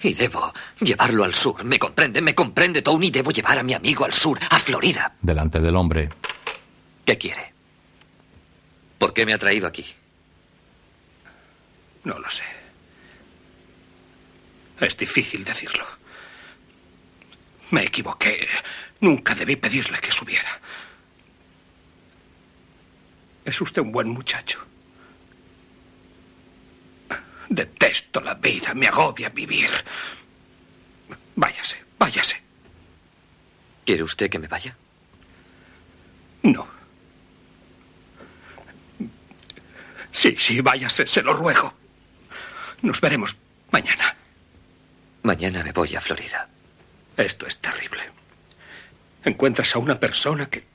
Y 0.00 0.14
debo 0.14 0.54
llevarlo 0.80 1.24
al 1.24 1.34
sur. 1.34 1.62
¿Me 1.64 1.78
comprende? 1.78 2.22
¿Me 2.22 2.34
comprende, 2.34 2.80
Tony? 2.80 3.10
Debo 3.10 3.30
llevar 3.30 3.58
a 3.58 3.62
mi 3.62 3.74
amigo 3.74 4.06
al 4.06 4.14
sur, 4.14 4.38
a 4.48 4.58
Florida. 4.58 5.14
Delante 5.20 5.60
del 5.60 5.76
hombre. 5.76 6.08
¿Qué 7.04 7.18
quiere? 7.18 7.52
¿Por 8.96 9.12
qué 9.12 9.26
me 9.26 9.34
ha 9.34 9.38
traído 9.38 9.66
aquí? 9.66 9.84
No 12.04 12.18
lo 12.18 12.30
sé. 12.30 12.44
Es 14.80 14.96
difícil 14.96 15.44
decirlo. 15.44 15.84
Me 17.72 17.82
equivoqué. 17.84 18.48
Nunca 19.00 19.34
debí 19.34 19.56
pedirle 19.56 19.98
que 19.98 20.10
subiera. 20.10 20.58
Es 23.48 23.62
usted 23.62 23.80
un 23.80 23.92
buen 23.92 24.10
muchacho. 24.10 24.58
Detesto 27.48 28.20
la 28.20 28.34
vida, 28.34 28.74
me 28.74 28.86
agobia 28.88 29.30
vivir. 29.30 29.70
Váyase, 31.34 31.82
váyase. 31.98 32.42
¿Quiere 33.86 34.02
usted 34.02 34.28
que 34.28 34.38
me 34.38 34.48
vaya? 34.48 34.76
No. 36.42 36.68
Sí, 40.10 40.36
sí, 40.36 40.60
váyase, 40.60 41.06
se 41.06 41.22
lo 41.22 41.32
ruego. 41.32 41.72
Nos 42.82 43.00
veremos 43.00 43.34
mañana. 43.70 44.14
Mañana 45.22 45.64
me 45.64 45.72
voy 45.72 45.96
a 45.96 46.02
Florida. 46.02 46.50
Esto 47.16 47.46
es 47.46 47.56
terrible. 47.56 48.02
Encuentras 49.24 49.74
a 49.74 49.78
una 49.78 49.98
persona 49.98 50.50
que... 50.50 50.67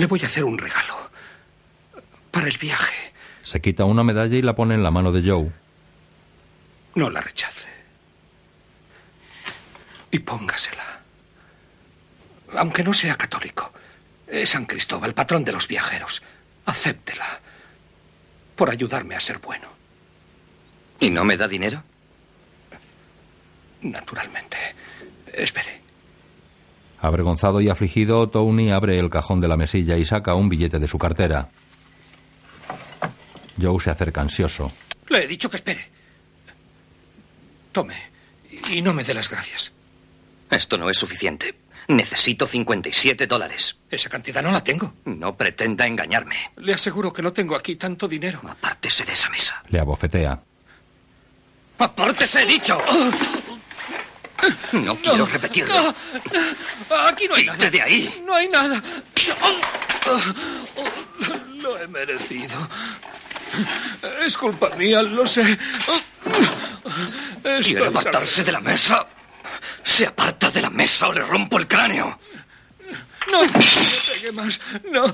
Le 0.00 0.06
voy 0.06 0.20
a 0.22 0.26
hacer 0.26 0.44
un 0.44 0.56
regalo. 0.56 1.10
Para 2.30 2.48
el 2.48 2.56
viaje. 2.56 3.12
Se 3.42 3.60
quita 3.60 3.84
una 3.84 4.02
medalla 4.02 4.34
y 4.34 4.40
la 4.40 4.56
pone 4.56 4.72
en 4.74 4.82
la 4.82 4.90
mano 4.90 5.12
de 5.12 5.20
Joe. 5.28 5.52
No 6.94 7.10
la 7.10 7.20
rechace. 7.20 7.68
Y 10.10 10.20
póngasela. 10.20 11.00
Aunque 12.56 12.82
no 12.82 12.94
sea 12.94 13.16
católico. 13.16 13.70
Es 14.26 14.48
San 14.48 14.64
Cristóbal, 14.64 15.12
patrón 15.12 15.44
de 15.44 15.52
los 15.52 15.68
viajeros. 15.68 16.22
Acéptela. 16.64 17.38
Por 18.56 18.70
ayudarme 18.70 19.16
a 19.16 19.20
ser 19.20 19.36
bueno. 19.36 19.68
¿Y 20.98 21.10
no 21.10 21.24
me 21.24 21.36
da 21.36 21.46
dinero? 21.46 21.84
Naturalmente. 23.82 24.56
Espere. 25.30 25.82
Avergonzado 27.00 27.60
y 27.60 27.68
afligido, 27.68 28.28
Tony 28.28 28.70
abre 28.70 28.98
el 28.98 29.08
cajón 29.10 29.40
de 29.40 29.48
la 29.48 29.56
mesilla 29.56 29.96
y 29.96 30.04
saca 30.04 30.34
un 30.34 30.48
billete 30.48 30.78
de 30.78 30.88
su 30.88 30.98
cartera. 30.98 31.48
Joe 33.60 33.80
se 33.80 33.90
acerca 33.90 34.20
ansioso. 34.20 34.70
Le 35.08 35.24
he 35.24 35.26
dicho 35.26 35.48
que 35.50 35.56
espere. 35.56 35.88
Tome. 37.72 37.94
Y 38.70 38.82
no 38.82 38.92
me 38.92 39.04
dé 39.04 39.14
las 39.14 39.30
gracias. 39.30 39.72
Esto 40.50 40.76
no 40.76 40.90
es 40.90 40.96
suficiente. 40.98 41.54
Necesito 41.88 42.46
57 42.46 43.26
dólares. 43.26 43.78
Esa 43.90 44.08
cantidad 44.08 44.42
no 44.42 44.52
la 44.52 44.62
tengo. 44.62 44.94
No 45.04 45.36
pretenda 45.36 45.86
engañarme. 45.86 46.36
Le 46.56 46.74
aseguro 46.74 47.12
que 47.12 47.22
no 47.22 47.32
tengo 47.32 47.56
aquí 47.56 47.76
tanto 47.76 48.06
dinero. 48.06 48.40
Apártese 48.46 49.04
de 49.04 49.12
esa 49.12 49.28
mesa. 49.30 49.62
Le 49.68 49.80
abofetea. 49.80 50.40
¡Apártese, 51.78 52.42
he 52.42 52.46
dicho! 52.46 52.78
No 54.72 54.96
quiero 54.96 55.26
repetirlo. 55.26 55.74
No, 55.74 56.96
aquí 57.08 57.28
no 57.28 57.34
hay 57.34 57.46
nada. 57.46 57.70
de 57.70 57.82
ahí! 57.82 58.22
No 58.26 58.34
hay 58.34 58.48
nada. 58.48 58.82
Lo 61.62 61.78
he 61.78 61.88
merecido. 61.88 62.56
Es 64.24 64.36
culpa 64.36 64.70
mía, 64.76 65.02
lo 65.02 65.26
sé. 65.26 65.58
¿Quiere 67.42 67.60
Estoy 67.60 67.86
apartarse 67.86 68.44
de 68.44 68.52
la 68.52 68.60
mesa? 68.60 69.06
Se 69.82 70.06
aparta 70.06 70.50
de 70.50 70.62
la 70.62 70.70
mesa 70.70 71.08
o 71.08 71.12
le 71.12 71.22
rompo 71.22 71.58
el 71.58 71.66
cráneo. 71.66 72.18
No, 73.30 73.44
no 73.44 73.52
pegue 73.52 74.32
más. 74.32 74.60
No. 74.90 75.12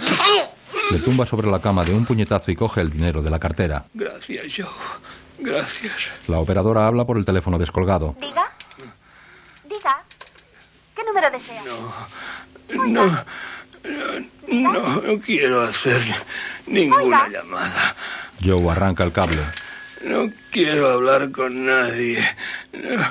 Le 0.90 0.98
tumba 1.01 1.27
sobre 1.27 1.51
la 1.51 1.61
cama 1.61 1.85
de 1.85 1.93
un 1.94 2.07
puñetazo 2.07 2.51
y 2.51 2.57
coge 2.57 2.81
el 2.81 2.90
dinero 2.90 3.23
de 3.23 3.31
la 3.31 3.39
cartera. 3.39 3.85
Gracias, 3.94 4.44
Joe. 4.57 4.66
Gracias. 5.39 6.09
La 6.28 6.39
operadora 6.39 6.86
habla 6.86 7.05
por 7.05 7.19
el 7.19 7.24
teléfono 7.24 7.59
descolgado. 7.59 8.16
Diga. 8.20 8.53
¿Qué 10.97 11.05
número 11.05 11.31
desea? 11.31 11.62
No, 12.74 12.86
no, 12.86 13.24
no, 14.48 15.02
no 15.02 15.20
quiero 15.20 15.60
hacer 15.60 16.01
ninguna 16.66 17.28
llamada. 17.28 17.94
Joe 18.43 18.70
arranca 18.70 19.05
el 19.05 19.12
cable. 19.12 19.43
No 20.02 20.31
quiero 20.51 20.90
hablar 20.90 21.31
con 21.31 21.66
nadie. 21.66 22.18
No. 22.73 23.02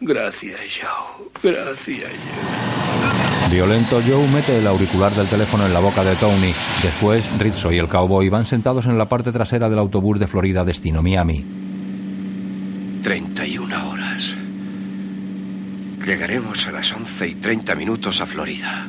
Gracias, 0.00 0.58
Joe. 0.80 1.28
Gracias, 1.42 2.10
Joe. 2.10 3.50
Violento, 3.50 4.00
Joe 4.06 4.26
mete 4.28 4.58
el 4.58 4.66
auricular 4.66 5.12
del 5.12 5.28
teléfono 5.28 5.66
en 5.66 5.74
la 5.74 5.80
boca 5.80 6.02
de 6.02 6.16
Tony. 6.16 6.54
Después, 6.82 7.24
Rizzo 7.38 7.70
y 7.72 7.78
el 7.78 7.88
cowboy 7.88 8.28
van 8.30 8.46
sentados 8.46 8.86
en 8.86 8.96
la 8.96 9.08
parte 9.08 9.32
trasera 9.32 9.68
del 9.68 9.78
autobús 9.78 10.18
de 10.18 10.26
Florida 10.26 10.64
destino 10.64 11.02
Miami. 11.02 11.44
31 13.02 13.63
horas. 13.63 13.63
Llegaremos 16.04 16.68
a 16.68 16.72
las 16.72 16.92
11 16.92 17.28
y 17.28 17.34
30 17.36 17.74
minutos 17.76 18.20
a 18.20 18.26
Florida. 18.26 18.88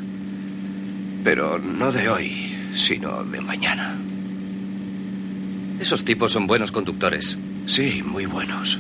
Pero 1.24 1.58
no 1.58 1.94
de 1.94 2.10
hoy, 2.10 2.58
sino 2.76 3.24
de 3.24 3.40
mañana. 3.40 3.96
Esos 5.80 6.04
tipos 6.04 6.34
son 6.34 6.46
buenos 6.46 6.74
conductores. 6.74 7.38
Sí, 7.68 8.04
muy 8.06 8.26
buenos. 8.26 8.78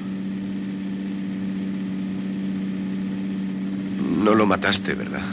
No 4.19 4.35
lo 4.35 4.45
mataste, 4.45 4.95
¿verdad? 4.95 5.23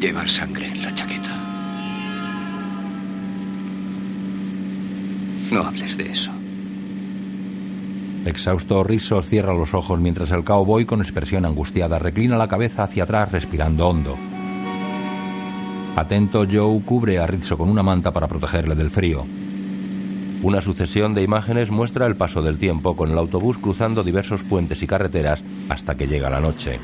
Lleva 0.00 0.26
sangre 0.26 0.68
en 0.68 0.82
la 0.82 0.94
chaqueta. 0.94 1.36
No 5.50 5.60
hables 5.60 5.98
de 5.98 6.10
eso. 6.10 6.32
Exhausto, 8.24 8.84
Rizzo 8.84 9.20
cierra 9.22 9.52
los 9.52 9.74
ojos 9.74 9.98
mientras 9.98 10.30
el 10.30 10.44
cowboy, 10.44 10.84
con 10.84 11.00
expresión 11.00 11.44
angustiada, 11.44 11.98
reclina 11.98 12.36
la 12.36 12.46
cabeza 12.46 12.84
hacia 12.84 13.02
atrás 13.02 13.32
respirando 13.32 13.88
hondo. 13.88 14.16
Atento, 15.96 16.46
Joe 16.50 16.80
cubre 16.82 17.18
a 17.18 17.26
Rizzo 17.26 17.58
con 17.58 17.68
una 17.68 17.82
manta 17.82 18.12
para 18.12 18.28
protegerle 18.28 18.74
del 18.74 18.90
frío. 18.90 19.26
Una 20.42 20.60
sucesión 20.60 21.14
de 21.14 21.22
imágenes 21.22 21.70
muestra 21.70 22.06
el 22.06 22.16
paso 22.16 22.42
del 22.42 22.58
tiempo 22.58 22.96
con 22.96 23.10
el 23.10 23.18
autobús 23.18 23.58
cruzando 23.58 24.02
diversos 24.02 24.42
puentes 24.44 24.82
y 24.82 24.86
carreteras 24.86 25.42
hasta 25.68 25.96
que 25.96 26.06
llega 26.06 26.30
la 26.30 26.40
noche. 26.40 26.80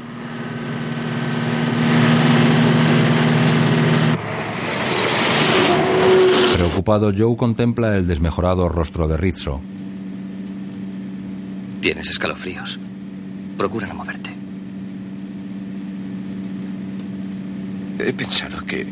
Preocupado, 6.55 7.13
Joe 7.17 7.37
contempla 7.37 7.97
el 7.97 8.07
desmejorado 8.07 8.69
rostro 8.69 9.09
de 9.09 9.17
Rizzo. 9.17 9.61
Tienes 11.81 12.11
escalofríos. 12.11 12.79
Procura 13.57 13.87
no 13.87 13.95
moverte. 13.95 14.31
He 17.99 18.13
pensado 18.13 18.65
que... 18.65 18.87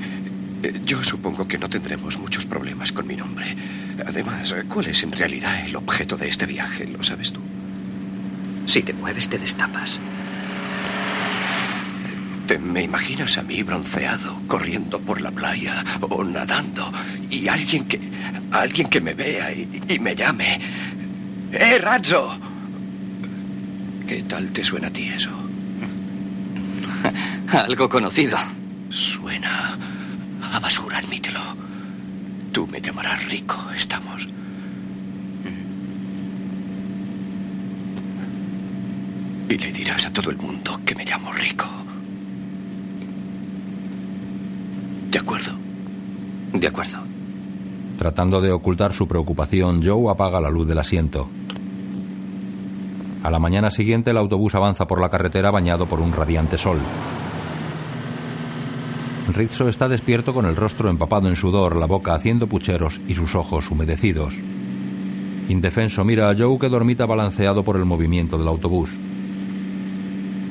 eh, 0.63 0.81
Yo 0.85 1.03
supongo 1.03 1.47
que 1.47 1.59
no 1.59 1.69
tendremos 1.69 2.19
muchos 2.19 2.47
problemas 2.47 2.93
con 2.93 3.07
mi 3.07 3.17
nombre. 3.17 3.57
Además, 4.07 4.55
¿cuál 4.69 4.87
es 4.87 5.03
en 5.03 5.13
realidad 5.13 5.65
el 5.67 5.77
objeto 5.77 6.17
de 6.17 6.29
este 6.29 6.47
viaje? 6.47 6.87
¿Lo 6.87 7.03
sabes 7.03 7.33
tú? 7.33 7.41
Si 8.67 8.83
te 8.83 8.93
mueves, 8.93 9.29
te 9.29 9.39
destapas. 9.39 9.99
¿Te 12.49 12.59
me 12.59 12.83
imaginas 12.83 13.39
a 13.39 13.43
mí 13.43 13.63
bronceado, 13.65 14.41
corriendo 14.47 15.01
por 15.01 15.21
la 15.21 15.33
playa 15.33 15.85
o 16.01 16.23
nadando 16.23 16.93
y 17.29 17.49
alguien 17.49 17.85
que 17.87 17.99
alguien 18.53 18.89
que 18.89 19.01
me 19.01 19.15
vea 19.15 19.53
y, 19.53 19.69
y 19.89 19.99
me 19.99 20.15
llame? 20.15 20.61
¡Eh, 21.53 21.79
Razzo! 21.79 22.39
¿Qué 24.07 24.23
tal 24.23 24.53
te 24.53 24.62
suena 24.62 24.89
a 24.89 24.91
ti 24.91 25.09
eso? 25.09 25.31
Algo 27.66 27.89
conocido. 27.89 28.39
Suena 28.89 29.77
a 30.53 30.61
basura, 30.61 30.99
admítelo. 30.99 31.41
Tú 32.53 32.66
me 32.69 32.81
llamarás 32.81 33.28
rico, 33.28 33.57
estamos. 33.77 34.28
Y 39.49 39.59
le 39.59 39.73
dirás 39.73 40.07
a 40.07 40.12
todo 40.12 40.31
el 40.31 40.37
mundo 40.37 40.81
que 40.85 40.95
me 40.95 41.05
llamo 41.05 41.33
rico. 41.33 41.66
¿De 45.11 45.19
acuerdo? 45.19 45.53
De 46.53 46.69
acuerdo. 46.69 46.99
Tratando 47.99 48.41
de 48.41 48.53
ocultar 48.53 48.93
su 48.93 49.07
preocupación, 49.09 49.83
Joe 49.85 50.11
apaga 50.11 50.41
la 50.41 50.51
luz 50.51 50.66
del 50.69 50.78
asiento. 50.78 51.28
A 53.27 53.31
la 53.32 53.40
mañana 53.40 53.73
siguiente 53.73 54.12
el 54.12 54.19
autobús 54.19 54.55
avanza 54.55 54.86
por 54.86 55.01
la 55.01 55.09
carretera 55.09 55.51
bañado 55.51 55.89
por 55.89 55.98
un 55.98 56.12
radiante 56.12 56.57
sol. 56.57 56.78
Rizzo 59.35 59.69
está 59.69 59.89
despierto 59.89 60.32
con 60.32 60.47
el 60.47 60.55
rostro 60.55 60.89
empapado 60.89 61.28
en 61.28 61.35
sudor, 61.35 61.74
la 61.74 61.86
boca 61.86 62.15
haciendo 62.15 62.47
pucheros 62.47 63.01
y 63.09 63.15
sus 63.16 63.35
ojos 63.35 63.69
humedecidos. 63.69 64.36
Indefenso 65.48 66.05
mira 66.05 66.31
a 66.31 66.36
Joe 66.39 66.57
que 66.61 66.69
dormita 66.69 67.05
balanceado 67.05 67.65
por 67.65 67.74
el 67.74 67.85
movimiento 67.85 68.39
del 68.39 68.47
autobús. 68.47 68.90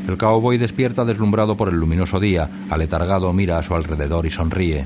El 0.10 0.18
cowboy 0.18 0.58
despierta 0.58 1.06
deslumbrado 1.06 1.56
por 1.56 1.70
el 1.70 1.80
luminoso 1.80 2.20
día, 2.20 2.50
aletargado 2.70 3.32
mira 3.32 3.58
a 3.58 3.64
su 3.64 3.74
alrededor 3.74 4.26
y 4.26 4.32
sonríe. 4.32 4.86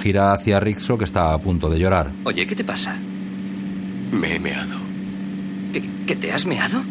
Gira 0.00 0.32
hacia 0.32 0.60
Rizzo 0.60 0.96
que 0.96 1.06
está 1.06 1.34
a 1.34 1.38
punto 1.38 1.68
de 1.68 1.80
llorar. 1.80 2.12
Oye, 2.22 2.46
¿qué 2.46 2.54
te 2.54 2.62
pasa? 2.62 2.96
Me 4.14 4.36
he 4.36 4.38
meado 4.38 4.76
¿Que, 5.72 5.82
que 6.06 6.14
te 6.16 6.32
has 6.32 6.46
meado? 6.46 6.82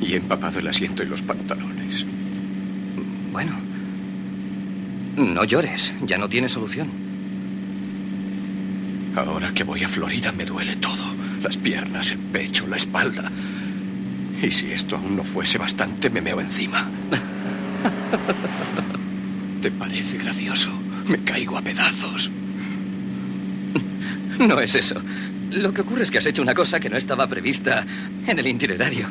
y 0.00 0.14
he 0.14 0.16
empapado 0.16 0.58
el 0.58 0.66
asiento 0.66 1.04
y 1.04 1.06
los 1.06 1.22
pantalones. 1.22 2.04
Bueno. 3.30 3.52
No 5.16 5.44
llores, 5.44 5.94
ya 6.02 6.18
no 6.18 6.28
tiene 6.28 6.48
solución. 6.48 6.88
Ahora 9.14 9.54
que 9.54 9.62
voy 9.62 9.84
a 9.84 9.88
Florida 9.88 10.32
me 10.32 10.44
duele 10.44 10.74
todo. 10.74 11.04
Las 11.40 11.56
piernas, 11.56 12.10
el 12.10 12.18
pecho, 12.18 12.66
la 12.66 12.78
espalda. 12.78 13.30
Y 14.42 14.50
si 14.50 14.72
esto 14.72 14.96
aún 14.96 15.14
no 15.14 15.22
fuese 15.22 15.56
bastante, 15.56 16.10
me 16.10 16.20
meo 16.20 16.40
encima. 16.40 16.88
¿Te 19.60 19.70
parece 19.70 20.18
gracioso? 20.18 20.70
Me 21.06 21.18
caigo 21.18 21.56
a 21.56 21.62
pedazos. 21.62 22.28
No 24.40 24.58
es 24.58 24.74
eso. 24.74 25.00
Lo 25.52 25.72
que 25.74 25.82
ocurre 25.82 26.02
es 26.02 26.10
que 26.10 26.18
has 26.18 26.26
hecho 26.26 26.40
una 26.40 26.54
cosa 26.54 26.80
que 26.80 26.88
no 26.88 26.96
estaba 26.96 27.26
prevista 27.26 27.84
en 28.26 28.38
el 28.38 28.46
itinerario. 28.46 29.08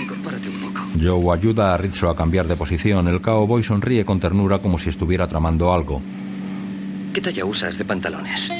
Incorpórate 0.00 0.48
un 0.48 0.60
poco. 0.60 0.80
Joe 1.00 1.36
ayuda 1.36 1.74
a 1.74 1.76
Rizzo 1.76 2.08
a 2.08 2.16
cambiar 2.16 2.48
de 2.48 2.56
posición. 2.56 3.06
El 3.06 3.20
cowboy 3.20 3.62
sonríe 3.62 4.04
con 4.04 4.18
ternura 4.18 4.58
como 4.58 4.78
si 4.80 4.88
estuviera 4.90 5.28
tramando 5.28 5.72
algo. 5.72 6.02
¿Qué 7.12 7.20
talla 7.20 7.44
usas 7.44 7.78
de 7.78 7.84
pantalones? 7.84 8.50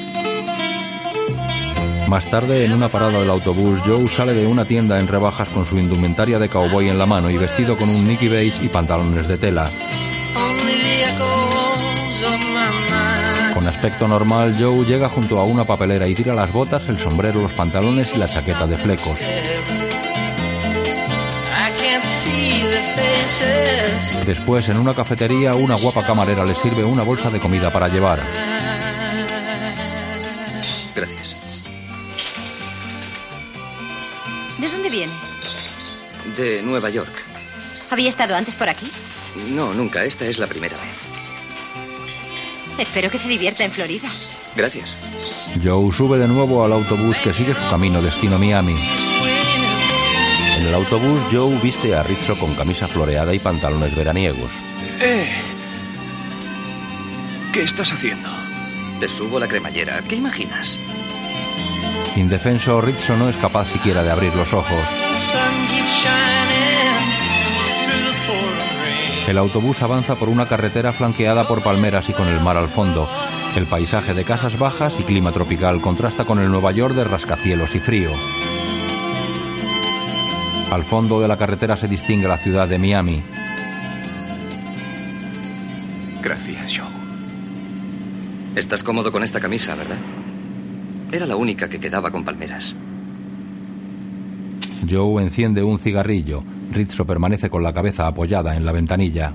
Más 2.08 2.30
tarde, 2.30 2.64
en 2.64 2.72
una 2.72 2.88
parada 2.88 3.20
del 3.20 3.28
autobús, 3.28 3.80
Joe 3.84 4.08
sale 4.08 4.32
de 4.32 4.46
una 4.46 4.64
tienda 4.64 4.98
en 4.98 5.08
rebajas 5.08 5.46
con 5.50 5.66
su 5.66 5.78
indumentaria 5.78 6.38
de 6.38 6.48
cowboy 6.48 6.88
en 6.88 6.96
la 6.98 7.04
mano 7.04 7.28
y 7.28 7.36
vestido 7.36 7.76
con 7.76 7.90
un 7.90 8.06
Nicky 8.08 8.28
Beige 8.28 8.64
y 8.64 8.68
pantalones 8.68 9.28
de 9.28 9.36
tela. 9.36 9.70
Con 13.52 13.68
aspecto 13.68 14.08
normal, 14.08 14.56
Joe 14.58 14.86
llega 14.86 15.10
junto 15.10 15.38
a 15.38 15.44
una 15.44 15.64
papelera 15.64 16.08
y 16.08 16.14
tira 16.14 16.34
las 16.34 16.50
botas, 16.50 16.88
el 16.88 16.98
sombrero, 16.98 17.42
los 17.42 17.52
pantalones 17.52 18.14
y 18.14 18.18
la 18.18 18.26
chaqueta 18.26 18.66
de 18.66 18.78
flecos. 18.78 19.20
Después, 24.24 24.66
en 24.70 24.78
una 24.78 24.94
cafetería, 24.94 25.54
una 25.54 25.74
guapa 25.74 26.06
camarera 26.06 26.46
le 26.46 26.54
sirve 26.54 26.84
una 26.84 27.02
bolsa 27.02 27.28
de 27.28 27.38
comida 27.38 27.70
para 27.70 27.88
llevar. 27.88 28.22
Gracias. 30.94 31.27
De 36.38 36.62
Nueva 36.62 36.88
York. 36.88 37.12
¿Había 37.90 38.08
estado 38.08 38.36
antes 38.36 38.54
por 38.54 38.68
aquí? 38.68 38.88
No, 39.50 39.74
nunca. 39.74 40.04
Esta 40.04 40.24
es 40.24 40.38
la 40.38 40.46
primera 40.46 40.76
vez. 40.76 40.96
Espero 42.78 43.10
que 43.10 43.18
se 43.18 43.26
divierta 43.26 43.64
en 43.64 43.72
Florida. 43.72 44.08
Gracias. 44.54 44.94
Joe 45.62 45.92
sube 45.92 46.16
de 46.16 46.28
nuevo 46.28 46.64
al 46.64 46.72
autobús 46.72 47.16
que 47.24 47.32
sigue 47.32 47.54
su 47.54 47.68
camino 47.68 48.00
destino 48.00 48.38
Miami. 48.38 48.76
En 50.56 50.66
el 50.66 50.74
autobús, 50.74 51.20
Joe 51.32 51.58
viste 51.60 51.94
a 51.96 52.04
Rizzo 52.04 52.38
con 52.38 52.54
camisa 52.54 52.86
floreada 52.86 53.34
y 53.34 53.40
pantalones 53.40 53.94
veraniegos. 53.96 54.52
¡Eh! 55.00 55.28
¿Qué 57.52 57.62
estás 57.62 57.92
haciendo? 57.92 58.28
Te 59.00 59.08
subo 59.08 59.40
la 59.40 59.48
cremallera. 59.48 60.02
¿Qué 60.02 60.14
imaginas? 60.14 60.78
Indefenso, 62.18 62.80
Rizzo 62.80 63.16
no 63.16 63.28
es 63.28 63.36
capaz 63.36 63.68
siquiera 63.68 64.02
de 64.02 64.10
abrir 64.10 64.34
los 64.34 64.52
ojos. 64.52 64.80
El 69.28 69.38
autobús 69.38 69.82
avanza 69.82 70.16
por 70.16 70.28
una 70.28 70.46
carretera 70.46 70.92
flanqueada 70.92 71.46
por 71.46 71.62
palmeras 71.62 72.08
y 72.08 72.12
con 72.12 72.26
el 72.26 72.40
mar 72.40 72.56
al 72.56 72.68
fondo. 72.68 73.08
El 73.54 73.66
paisaje 73.66 74.14
de 74.14 74.24
casas 74.24 74.58
bajas 74.58 74.98
y 74.98 75.04
clima 75.04 75.30
tropical 75.30 75.80
contrasta 75.80 76.24
con 76.24 76.40
el 76.40 76.50
Nueva 76.50 76.72
York 76.72 76.96
de 76.96 77.04
rascacielos 77.04 77.76
y 77.76 77.78
frío. 77.78 78.10
Al 80.72 80.82
fondo 80.82 81.20
de 81.20 81.28
la 81.28 81.38
carretera 81.38 81.76
se 81.76 81.86
distingue 81.86 82.26
la 82.26 82.36
ciudad 82.36 82.66
de 82.66 82.80
Miami. 82.80 83.22
Gracias, 86.20 86.78
Joe. 86.78 86.88
Estás 88.56 88.82
cómodo 88.82 89.12
con 89.12 89.22
esta 89.22 89.38
camisa, 89.38 89.76
¿verdad? 89.76 89.98
Era 91.10 91.26
la 91.26 91.36
única 91.36 91.68
que 91.68 91.80
quedaba 91.80 92.10
con 92.10 92.24
palmeras. 92.24 92.76
Joe 94.88 95.22
enciende 95.22 95.62
un 95.62 95.78
cigarrillo. 95.78 96.44
Rizzo 96.70 97.06
permanece 97.06 97.48
con 97.48 97.62
la 97.62 97.72
cabeza 97.72 98.06
apoyada 98.06 98.56
en 98.56 98.64
la 98.64 98.72
ventanilla. 98.72 99.32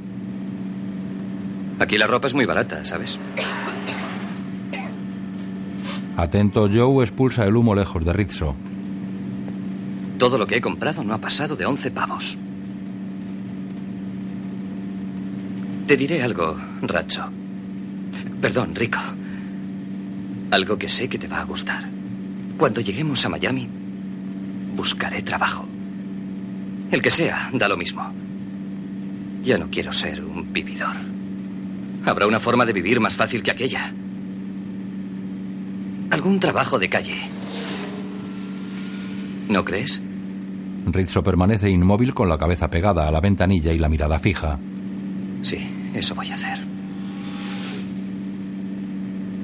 Aquí 1.80 1.98
la 1.98 2.08
ropa 2.08 2.28
es 2.28 2.34
muy 2.34 2.46
barata, 2.46 2.86
¿sabes? 2.86 3.20
Atento, 6.16 6.70
Joe 6.72 7.04
expulsa 7.04 7.46
el 7.46 7.56
humo 7.56 7.74
lejos 7.74 8.06
de 8.06 8.14
Rizzo. 8.14 8.56
Todo 10.20 10.38
lo 10.38 10.46
que 10.46 10.58
he 10.58 10.62
comprado 10.62 11.04
no 11.04 11.14
ha 11.14 11.18
pasado 11.18 11.56
de 11.56 11.66
11 11.66 11.92
pavos. 11.92 12.38
Te 15.88 15.98
diré 15.98 16.22
algo, 16.22 16.56
Racho. 16.84 17.24
Perdón, 18.40 18.76
Rico. 18.76 19.00
Algo 20.54 20.78
que 20.78 20.88
sé 20.88 21.10
que 21.10 21.18
te 21.18 21.28
va 21.28 21.40
a 21.42 21.46
gustar. 21.46 21.84
Cuando 22.60 22.80
lleguemos 22.80 23.26
a 23.26 23.30
Miami, 23.30 23.68
buscaré 24.76 25.24
trabajo. 25.24 25.66
El 26.92 27.02
que 27.02 27.10
sea, 27.10 27.50
da 27.54 27.68
lo 27.68 27.76
mismo. 27.76 28.04
Ya 29.44 29.58
no 29.58 29.72
quiero 29.72 29.92
ser 29.92 30.24
un 30.24 30.54
vividor. 30.54 30.96
Habrá 32.06 32.28
una 32.28 32.40
forma 32.40 32.68
de 32.68 32.74
vivir 32.74 33.00
más 33.00 33.16
fácil 33.16 33.42
que 33.42 33.50
aquella. 33.50 33.92
Algún 36.12 36.40
trabajo 36.40 36.78
de 36.78 36.88
calle. 36.88 37.18
¿No 39.50 39.66
crees? 39.66 40.04
Rizzo 40.86 41.24
permanece 41.24 41.72
inmóvil 41.72 42.14
con 42.14 42.30
la 42.30 42.38
cabeza 42.38 42.70
pegada 42.70 43.08
a 43.08 43.12
la 43.12 43.22
ventanilla 43.22 43.74
y 43.74 43.80
la 43.80 43.90
mirada 43.90 44.20
fija. 44.20 44.60
Sí, 45.42 45.68
eso 45.96 46.14
voy 46.14 46.30
a 46.30 46.36
hacer. 46.36 46.60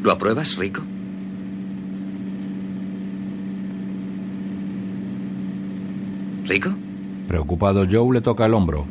¿Lo 0.03 0.11
apruebas, 0.11 0.55
Rico? 0.55 0.83
¿Rico? 6.49 6.71
Preocupado, 7.27 7.85
Joe 7.89 8.11
le 8.11 8.21
toca 8.21 8.47
el 8.47 8.55
hombro. 8.55 8.87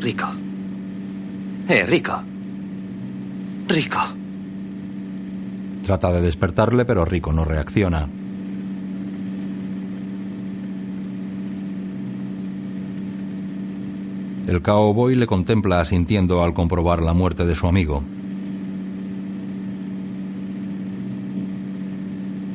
Rico. 0.00 0.26
Eh, 1.66 1.86
Rico. 1.86 2.12
Rico. 3.66 3.98
Trata 5.82 6.12
de 6.12 6.20
despertarle, 6.20 6.84
pero 6.84 7.06
Rico 7.06 7.32
no 7.32 7.46
reacciona. 7.46 8.06
El 14.46 14.60
cowboy 14.60 15.16
le 15.16 15.26
contempla 15.26 15.80
asintiendo 15.80 16.44
al 16.44 16.52
comprobar 16.52 17.00
la 17.00 17.14
muerte 17.14 17.46
de 17.46 17.54
su 17.54 17.66
amigo. 17.66 18.02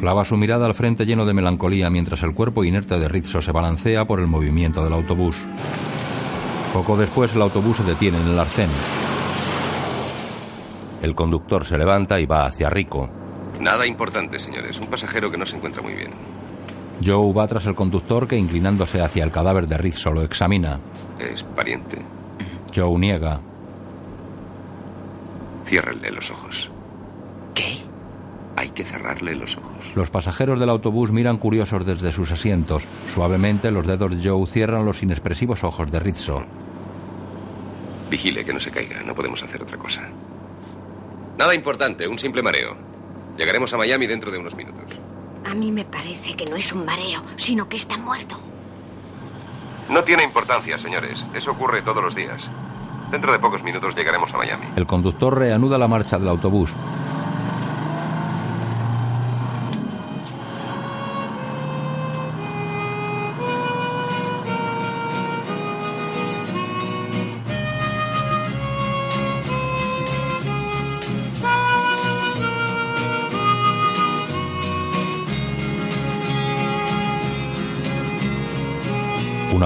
Clava 0.06 0.24
su 0.24 0.38
mirada 0.38 0.68
al 0.68 0.76
frente 0.76 1.08
lleno 1.08 1.26
de 1.26 1.34
melancolía 1.34 1.90
mientras 1.90 2.22
el 2.22 2.36
cuerpo 2.36 2.64
inerte 2.64 3.00
de 3.00 3.08
Rizzo 3.08 3.42
se 3.42 3.52
balancea 3.52 4.06
por 4.06 4.20
el 4.20 4.28
movimiento 4.28 4.84
del 4.84 4.94
autobús. 4.94 5.36
Poco 6.76 6.96
después 6.96 7.34
el 7.34 7.42
autobús 7.42 7.78
se 7.78 7.84
detiene 7.84 8.20
en 8.22 8.28
el 8.28 8.38
arcén. 8.38 8.70
El 11.02 11.16
conductor 11.16 11.66
se 11.66 11.80
levanta 11.80 12.20
y 12.20 12.28
va 12.28 12.46
hacia 12.46 12.70
Rico. 12.70 13.10
Nada 13.60 13.88
importante, 13.88 14.38
señores. 14.38 14.80
Un 14.80 14.92
pasajero 14.92 15.32
que 15.32 15.40
no 15.40 15.46
se 15.48 15.56
encuentra 15.56 15.82
muy 15.82 15.96
bien. 15.96 16.12
Joe 17.04 17.34
va 17.34 17.48
tras 17.48 17.66
el 17.66 17.74
conductor 17.74 18.28
que 18.28 18.38
inclinándose 18.38 19.02
hacia 19.02 19.24
el 19.24 19.32
cadáver 19.32 19.66
de 19.66 19.80
Rizzo 19.80 20.12
lo 20.12 20.22
examina. 20.22 20.80
¿Es 21.18 21.42
pariente? 21.42 21.98
Joe 22.76 23.00
niega. 23.00 23.40
Ciérrenle 25.66 26.12
los 26.12 26.30
ojos. 26.30 26.70
Que 28.76 28.84
cerrarle 28.84 29.36
los 29.36 29.58
ojos. 29.58 29.94
Los 29.96 30.10
pasajeros 30.10 30.60
del 30.60 30.70
autobús 30.70 31.10
miran 31.10 31.38
curiosos 31.38 31.86
desde 31.86 32.12
sus 32.12 32.32
asientos. 32.32 32.84
Suavemente 33.14 33.72
los 33.72 33.88
dedos 33.88 34.12
de 34.12 34.30
Joe 34.30 34.46
cierran 34.46 34.86
los 34.86 35.02
inexpresivos 35.02 35.64
ojos 35.64 35.90
de 35.90 36.00
Rizzo. 36.00 36.44
Vigile 38.10 38.44
que 38.44 38.54
no 38.54 38.60
se 38.60 38.72
caiga. 38.72 39.02
No 39.04 39.16
podemos 39.16 39.42
hacer 39.44 39.64
otra 39.64 39.78
cosa. 39.78 40.02
Nada 41.38 41.56
importante, 41.56 42.06
un 42.08 42.20
simple 42.20 42.44
mareo. 42.44 42.76
Llegaremos 43.38 43.74
a 43.74 43.78
Miami 43.78 44.08
dentro 44.08 44.30
de 44.30 44.38
unos 44.40 44.56
minutos. 44.56 45.00
A 45.50 45.56
mí 45.56 45.72
me 45.72 45.86
parece 45.86 46.36
que 46.36 46.46
no 46.46 46.58
es 46.58 46.74
un 46.74 46.86
mareo, 46.86 47.24
sino 47.38 47.70
que 47.70 47.78
está 47.78 47.98
muerto. 47.98 48.38
No 49.90 50.04
tiene 50.04 50.24
importancia, 50.24 50.78
señores. 50.78 51.26
Eso 51.34 51.52
ocurre 51.52 51.82
todos 51.82 52.04
los 52.04 52.16
días. 52.16 52.50
Dentro 53.12 53.32
de 53.32 53.40
pocos 53.40 53.64
minutos 53.64 53.96
llegaremos 53.96 54.34
a 54.34 54.38
Miami. 54.38 54.66
El 54.76 54.88
conductor 54.88 55.38
reanuda 55.38 55.78
la 55.78 55.88
marcha 55.88 56.18
del 56.18 56.28
autobús. 56.28 56.72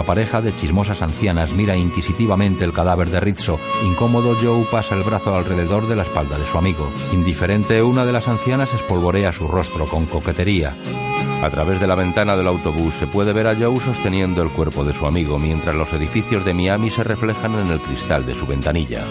Pareja 0.10 0.42
de 0.42 0.56
chismosas 0.56 1.04
ancianas 1.04 1.52
mira 1.52 1.78
inquisitivamente 1.78 2.66
el 2.66 2.74
cadáver 2.74 3.12
de 3.12 3.20
Rizzo. 3.20 3.60
Incómodo, 3.84 4.36
Joe 4.42 4.66
pasa 4.72 4.96
el 4.96 5.04
brazo 5.04 5.36
alrededor 5.36 5.88
de 5.88 5.96
la 5.96 6.02
espalda 6.02 6.40
de 6.40 6.48
su 6.48 6.58
amigo. 6.58 6.92
Indiferente, 7.14 7.84
una 7.84 8.08
de 8.08 8.12
las 8.12 8.28
ancianas 8.28 8.74
espolvorea 8.74 9.32
su 9.32 9.48
rostro 9.48 9.86
con 9.86 10.08
coquetería. 10.08 10.76
A 11.44 11.50
través 11.52 11.80
de 11.80 11.86
la 11.86 11.94
ventana 11.94 12.36
del 12.36 12.48
autobús 12.48 12.96
se 12.96 13.06
puede 13.06 13.34
ver 13.34 13.46
a 13.46 13.56
Joe 13.56 13.80
sosteniendo 13.80 14.42
el 14.42 14.50
cuerpo 14.50 14.84
de 14.84 14.96
su 14.96 15.06
amigo 15.06 15.38
mientras 15.38 15.76
los 15.76 15.94
edificios 15.94 16.44
de 16.44 16.56
Miami 16.56 16.90
se 16.90 17.04
reflejan 17.04 17.54
en 17.60 17.68
el 17.68 17.80
cristal 17.80 18.26
de 18.26 18.34
su 18.34 18.48
ventanilla. 18.48 19.06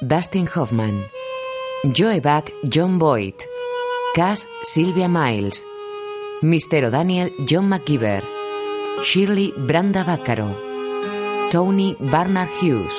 Dustin 0.00 0.46
Hoffman. 0.54 1.08
Joe 1.92 2.20
Buck, 2.20 2.50
John 2.68 2.98
Boyd. 2.98 3.34
Cass, 4.14 4.46
Sylvia 4.64 5.08
Miles. 5.08 5.64
Mr. 6.42 6.84
O'Daniel, 6.84 7.30
John 7.46 7.68
McKeever. 7.70 8.22
Shirley, 9.04 9.52
Branda 9.56 10.04
Baccaro. 10.04 10.54
Tony, 11.50 11.96
Barnard 11.98 12.50
Hughes. 12.60 12.92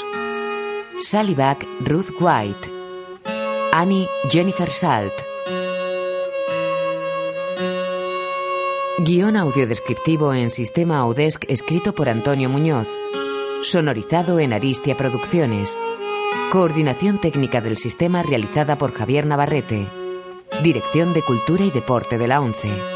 Sally 1.02 1.36
Buck, 1.36 1.64
Ruth 1.82 2.10
White. 2.20 2.72
Annie, 3.72 4.08
Jennifer 4.32 4.70
Salt. 4.70 5.14
Guión 9.00 9.38
audiodescriptivo 9.38 10.34
en 10.34 10.50
sistema 10.50 11.00
Audesc 11.00 11.46
escrito 11.50 11.94
por 11.94 12.10
Antonio 12.10 12.50
Muñoz. 12.50 12.88
Sonorizado 13.62 14.40
en 14.40 14.54
Aristia 14.54 14.96
Producciones. 14.98 15.78
Coordinación 16.52 17.20
técnica 17.20 17.62
del 17.62 17.78
sistema 17.78 18.24
realizada 18.24 18.78
por 18.78 18.94
Javier 18.94 19.26
Navarrete. 19.26 19.88
Dirección 20.62 21.14
de 21.14 21.22
Cultura 21.22 21.64
y 21.66 21.72
Deporte 21.72 22.18
de 22.18 22.28
la 22.28 22.42
ONCE. 22.42 22.93